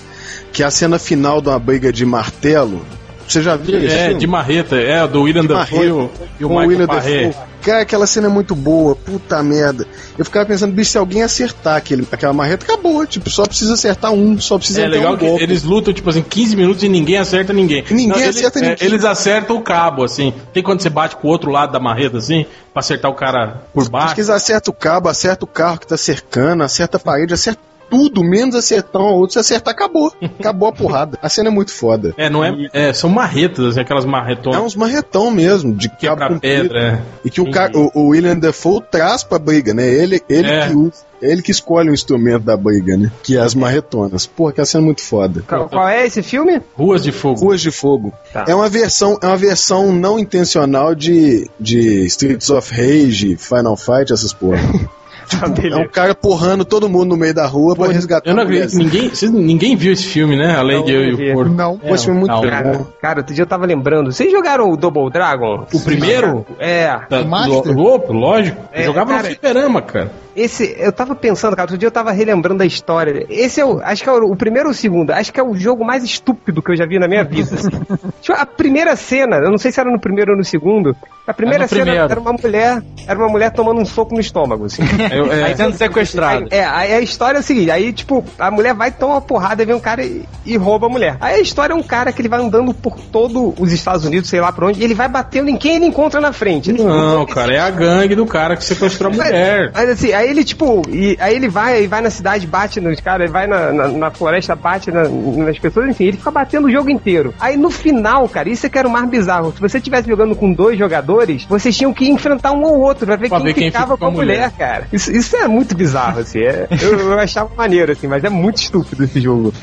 que 0.54 0.64
é 0.64 0.66
a 0.66 0.72
cena 0.72 0.98
final 0.98 1.42
de 1.42 1.50
uma 1.50 1.60
briga 1.60 1.92
de 1.92 2.06
martelo. 2.06 2.86
Você 3.32 3.42
já 3.42 3.56
viu 3.56 3.78
esse 3.84 3.96
É, 3.96 4.06
filme? 4.06 4.20
de 4.20 4.28
marreta, 4.28 4.76
é, 4.76 5.08
do 5.08 5.22
William 5.24 5.46
Dafoe 5.46 5.86
e 5.88 5.92
o- 5.92 6.10
e 6.40 6.46
o 6.46 6.50
Michael 6.50 6.88
Parré. 6.88 7.34
Cara, 7.62 7.82
aquela 7.84 8.08
cena 8.08 8.26
é 8.26 8.30
muito 8.30 8.56
boa, 8.56 8.96
puta 8.96 9.42
merda. 9.44 9.86
Eu 10.18 10.26
ficava 10.26 10.48
pensando, 10.48 10.74
bicho, 10.74 10.90
se 10.92 10.98
alguém 10.98 11.22
acertar 11.22 11.76
aquele, 11.78 12.08
aquela 12.12 12.34
marreta, 12.34 12.66
acabou. 12.66 13.06
Tipo, 13.06 13.30
só 13.30 13.46
precisa 13.46 13.76
acertar 13.76 14.12
um, 14.12 14.40
só 14.40 14.58
precisa 14.58 14.82
É 14.82 14.88
legal 14.88 15.14
um 15.14 15.18
que 15.18 15.26
golpe. 15.28 15.44
eles 15.44 15.62
lutam, 15.64 15.94
tipo 15.94 16.10
assim, 16.10 16.24
15 16.24 16.56
minutos 16.56 16.82
e 16.84 16.90
ninguém 16.90 17.20
acerta 17.20 17.54
ninguém. 17.54 17.84
Ninguém 17.92 18.24
eles, 18.24 18.36
acerta 18.38 18.58
é, 18.58 18.62
ninguém. 18.64 18.78
Eles 18.82 19.06
acertam 19.06 19.56
o 19.58 19.62
cabo, 19.62 20.04
assim. 20.04 20.34
Tem 20.52 20.64
quando 20.64 20.82
você 20.82 20.90
bate 20.90 21.16
com 21.16 21.28
o 21.28 21.32
outro 21.32 21.52
lado 21.52 21.72
da 21.72 21.80
marreta, 21.80 22.18
assim, 22.18 22.48
pra 22.74 22.80
acertar 22.80 23.12
o 23.12 23.14
cara 23.14 23.62
por 23.74 23.82
Acho 23.82 23.92
baixo. 23.92 24.16
que 24.16 24.22
eles 24.22 24.30
acertam 24.32 24.74
o 24.74 24.76
cabo, 24.76 25.08
acerta 25.08 25.46
o 25.46 25.48
carro 25.48 25.80
que 25.80 25.86
tá 25.88 25.96
cercando, 25.98 26.64
acerta 26.64 26.98
a 26.98 27.00
parede, 27.00 27.32
acerta 27.34 27.62
tudo, 27.92 28.24
menos 28.24 28.56
acertar 28.56 29.02
um 29.02 29.06
ao 29.06 29.16
outro. 29.18 29.34
Se 29.34 29.40
acertar, 29.40 29.74
acabou. 29.74 30.12
Acabou 30.40 30.70
a 30.70 30.72
porrada. 30.72 31.20
A 31.22 31.28
cena 31.30 31.50
é 31.50 31.52
muito 31.52 31.72
foda. 31.74 32.14
É, 32.18 32.30
não 32.30 32.44
é, 32.44 32.52
é, 32.74 32.94
são 32.94 33.10
marretas, 33.10 33.66
assim, 33.66 33.82
aquelas 33.82 34.06
É 34.06 34.08
marretonas 34.08 34.62
uns 34.62 34.76
marretão 34.76 35.30
mesmo, 35.30 35.74
de 35.76 35.90
que 35.90 36.08
é 36.08 36.10
cabo 36.10 36.18
pra 36.18 36.30
comprido. 36.30 36.70
pedra. 36.70 36.80
é. 36.80 37.02
E 37.26 37.30
que 37.30 37.42
o, 37.42 37.52
cara, 37.52 37.78
o, 37.78 37.92
o 37.94 38.08
William 38.08 38.38
Defoe 38.40 38.82
traz 38.90 39.24
pra 39.24 39.38
briga, 39.38 39.74
né? 39.74 39.88
Ele, 39.88 40.22
ele 40.30 40.48
É. 40.50 40.68
que 40.70 40.74
usa, 40.76 41.04
ele 41.22 41.42
que 41.42 41.52
escolhe 41.52 41.90
o 41.90 41.94
instrumento 41.94 42.44
da 42.44 42.56
briga, 42.58 42.96
né? 42.98 43.12
Que 43.22 43.38
é 43.38 43.42
as 43.42 43.54
marretonas. 43.54 44.26
Porra, 44.26 44.54
que 44.54 44.66
cena 44.66 44.84
é 44.84 44.86
muito 44.86 45.02
foda. 45.02 45.44
Qual, 45.48 45.68
qual 45.70 45.88
é 45.88 46.06
esse 46.08 46.24
filme? 46.24 46.62
Ruas 46.76 47.04
de 47.04 47.12
fogo. 47.12 47.40
Ruas 47.42 47.60
de 47.62 47.72
Fogo. 47.72 48.14
Tá. 48.32 48.46
É 48.48 48.56
uma 48.56 48.70
versão, 48.70 49.20
é 49.22 49.28
uma 49.28 49.38
versão 49.38 49.92
não 49.92 50.18
intencional 50.18 50.96
de, 50.96 51.50
de 51.60 52.06
Streets 52.06 52.50
of 52.50 52.74
Rage, 52.74 53.36
Final 53.36 53.76
Fight, 53.76 54.12
essas 54.14 54.32
porra. 54.34 54.58
Tá, 55.32 55.48
É 55.64 55.76
um 55.76 55.88
cara 55.88 56.14
porrando 56.14 56.64
todo 56.66 56.90
mundo 56.90 57.10
no 57.10 57.18
meio 57.18 57.34
da 57.34 57.46
rua 57.48 57.76
pra 57.76 57.88
resgatar 57.88 58.30
Eu 58.30 58.36
não 58.36 58.42
a 58.44 58.46
acredito. 58.46 58.76
Ninguém, 58.78 59.12
ninguém 59.32 59.76
viu 59.76 59.94
esse 59.94 60.04
filme, 60.06 60.36
né? 60.36 60.56
Além 60.58 60.78
Não, 60.78 60.86
de 60.86 60.94
eu 60.94 61.02
não 61.02 61.08
e 61.10 61.32
o 61.32 61.34
Porco. 61.36 61.52
Não. 61.54 61.78
Pô, 61.78 61.96
esse 61.96 62.06
filme 62.06 62.18
é 62.18 62.22
muito 62.22 62.32
Não, 62.32 62.42
bom. 62.42 62.50
Cara, 62.50 62.80
cara, 63.02 63.20
outro 63.20 63.34
dia 63.34 63.44
eu 63.44 63.48
tava 63.48 63.66
lembrando. 63.66 64.12
Vocês 64.12 64.32
jogaram 64.32 64.70
o 64.70 64.76
Double 64.78 65.10
Dragon? 65.12 65.66
O 65.74 65.80
primeiro? 65.80 66.46
É. 66.60 66.88
Tá, 67.10 67.22
O 67.22 67.28
Master? 67.28 67.76
lo- 67.76 67.94
Opa, 67.96 68.14
lógico. 68.14 68.58
É, 68.74 68.82
eu 68.82 68.86
jogava 68.88 69.10
cara, 69.12 69.22
no 69.24 69.28
fliperama, 69.30 69.82
cara. 69.82 70.12
Esse, 70.34 70.78
eu 70.80 70.94
tava 70.94 71.14
pensando, 71.14 71.58
cara, 71.58 71.64
outro 71.66 71.78
dia 71.78 71.88
eu 71.88 71.92
tava 71.92 72.10
relembrando 72.14 72.60
da 72.60 72.66
história. 72.66 73.26
Esse 73.30 73.60
é 73.60 73.66
o, 73.66 73.82
acho 73.84 74.02
que 74.02 74.08
é 74.10 74.14
o, 74.14 74.32
o 74.32 74.36
primeiro 74.36 74.70
ou 74.70 74.72
o 74.72 74.76
segundo, 74.76 75.12
acho 75.12 75.32
que 75.34 75.38
é 75.40 75.44
o 75.44 75.54
jogo 75.56 75.84
mais 75.84 76.06
estúpido 76.06 76.62
que 76.62 76.72
eu 76.72 76.76
já 76.78 76.86
vi 76.86 76.98
na 77.00 77.08
minha 77.08 77.24
vida. 77.24 77.54
assim. 77.56 77.70
Tipo, 78.22 78.38
a 78.40 78.46
primeira 78.46 78.96
cena, 78.96 79.38
eu 79.38 79.50
não 79.52 79.58
sei 79.58 79.72
se 79.74 79.80
era 79.82 79.92
no 79.92 80.00
primeiro 80.00 80.32
ou 80.32 80.38
no 80.38 80.44
segundo, 80.46 80.96
a 81.28 81.34
primeira 81.34 81.64
É 81.64 81.66
no 81.66 81.70
cena 81.70 81.82
primeiro. 81.84 82.12
era 82.12 82.20
uma 82.20 82.32
mulher, 82.34 82.82
era 83.06 83.20
uma 83.20 83.28
mulher 83.28 83.52
tomando 83.52 83.82
um 83.82 83.86
soco 83.86 84.14
no 84.14 84.22
estômago, 84.22 84.66
assim. 84.66 84.84
Eu- 85.12 85.32
é, 85.32 85.44
Aí 85.44 85.56
sendo 85.56 85.76
sequestrado. 85.76 86.48
Aí, 86.52 86.60
é, 86.60 86.66
aí 86.66 86.94
a 86.94 87.02
história 87.02 87.38
é 87.38 87.42
o 87.42 87.44
seguinte, 87.44 87.72
aí 87.72 87.92
tipo, 87.94 88.24
a 88.40 88.50
mulher 88.52 88.74
vai 88.74 88.92
tomar 88.92 89.16
uma 89.16 89.22
porrada 89.22 89.62
e 89.62 89.66
vem 89.66 89.76
um 89.76 89.80
cara 89.80 90.04
e, 90.04 90.24
e 90.46 90.58
rouba 90.58 90.88
a 90.88 90.90
mulher. 90.90 91.18
Aí 91.20 91.36
a 91.36 91.40
história 91.40 91.74
é 91.74 91.76
um 91.76 91.84
cara 91.84 92.12
que 92.12 92.22
ele 92.22 92.30
vai 92.30 92.40
andando 92.42 92.74
por 92.74 92.98
todos 93.00 93.54
os 93.60 93.72
Estados 93.72 94.06
Unidos, 94.06 94.30
sei 94.30 94.40
lá 94.42 94.52
por 94.52 94.66
onde, 94.66 94.80
e 94.80 94.84
ele 94.84 94.94
vai 94.94 95.08
batendo 95.08 95.50
em 95.50 95.58
quem 95.58 95.76
ele 95.78 95.86
encontra 95.86 96.20
na 96.22 96.32
frente. 96.34 96.72
Não, 96.72 97.26
cara, 97.26 97.54
é 97.54 97.60
a 97.60 97.70
gangue 97.70 98.16
do 98.16 98.26
cara 98.26 98.56
que 98.56 98.64
sequestrou 98.64 99.12
a 99.12 99.16
mulher. 99.16 99.72
Mas 99.74 99.90
assim, 99.90 100.14
aí 100.14 100.30
ele, 100.30 100.44
tipo, 100.44 100.82
e, 100.90 101.18
aí 101.20 101.36
ele 101.36 101.48
vai, 101.50 101.74
aí 101.76 101.88
vai 101.88 102.02
na 102.02 102.10
cidade, 102.10 102.46
bate 102.48 102.80
nos 102.80 103.00
caras, 103.00 103.26
ele 103.26 103.34
vai 103.34 103.48
na, 103.48 103.72
na, 103.72 103.88
na 103.88 104.12
floresta, 104.12 104.56
bate 104.56 104.92
na- 104.92 105.08
nas 105.10 105.58
pessoas, 105.60 105.90
enfim, 105.90 106.06
ele 106.06 106.18
fica 106.18 106.32
batendo 106.32 106.68
o 106.68 106.72
jogo 106.72 106.90
inteiro. 106.90 107.34
Aí 107.40 107.58
no 107.58 107.70
final, 107.70 108.28
cara, 108.30 108.50
isso 108.50 108.66
é 108.66 108.70
que 108.70 108.78
era 108.78 108.88
o 108.88 108.92
mais 108.92 109.08
bizarro. 109.10 109.52
Se 109.54 109.62
você 109.62 109.78
estivesse 109.78 110.08
jogando 110.08 110.36
com 110.36 110.52
dois 110.54 110.78
jogadores, 110.78 111.46
vocês 111.46 111.76
tinham 111.76 111.94
que 111.94 112.08
enfrentar 112.10 112.52
um 112.52 112.66
ao 112.66 112.80
outro 112.80 113.06
pra 113.06 113.16
ver, 113.16 113.30
Pra 113.30 113.38
quem, 113.38 113.48
ver 113.48 113.54
quem 113.54 113.66
ficava 113.72 113.94
fica 113.94 113.98
com 113.98 114.06
a 114.06 114.12
mulher, 114.12 114.52
cara. 114.58 114.88
Isso, 114.92 115.01
isso 115.08 115.36
é 115.38 115.48
muito 115.48 115.76
bizarro, 115.76 116.20
assim. 116.20 116.40
é- 116.40 116.68
eu, 116.82 117.00
eu 117.00 117.20
achava 117.20 117.50
maneiro, 117.56 117.92
assim, 117.92 118.08
mas 118.08 118.24
é 118.24 118.30
muito 118.30 118.58
estúpido 118.58 119.04
esse 119.04 119.20
jogo. 119.22 119.54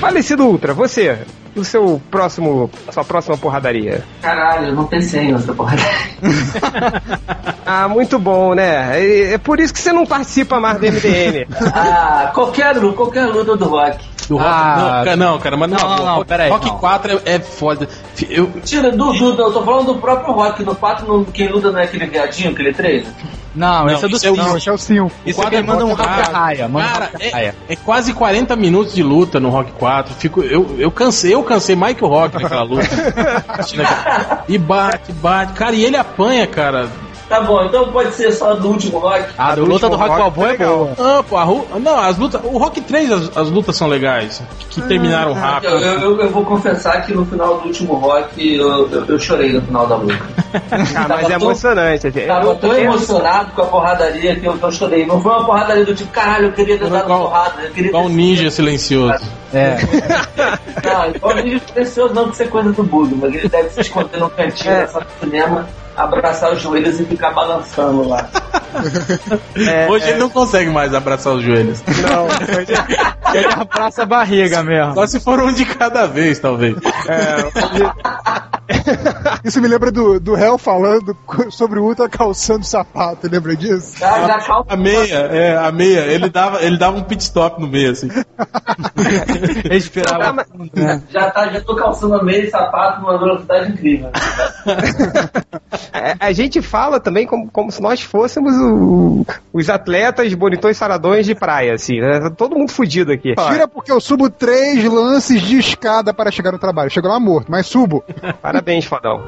Falecido 0.00 0.44
Ultra, 0.46 0.74
você, 0.74 1.18
o 1.54 1.64
seu 1.64 2.00
próximo, 2.10 2.70
sua 2.90 3.04
próxima 3.04 3.36
porradaria. 3.36 4.02
Caralho, 4.20 4.68
eu 4.68 4.74
não 4.74 4.84
pensei 4.86 5.30
nessa 5.32 5.52
porra. 5.54 5.76
Ah, 7.64 7.88
muito 7.88 8.18
bom, 8.18 8.54
né? 8.54 9.00
É, 9.00 9.34
é 9.34 9.38
por 9.38 9.58
isso 9.60 9.72
que 9.72 9.80
você 9.80 9.92
não 9.92 10.04
participa 10.04 10.60
mais 10.60 10.78
do 10.78 10.86
MDM. 10.86 11.46
Ah, 11.74 12.30
qualquer, 12.34 12.74
qualquer 12.94 13.26
luta 13.26 13.56
do 13.56 13.66
rock. 13.66 14.04
Do 14.28 14.36
rock. 14.36 14.48
Ah, 14.48 14.76
não, 14.76 15.04
cara, 15.04 15.16
não, 15.16 15.38
cara, 15.38 15.56
mas 15.56 15.70
não. 15.70 15.78
Não, 15.78 15.88
não, 15.96 16.04
não, 16.04 16.14
Rock- 16.16 16.26
peraí, 16.28 16.50
Rock 16.50 16.66
não. 16.68 16.78
4 16.78 17.12
é, 17.24 17.34
é 17.34 17.38
foda. 17.40 17.88
Eu, 18.28 18.50
Tira 18.64 18.90
do, 18.90 19.12
do, 19.12 19.32
do- 19.32 19.42
eu 19.42 19.52
tô 19.52 19.62
falando 19.64 19.86
do 19.86 19.94
próprio 20.00 20.34
rock. 20.34 20.62
No 20.64 20.74
4, 20.74 21.06
no, 21.06 21.24
quem 21.26 21.48
luta 21.48 21.70
não 21.70 21.78
é 21.80 21.84
aquele 21.84 22.06
viadinho, 22.06 22.50
aquele 22.50 22.72
3? 22.74 23.06
Não, 23.54 23.84
Não, 23.84 23.90
esse 23.94 24.04
é 24.04 24.08
do 24.08 24.16
isso 24.16 24.26
é 24.26 24.30
o- 24.30 24.34
5. 24.34 24.46
Não, 24.48 24.56
esse 24.56 24.68
é 24.68 24.72
o 24.72 24.78
5. 24.78 25.12
Isso 25.26 25.40
O 25.40 25.44
é 25.44 25.48
que 25.50 25.54
ele 25.56 25.66
manda 25.66 25.84
um 25.84 25.90
é 25.90 25.94
rock. 25.94 26.32
raia. 26.32 26.68
Manda 26.68 26.86
um 26.86 26.90
Cara, 26.92 27.04
rock 27.12 27.22
é, 27.24 27.30
raia. 27.30 27.54
é 27.68 27.76
quase 27.76 28.12
40 28.14 28.56
minutos 28.56 28.94
de 28.94 29.02
luta 29.02 29.38
no 29.38 29.50
Rock 29.50 29.72
4. 29.72 30.14
Fico, 30.14 30.40
eu, 30.42 30.74
eu 30.78 30.90
cansei, 30.90 31.34
eu 31.34 31.42
cansei 31.42 31.76
mais 31.76 31.96
que 31.96 32.04
o 32.04 32.08
Rock 32.08 32.40
naquela 32.42 32.62
luta. 32.62 32.86
e 34.48 34.58
bate, 34.58 35.12
bate. 35.12 35.52
Cara, 35.52 35.74
e 35.74 35.84
ele 35.84 35.96
apanha, 35.96 36.46
cara. 36.46 36.88
Tá 37.28 37.40
bom, 37.40 37.64
então 37.64 37.90
pode 37.90 38.12
ser 38.14 38.30
só 38.32 38.54
do 38.54 38.68
último 38.68 38.98
rock. 38.98 39.24
A 39.38 39.54
do 39.54 39.64
luta 39.64 39.88
do 39.88 39.96
Rock 39.96 40.10
Balboa 40.18 40.50
é 40.52 40.56
boa. 40.56 40.90
Não, 40.98 41.24
pô, 41.24 41.36
a 41.38 41.46
não, 41.78 41.98
as 41.98 42.18
lutas. 42.18 42.40
O 42.44 42.58
Rock 42.58 42.80
3, 42.82 43.10
as, 43.10 43.36
as 43.36 43.48
lutas 43.50 43.74
são 43.76 43.88
legais. 43.88 44.42
Que 44.68 44.82
terminaram 44.82 45.32
rápido. 45.32 45.70
Eu, 45.72 46.00
eu, 46.00 46.20
eu 46.20 46.30
vou 46.30 46.44
confessar 46.44 47.04
que 47.06 47.12
no 47.14 47.24
final 47.24 47.58
do 47.58 47.66
último 47.68 47.94
rock 47.94 48.54
eu, 48.56 48.90
eu, 48.90 49.04
eu 49.06 49.18
chorei 49.18 49.52
no 49.52 49.62
final 49.62 49.86
da 49.86 49.96
luta. 49.96 50.18
Ah, 50.94 51.06
mas 51.08 51.24
é 51.24 51.38
tão- 51.38 51.48
emocionante. 51.48 52.10
Tava 52.26 52.46
Eu- 52.48 52.54
tão 52.56 52.76
emocionado 52.76 53.52
com 53.52 53.62
a 53.62 53.66
porradaria 53.66 54.36
que 54.36 54.44
eu, 54.46 54.52
que 54.52 54.62
eu 54.62 54.70
chorei. 54.70 55.06
Não 55.06 55.18
foi 55.20 55.32
uma 55.32 55.46
porradaria 55.46 55.84
do 55.86 55.94
tipo, 55.94 56.10
caralho, 56.12 56.46
eu 56.48 56.52
queria 56.52 56.78
ter 56.78 56.90
dado 56.90 57.06
porrada. 57.06 57.62
Eu 57.62 57.70
queria 57.70 57.88
Igual 57.88 58.04
um 58.06 58.08
ninja 58.10 58.50
silencioso. 58.50 59.24
É. 59.54 59.78
Não, 60.84 61.10
igual 61.14 61.34
ninja 61.36 61.60
precioso 61.72 62.12
não, 62.14 62.26
que 62.28 62.34
isso 62.34 62.42
é 62.42 62.46
coisa 62.48 62.70
do 62.72 62.82
Bug, 62.82 63.14
mas 63.14 63.34
ele 63.34 63.48
deve 63.48 63.70
se 63.70 63.80
esconder 63.80 64.18
no 64.18 64.28
cantinho 64.30 64.70
É. 64.74 64.80
da 64.82 64.88
sala 64.88 65.06
de 65.06 65.24
cinema, 65.26 65.68
abraçar 65.96 66.52
os 66.52 66.60
joelhos 66.60 67.00
e 67.00 67.04
ficar 67.04 67.30
balançando 67.30 68.08
lá. 68.08 68.28
é, 69.56 69.88
Hoje 69.88 70.08
ele 70.08 70.18
não 70.18 70.30
consegue 70.30 70.70
mais 70.70 70.94
abraçar 70.94 71.34
os 71.34 71.42
joelhos. 71.42 71.82
Não, 71.86 72.26
Ele 73.34 73.46
abraça 73.54 74.02
a 74.02 74.06
barriga 74.06 74.62
mesmo. 74.62 74.94
Só 74.94 75.06
se 75.06 75.20
for 75.20 75.40
um 75.40 75.52
de 75.52 75.64
cada 75.64 76.06
vez, 76.06 76.38
talvez. 76.38 76.76
Isso 79.44 79.60
me 79.60 79.68
lembra 79.68 79.90
do, 79.90 80.18
do 80.20 80.36
Hell 80.36 80.58
falando 80.58 81.16
sobre 81.50 81.78
o 81.80 81.84
Ultra 81.84 82.08
calçando 82.08 82.64
sapato, 82.64 83.28
lembra 83.30 83.54
disso? 83.56 83.98
Já, 83.98 84.26
já 84.26 84.38
calma. 84.40 84.66
A 84.68 84.76
meia, 84.76 85.14
é, 85.16 85.56
a 85.56 85.70
meia. 85.72 86.00
Ele 86.00 86.28
dava, 86.28 86.62
ele 86.62 86.76
dava 86.78 86.96
um 86.96 87.02
pit 87.02 87.22
stop 87.22 87.60
no 87.60 87.66
meio, 87.68 87.90
assim. 87.92 88.08
Ele 89.64 89.76
esperava. 89.76 90.46
Já, 91.10 91.30
tá, 91.30 91.48
já 91.48 91.60
tô 91.60 91.74
calçando 91.76 92.14
a 92.14 92.22
meia 92.22 92.44
e 92.44 92.50
sapato 92.50 93.00
numa 93.00 93.18
velocidade 93.18 93.72
incrível. 93.72 94.10
É, 95.94 96.14
a 96.18 96.32
gente 96.32 96.60
fala 96.62 96.98
também 97.00 97.26
como, 97.26 97.50
como 97.50 97.70
se 97.70 97.80
nós 97.80 98.00
fôssemos 98.00 98.54
o- 98.56 99.24
os 99.52 99.68
atletas 99.68 100.32
bonitões 100.34 100.76
saradões 100.76 101.26
de 101.26 101.34
praia, 101.34 101.74
assim, 101.74 102.00
né? 102.00 102.20
Tá 102.20 102.30
Todo 102.30 102.56
mundo 102.56 102.70
fudido 102.72 103.12
aqui. 103.12 103.34
Tira 103.34 103.68
porque 103.68 103.92
eu 103.92 104.00
subo 104.00 104.28
três 104.30 104.82
lances 104.84 105.40
de 105.42 105.58
escada 105.58 106.12
para 106.14 106.30
chegar 106.30 106.50
no 106.52 106.58
trabalho. 106.58 106.90
Chego 106.90 107.08
lá 107.08 107.20
morto, 107.20 107.50
mas 107.50 107.66
subo. 107.66 108.02
Parabéns, 108.40 108.61
fodão. 108.88 109.22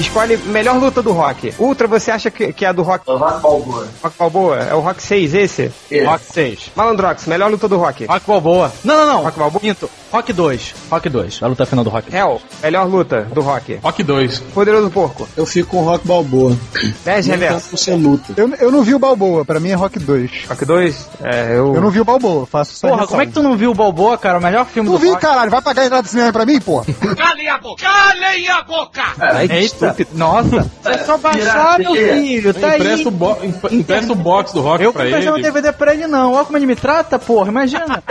Escolhe 0.00 0.36
melhor 0.38 0.78
luta 0.78 1.02
do 1.02 1.12
rock. 1.12 1.54
Ultra, 1.58 1.86
você 1.86 2.10
acha 2.10 2.30
que, 2.30 2.52
que 2.52 2.64
é 2.64 2.68
a 2.68 2.72
do 2.72 2.82
rock, 2.82 3.04
Eu 3.06 3.16
rock 3.18 3.40
balboa. 3.42 3.86
rock 4.02 4.16
Balboa? 4.18 4.56
É 4.58 4.74
o 4.74 4.80
Rock 4.80 5.02
6 5.02 5.34
esse? 5.34 5.72
Esse. 5.90 6.04
Rock 6.04 6.24
6. 6.32 6.70
Malandrox, 6.74 7.26
melhor 7.26 7.50
luta 7.50 7.68
do 7.68 7.76
rock. 7.76 8.06
Rock 8.06 8.26
Balboa. 8.26 8.72
Não, 8.84 8.96
não, 8.96 9.06
não. 9.06 9.22
Rock 9.24 9.38
Balboa? 9.38 9.60
Minto. 9.62 9.90
Rock 10.12 10.32
2. 10.32 10.74
Rock 10.90 11.08
2. 11.08 11.42
A 11.42 11.46
luta 11.46 11.66
final 11.66 11.84
do 11.84 11.90
Rock. 11.90 12.14
Hell, 12.14 12.40
melhor 12.62 12.86
luta 12.88 13.22
do 13.32 13.40
rock. 13.42 13.78
Rock 13.82 14.02
2. 14.02 14.38
Poderoso 14.54 14.90
Porco. 14.90 15.28
Eu 15.36 15.46
fico 15.46 15.70
com 15.70 15.82
Rock 15.84 16.06
Balboa. 16.06 16.56
10 17.04 17.26
Nem 17.26 17.38
tanto 17.38 17.48
reverso. 17.48 17.76
ser 17.76 17.94
luta. 17.94 18.32
Eu, 18.36 18.48
eu 18.58 18.72
não 18.72 18.82
vi 18.82 18.94
o 18.94 18.98
Balboa, 18.98 19.44
pra 19.44 19.60
mim 19.60 19.68
é 19.70 19.74
Rock 19.74 19.98
2. 19.98 20.46
Rock 20.48 20.64
2? 20.64 21.08
É, 21.22 21.52
eu... 21.52 21.74
Eu 21.74 21.80
não 21.80 21.90
vi 21.90 22.00
o 22.00 22.04
Balboa, 22.04 22.46
faço 22.46 22.74
só 22.74 22.88
Porra, 22.88 23.06
como 23.06 23.22
é 23.22 23.26
que 23.26 23.32
tu 23.32 23.42
não 23.42 23.56
viu 23.56 23.70
o 23.70 23.74
Balboa, 23.74 24.18
cara? 24.18 24.38
O 24.38 24.42
melhor 24.42 24.66
filme 24.66 24.88
Não 24.88 24.96
do 24.96 25.00
vi, 25.02 25.10
rock. 25.10 25.20
caralho, 25.20 25.50
vai 25.50 25.62
pagar 25.62 25.84
entrada 25.84 26.02
de 26.02 26.08
cinema 26.08 26.32
pra 26.32 26.44
mim, 26.46 26.60
porra? 26.60 26.86
Ai, 29.20 29.46
que 29.48 29.54
Eita, 29.54 29.89
nossa. 30.12 30.70
É 30.84 30.98
só 30.98 31.16
baixar, 31.18 31.78
meu 31.78 31.94
filho. 31.94 32.52
Tá 32.54 32.68
aí. 32.70 32.80
Empresta 32.80 33.08
o, 33.08 33.12
bo 33.12 33.36
emp- 33.42 33.72
empresta 33.72 34.12
o 34.12 34.16
box 34.16 34.52
do 34.52 34.60
Rock 34.60 34.82
Eu 34.84 34.92
pra 34.92 35.02
vou 35.02 35.08
emprestar 35.10 35.32
um 35.32 35.36
ele. 35.36 35.42
DVD 35.44 35.72
pra 35.72 35.94
ele, 35.94 36.06
não. 36.06 36.34
Olha 36.34 36.44
como 36.44 36.58
ele 36.58 36.66
me 36.66 36.76
trata, 36.76 37.18
porra. 37.18 37.48
Imagina. 37.50 38.02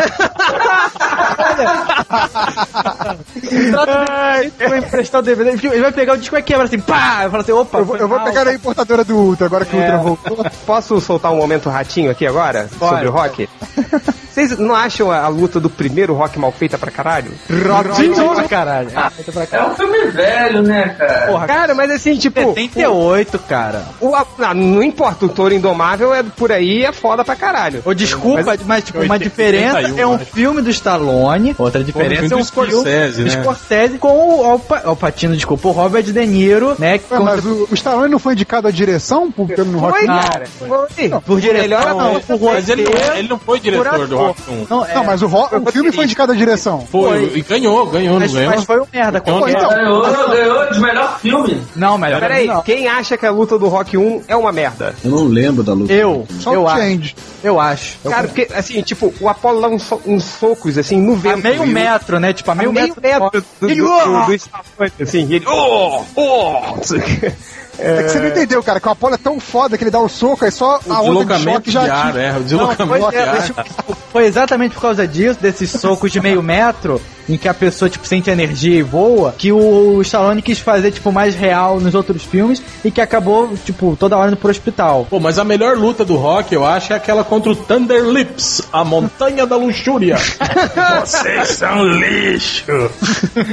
Eu 4.59 4.69
vou 4.69 4.77
emprestar 4.77 5.21
o 5.21 5.23
DVD. 5.23 5.49
Ele 5.67 5.81
vai 5.81 5.91
pegar 5.91 6.13
o 6.13 6.17
disco 6.17 6.37
e 6.37 6.41
quebra 6.41 6.65
assim, 6.65 6.79
pá! 6.79 7.21
Eu 7.23 7.31
falo 7.31 7.41
assim, 7.43 7.51
opa. 7.51 7.77
Eu 7.79 7.85
vou, 7.85 7.97
eu 7.97 8.09
pegar 8.23 8.47
a 8.47 8.53
importadora 8.53 9.03
do 9.03 9.15
Ultra, 9.15 9.45
agora 9.47 9.65
que 9.65 9.75
o 9.75 9.79
Ultra 9.79 9.95
É. 9.95 9.97
voltou. 9.97 10.45
Posso 10.65 10.99
soltar 11.01 11.31
um 11.31 11.37
momento 11.37 11.69
ratinho 11.69 12.11
aqui 12.11 12.25
agora? 12.27 12.69
Sobre 12.77 13.07
o 13.07 13.11
rock? 13.11 13.49
Vocês 14.47 14.57
não 14.59 14.73
acham 14.73 15.11
a, 15.11 15.19
a 15.19 15.27
luta 15.27 15.59
do 15.59 15.69
primeiro 15.69 16.13
rock 16.13 16.39
mal 16.39 16.51
feita 16.51 16.77
pra 16.77 16.89
caralho? 16.89 17.31
Rock 17.49 18.35
pra 18.35 18.43
caralho. 18.47 18.89
Ah, 18.95 19.09
Feita 19.09 19.31
pra 19.31 19.43
É 19.43 19.45
caralho. 19.45 19.71
um 19.71 19.75
filme 19.75 19.97
velho, 20.11 20.61
né, 20.63 20.95
cara? 20.97 21.27
Porra, 21.27 21.47
Cara, 21.47 21.75
mas 21.75 21.91
assim, 21.91 22.15
tipo. 22.17 22.39
78, 22.39 23.39
cara. 23.39 23.83
O, 23.99 24.11
não, 24.37 24.53
não 24.53 24.83
importa, 24.83 25.25
o 25.25 25.29
Touro 25.29 25.53
Indomável 25.53 26.13
é 26.13 26.23
por 26.23 26.51
aí 26.51 26.85
é 26.85 26.91
foda 26.91 27.23
pra 27.25 27.35
caralho. 27.35 27.81
Ô, 27.85 27.93
desculpa, 27.93 28.55
mas, 28.65 28.83
tipo, 28.83 28.99
uma 28.99 29.15
80, 29.15 29.19
diferença 29.29 29.75
81, 29.77 29.99
é 29.99 30.07
um 30.07 30.15
acho. 30.15 30.25
filme 30.25 30.61
do 30.61 30.69
Stallone, 30.69 31.55
outra 31.57 31.83
diferença 31.83 32.21
filme 32.21 32.33
é 32.33 32.37
um 32.37 32.43
Scorsese, 32.43 33.15
filme 33.15 33.29
né? 33.29 33.35
do 33.35 33.41
Scorsese 33.43 33.97
com 33.97 34.39
o 34.39 34.43
Alpa, 34.45 34.81
Alpatino, 34.85 35.35
desculpa, 35.35 35.67
o 35.67 35.71
Robert 35.71 36.03
De 36.03 36.25
Niro, 36.25 36.75
né? 36.79 36.97
conta- 36.97 37.19
mas 37.19 37.45
o, 37.45 37.67
o 37.69 37.73
Stallone 37.73 38.09
não 38.11 38.19
foi 38.19 38.33
indicado 38.33 38.67
à 38.67 38.71
direção 38.71 39.29
por, 39.31 39.47
pelo 39.47 39.69
no 39.71 39.79
Rock 39.79 39.97
Foi, 39.99 40.07
Não, 40.07 40.21
cara. 40.23 40.45
Foi. 40.47 41.09
por 41.25 41.39
direção, 41.41 41.61
melhor 41.61 41.85
não, 41.95 42.13
não. 42.13 42.19
por 42.21 42.39
Mas 42.53 42.69
ele 42.69 42.83
não, 42.83 42.91
roteiro, 42.91 43.15
ele 43.17 43.27
não 43.27 43.39
foi 43.39 43.59
diretor 43.59 44.07
do. 44.07 44.17
Rock 44.17 44.28
1. 44.47 44.67
Não, 44.69 44.85
é, 44.85 44.93
Não, 44.95 45.03
mas 45.03 45.21
o, 45.21 45.27
ro- 45.27 45.49
o 45.51 45.71
filme 45.71 45.91
foi 45.91 46.05
indicado 46.05 46.31
à 46.31 46.35
direção. 46.35 46.85
Foi, 46.91 47.31
e 47.35 47.41
ganhou, 47.41 47.85
ganhou, 47.87 48.13
não 48.13 48.19
mas, 48.21 48.33
ganhou? 48.33 48.49
mas 48.55 48.63
foi 48.63 48.79
um 48.81 48.85
merda. 48.91 49.21
Qualquer- 49.21 49.55
então. 49.57 49.69
Ganhou, 49.69 50.01
ganhou 50.29 50.71
de 50.71 50.79
melhor 50.79 51.19
filme. 51.19 51.61
Não, 51.75 51.97
melhor 51.97 52.19
Peraí, 52.19 52.47
não. 52.47 52.61
quem 52.61 52.87
acha 52.87 53.17
que 53.17 53.25
a 53.25 53.31
luta 53.31 53.57
do 53.59 53.67
Rock 53.67 53.97
1 53.97 54.23
é 54.27 54.35
uma 54.35 54.51
merda? 54.51 54.95
Eu 55.03 55.11
não 55.11 55.23
lembro 55.25 55.63
da 55.63 55.73
luta. 55.73 55.91
Eu, 55.93 56.27
Só 56.39 56.53
eu 56.53 56.67
acho, 56.67 56.81
Change. 56.81 57.15
eu 57.43 57.59
acho. 57.59 57.97
Eu 58.03 58.11
Cara, 58.11 58.27
porque, 58.27 58.47
assim, 58.53 58.81
tipo, 58.81 59.13
o 59.19 59.29
Apollo 59.29 59.61
dá 59.61 59.67
uns, 59.67 59.83
so- 59.83 60.01
uns 60.05 60.23
socos, 60.23 60.77
assim, 60.77 60.97
no 60.97 61.13
a 61.13 61.15
vento. 61.17 61.37
meio 61.43 61.65
e 61.65 61.69
o- 61.69 61.73
metro, 61.73 62.19
né? 62.19 62.33
Tipo, 62.33 62.49
a 62.51 62.53
a 62.53 62.55
meio, 62.55 62.71
meio, 62.73 62.87
metro. 62.87 63.01
metro 63.01 63.29
do, 63.41 63.45
do, 63.61 63.69
Ele, 63.71 63.81
do, 63.81 64.25
do 64.25 64.33
Stallone, 64.33 64.91
assim, 65.01 65.27
e 65.29 65.35
ele... 65.35 65.45
Oh! 65.47 66.03
Oh! 66.15 66.61
É 67.81 68.03
que 68.03 68.09
você 68.09 68.19
não 68.19 68.27
entendeu, 68.27 68.61
cara, 68.63 68.79
que 68.79 68.87
o 68.87 68.91
Apollo 68.91 69.15
é 69.15 69.17
tão 69.17 69.39
foda 69.39 69.77
que 69.77 69.83
ele 69.83 69.91
dá 69.91 69.99
o 69.99 70.09
soco, 70.09 70.43
aí 70.45 70.51
só 70.51 70.79
O 70.85 70.91
a 70.93 71.01
onda 71.01 71.25
de 71.25 71.41
deslocamento 71.43 71.51
choque 71.51 71.65
de 71.65 71.71
já 71.71 71.81
ar, 71.81 72.07
atinge. 72.09 72.19
é, 72.25 72.29
o 72.29 72.33
Não, 72.33 72.43
deslocamento 72.43 73.01
foi, 73.03 73.11
de 73.11 73.17
é, 73.17 73.21
ar. 73.29 73.65
foi 74.11 74.25
exatamente 74.25 74.75
por 74.75 74.81
causa 74.81 75.07
disso, 75.07 75.39
desses 75.41 75.71
socos 75.71 76.11
de 76.11 76.19
meio 76.21 76.43
metro, 76.43 77.01
em 77.29 77.37
que 77.37 77.47
a 77.47 77.53
pessoa, 77.53 77.89
tipo, 77.89 78.05
sente 78.05 78.29
energia 78.29 78.79
e 78.79 78.81
voa, 78.81 79.33
que 79.37 79.51
o 79.51 80.01
Stallone 80.01 80.41
quis 80.41 80.59
fazer, 80.59 80.91
tipo, 80.91 81.11
mais 81.11 81.35
real 81.35 81.79
nos 81.79 81.93
outros 81.93 82.23
filmes 82.23 82.61
e 82.83 82.89
que 82.89 82.99
acabou, 82.99 83.53
tipo, 83.63 83.95
toda 83.97 84.17
hora 84.17 84.29
indo 84.29 84.37
pro 84.37 84.49
hospital. 84.49 85.05
Pô, 85.09 85.19
mas 85.19 85.37
a 85.37 85.43
melhor 85.43 85.77
luta 85.77 86.03
do 86.03 86.15
Rock, 86.15 86.53
eu 86.53 86.65
acho, 86.65 86.91
é 86.91 86.95
aquela 86.95 87.23
contra 87.23 87.51
o 87.51 87.55
Thunder 87.55 88.03
Lips, 88.03 88.63
a 88.73 88.83
montanha 88.83 89.45
da 89.45 89.55
luxúria. 89.55 90.17
Vocês 91.05 91.49
são 91.49 91.83
lixo. 91.85 92.63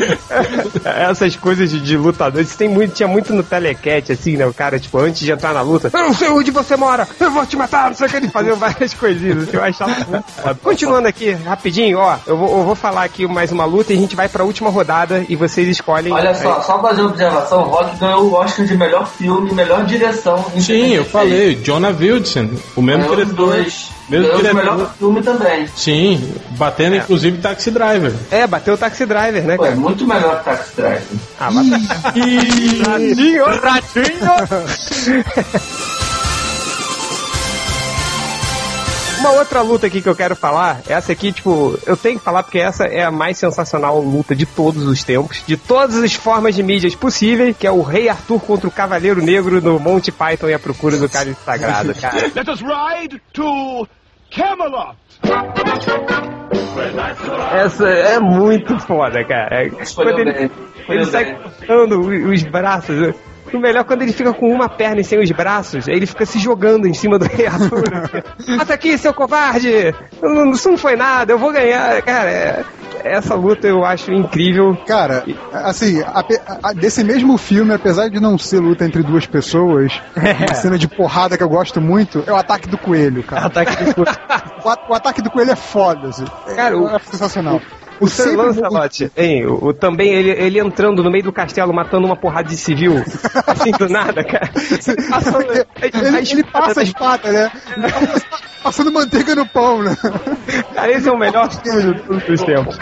Essas 0.84 1.36
coisas 1.36 1.70
de, 1.70 1.80
de 1.80 1.96
lutadores, 1.96 2.56
tem 2.56 2.68
muito, 2.68 2.94
tinha 2.94 3.08
muito 3.08 3.34
no 3.34 3.42
telecat, 3.42 4.10
assim, 4.12 4.36
né? 4.36 4.46
O 4.46 4.54
cara, 4.54 4.78
tipo, 4.78 4.98
antes 4.98 5.20
de 5.20 5.30
entrar 5.30 5.52
na 5.52 5.60
luta, 5.60 5.90
eu 5.92 6.00
não 6.00 6.14
sei 6.14 6.30
onde 6.30 6.50
você 6.50 6.76
mora, 6.76 7.06
eu 7.20 7.30
vou 7.30 7.44
te 7.44 7.56
matar, 7.56 7.90
não 7.90 7.96
sei 7.96 8.06
o 8.06 8.10
que, 8.10 8.16
ele 8.16 8.28
fazia 8.28 8.54
várias 8.54 8.94
coisinhas, 8.94 9.42
assim, 9.42 9.56
eu 9.56 9.62
achava 9.62 9.94
muito. 10.08 10.24
Continuando 10.62 11.08
aqui, 11.08 11.32
rapidinho, 11.32 11.98
ó, 11.98 12.16
eu 12.26 12.36
vou, 12.36 12.58
eu 12.58 12.64
vou 12.64 12.74
falar 12.74 13.04
aqui 13.04 13.26
mais 13.26 13.52
uma 13.52 13.65
luta 13.66 13.92
e 13.92 13.96
a 13.96 14.00
gente 14.00 14.16
vai 14.16 14.28
pra 14.28 14.44
última 14.44 14.70
rodada 14.70 15.24
e 15.28 15.36
vocês 15.36 15.68
escolhem. 15.68 16.12
Olha 16.12 16.34
só, 16.34 16.60
só 16.62 16.80
fazer 16.80 17.02
uma 17.02 17.10
observação, 17.10 17.60
o 17.62 17.68
Rock 17.68 17.96
ganhou 17.98 18.22
o 18.24 18.32
Oscar 18.34 18.64
de 18.66 18.76
melhor 18.76 19.06
filme, 19.06 19.52
melhor 19.52 19.84
direção. 19.84 20.44
em 20.54 20.60
Sim, 20.60 20.94
eu 20.94 21.04
76. 21.04 21.10
falei, 21.10 21.54
Jonah 21.56 21.90
Wildsen, 21.90 22.50
o 22.74 22.80
mesmo 22.82 23.02
Ganhou 23.02 23.18
os 23.18 23.24
diretor. 23.26 23.46
dois. 23.46 23.88
Mesmo 24.08 24.26
Ganhou 24.26 24.38
o 24.38 24.42
diretor. 24.42 24.60
melhor 24.74 24.94
filme 24.98 25.22
também. 25.22 25.66
Sim, 25.74 26.34
batendo 26.50 26.96
inclusive 26.96 27.38
Taxi 27.38 27.70
Driver. 27.70 28.12
É, 28.30 28.46
bateu 28.46 28.74
o 28.74 28.78
Taxi 28.78 29.04
Driver, 29.04 29.42
né, 29.44 29.56
Pô, 29.56 29.66
é 29.66 29.74
muito 29.74 30.06
melhor 30.06 30.38
que 30.38 30.44
Taxi 30.44 30.76
Driver. 30.76 31.02
Ah, 31.40 31.50
mas... 31.50 31.66
Ratinho, 31.88 33.44
ratinho! 33.44 33.44
Uma 39.26 39.40
outra 39.40 39.60
luta 39.60 39.88
aqui 39.88 40.00
que 40.00 40.08
eu 40.08 40.14
quero 40.14 40.36
falar, 40.36 40.82
essa 40.88 41.10
aqui, 41.10 41.32
tipo, 41.32 41.76
eu 41.84 41.96
tenho 41.96 42.16
que 42.16 42.24
falar 42.24 42.44
porque 42.44 42.60
essa 42.60 42.84
é 42.84 43.02
a 43.02 43.10
mais 43.10 43.36
sensacional 43.36 44.00
luta 44.00 44.36
de 44.36 44.46
todos 44.46 44.86
os 44.86 45.02
tempos, 45.02 45.42
de 45.44 45.56
todas 45.56 45.96
as 45.96 46.14
formas 46.14 46.54
de 46.54 46.62
mídias 46.62 46.94
possíveis, 46.94 47.56
que 47.58 47.66
é 47.66 47.70
o 47.72 47.82
Rei 47.82 48.08
Arthur 48.08 48.38
contra 48.38 48.68
o 48.68 48.70
Cavaleiro 48.70 49.20
Negro 49.20 49.60
no 49.60 49.80
Monte 49.80 50.12
Python 50.12 50.48
e 50.48 50.54
a 50.54 50.60
procura 50.60 50.96
do 50.96 51.08
Cálice 51.08 51.40
Sagrado, 51.44 51.92
cara. 51.96 52.14
Let 52.36 52.48
us 52.48 52.60
ride 52.60 53.20
to 53.32 53.88
Camelot. 54.30 54.96
Essa 57.52 57.88
é 57.88 58.20
muito 58.20 58.78
foda, 58.78 59.24
cara. 59.24 59.68
Quando 59.92 60.20
ele, 60.20 60.50
ele 60.88 61.04
sai 61.04 61.34
cortando 61.34 61.98
os 61.98 62.42
braços. 62.44 63.12
O 63.52 63.58
melhor 63.58 63.80
é 63.80 63.84
quando 63.84 64.02
ele 64.02 64.12
fica 64.12 64.32
com 64.32 64.52
uma 64.52 64.68
perna 64.68 65.00
e 65.00 65.04
sem 65.04 65.18
os 65.20 65.30
braços, 65.30 65.86
ele 65.88 66.06
fica 66.06 66.26
se 66.26 66.38
jogando 66.38 66.86
em 66.86 66.94
cima 66.94 67.18
do 67.18 67.26
Rei 67.26 67.46
Arthur. 67.46 67.84
Mata 68.56 68.74
aqui, 68.74 68.96
seu 68.98 69.14
covarde! 69.14 69.94
Não- 70.22 70.50
Isso 70.50 70.70
não 70.70 70.76
foi 70.78 70.96
nada, 70.96 71.32
eu 71.32 71.38
vou 71.38 71.52
ganhar. 71.52 72.00
Cara, 72.02 72.30
é- 72.30 72.64
essa 73.04 73.34
luta 73.34 73.66
eu 73.68 73.84
acho 73.84 74.10
incrível. 74.12 74.76
Cara, 74.86 75.24
assim, 75.52 76.02
ape- 76.02 76.40
a- 76.62 76.72
desse 76.72 77.04
mesmo 77.04 77.38
filme, 77.38 77.72
apesar 77.72 78.08
de 78.08 78.18
não 78.20 78.36
ser 78.36 78.58
luta 78.58 78.84
entre 78.84 79.02
duas 79.02 79.26
pessoas, 79.26 79.92
uma 80.16 80.54
cena 80.54 80.76
de 80.78 80.88
porrada 80.88 81.36
que 81.36 81.42
eu 81.42 81.48
gosto 81.48 81.80
muito 81.80 82.24
é 82.26 82.32
o 82.32 82.36
ataque 82.36 82.68
do 82.68 82.76
coelho, 82.78 83.22
cara. 83.22 83.46
Ataque 83.46 83.84
do 83.84 83.94
coelho. 83.94 84.16
O, 84.64 84.68
a- 84.68 84.78
o 84.88 84.94
ataque 84.94 85.22
do 85.22 85.30
coelho 85.30 85.52
é 85.52 85.56
foda, 85.56 86.08
assim. 86.08 86.24
Cara, 86.56 86.76
o- 86.76 86.88
é 86.88 86.98
sensacional. 86.98 87.56
O 87.56 87.85
Sir 88.00 88.22
sempre- 88.24 88.36
Lancelot, 88.36 89.10
hein, 89.16 89.46
o, 89.46 89.66
o- 89.66 89.72
também 89.74 90.08
ele, 90.12 90.30
ele 90.30 90.58
entrando 90.58 91.02
no 91.02 91.10
meio 91.10 91.24
do 91.24 91.32
castelo 91.32 91.72
matando 91.72 92.06
uma 92.06 92.16
porrada 92.16 92.48
de 92.48 92.56
civil, 92.56 92.94
assim 93.46 93.70
do 93.72 93.88
nada, 93.88 94.22
cara. 94.24 94.50
Passando- 95.10 95.46
Ele, 95.82 96.30
ele 96.32 96.44
passa 96.44 96.80
a 96.80 96.82
espada, 96.82 97.32
né? 97.32 97.50
Ele 97.76 97.90
passa- 97.92 98.26
Passando 98.62 98.90
manteiga 98.90 99.32
no 99.36 99.46
pão, 99.46 99.80
né? 99.80 99.96
Cara, 100.74 100.90
esse 100.90 101.08
é 101.08 101.12
o 101.12 101.16
melhor 101.16 101.48
filme 101.52 101.94
de 101.94 102.00
todos 102.02 102.28
os 102.28 102.42
tempos. 102.42 102.76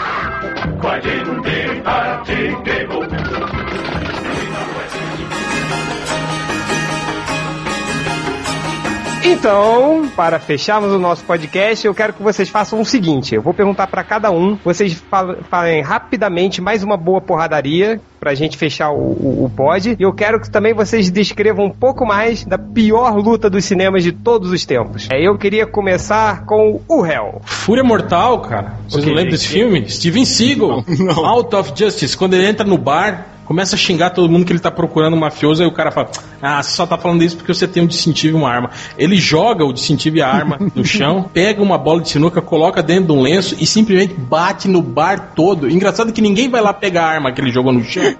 Então, 9.25 10.07
para 10.15 10.39
fecharmos 10.39 10.91
o 10.91 10.99
nosso 10.99 11.23
podcast, 11.23 11.85
eu 11.85 11.93
quero 11.95 12.13
que 12.13 12.21
vocês 12.21 12.47
façam 12.47 12.79
o 12.79 12.85
seguinte: 12.85 13.33
eu 13.33 13.41
vou 13.41 13.53
perguntar 13.53 13.87
para 13.87 14.03
cada 14.03 14.29
um, 14.31 14.55
vocês 14.63 14.93
fal- 14.93 15.37
falem 15.49 15.81
rapidamente 15.81 16.61
mais 16.61 16.83
uma 16.83 16.95
boa 16.95 17.19
porradaria 17.19 17.99
pra 18.19 18.35
gente 18.35 18.55
fechar 18.55 18.91
o, 18.91 18.97
o, 18.97 19.45
o 19.45 19.49
pod. 19.49 19.95
E 19.99 20.03
eu 20.03 20.13
quero 20.13 20.39
que 20.39 20.49
também 20.49 20.73
vocês 20.73 21.09
descrevam 21.09 21.65
um 21.65 21.69
pouco 21.71 22.05
mais 22.05 22.45
da 22.45 22.57
pior 22.57 23.15
luta 23.17 23.49
dos 23.49 23.65
cinemas 23.65 24.03
de 24.03 24.11
todos 24.11 24.51
os 24.51 24.63
tempos. 24.65 25.07
É, 25.11 25.19
eu 25.27 25.37
queria 25.37 25.65
começar 25.65 26.45
com 26.45 26.81
o 26.87 27.05
Hell. 27.05 27.41
Fúria 27.45 27.83
Mortal, 27.83 28.41
cara. 28.41 28.73
Vocês 28.87 29.03
Ok, 29.03 29.07
não 29.09 29.15
lembram 29.15 29.31
desse 29.31 29.47
filme? 29.47 29.89
Steven 29.89 30.25
Seagal, 30.25 30.83
Out 31.25 31.55
of 31.55 31.71
Justice, 31.75 32.15
quando 32.15 32.35
ele 32.35 32.47
entra 32.47 32.65
no 32.65 32.77
bar, 32.77 33.25
começa 33.45 33.75
a 33.75 33.77
xingar 33.77 34.09
todo 34.09 34.29
mundo 34.29 34.45
que 34.45 34.51
ele 34.51 34.59
tá 34.59 34.71
procurando 34.71 35.15
um 35.15 35.19
mafioso, 35.19 35.61
aí 35.63 35.69
o 35.69 35.71
cara 35.71 35.91
fala: 35.91 36.09
Ah, 36.41 36.61
você 36.61 36.71
só 36.71 36.85
tá 36.85 36.97
falando 36.97 37.23
isso 37.23 37.37
porque 37.37 37.53
você 37.53 37.67
tem 37.67 37.83
um 37.83 37.87
distintivo 37.87 38.37
e 38.37 38.41
uma 38.41 38.49
arma. 38.49 38.71
Ele 38.97 39.15
joga 39.17 39.63
o 39.63 39.71
distintivo 39.71 40.17
e 40.17 40.21
a 40.21 40.27
arma 40.27 40.57
no 40.73 40.83
chão, 40.85 41.29
pega 41.33 41.61
uma 41.61 41.77
bola 41.77 42.01
de 42.01 42.09
sinuca, 42.09 42.41
coloca 42.41 42.81
dentro 42.81 43.05
de 43.05 43.11
um 43.13 43.21
lenço 43.21 43.55
e 43.59 43.65
simplesmente 43.65 44.13
bate 44.13 44.67
no 44.67 44.81
bar 44.81 45.31
todo. 45.35 45.69
Engraçado 45.69 46.11
que 46.11 46.21
ninguém 46.21 46.49
vai 46.49 46.61
lá 46.61 46.73
pegar 46.73 47.03
a 47.03 47.09
arma 47.09 47.31
que 47.31 47.39
ele 47.39 47.51
jogou 47.51 47.71
no 47.71 47.83
chão. 47.83 48.03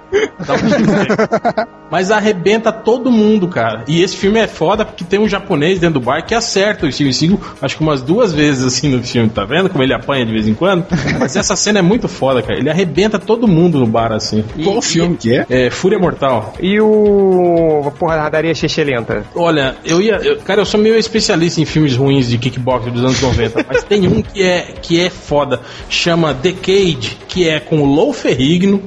Mas 1.89 2.09
arrebenta 2.11 2.71
todo 2.71 3.11
mundo, 3.11 3.47
cara. 3.47 3.83
E 3.87 4.01
esse 4.01 4.17
filme 4.17 4.39
é 4.39 4.47
foda 4.47 4.83
porque 4.83 5.03
tem 5.03 5.19
um 5.19 5.29
japonês 5.29 5.79
dentro 5.79 5.99
do 5.99 6.05
bar 6.05 6.25
que 6.25 6.33
acerta 6.33 6.85
o 6.85 6.91
Steven 6.91 7.13
Seagal, 7.13 7.39
acho 7.61 7.77
que 7.77 7.83
umas 7.83 8.01
duas 8.01 8.33
vezes 8.33 8.63
assim 8.63 8.89
no 8.89 9.03
filme, 9.03 9.29
tá 9.29 9.45
vendo? 9.45 9.69
Como 9.69 9.83
ele 9.83 9.93
apanha 9.93 10.25
de 10.25 10.31
vez 10.31 10.47
em 10.47 10.53
quando. 10.53 10.85
Mas 11.19 11.35
essa 11.35 11.55
cena 11.55 11.79
é 11.79 11.81
muito 11.81 12.07
foda, 12.07 12.41
cara. 12.41 12.57
Ele 12.57 12.69
arrebenta 12.69 13.19
todo 13.19 13.47
mundo 13.47 13.79
no 13.79 13.85
bar 13.85 14.11
assim. 14.11 14.43
Qual 14.63 14.81
filme 14.81 15.14
que 15.15 15.35
é? 15.35 15.45
É 15.49 15.69
Fúria 15.69 15.97
Mortal. 15.99 16.53
E 16.59 16.79
o 16.79 17.91
porradaria 17.99 18.53
Chechelenta. 18.53 19.23
Olha, 19.35 19.75
eu 19.85 20.01
ia. 20.01 20.15
eu- 20.17 20.37
cara, 20.37 20.61
eu 20.61 20.65
sou 20.65 20.79
meio 20.79 20.95
especialista 20.97 21.61
em 21.61 21.65
filmes 21.65 21.95
ruins 21.95 22.29
de 22.29 22.37
kickboxing 22.37 22.91
dos 22.91 23.03
anos 23.03 23.21
90, 23.21 23.65
mas 23.67 23.83
tem 23.83 24.07
um 24.07 24.21
que 24.21 24.43
é, 24.43 24.61
que 24.81 24.99
é 25.03 25.09
foda. 25.09 25.59
Chama 25.89 26.33
The 26.33 26.51
Cage, 26.53 27.17
que 27.27 27.47
é 27.47 27.59
com 27.59 27.79
o 27.81 27.85
Lou 27.85 28.13
Ferrigno, 28.13 28.81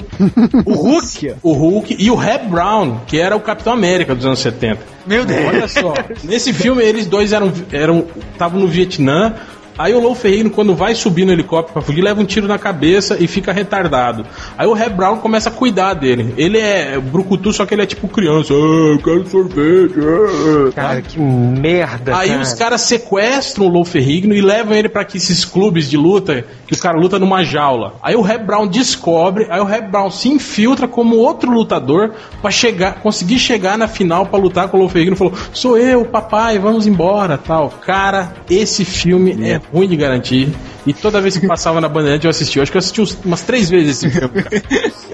o 0.64 0.72
Hulk, 0.74 1.34
o 1.42 1.52
Hulk 1.52 1.96
e 1.98 2.10
o 2.10 2.14
Reb 2.14 2.48
Brown, 2.48 3.00
que 3.06 3.18
era 3.18 3.36
o 3.36 3.40
Capitão 3.40 3.72
América 3.72 4.14
dos 4.14 4.24
anos 4.26 4.38
70. 4.38 4.80
Meu 5.06 5.24
Deus. 5.24 5.46
Olha 5.46 5.68
só, 5.68 5.94
nesse 6.24 6.52
filme 6.52 6.82
eles 6.82 7.06
dois 7.06 7.32
eram 7.32 7.50
eram 7.72 8.04
estavam 8.32 8.60
no 8.60 8.66
Vietnã. 8.68 9.34
Aí 9.78 9.94
o 9.94 10.00
Lou 10.00 10.14
Ferrigno, 10.14 10.50
quando 10.50 10.74
vai 10.74 10.94
subir 10.94 11.24
no 11.24 11.32
helicóptero 11.32 11.72
pra 11.72 11.82
fugir, 11.82 12.02
leva 12.02 12.20
um 12.20 12.24
tiro 12.24 12.48
na 12.48 12.58
cabeça 12.58 13.16
e 13.20 13.28
fica 13.28 13.52
retardado. 13.52 14.26
Aí 14.56 14.66
o 14.66 14.72
Reb 14.72 14.96
Brown 14.96 15.18
começa 15.18 15.48
a 15.48 15.52
cuidar 15.52 15.94
dele. 15.94 16.34
Ele 16.36 16.58
é 16.58 16.98
brucutu, 16.98 17.52
só 17.52 17.64
que 17.64 17.74
ele 17.74 17.82
é 17.82 17.86
tipo 17.86 18.08
criança. 18.08 18.52
Ah, 18.52 18.92
eu 18.92 18.98
quero 18.98 19.28
sorvete. 19.28 19.94
ah, 20.00 20.68
ah. 20.68 20.72
Cara, 20.72 21.02
que 21.02 21.20
merda. 21.20 22.16
Aí 22.16 22.30
cara. 22.30 22.42
os 22.42 22.52
caras 22.54 22.80
sequestram 22.82 23.66
o 23.66 23.68
Lou 23.68 23.84
Ferrigno 23.84 24.34
e 24.34 24.40
levam 24.40 24.76
ele 24.76 24.88
pra 24.88 25.06
esses 25.14 25.44
clubes 25.44 25.88
de 25.88 25.96
luta 25.96 26.44
que 26.66 26.74
o 26.74 26.78
cara 26.78 26.98
luta 26.98 27.18
numa 27.18 27.44
jaula. 27.44 27.94
Aí 28.02 28.16
o 28.16 28.20
Reb 28.20 28.44
Brown 28.44 28.66
descobre, 28.66 29.46
aí 29.48 29.60
o 29.60 29.64
Reb 29.64 29.90
Brown 29.90 30.10
se 30.10 30.28
infiltra 30.28 30.88
como 30.88 31.16
outro 31.16 31.50
lutador 31.50 32.12
pra 32.42 32.50
chegar, 32.50 33.00
conseguir 33.00 33.38
chegar 33.38 33.78
na 33.78 33.88
final 33.88 34.26
pra 34.26 34.38
lutar 34.38 34.68
com 34.68 34.76
o 34.76 34.80
Lou 34.80 34.88
Ferrigno. 34.88 35.16
Falou: 35.16 35.34
"Sou 35.52 35.78
eu, 35.78 36.04
papai, 36.04 36.58
vamos 36.58 36.86
embora", 36.86 37.38
tal. 37.38 37.70
Cara, 37.70 38.34
esse 38.50 38.84
filme 38.84 39.36
é 39.48 39.60
ruim 39.72 39.88
de 39.88 39.96
garantir. 39.96 40.48
E 40.88 40.94
toda 40.94 41.20
vez 41.20 41.36
que 41.36 41.46
passava 41.46 41.80
na 41.80 41.88
Bandeirante 41.88 42.24
eu 42.24 42.30
assistia. 42.30 42.60
Eu 42.60 42.62
acho 42.64 42.72
que 42.72 42.76
eu 42.76 42.80
assisti 42.80 43.00
umas 43.24 43.42
três 43.42 43.68
vezes 43.68 44.02
esse 44.02 44.10
filme. 44.10 44.42
cara. 44.42 44.62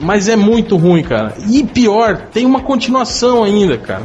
Mas 0.01 0.29
é 0.29 0.37
muito 0.37 0.77
ruim, 0.77 1.03
cara. 1.03 1.35
E 1.51 1.64
pior, 1.64 2.16
tem 2.33 2.47
uma 2.47 2.61
continuação 2.62 3.43
ainda, 3.45 3.77
cara. 3.79 4.03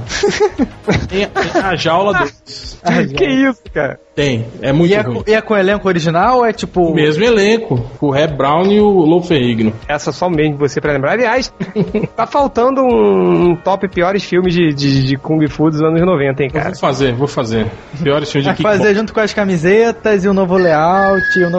Tem, 1.07 1.27
tem 1.27 1.61
a 1.61 1.75
jaula 1.75 2.19
2. 2.19 2.79
que 3.15 3.25
isso, 3.25 3.61
cara? 3.73 3.99
Tem, 4.15 4.45
é 4.61 4.73
muito 4.73 4.91
E 4.91 4.95
é, 4.95 5.01
ruim. 5.01 5.23
e 5.27 5.33
é 5.33 5.39
com 5.41 5.53
o 5.53 5.57
elenco 5.57 5.87
original 5.87 6.39
ou 6.39 6.45
é 6.45 6.51
tipo. 6.51 6.81
O 6.81 6.93
mesmo 6.93 7.23
elenco, 7.23 7.85
o 8.01 8.09
Reb 8.11 8.35
Brown 8.35 8.65
e 8.69 8.79
o 8.81 8.89
Lou 8.89 9.21
Ferrigno. 9.23 9.71
Essa 9.87 10.11
só 10.11 10.29
mesmo 10.29 10.57
você 10.57 10.81
pra 10.81 10.91
lembrar. 10.91 11.13
Aliás, 11.13 11.53
tá 12.17 12.27
faltando 12.27 12.81
um, 12.81 13.55
top 13.63 13.87
piores 13.87 14.23
filmes 14.23 14.53
de, 14.53 14.73
de, 14.73 15.03
de 15.05 15.15
Kung 15.17 15.47
Fu 15.47 15.69
dos 15.69 15.81
anos 15.81 16.01
90, 16.01 16.43
hein, 16.43 16.49
Eu 16.53 16.59
cara? 16.59 16.69
Vou 16.71 16.79
fazer, 16.79 17.13
vou 17.13 17.27
fazer. 17.27 17.67
Piores 18.03 18.29
filmes 18.29 18.43
de 18.43 18.49
Vai 18.49 18.55
kickboxing. 18.55 18.77
fazer 18.79 18.95
junto 18.95 19.13
com 19.13 19.19
as 19.21 19.33
camisetas 19.33 20.25
e 20.25 20.27
o 20.27 20.33
novo 20.33 20.57
layout 20.57 21.21
e 21.39 21.43
o 21.45 21.49
novo 21.49 21.58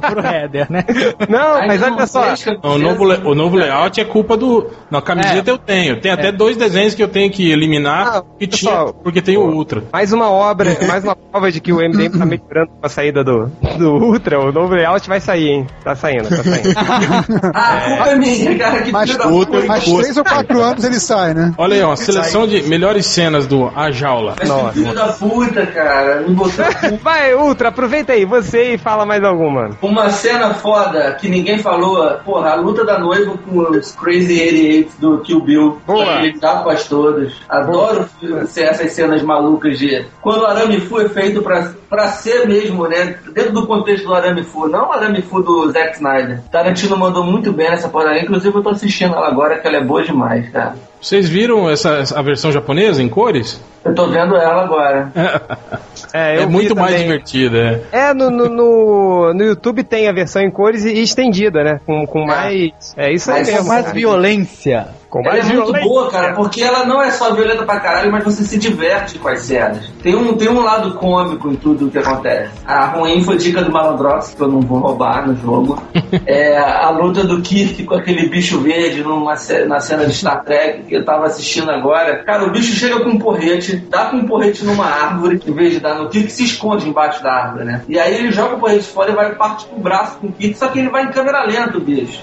pro 0.00 0.20
header, 0.26 0.66
né? 0.70 0.84
Não, 1.28 1.54
Aí 1.56 1.68
mas 1.68 1.80
não 1.80 1.94
olha 1.96 2.06
só. 2.06 2.34
Não, 2.62 2.74
o, 2.74 2.78
novo, 2.78 3.04
le- 3.04 3.20
o 3.24 3.34
novo 3.34 3.56
layout 3.56 4.00
é 4.00 4.04
culpa 4.04 4.36
do. 4.36 4.70
Na 4.90 5.00
camiseta 5.02 5.50
eu 5.50 5.58
tenho. 5.58 6.00
Tem 6.00 6.10
até 6.12 6.30
dois 6.32 6.56
desenhos 6.56 6.94
que 6.94 7.02
eu 7.02 7.08
tenho 7.08 7.30
que 7.30 7.50
eliminar 7.50 8.06
Ah, 8.16 8.22
que 8.38 8.46
pessoal, 8.46 8.90
tinha, 8.90 9.02
porque 9.02 9.22
tem 9.22 9.36
o 9.36 9.42
Ultra. 9.50 9.84
Mais 9.92 10.12
uma 10.12 10.30
obra, 10.30 10.76
mais 10.86 11.04
uma 11.04 11.14
prova 11.16 11.50
de 11.50 11.60
que 11.60 11.72
o 11.72 11.76
MDM 11.76 12.18
tá 12.18 12.24
melhorando 12.26 12.70
com 12.80 12.86
a 12.86 12.88
saída 12.88 13.22
do, 13.24 13.46
do 13.78 13.94
Ultra. 13.94 14.40
O 14.40 14.52
novo 14.52 14.74
layout 14.74 15.06
vai 15.08 15.20
sair, 15.20 15.48
hein? 15.48 15.66
Tá 15.84 15.94
saindo, 15.94 16.28
tá 16.28 16.42
saindo. 16.42 16.72
Ah, 17.54 17.76
a 17.76 17.80
culpa 17.82 18.06
é 18.10 18.16
minha, 18.16 18.58
cara. 18.58 18.82
Que 18.82 18.92
da 19.18 19.28
puta. 19.28 19.60
mais 19.66 19.84
três 19.84 20.16
ou 20.16 20.24
quatro 20.24 20.62
anos 20.62 20.84
ele 20.84 20.98
sai, 21.00 21.34
né? 21.34 21.52
Olha 21.58 21.74
aí, 21.74 21.82
ó, 21.82 21.94
seleção 21.96 22.46
de 22.46 22.62
melhores 22.62 23.06
cenas 23.06 23.46
do 23.46 23.70
A 23.74 23.90
Jaula. 23.90 24.34
Mas 24.38 24.50
que 24.50 24.80
filho 24.80 24.94
da 24.94 25.08
puta, 25.08 25.66
cara. 25.66 26.20
Me 26.22 26.34
botou. 26.34 26.64
Vai, 27.02 27.34
Ultra, 27.34 27.68
aproveita 27.68 28.12
aí, 28.12 28.24
você 28.24 28.74
e 28.74 28.78
fala 28.78 29.01
Fala 29.02 29.06
mais 29.06 29.24
alguma. 29.24 29.70
Uma 29.82 30.10
cena 30.10 30.54
foda 30.54 31.12
que 31.14 31.28
ninguém 31.28 31.58
falou, 31.58 32.08
porra, 32.24 32.50
a 32.50 32.54
luta 32.54 32.84
da 32.84 32.98
noiva 32.98 33.36
com 33.36 33.58
os 33.58 33.92
Crazy 33.92 34.40
88 34.40 34.92
do 35.00 35.18
Kill 35.18 35.40
Bill. 35.40 35.82
Boa. 35.86 36.20
Ele 36.20 36.38
dá 36.38 36.64
todas. 36.88 37.32
Adoro 37.48 38.08
ser 38.46 38.64
essas 38.64 38.92
cenas 38.92 39.22
malucas 39.22 39.78
de. 39.78 40.04
Quando 40.20 40.42
o 40.42 40.46
Arame 40.46 40.80
Fu 40.80 41.00
é 41.00 41.08
feito 41.08 41.42
pra, 41.42 41.72
pra 41.88 42.08
ser 42.08 42.46
mesmo, 42.46 42.86
né? 42.86 43.16
Dentro 43.32 43.52
do 43.52 43.66
contexto 43.66 44.06
do 44.06 44.14
Arame 44.14 44.44
Fu, 44.44 44.68
não 44.68 44.88
o 44.88 44.92
Arame 44.92 45.22
Fu 45.22 45.42
do 45.42 45.70
Zack 45.72 45.96
Snyder. 45.96 46.40
Tarantino 46.50 46.96
mandou 46.96 47.24
muito 47.24 47.52
bem 47.52 47.66
essa 47.66 47.88
porra. 47.88 48.18
Inclusive 48.18 48.56
eu 48.56 48.62
tô 48.62 48.70
assistindo 48.70 49.14
ela 49.14 49.26
agora, 49.26 49.58
que 49.58 49.66
ela 49.66 49.78
é 49.78 49.84
boa 49.84 50.02
demais, 50.02 50.48
cara. 50.50 50.76
Vocês 51.00 51.28
viram 51.28 51.68
essa, 51.68 52.04
a 52.16 52.22
versão 52.22 52.52
japonesa 52.52 53.02
em 53.02 53.08
cores? 53.08 53.60
Eu 53.84 53.92
tô 53.92 54.06
vendo 54.06 54.36
ela 54.36 54.62
agora. 54.62 55.10
É, 56.14 56.42
É 56.42 56.46
muito 56.46 56.76
mais 56.76 56.98
divertida. 57.00 57.82
É. 57.90 58.10
É, 58.10 58.14
no, 58.14 58.30
no, 58.30 58.48
no, 58.48 58.91
no 59.34 59.44
YouTube 59.44 59.82
tem 59.84 60.08
a 60.08 60.12
versão 60.12 60.42
em 60.42 60.50
cores 60.50 60.84
e 60.84 61.02
estendida, 61.02 61.62
né? 61.62 61.80
Com, 61.84 62.06
com 62.06 62.24
mais. 62.24 62.94
É 62.96 63.12
isso 63.12 63.30
aí 63.30 63.44
mesmo. 63.44 63.68
Mais 63.68 63.92
violência. 63.92 64.88
Com 65.12 65.20
Ela 65.20 65.28
mais 65.28 65.44
é 65.44 65.52
muito 65.52 65.64
violência. 65.66 65.88
boa, 65.90 66.10
cara, 66.10 66.32
porque 66.32 66.62
ela 66.62 66.86
não 66.86 67.02
é 67.02 67.10
só 67.10 67.34
violenta 67.34 67.64
pra 67.64 67.78
caralho, 67.78 68.10
mas 68.10 68.24
você 68.24 68.44
se 68.44 68.58
diverte 68.58 69.18
com 69.18 69.28
as 69.28 69.40
cenas. 69.42 69.92
Tem 70.02 70.16
um, 70.16 70.32
tem 70.38 70.48
um 70.48 70.62
lado 70.62 70.94
cômico 70.94 71.50
em 71.50 71.54
tudo 71.54 71.88
o 71.88 71.90
que 71.90 71.98
acontece. 71.98 72.50
A 72.64 72.86
ruim 72.86 73.22
foi 73.22 73.36
dica 73.36 73.62
do 73.62 73.70
Malandrox, 73.70 74.32
que 74.32 74.40
eu 74.40 74.48
não 74.48 74.62
vou 74.62 74.78
roubar 74.78 75.28
no 75.28 75.36
jogo. 75.36 75.82
é 76.24 76.56
a 76.56 76.88
luta 76.88 77.24
do 77.24 77.42
Kirk 77.42 77.84
com 77.84 77.94
aquele 77.94 78.26
bicho 78.30 78.58
verde 78.60 79.02
numa, 79.02 79.34
na 79.66 79.80
cena 79.80 80.06
de 80.06 80.14
Star 80.14 80.42
Trek 80.44 80.84
que 80.84 80.94
eu 80.94 81.04
tava 81.04 81.26
assistindo 81.26 81.70
agora. 81.70 82.24
Cara, 82.24 82.46
o 82.46 82.50
bicho 82.50 82.72
chega 82.72 83.00
com 83.00 83.10
um 83.10 83.18
porrete, 83.18 83.76
dá 83.90 84.06
com 84.06 84.16
um 84.16 84.26
porrete 84.26 84.64
numa 84.64 84.86
árvore, 84.86 85.42
em 85.46 85.52
vez 85.52 85.72
de 85.72 85.80
dar 85.80 85.94
no 85.96 86.08
Kirk, 86.08 86.32
se 86.32 86.44
esconde 86.44 86.88
embaixo 86.88 87.22
da 87.22 87.34
árvore, 87.34 87.66
né? 87.66 87.82
E 87.86 87.98
aí 87.98 88.14
ele 88.14 88.32
joga 88.32 88.54
o 88.54 88.58
porrete 88.58 88.86
fora 88.86 89.10
e 89.10 89.14
vai 89.14 89.34
parte 89.34 89.66
pro 89.66 89.78
braço 89.78 90.16
com 90.16 90.28
o 90.28 90.32
Kirk, 90.32 90.56
só 90.56 90.68
que 90.68 90.78
ele 90.78 90.88
vai 90.88 91.04
em 91.04 91.10
câmera 91.10 91.44
lenta, 91.44 91.76
o 91.76 91.82
bicho. 91.82 92.22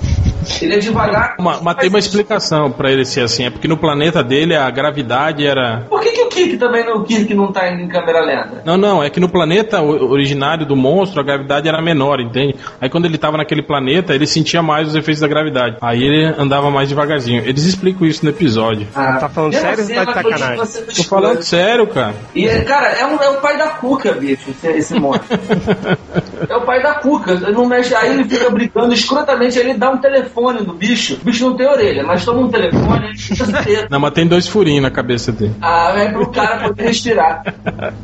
Ele 0.62 0.76
é 0.76 0.80
devagar. 0.80 1.36
Uma, 1.40 1.62
mas 1.62 1.76
tem 1.76 1.90
uma 1.90 2.00
explicação 2.00 2.72
pra 2.72 2.92
ele 2.92 3.06
ser 3.06 3.22
assim. 3.22 3.46
É 3.46 3.50
porque 3.50 3.68
no 3.68 3.78
planeta 3.78 4.24
dele 4.24 4.56
a 4.56 4.70
gravidade 4.70 5.46
era. 5.46 5.86
Por 5.90 6.02
que, 6.02 6.12
que 6.12 6.19
Kirk 6.44 6.58
também 6.58 6.86
não, 6.86 6.98
o 6.98 7.04
Kirk 7.04 7.34
não 7.34 7.52
tá 7.52 7.70
indo 7.72 7.82
em 7.84 7.88
câmera 7.88 8.22
lenta? 8.22 8.62
Não, 8.66 8.78
não, 8.78 9.04
é 9.04 9.10
que 9.10 9.20
no 9.20 9.30
planeta 9.30 9.82
originário 9.82 10.66
do 10.66 10.76
monstro 10.76 11.20
a 11.20 11.24
gravidade 11.24 11.68
era 11.68 11.82
menor, 11.82 12.20
entende? 12.20 12.56
Aí 12.80 12.90
quando 12.90 13.06
ele 13.06 13.18
tava 13.18 13.38
naquele 13.38 13.62
planeta, 13.62 14.14
ele 14.14 14.26
sentia 14.26 14.62
mais 14.62 14.88
os 14.88 14.96
efeitos 14.96 15.22
da 15.22 15.28
gravidade. 15.28 15.78
Aí 15.82 16.02
ele 16.04 16.26
andava 16.38 16.70
mais 16.72 16.90
devagarzinho. 16.90 17.44
Eles 17.46 17.64
explicam 17.66 18.08
isso 18.08 18.24
no 18.24 18.32
episódio. 18.32 18.88
Tá 18.94 19.30
falando 19.30 19.54
sério 19.54 19.84
ou 19.84 20.06
tá 20.06 20.06
de 20.06 20.24
que 20.24 20.30
sacanagem? 20.30 20.58
você 20.58 20.82
Tô 20.82 21.04
falando 21.04 21.42
sério, 21.42 21.88
cara. 21.88 22.14
E, 22.34 22.48
cara, 22.62 22.88
é, 22.90 23.06
um- 23.06 23.22
é 23.22 23.30
o 23.30 23.42
pai 23.42 23.58
da 23.58 23.68
Cuca, 23.70 24.14
bicho, 24.14 24.50
esse, 24.64 24.94
monstro. 25.00 25.28
é 26.48 26.56
o 26.56 26.62
pai 26.62 26.82
da 26.82 26.96
Cuca. 26.96 27.32
Ele 27.34 27.52
não 27.52 27.66
mexe, 27.66 27.94
aí 27.96 28.14
ele 28.14 28.24
fica 28.26 28.50
brincando 28.50 28.94
escrotamente, 28.94 29.58
aí 29.60 29.70
ele 29.70 29.78
dá 29.78 29.90
um 29.90 29.98
telefone 29.98 30.62
no 30.62 30.74
bicho. 30.74 31.16
O 31.22 31.26
bicho 31.26 31.46
não 31.48 31.56
tem 31.56 31.68
orelha, 31.68 32.04
mas 32.04 32.24
toma 32.26 32.42
um 32.42 32.50
telefone, 32.50 33.08
ele. 33.08 33.20
Não, 33.90 34.00
mas 34.00 34.14
tem 34.14 34.28
dois 34.28 34.48
furinhos 34.48 34.82
na 34.84 34.92
cabeça 34.92 35.32
dele. 35.32 35.54
Ah, 35.62 35.94
é 35.96 36.12
pro 36.12 36.28
cara 36.30 36.60
poder 36.68 36.84
respirar. 36.84 37.44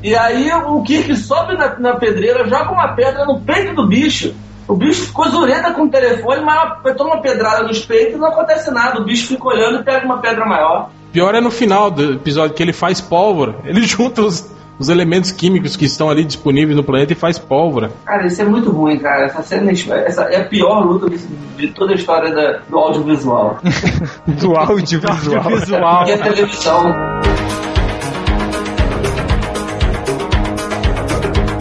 E 0.04 0.16
aí 0.16 0.52
o 0.52 0.82
Kirk 0.84 1.16
sobe 1.16 1.58
na, 1.58 1.78
na 1.80 1.96
pedreira, 1.96 2.48
joga 2.48 2.72
uma 2.72 2.90
pedra 2.90 3.26
no 3.26 3.40
peito 3.40 3.76
do 3.76 3.88
bicho. 3.88 4.34
O 4.68 4.76
bicho 4.76 5.06
ficou 5.06 5.30
zureta 5.30 5.72
com 5.74 5.84
o 5.84 5.90
telefone, 5.90 6.42
mas 6.44 6.96
toma 6.98 7.16
uma 7.16 7.22
pedrada 7.22 7.64
nos 7.64 7.86
peitos 7.86 8.16
e 8.16 8.18
não 8.18 8.28
acontece 8.30 8.72
nada. 8.72 9.00
O 9.00 9.04
bicho 9.06 9.28
fica 9.28 9.48
olhando 9.48 9.80
e 9.80 9.84
pega 9.84 10.06
uma 10.06 10.18
pedra 10.18 10.46
maior. 10.46 10.90
Pior 11.12 11.34
é 11.36 11.40
no 11.40 11.52
final 11.52 11.92
do 11.92 12.14
episódio 12.14 12.56
que 12.56 12.64
ele 12.64 12.74
faz 12.74 13.00
pólvora. 13.00 13.56
Ele 13.64 13.82
junta 13.88 14.22
os, 14.24 14.52
os 14.80 14.90
elementos 14.90 15.32
químicos 15.32 15.76
que 15.78 15.86
estão 15.86 16.10
ali 16.10 16.24
disponíveis 16.26 16.76
no 16.76 16.84
planeta 16.84 17.14
e 17.14 17.16
faz 17.16 17.38
pólvora. 17.38 17.92
Cara, 18.06 18.26
isso 18.26 18.42
é 18.42 18.46
muito 18.46 18.72
ruim, 18.72 18.98
cara. 18.98 19.26
Essa 19.26 19.44
cena 19.44 19.72
essa 19.72 20.24
é 20.24 20.42
a 20.42 20.46
pior 20.46 20.84
luta 20.84 21.10
de, 21.56 21.68
toda 21.68 21.94
a 21.94 21.96
história 21.96 22.34
da- 22.34 22.60
do 22.68 22.78
audiovisual. 22.78 23.60
Do 24.28 24.58
audiovisual. 24.58 25.44
Visual. 25.44 26.06
E 26.10 26.14
a 26.14 26.18
televisão. 26.18 26.84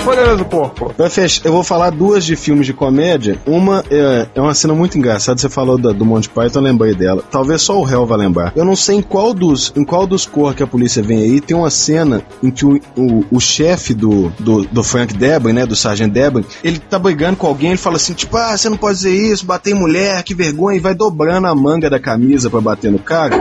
Poderoso 0.05 0.45
porco. 0.45 0.95
Fechar, 1.11 1.47
eu 1.47 1.53
vou 1.53 1.63
falar 1.65 1.91
duas 1.91 2.25
de 2.25 2.37
filmes 2.37 2.67
de 2.67 2.73
comédia. 2.75 3.39
Uma 3.47 3.83
é, 3.91 4.27
é 4.35 4.41
uma 4.41 4.55
cena 4.55 4.75
muito 4.75 4.99
engraçada. 4.99 5.39
Você 5.41 5.49
falou 5.49 5.79
da- 5.79 5.93
do 5.93 6.05
Monty 6.05 6.29
Python, 6.29 6.59
eu 6.59 6.63
lembrei 6.63 6.95
dela. 6.95 7.23
Talvez 7.31 7.63
só 7.63 7.79
o 7.79 7.83
réu 7.83 8.05
vai 8.05 8.19
lembrar. 8.19 8.53
Eu 8.55 8.65
não 8.65 8.77
sei 8.77 8.97
em 8.97 9.03
qual 9.03 9.33
dos, 9.33 9.73
em 9.75 9.85
qual 9.85 10.07
dos 10.07 10.27
cor 10.27 10.55
que 10.55 10.63
a 10.63 10.67
polícia 10.67 11.03
vem 11.03 11.19
aí. 11.21 11.41
Tem 11.41 11.57
uma 11.57 11.71
cena 11.71 12.23
em 12.43 12.51
que 12.51 12.65
o, 12.67 12.79
o, 12.97 13.25
o 13.31 13.41
chefe 13.41 13.95
do, 13.95 14.31
do, 14.39 14.65
do 14.65 14.83
Frank 14.83 15.15
Debrin, 15.15 15.53
né, 15.55 15.65
do 15.67 15.75
Sargent 15.77 16.13
Debrin, 16.13 16.45
ele 16.63 16.79
tá 16.79 16.99
brigando 16.99 17.37
com 17.37 17.47
alguém. 17.47 17.71
Ele 17.71 17.79
fala 17.79 17.97
assim, 17.97 18.13
tipo, 18.13 18.37
ah, 18.37 18.57
você 18.57 18.69
não 18.69 18.77
pode 18.77 18.97
dizer 18.99 19.15
isso, 19.15 19.47
bater 19.47 19.71
em 19.71 19.75
mulher, 19.79 20.23
que 20.23 20.35
vergonha. 20.35 20.77
E 20.77 20.81
vai 20.81 20.95
dobrando 20.95 21.47
a 21.47 21.55
manga 21.55 21.89
da 21.89 21.99
camisa 21.99 22.51
pra 22.51 22.61
bater 22.61 22.91
no 22.93 22.99
cara. 22.99 23.35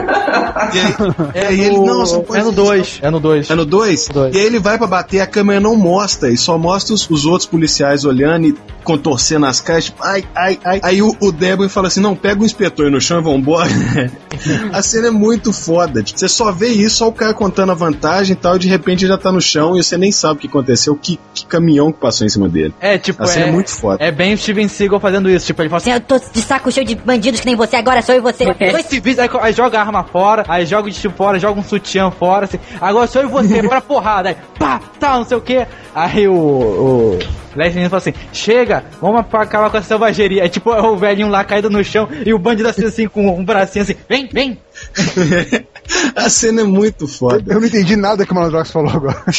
E 0.72 0.78
aí, 0.78 0.94
é, 1.34 1.54
e 1.54 1.60
ele, 1.60 1.78
não, 1.78 2.00
você 2.06 2.14
não 2.14 2.22
pode 2.22 2.40
É 2.40 2.42
no 2.44 2.50
dizer 2.52 2.62
isso, 2.80 3.00
2. 3.00 3.00
É 3.02 3.10
no 3.10 3.20
2. 3.20 3.50
é 3.50 3.54
no 3.54 3.64
2? 3.66 4.08
Dois. 4.08 4.34
E 4.34 4.38
aí 4.38 4.44
ele 4.46 4.58
vai 4.58 4.78
pra 4.78 4.86
bater, 4.86 5.20
a 5.20 5.26
câmera 5.26 5.60
não 5.60 5.76
mostra, 5.76 6.30
e 6.30 6.36
só 6.36 6.53
mostra 6.58 6.94
os, 6.94 7.08
os 7.08 7.26
outros 7.26 7.46
policiais 7.46 8.04
olhando 8.04 8.46
e 8.46 8.54
contorcendo 8.84 9.46
as 9.46 9.60
caras, 9.60 9.86
tipo, 9.86 10.02
ai, 10.02 10.24
ai, 10.34 10.58
ai. 10.64 10.80
Aí 10.82 11.02
o, 11.02 11.16
o 11.20 11.32
Débora 11.32 11.68
fala 11.68 11.88
assim: 11.88 12.00
não, 12.00 12.14
pega 12.14 12.42
o 12.42 12.44
inspetor 12.44 12.90
no 12.90 13.00
chão 13.00 13.18
e 13.18 13.22
vambora. 13.22 13.70
a 14.72 14.82
cena 14.82 15.08
é 15.08 15.10
muito 15.10 15.52
foda. 15.52 16.02
Tipo, 16.02 16.18
você 16.18 16.28
só 16.28 16.52
vê 16.52 16.68
isso, 16.68 16.96
só 16.96 17.08
o 17.08 17.12
cara 17.12 17.32
contando 17.34 17.72
a 17.72 17.74
vantagem 17.74 18.34
e 18.34 18.36
tal, 18.36 18.56
e 18.56 18.58
de 18.58 18.68
repente 18.68 19.04
ele 19.04 19.12
já 19.12 19.18
tá 19.18 19.32
no 19.32 19.40
chão 19.40 19.76
e 19.76 19.82
você 19.82 19.96
nem 19.96 20.12
sabe 20.12 20.34
o 20.34 20.40
que 20.40 20.46
aconteceu, 20.46 20.94
que, 20.94 21.18
que 21.32 21.46
caminhão 21.46 21.90
que 21.92 21.98
passou 21.98 22.26
em 22.26 22.30
cima 22.30 22.48
dele. 22.48 22.74
É, 22.80 22.98
tipo, 22.98 23.22
A 23.22 23.26
cena 23.26 23.46
é, 23.46 23.48
é 23.48 23.52
muito 23.52 23.70
foda. 23.70 24.04
É 24.04 24.10
bem 24.10 24.34
o 24.34 24.38
Steven 24.38 24.68
Seagal 24.68 25.00
fazendo 25.00 25.30
isso. 25.30 25.46
Tipo, 25.46 25.62
ele 25.62 25.68
fala 25.68 25.80
assim, 25.80 25.92
eu 25.92 26.00
tô 26.00 26.18
de 26.18 26.40
saco 26.42 26.70
cheio 26.70 26.86
de 26.86 26.94
bandidos 26.94 27.40
que 27.40 27.46
nem 27.46 27.56
você, 27.56 27.76
agora 27.76 28.02
sou 28.02 28.14
eu 28.14 28.18
e 28.20 28.22
você. 28.22 28.44
dois 28.70 28.86
civis, 28.86 29.18
aí, 29.18 29.28
aí 29.40 29.52
joga 29.52 29.78
a 29.78 29.80
arma 29.80 30.04
fora, 30.04 30.44
aí 30.48 30.66
joga 30.66 30.88
o 30.88 30.90
destino 30.90 31.14
fora, 31.14 31.38
joga 31.38 31.58
um 31.58 31.64
sutiã 31.64 32.10
fora, 32.10 32.44
assim, 32.44 32.58
agora 32.80 33.06
sou 33.06 33.22
eu 33.22 33.28
e 33.28 33.30
você, 33.30 33.62
pra 33.62 33.80
porrada, 33.80 34.30
aí, 34.30 34.36
pá, 34.58 34.80
tá, 34.98 35.16
não 35.16 35.24
sei 35.24 35.36
o 35.36 35.40
que. 35.40 35.66
Aí 35.94 36.26
o, 36.26 36.34
o 36.44 37.18
Leslie 37.56 37.84
fala 37.88 37.98
assim, 37.98 38.14
chega, 38.32 38.84
vamos 39.00 39.26
pra 39.26 39.42
acabar 39.42 39.70
com 39.70 39.76
a 39.76 39.82
selvageria. 39.82 40.42
Aí 40.42 40.48
tipo, 40.48 40.70
o 40.70 40.96
velhinho 40.96 41.28
lá 41.28 41.44
caído 41.44 41.70
no 41.70 41.82
chão 41.84 42.08
e 42.24 42.32
o 42.32 42.38
bandido 42.38 42.68
assim, 42.68 42.84
assim 42.84 43.08
com 43.08 43.38
um 43.38 43.44
bracinho 43.44 43.82
assim, 43.84 43.94
vem, 44.08 44.28
vem. 44.32 44.58
a 46.16 46.28
cena 46.28 46.62
é 46.62 46.64
muito 46.64 47.06
foda. 47.06 47.52
Eu 47.52 47.60
não 47.60 47.66
entendi 47.68 47.94
nada 47.96 48.26
que 48.26 48.32
o 48.32 48.34
Malandrox 48.34 48.70
falou 48.72 48.90
agora. 48.90 49.22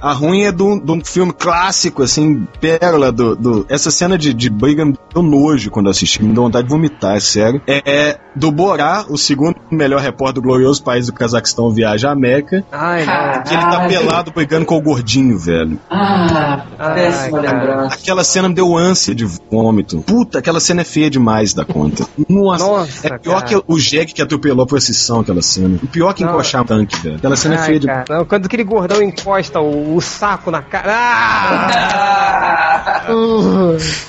A 0.00 0.12
ruim 0.12 0.42
é 0.42 0.52
de 0.52 0.62
um, 0.62 0.78
de 0.78 0.90
um 0.90 1.04
filme 1.04 1.32
clássico, 1.32 2.02
assim, 2.02 2.46
pérola 2.60 3.12
do. 3.12 3.36
do- 3.36 3.66
essa 3.68 3.90
cena 3.90 4.18
de, 4.18 4.34
de 4.34 4.50
briga 4.50 4.84
me 4.84 4.96
deu 5.14 5.22
nojo 5.22 5.70
quando 5.70 5.86
eu 5.86 5.90
assisti, 5.90 6.22
me 6.22 6.32
deu 6.34 6.42
vontade 6.42 6.64
de 6.66 6.70
vomitar, 6.72 7.16
é 7.16 7.20
sério. 7.20 7.62
É, 7.66 7.82
é 7.86 8.18
do 8.34 8.50
Borá, 8.50 9.04
o 9.08 9.16
segundo 9.16 9.54
melhor 9.70 10.00
repórter 10.00 10.34
do 10.34 10.42
glorioso 10.42 10.82
país 10.82 11.06
do 11.06 11.12
Cazaquistão, 11.12 11.70
Viaja 11.70 12.08
à 12.08 12.12
América. 12.12 12.64
Ai, 12.72 13.04
não. 13.04 13.42
Que 13.44 13.54
ele 13.54 13.62
tá 13.62 13.70
Caralho. 13.70 13.88
pelado 13.90 14.32
brigando 14.32 14.66
com 14.66 14.76
o 14.76 14.82
gordinho, 14.82 15.38
velho. 15.38 15.78
Ah, 15.94 16.64
péssima 16.94 17.38
Ai, 17.40 17.46
lembrança. 17.46 17.94
Aquela 17.96 18.24
cena 18.24 18.48
me 18.48 18.54
deu 18.54 18.74
ânsia 18.76 19.14
de 19.14 19.26
vômito. 19.26 20.00
Puta, 20.02 20.38
aquela 20.38 20.58
cena 20.58 20.80
é 20.80 20.84
feia 20.84 21.10
demais 21.10 21.52
da 21.52 21.64
conta. 21.64 22.06
Nossa, 22.28 22.64
Nossa, 22.64 23.06
é 23.08 23.18
pior 23.18 23.42
cara. 23.42 23.46
que 23.46 23.62
o 23.66 23.78
Jack 23.78 24.14
que 24.14 24.22
atropelou 24.22 24.64
a 24.64 24.66
procissão, 24.66 25.20
aquela 25.20 25.42
cena. 25.42 25.78
O 25.82 25.86
pior 25.86 26.14
que 26.14 26.24
Não. 26.24 26.32
encoxar 26.32 26.62
um 26.62 26.64
tanque, 26.64 26.96
velho. 27.00 27.16
Aquela 27.16 27.36
cena 27.36 27.56
é 27.56 27.58
Ai, 27.58 27.66
feia 27.66 27.80
demais. 27.80 28.04
Não, 28.08 28.24
quando 28.24 28.46
aquele 28.46 28.64
gordão 28.64 29.02
encosta 29.02 29.60
o, 29.60 29.94
o 29.94 30.00
saco 30.00 30.50
na 30.50 30.62
cara. 30.62 30.92
Ah! 30.94 33.02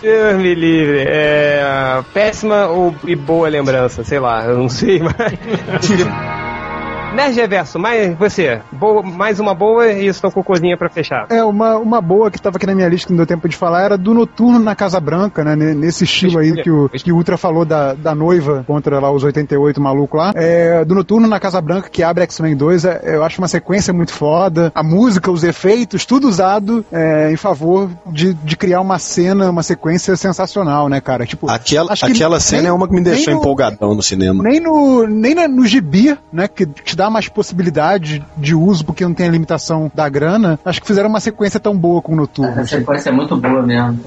Deus 0.01 0.35
me 0.37 0.55
livre. 0.55 1.03
É, 1.07 2.01
péssima 2.13 2.67
ou, 2.67 2.95
e 3.05 3.15
boa 3.15 3.49
lembrança, 3.49 4.03
sei 4.03 4.19
lá, 4.19 4.45
eu 4.45 4.57
não 4.57 4.69
sei, 4.69 5.01
mas. 5.01 5.15
Nerd 7.13 7.35
Reverso, 7.35 7.77
mais 7.77 8.17
você. 8.17 8.59
Boa, 8.71 9.03
mais 9.03 9.39
uma 9.39 9.53
boa 9.53 9.87
e 9.91 10.07
estou 10.07 10.31
com 10.31 10.43
cozinha 10.43 10.75
pra 10.75 10.89
fechar. 10.89 11.27
É, 11.29 11.43
uma, 11.43 11.77
uma 11.77 12.01
boa 12.01 12.31
que 12.31 12.41
tava 12.41 12.57
aqui 12.57 12.65
na 12.65 12.73
minha 12.73 12.89
lista 12.89 13.05
que 13.07 13.13
não 13.13 13.17
deu 13.17 13.27
tempo 13.27 13.47
de 13.47 13.55
falar 13.55 13.83
era 13.83 13.97
do 13.97 14.15
Noturno 14.15 14.57
na 14.59 14.75
Casa 14.75 14.99
Branca, 14.99 15.43
né? 15.43 15.55
ne- 15.55 15.75
Nesse 15.75 16.05
estilo 16.05 16.39
aí 16.39 16.53
que 16.63 16.71
o, 16.71 16.89
que 16.89 17.11
o 17.11 17.15
Ultra 17.15 17.37
falou 17.37 17.65
da, 17.65 17.93
da 17.93 18.15
noiva 18.15 18.63
contra 18.65 18.99
lá 18.99 19.11
os 19.11 19.23
88 19.23 19.79
maluco 19.79 20.17
lá. 20.17 20.31
É, 20.35 20.83
do 20.83 20.95
Noturno 20.95 21.27
na 21.27 21.39
Casa 21.39 21.61
Branca 21.61 21.87
que 21.87 22.01
abre 22.01 22.23
X-Men 22.23 22.55
2, 22.55 22.85
é, 22.85 23.01
eu 23.05 23.23
acho 23.23 23.39
uma 23.39 23.47
sequência 23.47 23.93
muito 23.93 24.11
foda. 24.11 24.71
A 24.73 24.81
música, 24.81 25.29
os 25.31 25.43
efeitos, 25.43 26.05
tudo 26.05 26.27
usado 26.27 26.83
é, 26.91 27.31
em 27.31 27.37
favor 27.37 27.91
de, 28.07 28.33
de 28.33 28.57
criar 28.57 28.81
uma 28.81 28.97
cena, 28.97 29.51
uma 29.51 29.61
sequência 29.63 30.15
sensacional, 30.15 30.89
né, 30.89 30.99
cara? 30.99 31.27
Tipo, 31.27 31.47
Aquela, 31.49 31.93
acho 31.93 32.05
que 32.07 32.11
aquela 32.11 32.37
nem- 32.37 32.39
cena 32.39 32.69
é 32.69 32.71
uma 32.71 32.87
que 32.87 32.93
me 32.95 33.01
deixou 33.03 33.25
nem 33.27 33.35
no- 33.35 33.39
empolgadão 33.41 33.93
no 33.93 34.01
cinema. 34.01 34.43
nem 34.43 34.59
no, 34.59 35.05
nem 35.07 35.35
na- 35.35 35.47
no 35.47 35.63
gibi, 35.65 36.17
né, 36.31 36.47
que 36.47 36.65
te 36.65 36.95
dá 36.95 37.02
dá 37.03 37.09
mais 37.09 37.27
possibilidade 37.27 38.25
de 38.37 38.55
uso 38.55 38.85
porque 38.85 39.03
não 39.03 39.13
tem 39.13 39.27
a 39.27 39.29
limitação 39.29 39.91
da 39.93 40.07
grana, 40.07 40.57
acho 40.63 40.79
que 40.79 40.87
fizeram 40.87 41.09
uma 41.09 41.19
sequência 41.19 41.59
tão 41.59 41.77
boa 41.77 42.01
com 42.01 42.13
o 42.13 42.15
Noturno. 42.15 42.51
Essa 42.51 42.77
sequência 42.77 43.09
é 43.09 43.11
muito 43.11 43.35
boa 43.35 43.61
mesmo. 43.61 43.99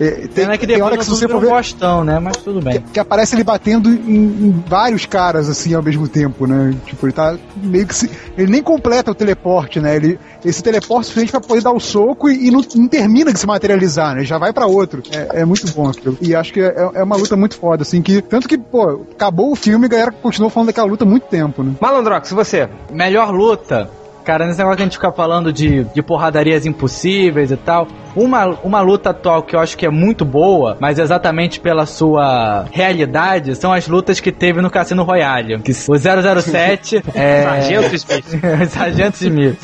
É, 0.00 0.08
tem, 0.08 0.28
Pena 0.28 0.56
que 0.56 0.66
tem 0.66 0.76
depois 0.76 0.82
hora 0.82 0.98
que 0.98 1.04
você 1.04 1.28
for 1.28 1.40
ver, 1.40 1.48
gostão, 1.48 2.02
né? 2.02 2.18
Mas 2.18 2.38
tudo 2.38 2.62
bem. 2.62 2.80
que, 2.80 2.92
que 2.92 3.00
aparece 3.00 3.36
ele 3.36 3.44
batendo 3.44 3.90
em, 3.90 4.24
em 4.48 4.64
vários 4.66 5.04
caras, 5.04 5.48
assim, 5.50 5.74
ao 5.74 5.82
mesmo 5.82 6.08
tempo, 6.08 6.46
né? 6.46 6.74
Tipo, 6.86 7.06
ele 7.06 7.12
tá 7.12 7.36
meio 7.56 7.86
que 7.86 7.94
se, 7.94 8.10
Ele 8.38 8.50
nem 8.50 8.62
completa 8.62 9.10
o 9.10 9.14
teleporte, 9.14 9.80
né? 9.80 9.96
Ele, 9.96 10.18
esse 10.44 10.62
teleporte 10.62 11.02
é 11.02 11.08
suficiente 11.08 11.30
pra 11.30 11.40
poder 11.40 11.62
dar 11.62 11.72
o 11.72 11.80
soco 11.80 12.30
e, 12.30 12.48
e 12.48 12.50
não, 12.50 12.62
não 12.74 12.88
termina 12.88 13.32
de 13.32 13.38
se 13.38 13.46
materializar, 13.46 14.14
né? 14.14 14.24
Já 14.24 14.38
vai 14.38 14.52
pra 14.52 14.66
outro. 14.66 15.02
É, 15.10 15.42
é 15.42 15.44
muito 15.44 15.70
bom 15.72 15.88
aquilo. 15.88 16.16
E 16.20 16.34
acho 16.34 16.52
que 16.52 16.60
é, 16.60 16.90
é 16.94 17.02
uma 17.02 17.16
luta 17.16 17.36
muito 17.36 17.56
foda, 17.56 17.82
assim, 17.82 18.00
que. 18.00 18.22
Tanto 18.22 18.48
que, 18.48 18.56
pô, 18.56 19.04
acabou 19.12 19.52
o 19.52 19.56
filme 19.56 19.84
e 19.84 19.86
a 19.86 19.90
galera 19.90 20.12
continuou 20.12 20.50
falando 20.50 20.68
daquela 20.68 20.86
luta 20.86 21.04
há 21.04 21.06
muito 21.06 21.26
tempo, 21.26 21.62
né? 21.62 21.74
Malandrox, 22.14 22.30
você. 22.30 22.68
Melhor 22.90 23.30
luta. 23.32 23.90
Cara, 24.24 24.46
nesse 24.46 24.58
negócio 24.58 24.76
que 24.76 24.82
a 24.82 24.86
gente 24.86 24.96
fica 24.96 25.12
falando 25.12 25.52
de, 25.52 25.84
de 25.84 26.02
porradarias 26.02 26.64
impossíveis 26.66 27.50
e 27.50 27.56
tal. 27.56 27.86
Uma, 28.16 28.46
uma 28.62 28.80
luta 28.80 29.10
atual 29.10 29.42
que 29.42 29.56
eu 29.56 29.60
acho 29.60 29.76
que 29.76 29.84
é 29.84 29.90
muito 29.90 30.24
boa, 30.24 30.76
mas 30.80 31.00
exatamente 31.00 31.58
pela 31.58 31.84
sua 31.84 32.64
realidade, 32.70 33.56
são 33.56 33.72
as 33.72 33.88
lutas 33.88 34.20
que 34.20 34.30
teve 34.30 34.60
no 34.62 34.70
Cassino 34.70 35.02
Royale. 35.02 35.58
Que 35.60 35.72
o 35.72 35.98
007 35.98 37.02
é. 37.12 37.42
Sargento 37.42 37.94
Smith. 37.96 38.70
Sargento 38.70 39.16
Smith. 39.16 39.58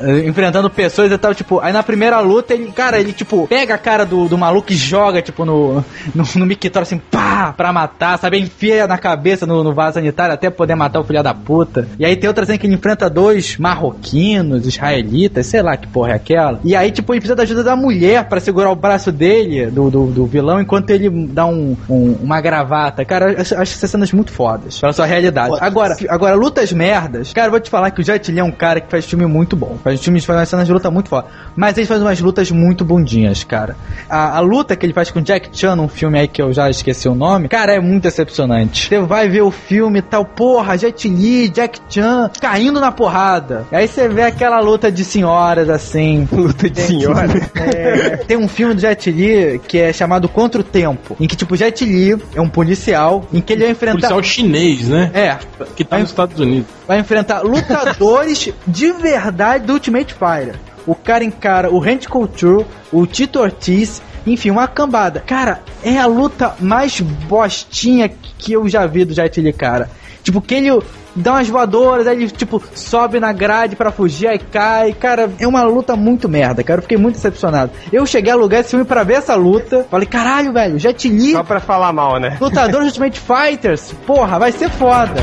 eh, 0.00 0.26
enfrentando 0.26 0.70
pessoas 0.70 1.10
e 1.10 1.18
tal, 1.18 1.34
tipo, 1.34 1.58
aí 1.58 1.72
na 1.72 1.82
primeira 1.82 2.20
luta 2.20 2.54
ele, 2.54 2.70
cara, 2.70 3.00
ele 3.00 3.12
tipo, 3.12 3.46
pega 3.48 3.74
a 3.74 3.78
cara 3.78 4.06
do, 4.06 4.28
do 4.28 4.38
maluco 4.38 4.72
e 4.72 4.76
joga, 4.76 5.20
tipo, 5.20 5.44
no, 5.44 5.84
no, 6.14 6.24
no 6.36 6.46
mictório 6.46 6.82
assim, 6.82 6.98
pá, 6.98 7.52
pra 7.56 7.72
matar, 7.72 8.18
sabe? 8.18 8.38
Enfia 8.38 8.86
na 8.86 8.98
cabeça 8.98 9.44
no, 9.46 9.64
no 9.64 9.74
vaso 9.74 9.94
sanitário 9.94 10.32
até 10.32 10.48
poder 10.48 10.76
matar 10.76 11.00
o 11.00 11.04
filho 11.04 11.22
da 11.24 11.34
puta. 11.34 11.88
E 11.98 12.04
aí 12.04 12.14
tem 12.16 12.28
outra 12.28 12.46
cena 12.46 12.56
que 12.56 12.66
ele 12.66 12.74
enfrenta 12.74 13.10
dois 13.10 13.56
marroquinos, 13.56 14.05
israelitas, 14.14 15.46
sei 15.46 15.62
lá 15.62 15.76
que 15.76 15.86
porra 15.88 16.12
é 16.12 16.14
aquela. 16.14 16.60
E 16.64 16.74
aí, 16.76 16.90
tipo, 16.90 17.12
ele 17.12 17.20
precisa 17.20 17.36
da 17.36 17.42
ajuda 17.42 17.62
da 17.64 17.76
mulher 17.76 18.24
pra 18.28 18.40
segurar 18.40 18.70
o 18.70 18.76
braço 18.76 19.10
dele, 19.10 19.66
do, 19.66 19.90
do, 19.90 20.06
do 20.06 20.26
vilão, 20.26 20.60
enquanto 20.60 20.90
ele 20.90 21.08
dá 21.28 21.46
um, 21.46 21.76
um- 21.88 22.16
uma 22.22 22.40
gravata. 22.40 23.04
Cara, 23.04 23.32
eu 23.32 23.40
acho, 23.40 23.54
acho 23.54 23.74
essas 23.74 23.90
cenas 23.90 24.12
muito 24.12 24.30
fodas, 24.32 24.78
pela 24.80 24.92
sua 24.92 25.06
realidade. 25.06 25.54
Agora, 25.60 25.96
agora, 26.08 26.34
lutas 26.34 26.72
merdas. 26.72 27.32
Cara, 27.32 27.48
eu 27.48 27.50
vou 27.50 27.60
te 27.60 27.70
falar 27.70 27.90
que 27.90 28.00
o 28.00 28.04
Jet 28.04 28.30
Li 28.30 28.40
é 28.40 28.44
um 28.44 28.50
cara 28.50 28.80
que 28.80 28.90
faz 28.90 29.04
filme 29.04 29.26
muito 29.26 29.56
bom. 29.56 29.76
Faz 29.82 30.02
filmes, 30.02 30.24
faz 30.24 30.38
umas 30.38 30.48
cenas 30.48 30.66
de 30.66 30.72
luta 30.72 30.90
muito 30.90 31.08
foda. 31.08 31.26
Mas 31.54 31.76
ele 31.76 31.86
faz 31.86 32.00
umas 32.02 32.20
lutas 32.20 32.50
muito 32.50 32.84
bundinhas, 32.84 33.44
cara. 33.44 33.76
A, 34.08 34.36
a 34.36 34.40
luta 34.40 34.76
que 34.76 34.84
ele 34.86 34.92
faz 34.92 35.10
com 35.10 35.20
Jack 35.20 35.48
Chan 35.52 35.76
num 35.76 35.88
filme 35.88 36.18
aí 36.18 36.28
que 36.28 36.40
eu 36.40 36.52
já 36.52 36.68
esqueci 36.70 37.08
o 37.08 37.14
nome, 37.14 37.48
cara, 37.48 37.74
é 37.74 37.80
muito 37.80 38.02
decepcionante. 38.04 38.88
Você 38.88 39.00
vai 39.00 39.28
ver 39.28 39.42
o 39.42 39.50
filme 39.50 39.98
e 39.98 40.02
tal, 40.02 40.24
porra, 40.24 40.76
Jet 40.76 41.08
Li, 41.08 41.48
Jack 41.48 41.80
Chan, 41.88 42.30
caindo 42.40 42.80
na 42.80 42.92
porrada. 42.92 43.64
Aí 43.72 43.88
você 43.96 44.08
vê 44.08 44.22
aquela 44.22 44.60
luta 44.60 44.92
de 44.92 45.02
senhoras, 45.04 45.70
assim. 45.70 46.28
Luta 46.30 46.68
de 46.68 46.80
senhora. 46.82 47.32
É, 47.54 48.18
tem 48.18 48.36
um 48.36 48.46
filme 48.46 48.74
do 48.74 48.80
Jet 48.80 49.10
Li 49.10 49.58
que 49.66 49.78
é 49.78 49.92
chamado 49.92 50.28
Contra 50.28 50.60
o 50.60 50.64
Tempo, 50.64 51.16
em 51.18 51.26
que, 51.26 51.34
tipo, 51.34 51.56
Jet 51.56 51.82
Li 51.82 52.14
é 52.34 52.40
um 52.40 52.48
policial, 52.48 53.24
em 53.32 53.40
que 53.40 53.54
ele 53.54 53.62
vai 53.62 53.72
enfrentar... 53.72 54.08
Policial 54.08 54.22
chinês, 54.22 54.88
né? 54.88 55.10
É, 55.14 55.38
Que 55.74 55.82
tá 55.82 55.98
nos 55.98 56.10
Estados 56.10 56.38
Unidos. 56.38 56.66
vai 56.86 56.98
enfrentar 56.98 57.40
lutadores 57.40 58.52
de 58.66 58.92
verdade 58.92 59.64
do 59.64 59.72
Ultimate 59.72 60.12
Fighter. 60.12 60.56
O 60.86 60.94
cara 60.94 61.24
encara 61.24 61.70
o 61.70 61.78
Randy 61.78 62.06
Couture, 62.06 62.66
o 62.92 63.06
Tito 63.06 63.40
Ortiz, 63.40 64.02
enfim, 64.26 64.50
uma 64.50 64.68
cambada. 64.68 65.20
Cara, 65.20 65.62
é 65.82 65.98
a 65.98 66.06
luta 66.06 66.54
mais 66.60 67.00
bostinha 67.00 68.10
que 68.38 68.52
eu 68.52 68.68
já 68.68 68.86
vi 68.86 69.04
do 69.04 69.14
Jet 69.14 69.40
Li, 69.40 69.52
cara. 69.52 69.88
Tipo, 70.26 70.40
que 70.40 70.56
ele 70.56 70.82
dá 71.14 71.34
umas 71.34 71.48
voadoras, 71.48 72.04
aí 72.04 72.16
ele, 72.16 72.28
tipo, 72.28 72.60
sobe 72.74 73.20
na 73.20 73.32
grade 73.32 73.76
pra 73.76 73.92
fugir, 73.92 74.26
aí 74.26 74.40
cai. 74.40 74.92
Cara, 74.92 75.30
é 75.38 75.46
uma 75.46 75.62
luta 75.62 75.94
muito 75.94 76.28
merda, 76.28 76.64
cara. 76.64 76.78
Eu 76.78 76.82
fiquei 76.82 76.98
muito 76.98 77.14
decepcionado. 77.14 77.70
Eu 77.92 78.04
cheguei 78.04 78.32
a 78.32 78.34
alugar 78.34 78.58
esse 78.58 78.70
filme 78.70 78.84
pra 78.84 79.04
ver 79.04 79.18
essa 79.18 79.36
luta. 79.36 79.86
Falei, 79.88 80.04
caralho, 80.08 80.52
velho, 80.52 80.80
Jet 80.80 81.08
Li, 81.08 81.30
Só 81.30 81.44
pra 81.44 81.60
falar 81.60 81.92
mal, 81.92 82.18
né? 82.18 82.36
lutador 82.40 82.82
Ultimate 82.82 83.20
Fighters, 83.20 83.94
porra, 84.04 84.36
vai 84.36 84.50
ser 84.50 84.68
foda. 84.68 85.14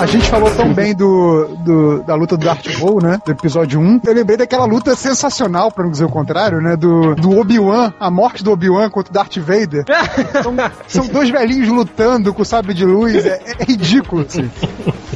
A 0.00 0.06
gente 0.06 0.28
falou 0.28 0.50
tão 0.50 0.72
bem 0.72 0.94
do, 0.94 1.46
do- 1.64 2.02
da 2.02 2.14
luta 2.14 2.36
do 2.36 2.44
Darth 2.44 2.66
Maul, 2.78 3.00
né? 3.00 3.18
Do 3.24 3.32
episódio 3.32 3.80
1. 3.80 4.00
Eu 4.04 4.12
lembrei 4.14 4.36
daquela 4.36 4.64
luta 4.66 4.94
sensacional, 4.94 5.70
pra 5.72 5.84
não 5.84 5.90
dizer 5.90 6.04
o 6.04 6.08
contrário, 6.10 6.60
né? 6.60 6.76
Do, 6.76 7.14
do 7.14 7.38
Obi-Wan, 7.38 7.92
a 7.98 8.10
morte 8.10 8.42
do 8.44 8.52
Obi-Wan 8.52 8.90
contra 8.90 9.10
o 9.10 9.14
Darth 9.14 9.38
Vader. 9.38 9.84
São, 10.42 10.54
são 10.86 11.06
dois 11.06 11.30
velhinhos 11.30 11.68
lutando 11.68 12.34
com 12.34 12.42
o 12.42 12.44
sabre 12.44 12.74
de 12.74 12.84
luz. 12.84 13.24
É, 13.24 13.40
é 13.58 13.64
ridículo, 13.64 14.22
assim. 14.28 14.50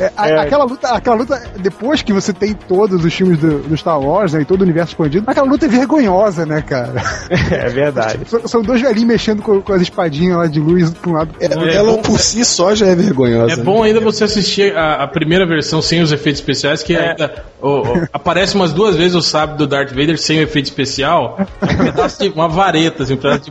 É, 0.01 0.13
a- 0.17 0.43
Aquela, 0.43 0.65
luta, 0.65 0.89
aquela 0.89 1.17
luta, 1.17 1.43
depois 1.59 2.03
que 2.03 2.13
você 2.13 2.33
tem 2.33 2.55
todos 2.55 3.05
os 3.05 3.13
filmes 3.15 3.39
do, 3.39 3.59
do 3.61 3.77
Star 3.77 4.01
Wars, 4.01 4.33
né? 4.33 4.43
E 4.43 4.45
todo 4.45 4.61
o 4.61 4.65
universo 4.65 4.93
expandido, 4.93 5.25
aquela 5.29 5.47
luta 5.47 5.67
é 5.67 5.69
vergonhosa, 5.69 6.47
né, 6.47 6.63
cara? 6.63 6.95
É 7.51 7.69
verdade. 7.69 8.21
São, 8.29 8.47
são 8.47 8.63
dois 8.63 8.81
velhinhos 8.81 9.09
mexendo 9.09 9.43
com, 9.43 9.61
com 9.61 9.73
as 9.73 9.83
espadinhas 9.83 10.37
lá 10.37 10.47
de 10.47 10.61
luz 10.61 10.91
pra 10.91 11.11
um 11.11 11.15
lado. 11.15 11.31
É, 11.41 11.47
É 11.47 11.75
ela 11.77 11.93
bom- 11.93 12.03
por 12.03 12.19
si 12.19 12.45
só 12.45 12.75
já 12.75 12.87
é 12.87 12.95
vergonhosa. 12.95 13.53
É 13.53 13.57
né? 13.57 13.63
bom 13.63 13.83
ainda 13.83 14.01
você 14.01 14.25
assistir 14.25 14.77
a, 14.77 15.03
a 15.05 15.09
primeira 15.09 15.47
versão 15.47 15.81
sem 15.83 16.01
os 16.03 16.13
efeitos 16.13 16.41
especiais, 16.41 16.83
que 16.83 16.95
É. 16.95 17.11
ainda, 17.11 17.45
o- 17.61 17.81
o- 17.83 18.09
aparece 18.13 18.55
umas 18.55 18.73
duas 18.73 18.97
vezes 18.97 19.15
o 19.15 19.23
sábio 19.23 19.57
do 19.57 19.67
Darth 19.67 19.91
Vader 19.91 20.19
sem 20.19 20.39
o 20.41 20.43
efeito 20.43 20.67
especial. 20.67 21.39
É 21.61 21.73
um 21.73 21.77
pedaço 21.85 22.23
de 22.23 22.29
uma 22.31 22.49
vareta, 22.49 23.03
assim, 23.03 23.15
um 23.15 23.17
pedaço 23.17 23.41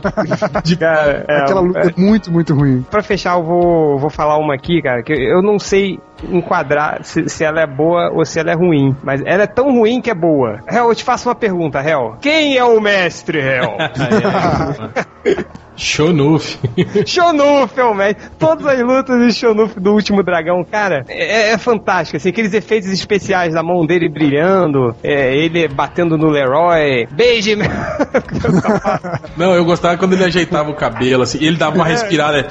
de 0.64 0.76
Cara, 0.76 1.24
é, 1.28 1.40
Aquela 1.42 1.60
luta 1.60 1.78
é, 1.80 1.86
é 1.88 1.92
muito, 1.96 2.30
muito 2.32 2.54
ruim. 2.54 2.84
Pra 2.90 3.02
fechar, 3.02 3.36
eu 3.38 3.42
vou, 3.42 3.98
vou 3.98 4.10
falar 4.10 4.36
uma 4.38 4.54
aqui, 4.54 4.80
cara, 4.82 5.02
que 5.02 5.12
eu 5.12 5.42
não 5.42 5.58
sei 5.58 5.98
enquadrar 6.38 7.00
se, 7.02 7.28
se 7.28 7.44
ela 7.44 7.60
é 7.60 7.66
boa 7.66 8.10
ou 8.12 8.24
se 8.24 8.38
ela 8.38 8.50
é 8.50 8.54
ruim. 8.54 8.96
Mas 9.02 9.22
ela 9.24 9.42
é 9.42 9.46
tão 9.46 9.72
ruim 9.72 10.00
que 10.00 10.10
é 10.10 10.14
boa. 10.14 10.60
Hel, 10.70 10.88
eu 10.88 10.94
te 10.94 11.04
faço 11.04 11.28
uma 11.28 11.34
pergunta, 11.34 11.80
Hel. 11.80 12.16
Quem 12.20 12.56
é 12.56 12.64
o 12.64 12.80
mestre, 12.80 13.38
Hel? 13.38 13.76
Shonuf. 15.78 16.58
Shonuf 17.06 17.78
é 17.78 17.84
o 17.84 17.94
mestre. 17.94 18.28
Todas 18.36 18.66
as 18.66 18.80
lutas 18.80 19.24
de 19.24 19.32
Shonuf 19.32 19.78
do 19.78 19.92
último 19.92 20.22
dragão, 20.24 20.64
cara, 20.64 21.04
é, 21.08 21.52
é 21.52 21.58
fantástico. 21.58 22.16
Assim, 22.16 22.30
aqueles 22.30 22.52
efeitos 22.52 22.90
especiais 22.90 23.54
da 23.54 23.62
mão 23.62 23.86
dele 23.86 24.08
brilhando, 24.08 24.94
é, 25.02 25.36
ele 25.36 25.68
batendo 25.68 26.18
no 26.18 26.28
Leroy. 26.28 27.06
Beije, 27.12 27.54
meu. 27.54 27.68
Não, 29.36 29.54
eu 29.54 29.64
gostava 29.64 29.96
quando 29.96 30.14
ele 30.14 30.24
ajeitava 30.24 30.68
o 30.68 30.74
cabelo, 30.74 31.22
assim, 31.22 31.38
ele 31.40 31.56
dava 31.56 31.76
uma 31.76 31.86
respirada. 31.86 32.48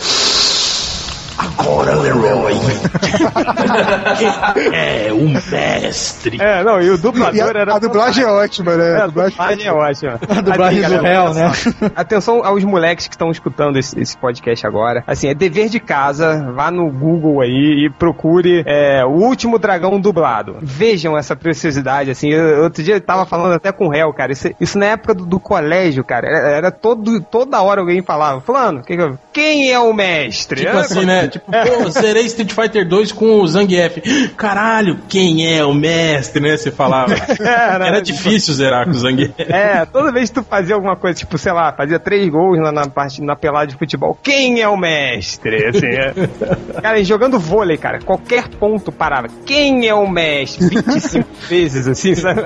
Agora, 1.57 1.95
Leroy. 1.95 2.53
é 4.73 5.11
o 5.11 5.27
mestre. 5.51 6.37
É, 6.41 6.63
não, 6.63 6.81
e 6.81 6.89
o 6.89 6.95
E 6.95 6.97
dublador 6.97 7.55
a, 7.55 7.59
era. 7.59 7.75
a 7.75 7.79
dublagem 7.79 8.23
é 8.23 8.27
ótima, 8.27 8.75
né? 8.75 8.91
É, 8.91 9.01
A 9.01 9.07
dublagem- 9.07 9.65
é 9.67 9.73
ótima. 9.73 10.19
A 10.29 10.41
dublagem 10.41 10.81
do 10.83 10.97
réu, 11.01 11.33
né? 11.33 11.51
Atenção 11.95 12.43
aos 12.45 12.63
moleques 12.63 13.07
que 13.07 13.13
estão 13.15 13.31
escutando 13.31 13.77
esse, 13.77 13.99
esse 13.99 14.17
podcast 14.17 14.65
agora. 14.65 15.03
Assim, 15.07 15.29
é 15.29 15.33
dever 15.33 15.69
de 15.69 15.79
casa, 15.79 16.51
vá 16.55 16.69
no 16.71 16.91
Google 16.91 17.41
aí 17.41 17.85
e 17.85 17.89
procure 17.89 18.63
é, 18.65 19.03
o 19.05 19.09
último 19.11 19.57
dragão 19.57 19.99
dublado. 19.99 20.57
Vejam 20.61 21.17
essa 21.17 21.35
preciosidade, 21.35 22.11
assim. 22.11 22.29
Eu- 22.29 22.63
outro 22.63 22.83
dia 22.83 22.95
eu 22.95 23.01
tava 23.01 23.25
falando 23.25 23.53
até 23.53 23.71
com 23.71 23.87
o 23.87 23.91
réu, 23.91 24.13
cara. 24.13 24.31
Isso, 24.31 24.49
isso 24.59 24.77
na 24.77 24.87
época 24.87 25.13
do, 25.13 25.25
do 25.25 25.39
colégio, 25.39 26.03
cara. 26.03 26.27
Era, 26.27 26.49
era 26.57 26.71
todo, 26.71 27.21
toda 27.21 27.61
hora 27.61 27.81
alguém 27.81 28.01
falava, 28.01 28.41
Fulano, 28.41 28.81
que 28.83 28.95
que 28.95 29.01
eu- 29.01 29.17
quem 29.33 29.71
é 29.71 29.79
o 29.79 29.93
mestre? 29.93 30.61
Tipo 30.65 30.77
assim, 30.77 31.05
né? 31.05 31.27
Tipo, 31.27 31.46
pô, 31.47 31.89
zerei 31.89 32.25
Street 32.25 32.53
Fighter 32.53 32.87
2 32.87 33.11
com 33.11 33.41
o 33.41 33.47
Zangief. 33.47 33.97
Caralho, 34.35 34.99
quem 35.07 35.55
é 35.55 35.63
o 35.63 35.73
mestre, 35.73 36.41
né? 36.41 36.57
Você 36.57 36.71
falava. 36.71 37.13
Era, 37.39 37.87
Era 37.87 38.01
difícil 38.01 38.53
zerar 38.53 38.85
com 38.85 38.91
o 38.91 38.99
Zangief. 38.99 39.33
É, 39.39 39.85
toda 39.85 40.11
vez 40.11 40.29
que 40.29 40.35
tu 40.35 40.43
fazia 40.43 40.75
alguma 40.75 40.95
coisa, 40.95 41.17
tipo, 41.17 41.37
sei 41.37 41.51
lá, 41.51 41.73
fazia 41.73 41.99
três 41.99 42.27
gols 42.29 42.59
na, 42.59 42.71
na 42.71 42.87
parte 42.87 43.21
na 43.21 43.35
pelada 43.35 43.67
de 43.67 43.77
futebol, 43.77 44.17
quem 44.21 44.61
é 44.61 44.67
o 44.67 44.77
mestre? 44.77 45.65
Assim, 45.65 45.87
é. 45.87 46.13
Cara, 46.81 47.03
jogando 47.03 47.39
vôlei, 47.39 47.77
cara, 47.77 47.99
qualquer 47.99 48.47
ponto 48.47 48.91
parava. 48.91 49.27
Quem 49.45 49.87
é 49.87 49.93
o 49.93 50.07
mestre? 50.07 50.67
25 50.67 51.27
vezes, 51.47 51.87
assim, 51.87 52.15
sabe? 52.15 52.41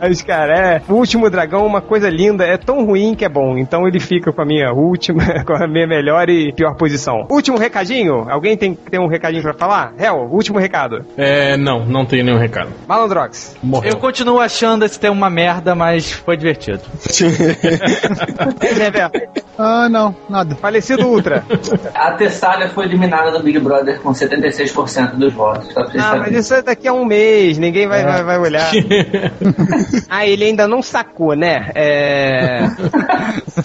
Mas, 0.00 0.22
cara, 0.22 0.76
é. 0.76 0.82
O 0.88 0.94
último 0.94 1.28
dragão, 1.30 1.66
uma 1.66 1.80
coisa 1.80 2.08
linda, 2.08 2.44
é 2.44 2.56
tão 2.56 2.84
ruim 2.84 3.14
que 3.14 3.24
é 3.24 3.28
bom. 3.28 3.56
Então 3.58 3.86
ele 3.86 4.00
fica 4.00 4.32
com 4.32 4.42
a 4.42 4.44
minha 4.44 4.72
última, 4.72 5.44
com 5.44 5.52
a 5.52 5.66
minha 5.66 5.86
melhor 5.86 6.28
e 6.28 6.52
pior 6.52 6.74
posição. 6.76 7.26
Último 7.30 7.58
recadinho, 7.58 8.27
alguém 8.30 8.56
tem, 8.56 8.74
tem 8.74 9.00
um 9.00 9.08
recadinho 9.08 9.42
pra 9.42 9.54
falar? 9.54 9.92
Hel, 9.98 10.28
último 10.30 10.58
recado. 10.58 11.04
É, 11.16 11.56
não, 11.56 11.84
não 11.84 12.04
tenho 12.06 12.24
nenhum 12.24 12.38
recado. 12.38 12.70
Malandrox. 12.86 13.56
Morreu. 13.62 13.92
Eu 13.92 13.96
continuo 13.98 14.40
achando 14.40 14.84
esse 14.84 14.98
tema 14.98 15.14
uma 15.14 15.30
merda, 15.30 15.74
mas 15.74 16.12
foi 16.12 16.36
divertido. 16.36 16.80
Never. 18.78 19.10
Ah, 19.58 19.88
não, 19.88 20.14
nada. 20.28 20.54
Falecido 20.54 21.06
Ultra. 21.08 21.44
A 21.94 22.12
Tessália 22.12 22.68
foi 22.68 22.84
eliminada 22.84 23.32
do 23.32 23.42
Big 23.42 23.58
Brother 23.58 24.00
com 24.00 24.10
76% 24.12 25.14
dos 25.14 25.32
votos. 25.32 25.66
Vocês 25.74 25.76
Ah, 25.76 26.10
mas 26.10 26.18
saberem. 26.18 26.38
isso 26.38 26.54
é 26.54 26.62
daqui 26.62 26.86
a 26.88 26.92
um 26.92 27.04
mês, 27.04 27.58
ninguém 27.58 27.88
vai, 27.88 28.04
vai, 28.04 28.22
vai 28.22 28.38
olhar. 28.38 28.70
ah, 30.08 30.26
ele 30.26 30.44
ainda 30.44 30.68
não 30.68 30.80
sacou, 30.82 31.34
né? 31.34 31.70
É. 31.74 32.68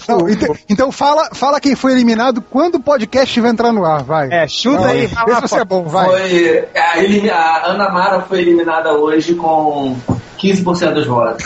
Não, 0.08 0.28
então, 0.28 0.56
então 0.68 0.92
fala, 0.92 1.30
fala 1.32 1.60
quem 1.60 1.76
foi 1.76 1.92
eliminado 1.92 2.42
quando 2.42 2.76
o 2.76 2.80
podcast 2.80 3.40
vai 3.40 3.50
entrar 3.50 3.72
no 3.72 3.84
ar, 3.84 4.02
vai. 4.02 4.28
É, 4.32 4.46
chuta 4.54 4.80
Não, 4.82 4.84
aí, 4.84 5.08
fala, 5.08 5.40
você 5.40 5.58
é 5.58 5.64
bom, 5.64 5.82
vai. 5.84 6.06
Foi, 6.06 6.68
a, 6.74 6.98
elimi- 7.02 7.30
a 7.30 7.66
Ana 7.66 7.88
Mara 7.90 8.20
foi 8.20 8.40
eliminada 8.40 8.92
hoje 8.92 9.34
com 9.34 9.96
15% 10.44 10.92
dos 10.92 11.06
votos. 11.06 11.42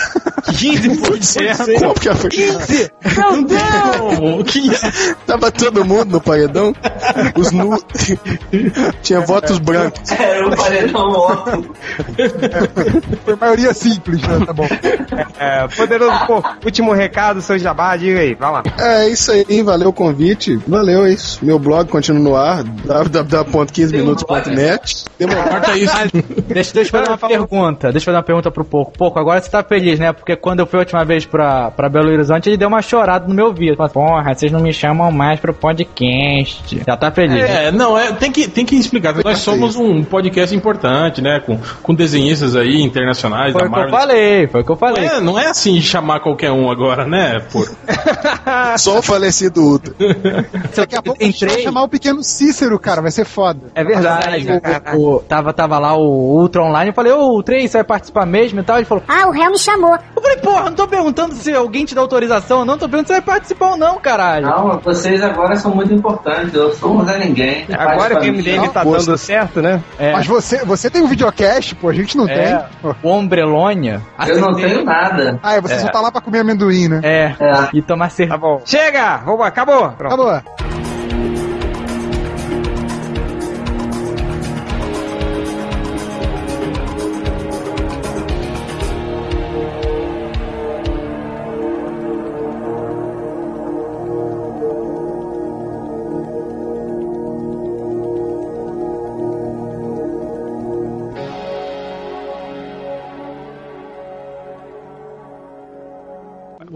15%. 0.49 1.79
Como 1.79 1.95
que 1.95 2.13
foi? 2.15 2.31
15! 2.31 2.91
Meu 3.17 3.45
Deus! 3.45 4.51
Que... 4.51 4.71
Tava 5.27 5.51
todo 5.53 5.85
mundo 5.85 6.13
no 6.13 6.21
paredão? 6.21 6.73
Os 7.37 7.53
nu... 7.53 7.79
Tinha 9.03 9.21
votos 9.21 9.59
brancos. 9.59 10.11
Era 10.11 10.47
um 10.47 10.51
paredão 10.51 11.11
ótimo. 11.11 11.75
Foi 13.25 13.37
maioria 13.37 13.73
simples, 13.75 14.21
né? 14.23 14.41
Tá 14.47 14.53
bom. 14.53 14.67
É, 15.39 15.69
poderoso, 15.69 16.27
pô, 16.27 16.43
último 16.65 16.93
recado, 16.93 17.41
seu 17.41 17.57
jabá, 17.59 17.97
diga 17.97 18.19
aí, 18.21 18.35
vai 18.35 18.51
lá. 18.51 18.63
É 18.79 19.09
isso 19.09 19.31
aí, 19.31 19.63
valeu 19.63 19.91
o 19.91 19.93
convite. 19.93 20.57
Valeu, 20.67 21.05
é 21.05 21.13
isso. 21.13 21.45
Meu 21.45 21.59
blog 21.59 21.89
continua 21.89 22.21
no 22.21 22.35
ar, 22.37 22.65
www.15minutos.net. 22.65 25.05
Demorou. 25.19 25.45
Corta 25.45 25.77
isso. 25.77 25.95
Deixa, 26.49 26.73
deixa 26.75 26.97
eu 26.97 27.01
fazer 27.01 27.11
uma 27.11 27.19
pergunta. 27.19 27.93
Deixa 27.93 28.05
eu 28.05 28.07
fazer 28.07 28.17
uma 28.17 28.23
pergunta 28.23 28.51
pro 28.51 28.65
Pouco. 28.93 28.99
Pouco, 28.99 29.19
agora 29.19 29.41
você 29.41 29.51
tá 29.51 29.63
feliz, 29.63 29.99
né? 29.99 30.13
Porque 30.13 30.37
quando 30.37 30.61
eu 30.61 30.67
fui 30.67 30.79
a 30.79 30.83
última 30.83 31.05
vez 31.05 31.25
pra, 31.25 31.71
pra 31.71 31.89
Belo 31.89 32.11
Horizonte, 32.11 32.49
ele 32.49 32.57
deu 32.57 32.69
uma 32.69 32.83
chorada 32.83 33.27
no 33.27 33.35
meu 33.35 33.47
ouvido. 33.47 33.77
Falou, 33.77 33.91
Porra, 33.93 34.35
vocês 34.35 34.53
não 34.53 34.61
me 34.61 34.73
chamam 34.73 35.11
mais 35.11 35.41
pro 35.41 35.53
podcast. 35.55 36.83
Já 36.87 36.97
tá 36.97 37.11
feliz. 37.11 37.35
né? 37.43 37.67
É, 37.67 37.73
não, 37.73 37.99
é, 37.99 38.13
tem, 38.13 38.31
que, 38.31 38.49
tem 38.49 38.65
que 38.65 38.75
explicar. 38.77 39.15
Nós 39.25 39.39
somos 39.39 39.77
um 39.77 40.03
podcast 40.05 40.55
importante, 40.55 41.21
né? 41.23 41.41
Com, 41.41 41.59
com 41.83 41.95
desenhistas 41.95 42.55
aí 42.57 42.81
internacionais 42.83 43.53
Foi 43.53 43.63
da 43.63 43.69
o 43.69 43.71
que 43.71 43.75
eu 43.77 43.81
Marvel. 43.83 43.99
falei, 43.99 44.47
foi 44.49 44.61
o 44.61 44.65
que 44.65 44.71
eu 44.73 44.77
falei. 44.77 45.05
É, 45.07 45.21
não 45.21 45.39
é 45.39 45.47
assim 45.47 45.81
chamar 45.81 46.21
qualquer 46.21 46.51
um 46.51 46.71
agora, 46.71 47.07
né? 47.07 47.41
Pô. 47.53 47.67
Só 48.79 48.99
o 48.99 49.03
falecido 49.03 49.63
Ultra. 49.63 49.95
Se 50.73 50.77
Daqui 50.89 50.97
a 50.97 51.03
pouco 51.03 51.23
a 51.23 51.27
gente 51.27 51.41
vai 51.41 51.49
entrei. 51.51 51.65
chamar 51.65 51.83
o 51.83 51.89
pequeno 51.89 52.23
Cícero, 52.23 52.79
cara, 52.79 53.01
vai 53.03 53.11
ser 53.11 53.25
foda. 53.25 53.61
É 53.75 53.83
verdade. 53.85 54.47
O, 54.97 55.17
o- 55.17 55.21
tava, 55.21 55.53
tava 55.53 55.79
lá 55.79 55.97
o 55.97 56.03
Ultra 56.41 56.63
Online, 56.63 56.91
eu 56.91 56.95
falei, 56.95 57.13
ô, 57.13 57.37
o 57.37 57.43
3, 57.43 57.71
você 57.71 57.79
vai 57.79 57.85
participar 57.85 58.27
mesmo 58.27 58.61
e 58.61 58.63
tal? 58.63 58.78
Ele 58.81 58.87
falou, 58.87 59.05
Ah, 59.09 59.27
o 59.27 59.31
réu 59.31 59.51
me 59.51 59.59
chamou. 59.59 59.95
eu 60.17 60.23
falei, 60.23 60.37
porra, 60.39 60.65
não 60.67 60.73
tô 60.75 60.87
perguntando 60.87 61.35
se 61.35 61.53
alguém 61.55 61.85
te 61.85 61.95
dá 61.95 62.01
autorização 62.01 62.61
ou 62.61 62.65
não, 62.65 62.79
tô 62.79 62.89
perguntando 62.89 63.07
se 63.09 63.15
você 63.15 63.21
vai 63.21 63.35
participar 63.35 63.71
ou 63.71 63.77
não, 63.77 63.99
caralho. 63.99 64.47
Não, 64.47 64.79
vocês 64.81 65.23
agora 65.23 65.57
são 65.57 65.75
muito 65.75 65.93
importantes. 65.93 66.55
Eu 66.55 66.73
sou 66.75 66.97
um 66.97 67.05
Zé 67.05 67.19
Ninguém. 67.19 67.67
Agora 67.77 68.17
que 68.17 68.31
o 68.31 68.35
Faz 68.35 68.37
MDM 68.47 68.69
tá 68.69 68.83
Poxa. 68.83 69.07
dando 69.07 69.19
certo, 69.19 69.61
né? 69.63 69.83
É, 69.99 70.13
Mas 70.13 70.27
você, 70.27 70.65
você 70.65 70.91
tem 70.91 71.03
um 71.03 71.07
videocast, 71.09 71.75
pô, 71.77 71.89
a 71.89 71.95
gente 71.95 72.17
não 72.17 72.29
é, 72.29 72.57
tem. 72.83 72.95
O 73.03 73.09
Ombrelônia. 73.09 74.01
Eu 74.27 74.41
não 74.41 74.55
tenho 74.55 74.85
nada. 74.85 75.39
Ah, 75.43 75.55
é, 75.55 75.61
você 75.61 75.79
só 75.79 75.89
tá 75.89 76.01
lá 76.01 76.11
pra 76.13 76.21
comer 76.21 76.41
amendoim, 76.41 76.89
né? 76.89 77.01
É, 77.03 77.35
É. 77.41 77.69
e 77.73 77.83
tomar 77.83 78.11
cerveja. 78.11 78.39
Tá 78.39 78.41
bom. 78.41 78.61
Chega! 78.65 79.19
Vamos, 79.25 79.47
acabou! 79.47 79.91
Pronto. 79.91 80.15
Acabou. 80.15 80.78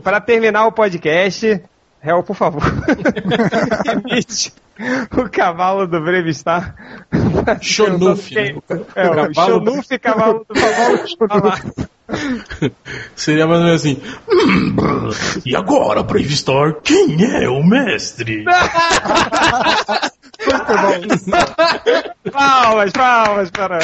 Para 0.02 0.20
terminar 0.20 0.66
o 0.66 0.72
podcast, 0.72 1.62
Hel, 2.04 2.22
por 2.22 2.34
favor, 2.36 2.62
imite 4.10 4.52
o 5.16 5.28
cavalo 5.30 5.86
do 5.86 6.00
Brevistar. 6.00 6.74
Xonuf, 7.60 8.34
né? 8.34 8.56
É, 8.96 9.06
o 9.08 9.14
Cavalo- 9.14 9.34
Xonuf, 9.34 9.98
cavalo 9.98 10.46
do 10.48 10.54
cavalo. 11.28 11.54
Seria 13.16 13.46
mais 13.46 13.60
ou 13.60 13.64
menos 13.66 13.80
assim. 13.80 14.02
"Hum, 14.28 14.76
e 15.46 15.54
agora, 15.56 16.02
Brave 16.02 16.34
quem 16.82 17.24
é 17.24 17.48
o 17.48 17.62
mestre? 17.64 18.44
palmas, 22.32 22.92
palmas 22.92 23.50
para. 23.50 23.78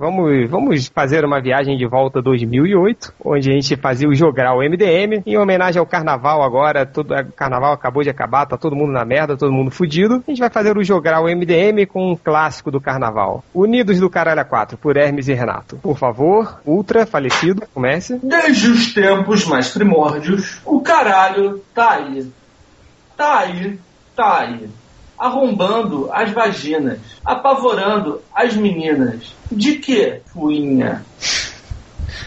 Vamos, 0.00 0.48
vamos 0.48 0.86
fazer 0.86 1.26
uma 1.26 1.42
viagem 1.42 1.76
de 1.76 1.86
volta 1.86 2.22
2008, 2.22 3.12
onde 3.22 3.50
a 3.50 3.52
gente 3.52 3.76
fazia 3.76 4.08
o 4.08 4.14
Jogral 4.14 4.60
MDM, 4.60 5.22
em 5.26 5.36
homenagem 5.36 5.78
ao 5.78 5.84
carnaval 5.84 6.42
agora, 6.42 6.86
todo, 6.86 7.12
o 7.12 7.32
carnaval 7.32 7.74
acabou 7.74 8.02
de 8.02 8.08
acabar, 8.08 8.46
tá 8.46 8.56
todo 8.56 8.74
mundo 8.74 8.92
na 8.92 9.04
merda, 9.04 9.36
todo 9.36 9.52
mundo 9.52 9.70
fudido. 9.70 10.24
A 10.26 10.30
gente 10.30 10.40
vai 10.40 10.48
fazer 10.48 10.74
o 10.74 10.82
Jogral 10.82 11.24
MDM 11.24 11.84
com 11.86 12.12
um 12.12 12.16
clássico 12.16 12.70
do 12.70 12.80
carnaval. 12.80 13.44
Unidos 13.52 14.00
do 14.00 14.08
Caralho 14.08 14.42
4, 14.42 14.78
por 14.78 14.96
Hermes 14.96 15.28
e 15.28 15.34
Renato. 15.34 15.76
Por 15.76 15.98
favor, 15.98 16.62
Ultra, 16.64 17.04
falecido, 17.04 17.64
comece. 17.74 18.18
Desde 18.22 18.68
os 18.70 18.94
tempos 18.94 19.44
mais 19.44 19.68
primórdios, 19.68 20.62
o 20.64 20.80
caralho 20.80 21.60
tá 21.74 21.96
aí. 21.96 22.26
Tá 23.18 23.40
aí, 23.40 23.78
tá 24.16 24.38
aí. 24.38 24.79
Arrombando 25.20 26.08
as 26.10 26.32
vaginas, 26.32 26.98
apavorando 27.22 28.22
as 28.34 28.56
meninas. 28.56 29.34
De 29.52 29.74
quê? 29.74 30.22
Fuinha. 30.32 31.04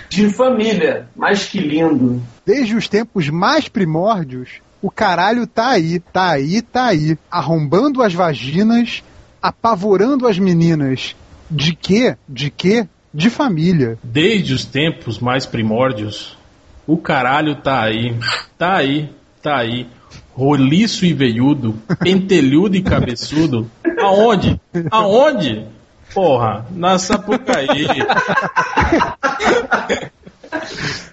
De 0.07 0.29
família, 0.29 1.07
mas 1.15 1.47
que 1.47 1.57
lindo. 1.57 2.21
Desde 2.45 2.75
os 2.75 2.87
tempos 2.87 3.29
mais 3.29 3.67
primórdios, 3.67 4.61
o 4.79 4.91
caralho 4.91 5.47
tá 5.47 5.69
aí, 5.69 5.99
tá 5.99 6.33
aí, 6.33 6.61
tá 6.61 6.85
aí. 6.85 7.17
Arrombando 7.31 8.03
as 8.03 8.13
vaginas, 8.13 9.01
apavorando 9.41 10.27
as 10.27 10.37
meninas. 10.37 11.15
De 11.49 11.75
quê? 11.75 12.15
De 12.29 12.51
quê? 12.51 12.87
De 13.11 13.31
família. 13.31 13.97
Desde 14.03 14.53
os 14.53 14.65
tempos 14.65 15.17
mais 15.17 15.47
primórdios, 15.47 16.37
o 16.85 16.95
caralho 16.97 17.55
tá 17.55 17.81
aí, 17.81 18.15
tá 18.55 18.75
aí, 18.75 19.09
tá 19.41 19.57
aí. 19.57 19.87
Roliço 20.35 21.05
e 21.05 21.13
veiudo, 21.13 21.75
pentelhudo 21.99 22.75
e 22.75 22.81
cabeçudo. 22.81 23.69
Aonde? 23.99 24.59
Aonde? 24.89 25.65
Porra, 26.13 26.65
na 26.71 26.97
Sapucaí. 26.97 27.87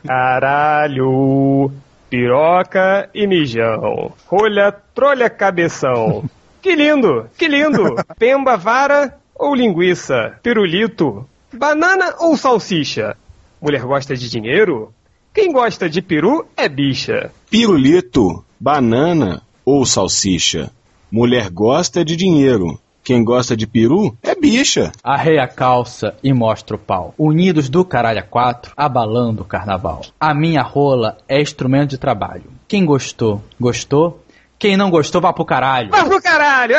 Caralho, 0.07 1.71
piroca 2.09 3.09
e 3.15 3.27
mijão. 3.27 4.13
Rolha, 4.27 4.73
trolha, 4.95 5.29
cabeção. 5.29 6.25
Que 6.63 6.75
lindo, 6.75 7.27
que 7.39 7.47
lindo. 7.47 7.95
Pemba, 8.19 8.57
vara 8.57 9.17
ou 9.35 9.55
linguiça? 9.55 10.35
Pirulito, 10.43 11.27
banana 11.53 12.15
ou 12.19 12.37
salsicha? 12.37 13.17
Mulher 13.61 13.83
gosta 13.83 14.17
de 14.17 14.29
dinheiro? 14.29 14.93
Quem 15.33 15.53
gosta 15.53 15.89
de 15.89 16.03
peru 16.03 16.47
é 16.57 16.69
bicha. 16.69 17.31
Pirulito, 17.49 18.45
banana 18.61 19.41
ou 19.65 19.87
salsicha? 19.87 20.71
Mulher 21.11 21.51
gosta 21.51 22.05
de 22.05 22.15
dinheiro. 22.15 22.79
Quem 23.03 23.25
gosta 23.25 23.57
de 23.57 23.67
peru 23.67 24.15
é 24.23 24.35
bicha. 24.35 24.93
Arreia 25.03 25.45
a 25.45 25.49
calça 25.49 26.15
e 26.23 26.33
mostra 26.33 26.77
o 26.77 26.79
pau. 26.79 27.15
Unidos 27.19 27.71
do 27.71 27.85
caralho 27.85 28.21
a 28.21 28.23
quatro, 28.23 28.73
abalando 28.77 29.43
o 29.43 29.47
carnaval. 29.47 30.03
A 30.21 30.35
minha 30.35 30.63
rola 30.63 31.17
é 31.27 31.41
instrumento 31.41 31.91
de 31.91 31.99
trabalho. 31.99 32.45
Quem 32.69 32.85
gostou, 32.85 33.43
gostou. 33.59 34.23
Quem 34.59 34.77
não 34.77 34.91
gostou, 34.91 35.23
vá 35.23 35.33
pro 35.33 35.47
caralho. 35.47 35.91
Vai 35.91 36.05
pro 36.05 36.21
caralho! 36.21 36.77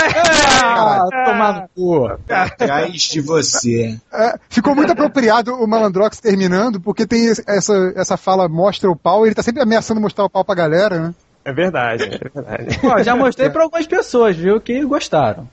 Ah, 0.63 0.99
tomar 1.25 1.53
no 1.61 1.69
cu. 1.75 2.05
Atrás 2.29 2.93
de 3.01 3.19
você. 3.19 3.99
É, 4.13 4.35
ficou 4.47 4.75
muito 4.75 4.91
apropriado 4.91 5.55
o 5.55 5.67
Malandrox 5.67 6.19
terminando, 6.19 6.79
porque 6.79 7.07
tem 7.07 7.27
essa, 7.47 7.91
essa 7.95 8.17
fala 8.17 8.47
mostra 8.47 8.89
o 8.89 8.95
pau, 8.95 9.25
ele 9.25 9.33
tá 9.33 9.41
sempre 9.41 9.63
ameaçando 9.63 9.99
mostrar 9.99 10.25
o 10.25 10.29
pau 10.29 10.45
pra 10.45 10.53
galera, 10.53 10.99
né? 10.99 11.15
É 11.43 11.51
verdade, 11.51 12.03
é 12.03 12.29
verdade. 12.29 12.79
Ó, 12.83 13.01
já 13.01 13.15
mostrei 13.15 13.49
pra 13.49 13.63
algumas 13.63 13.87
pessoas, 13.87 14.35
viu, 14.35 14.61
que 14.61 14.83
gostaram. 14.85 15.47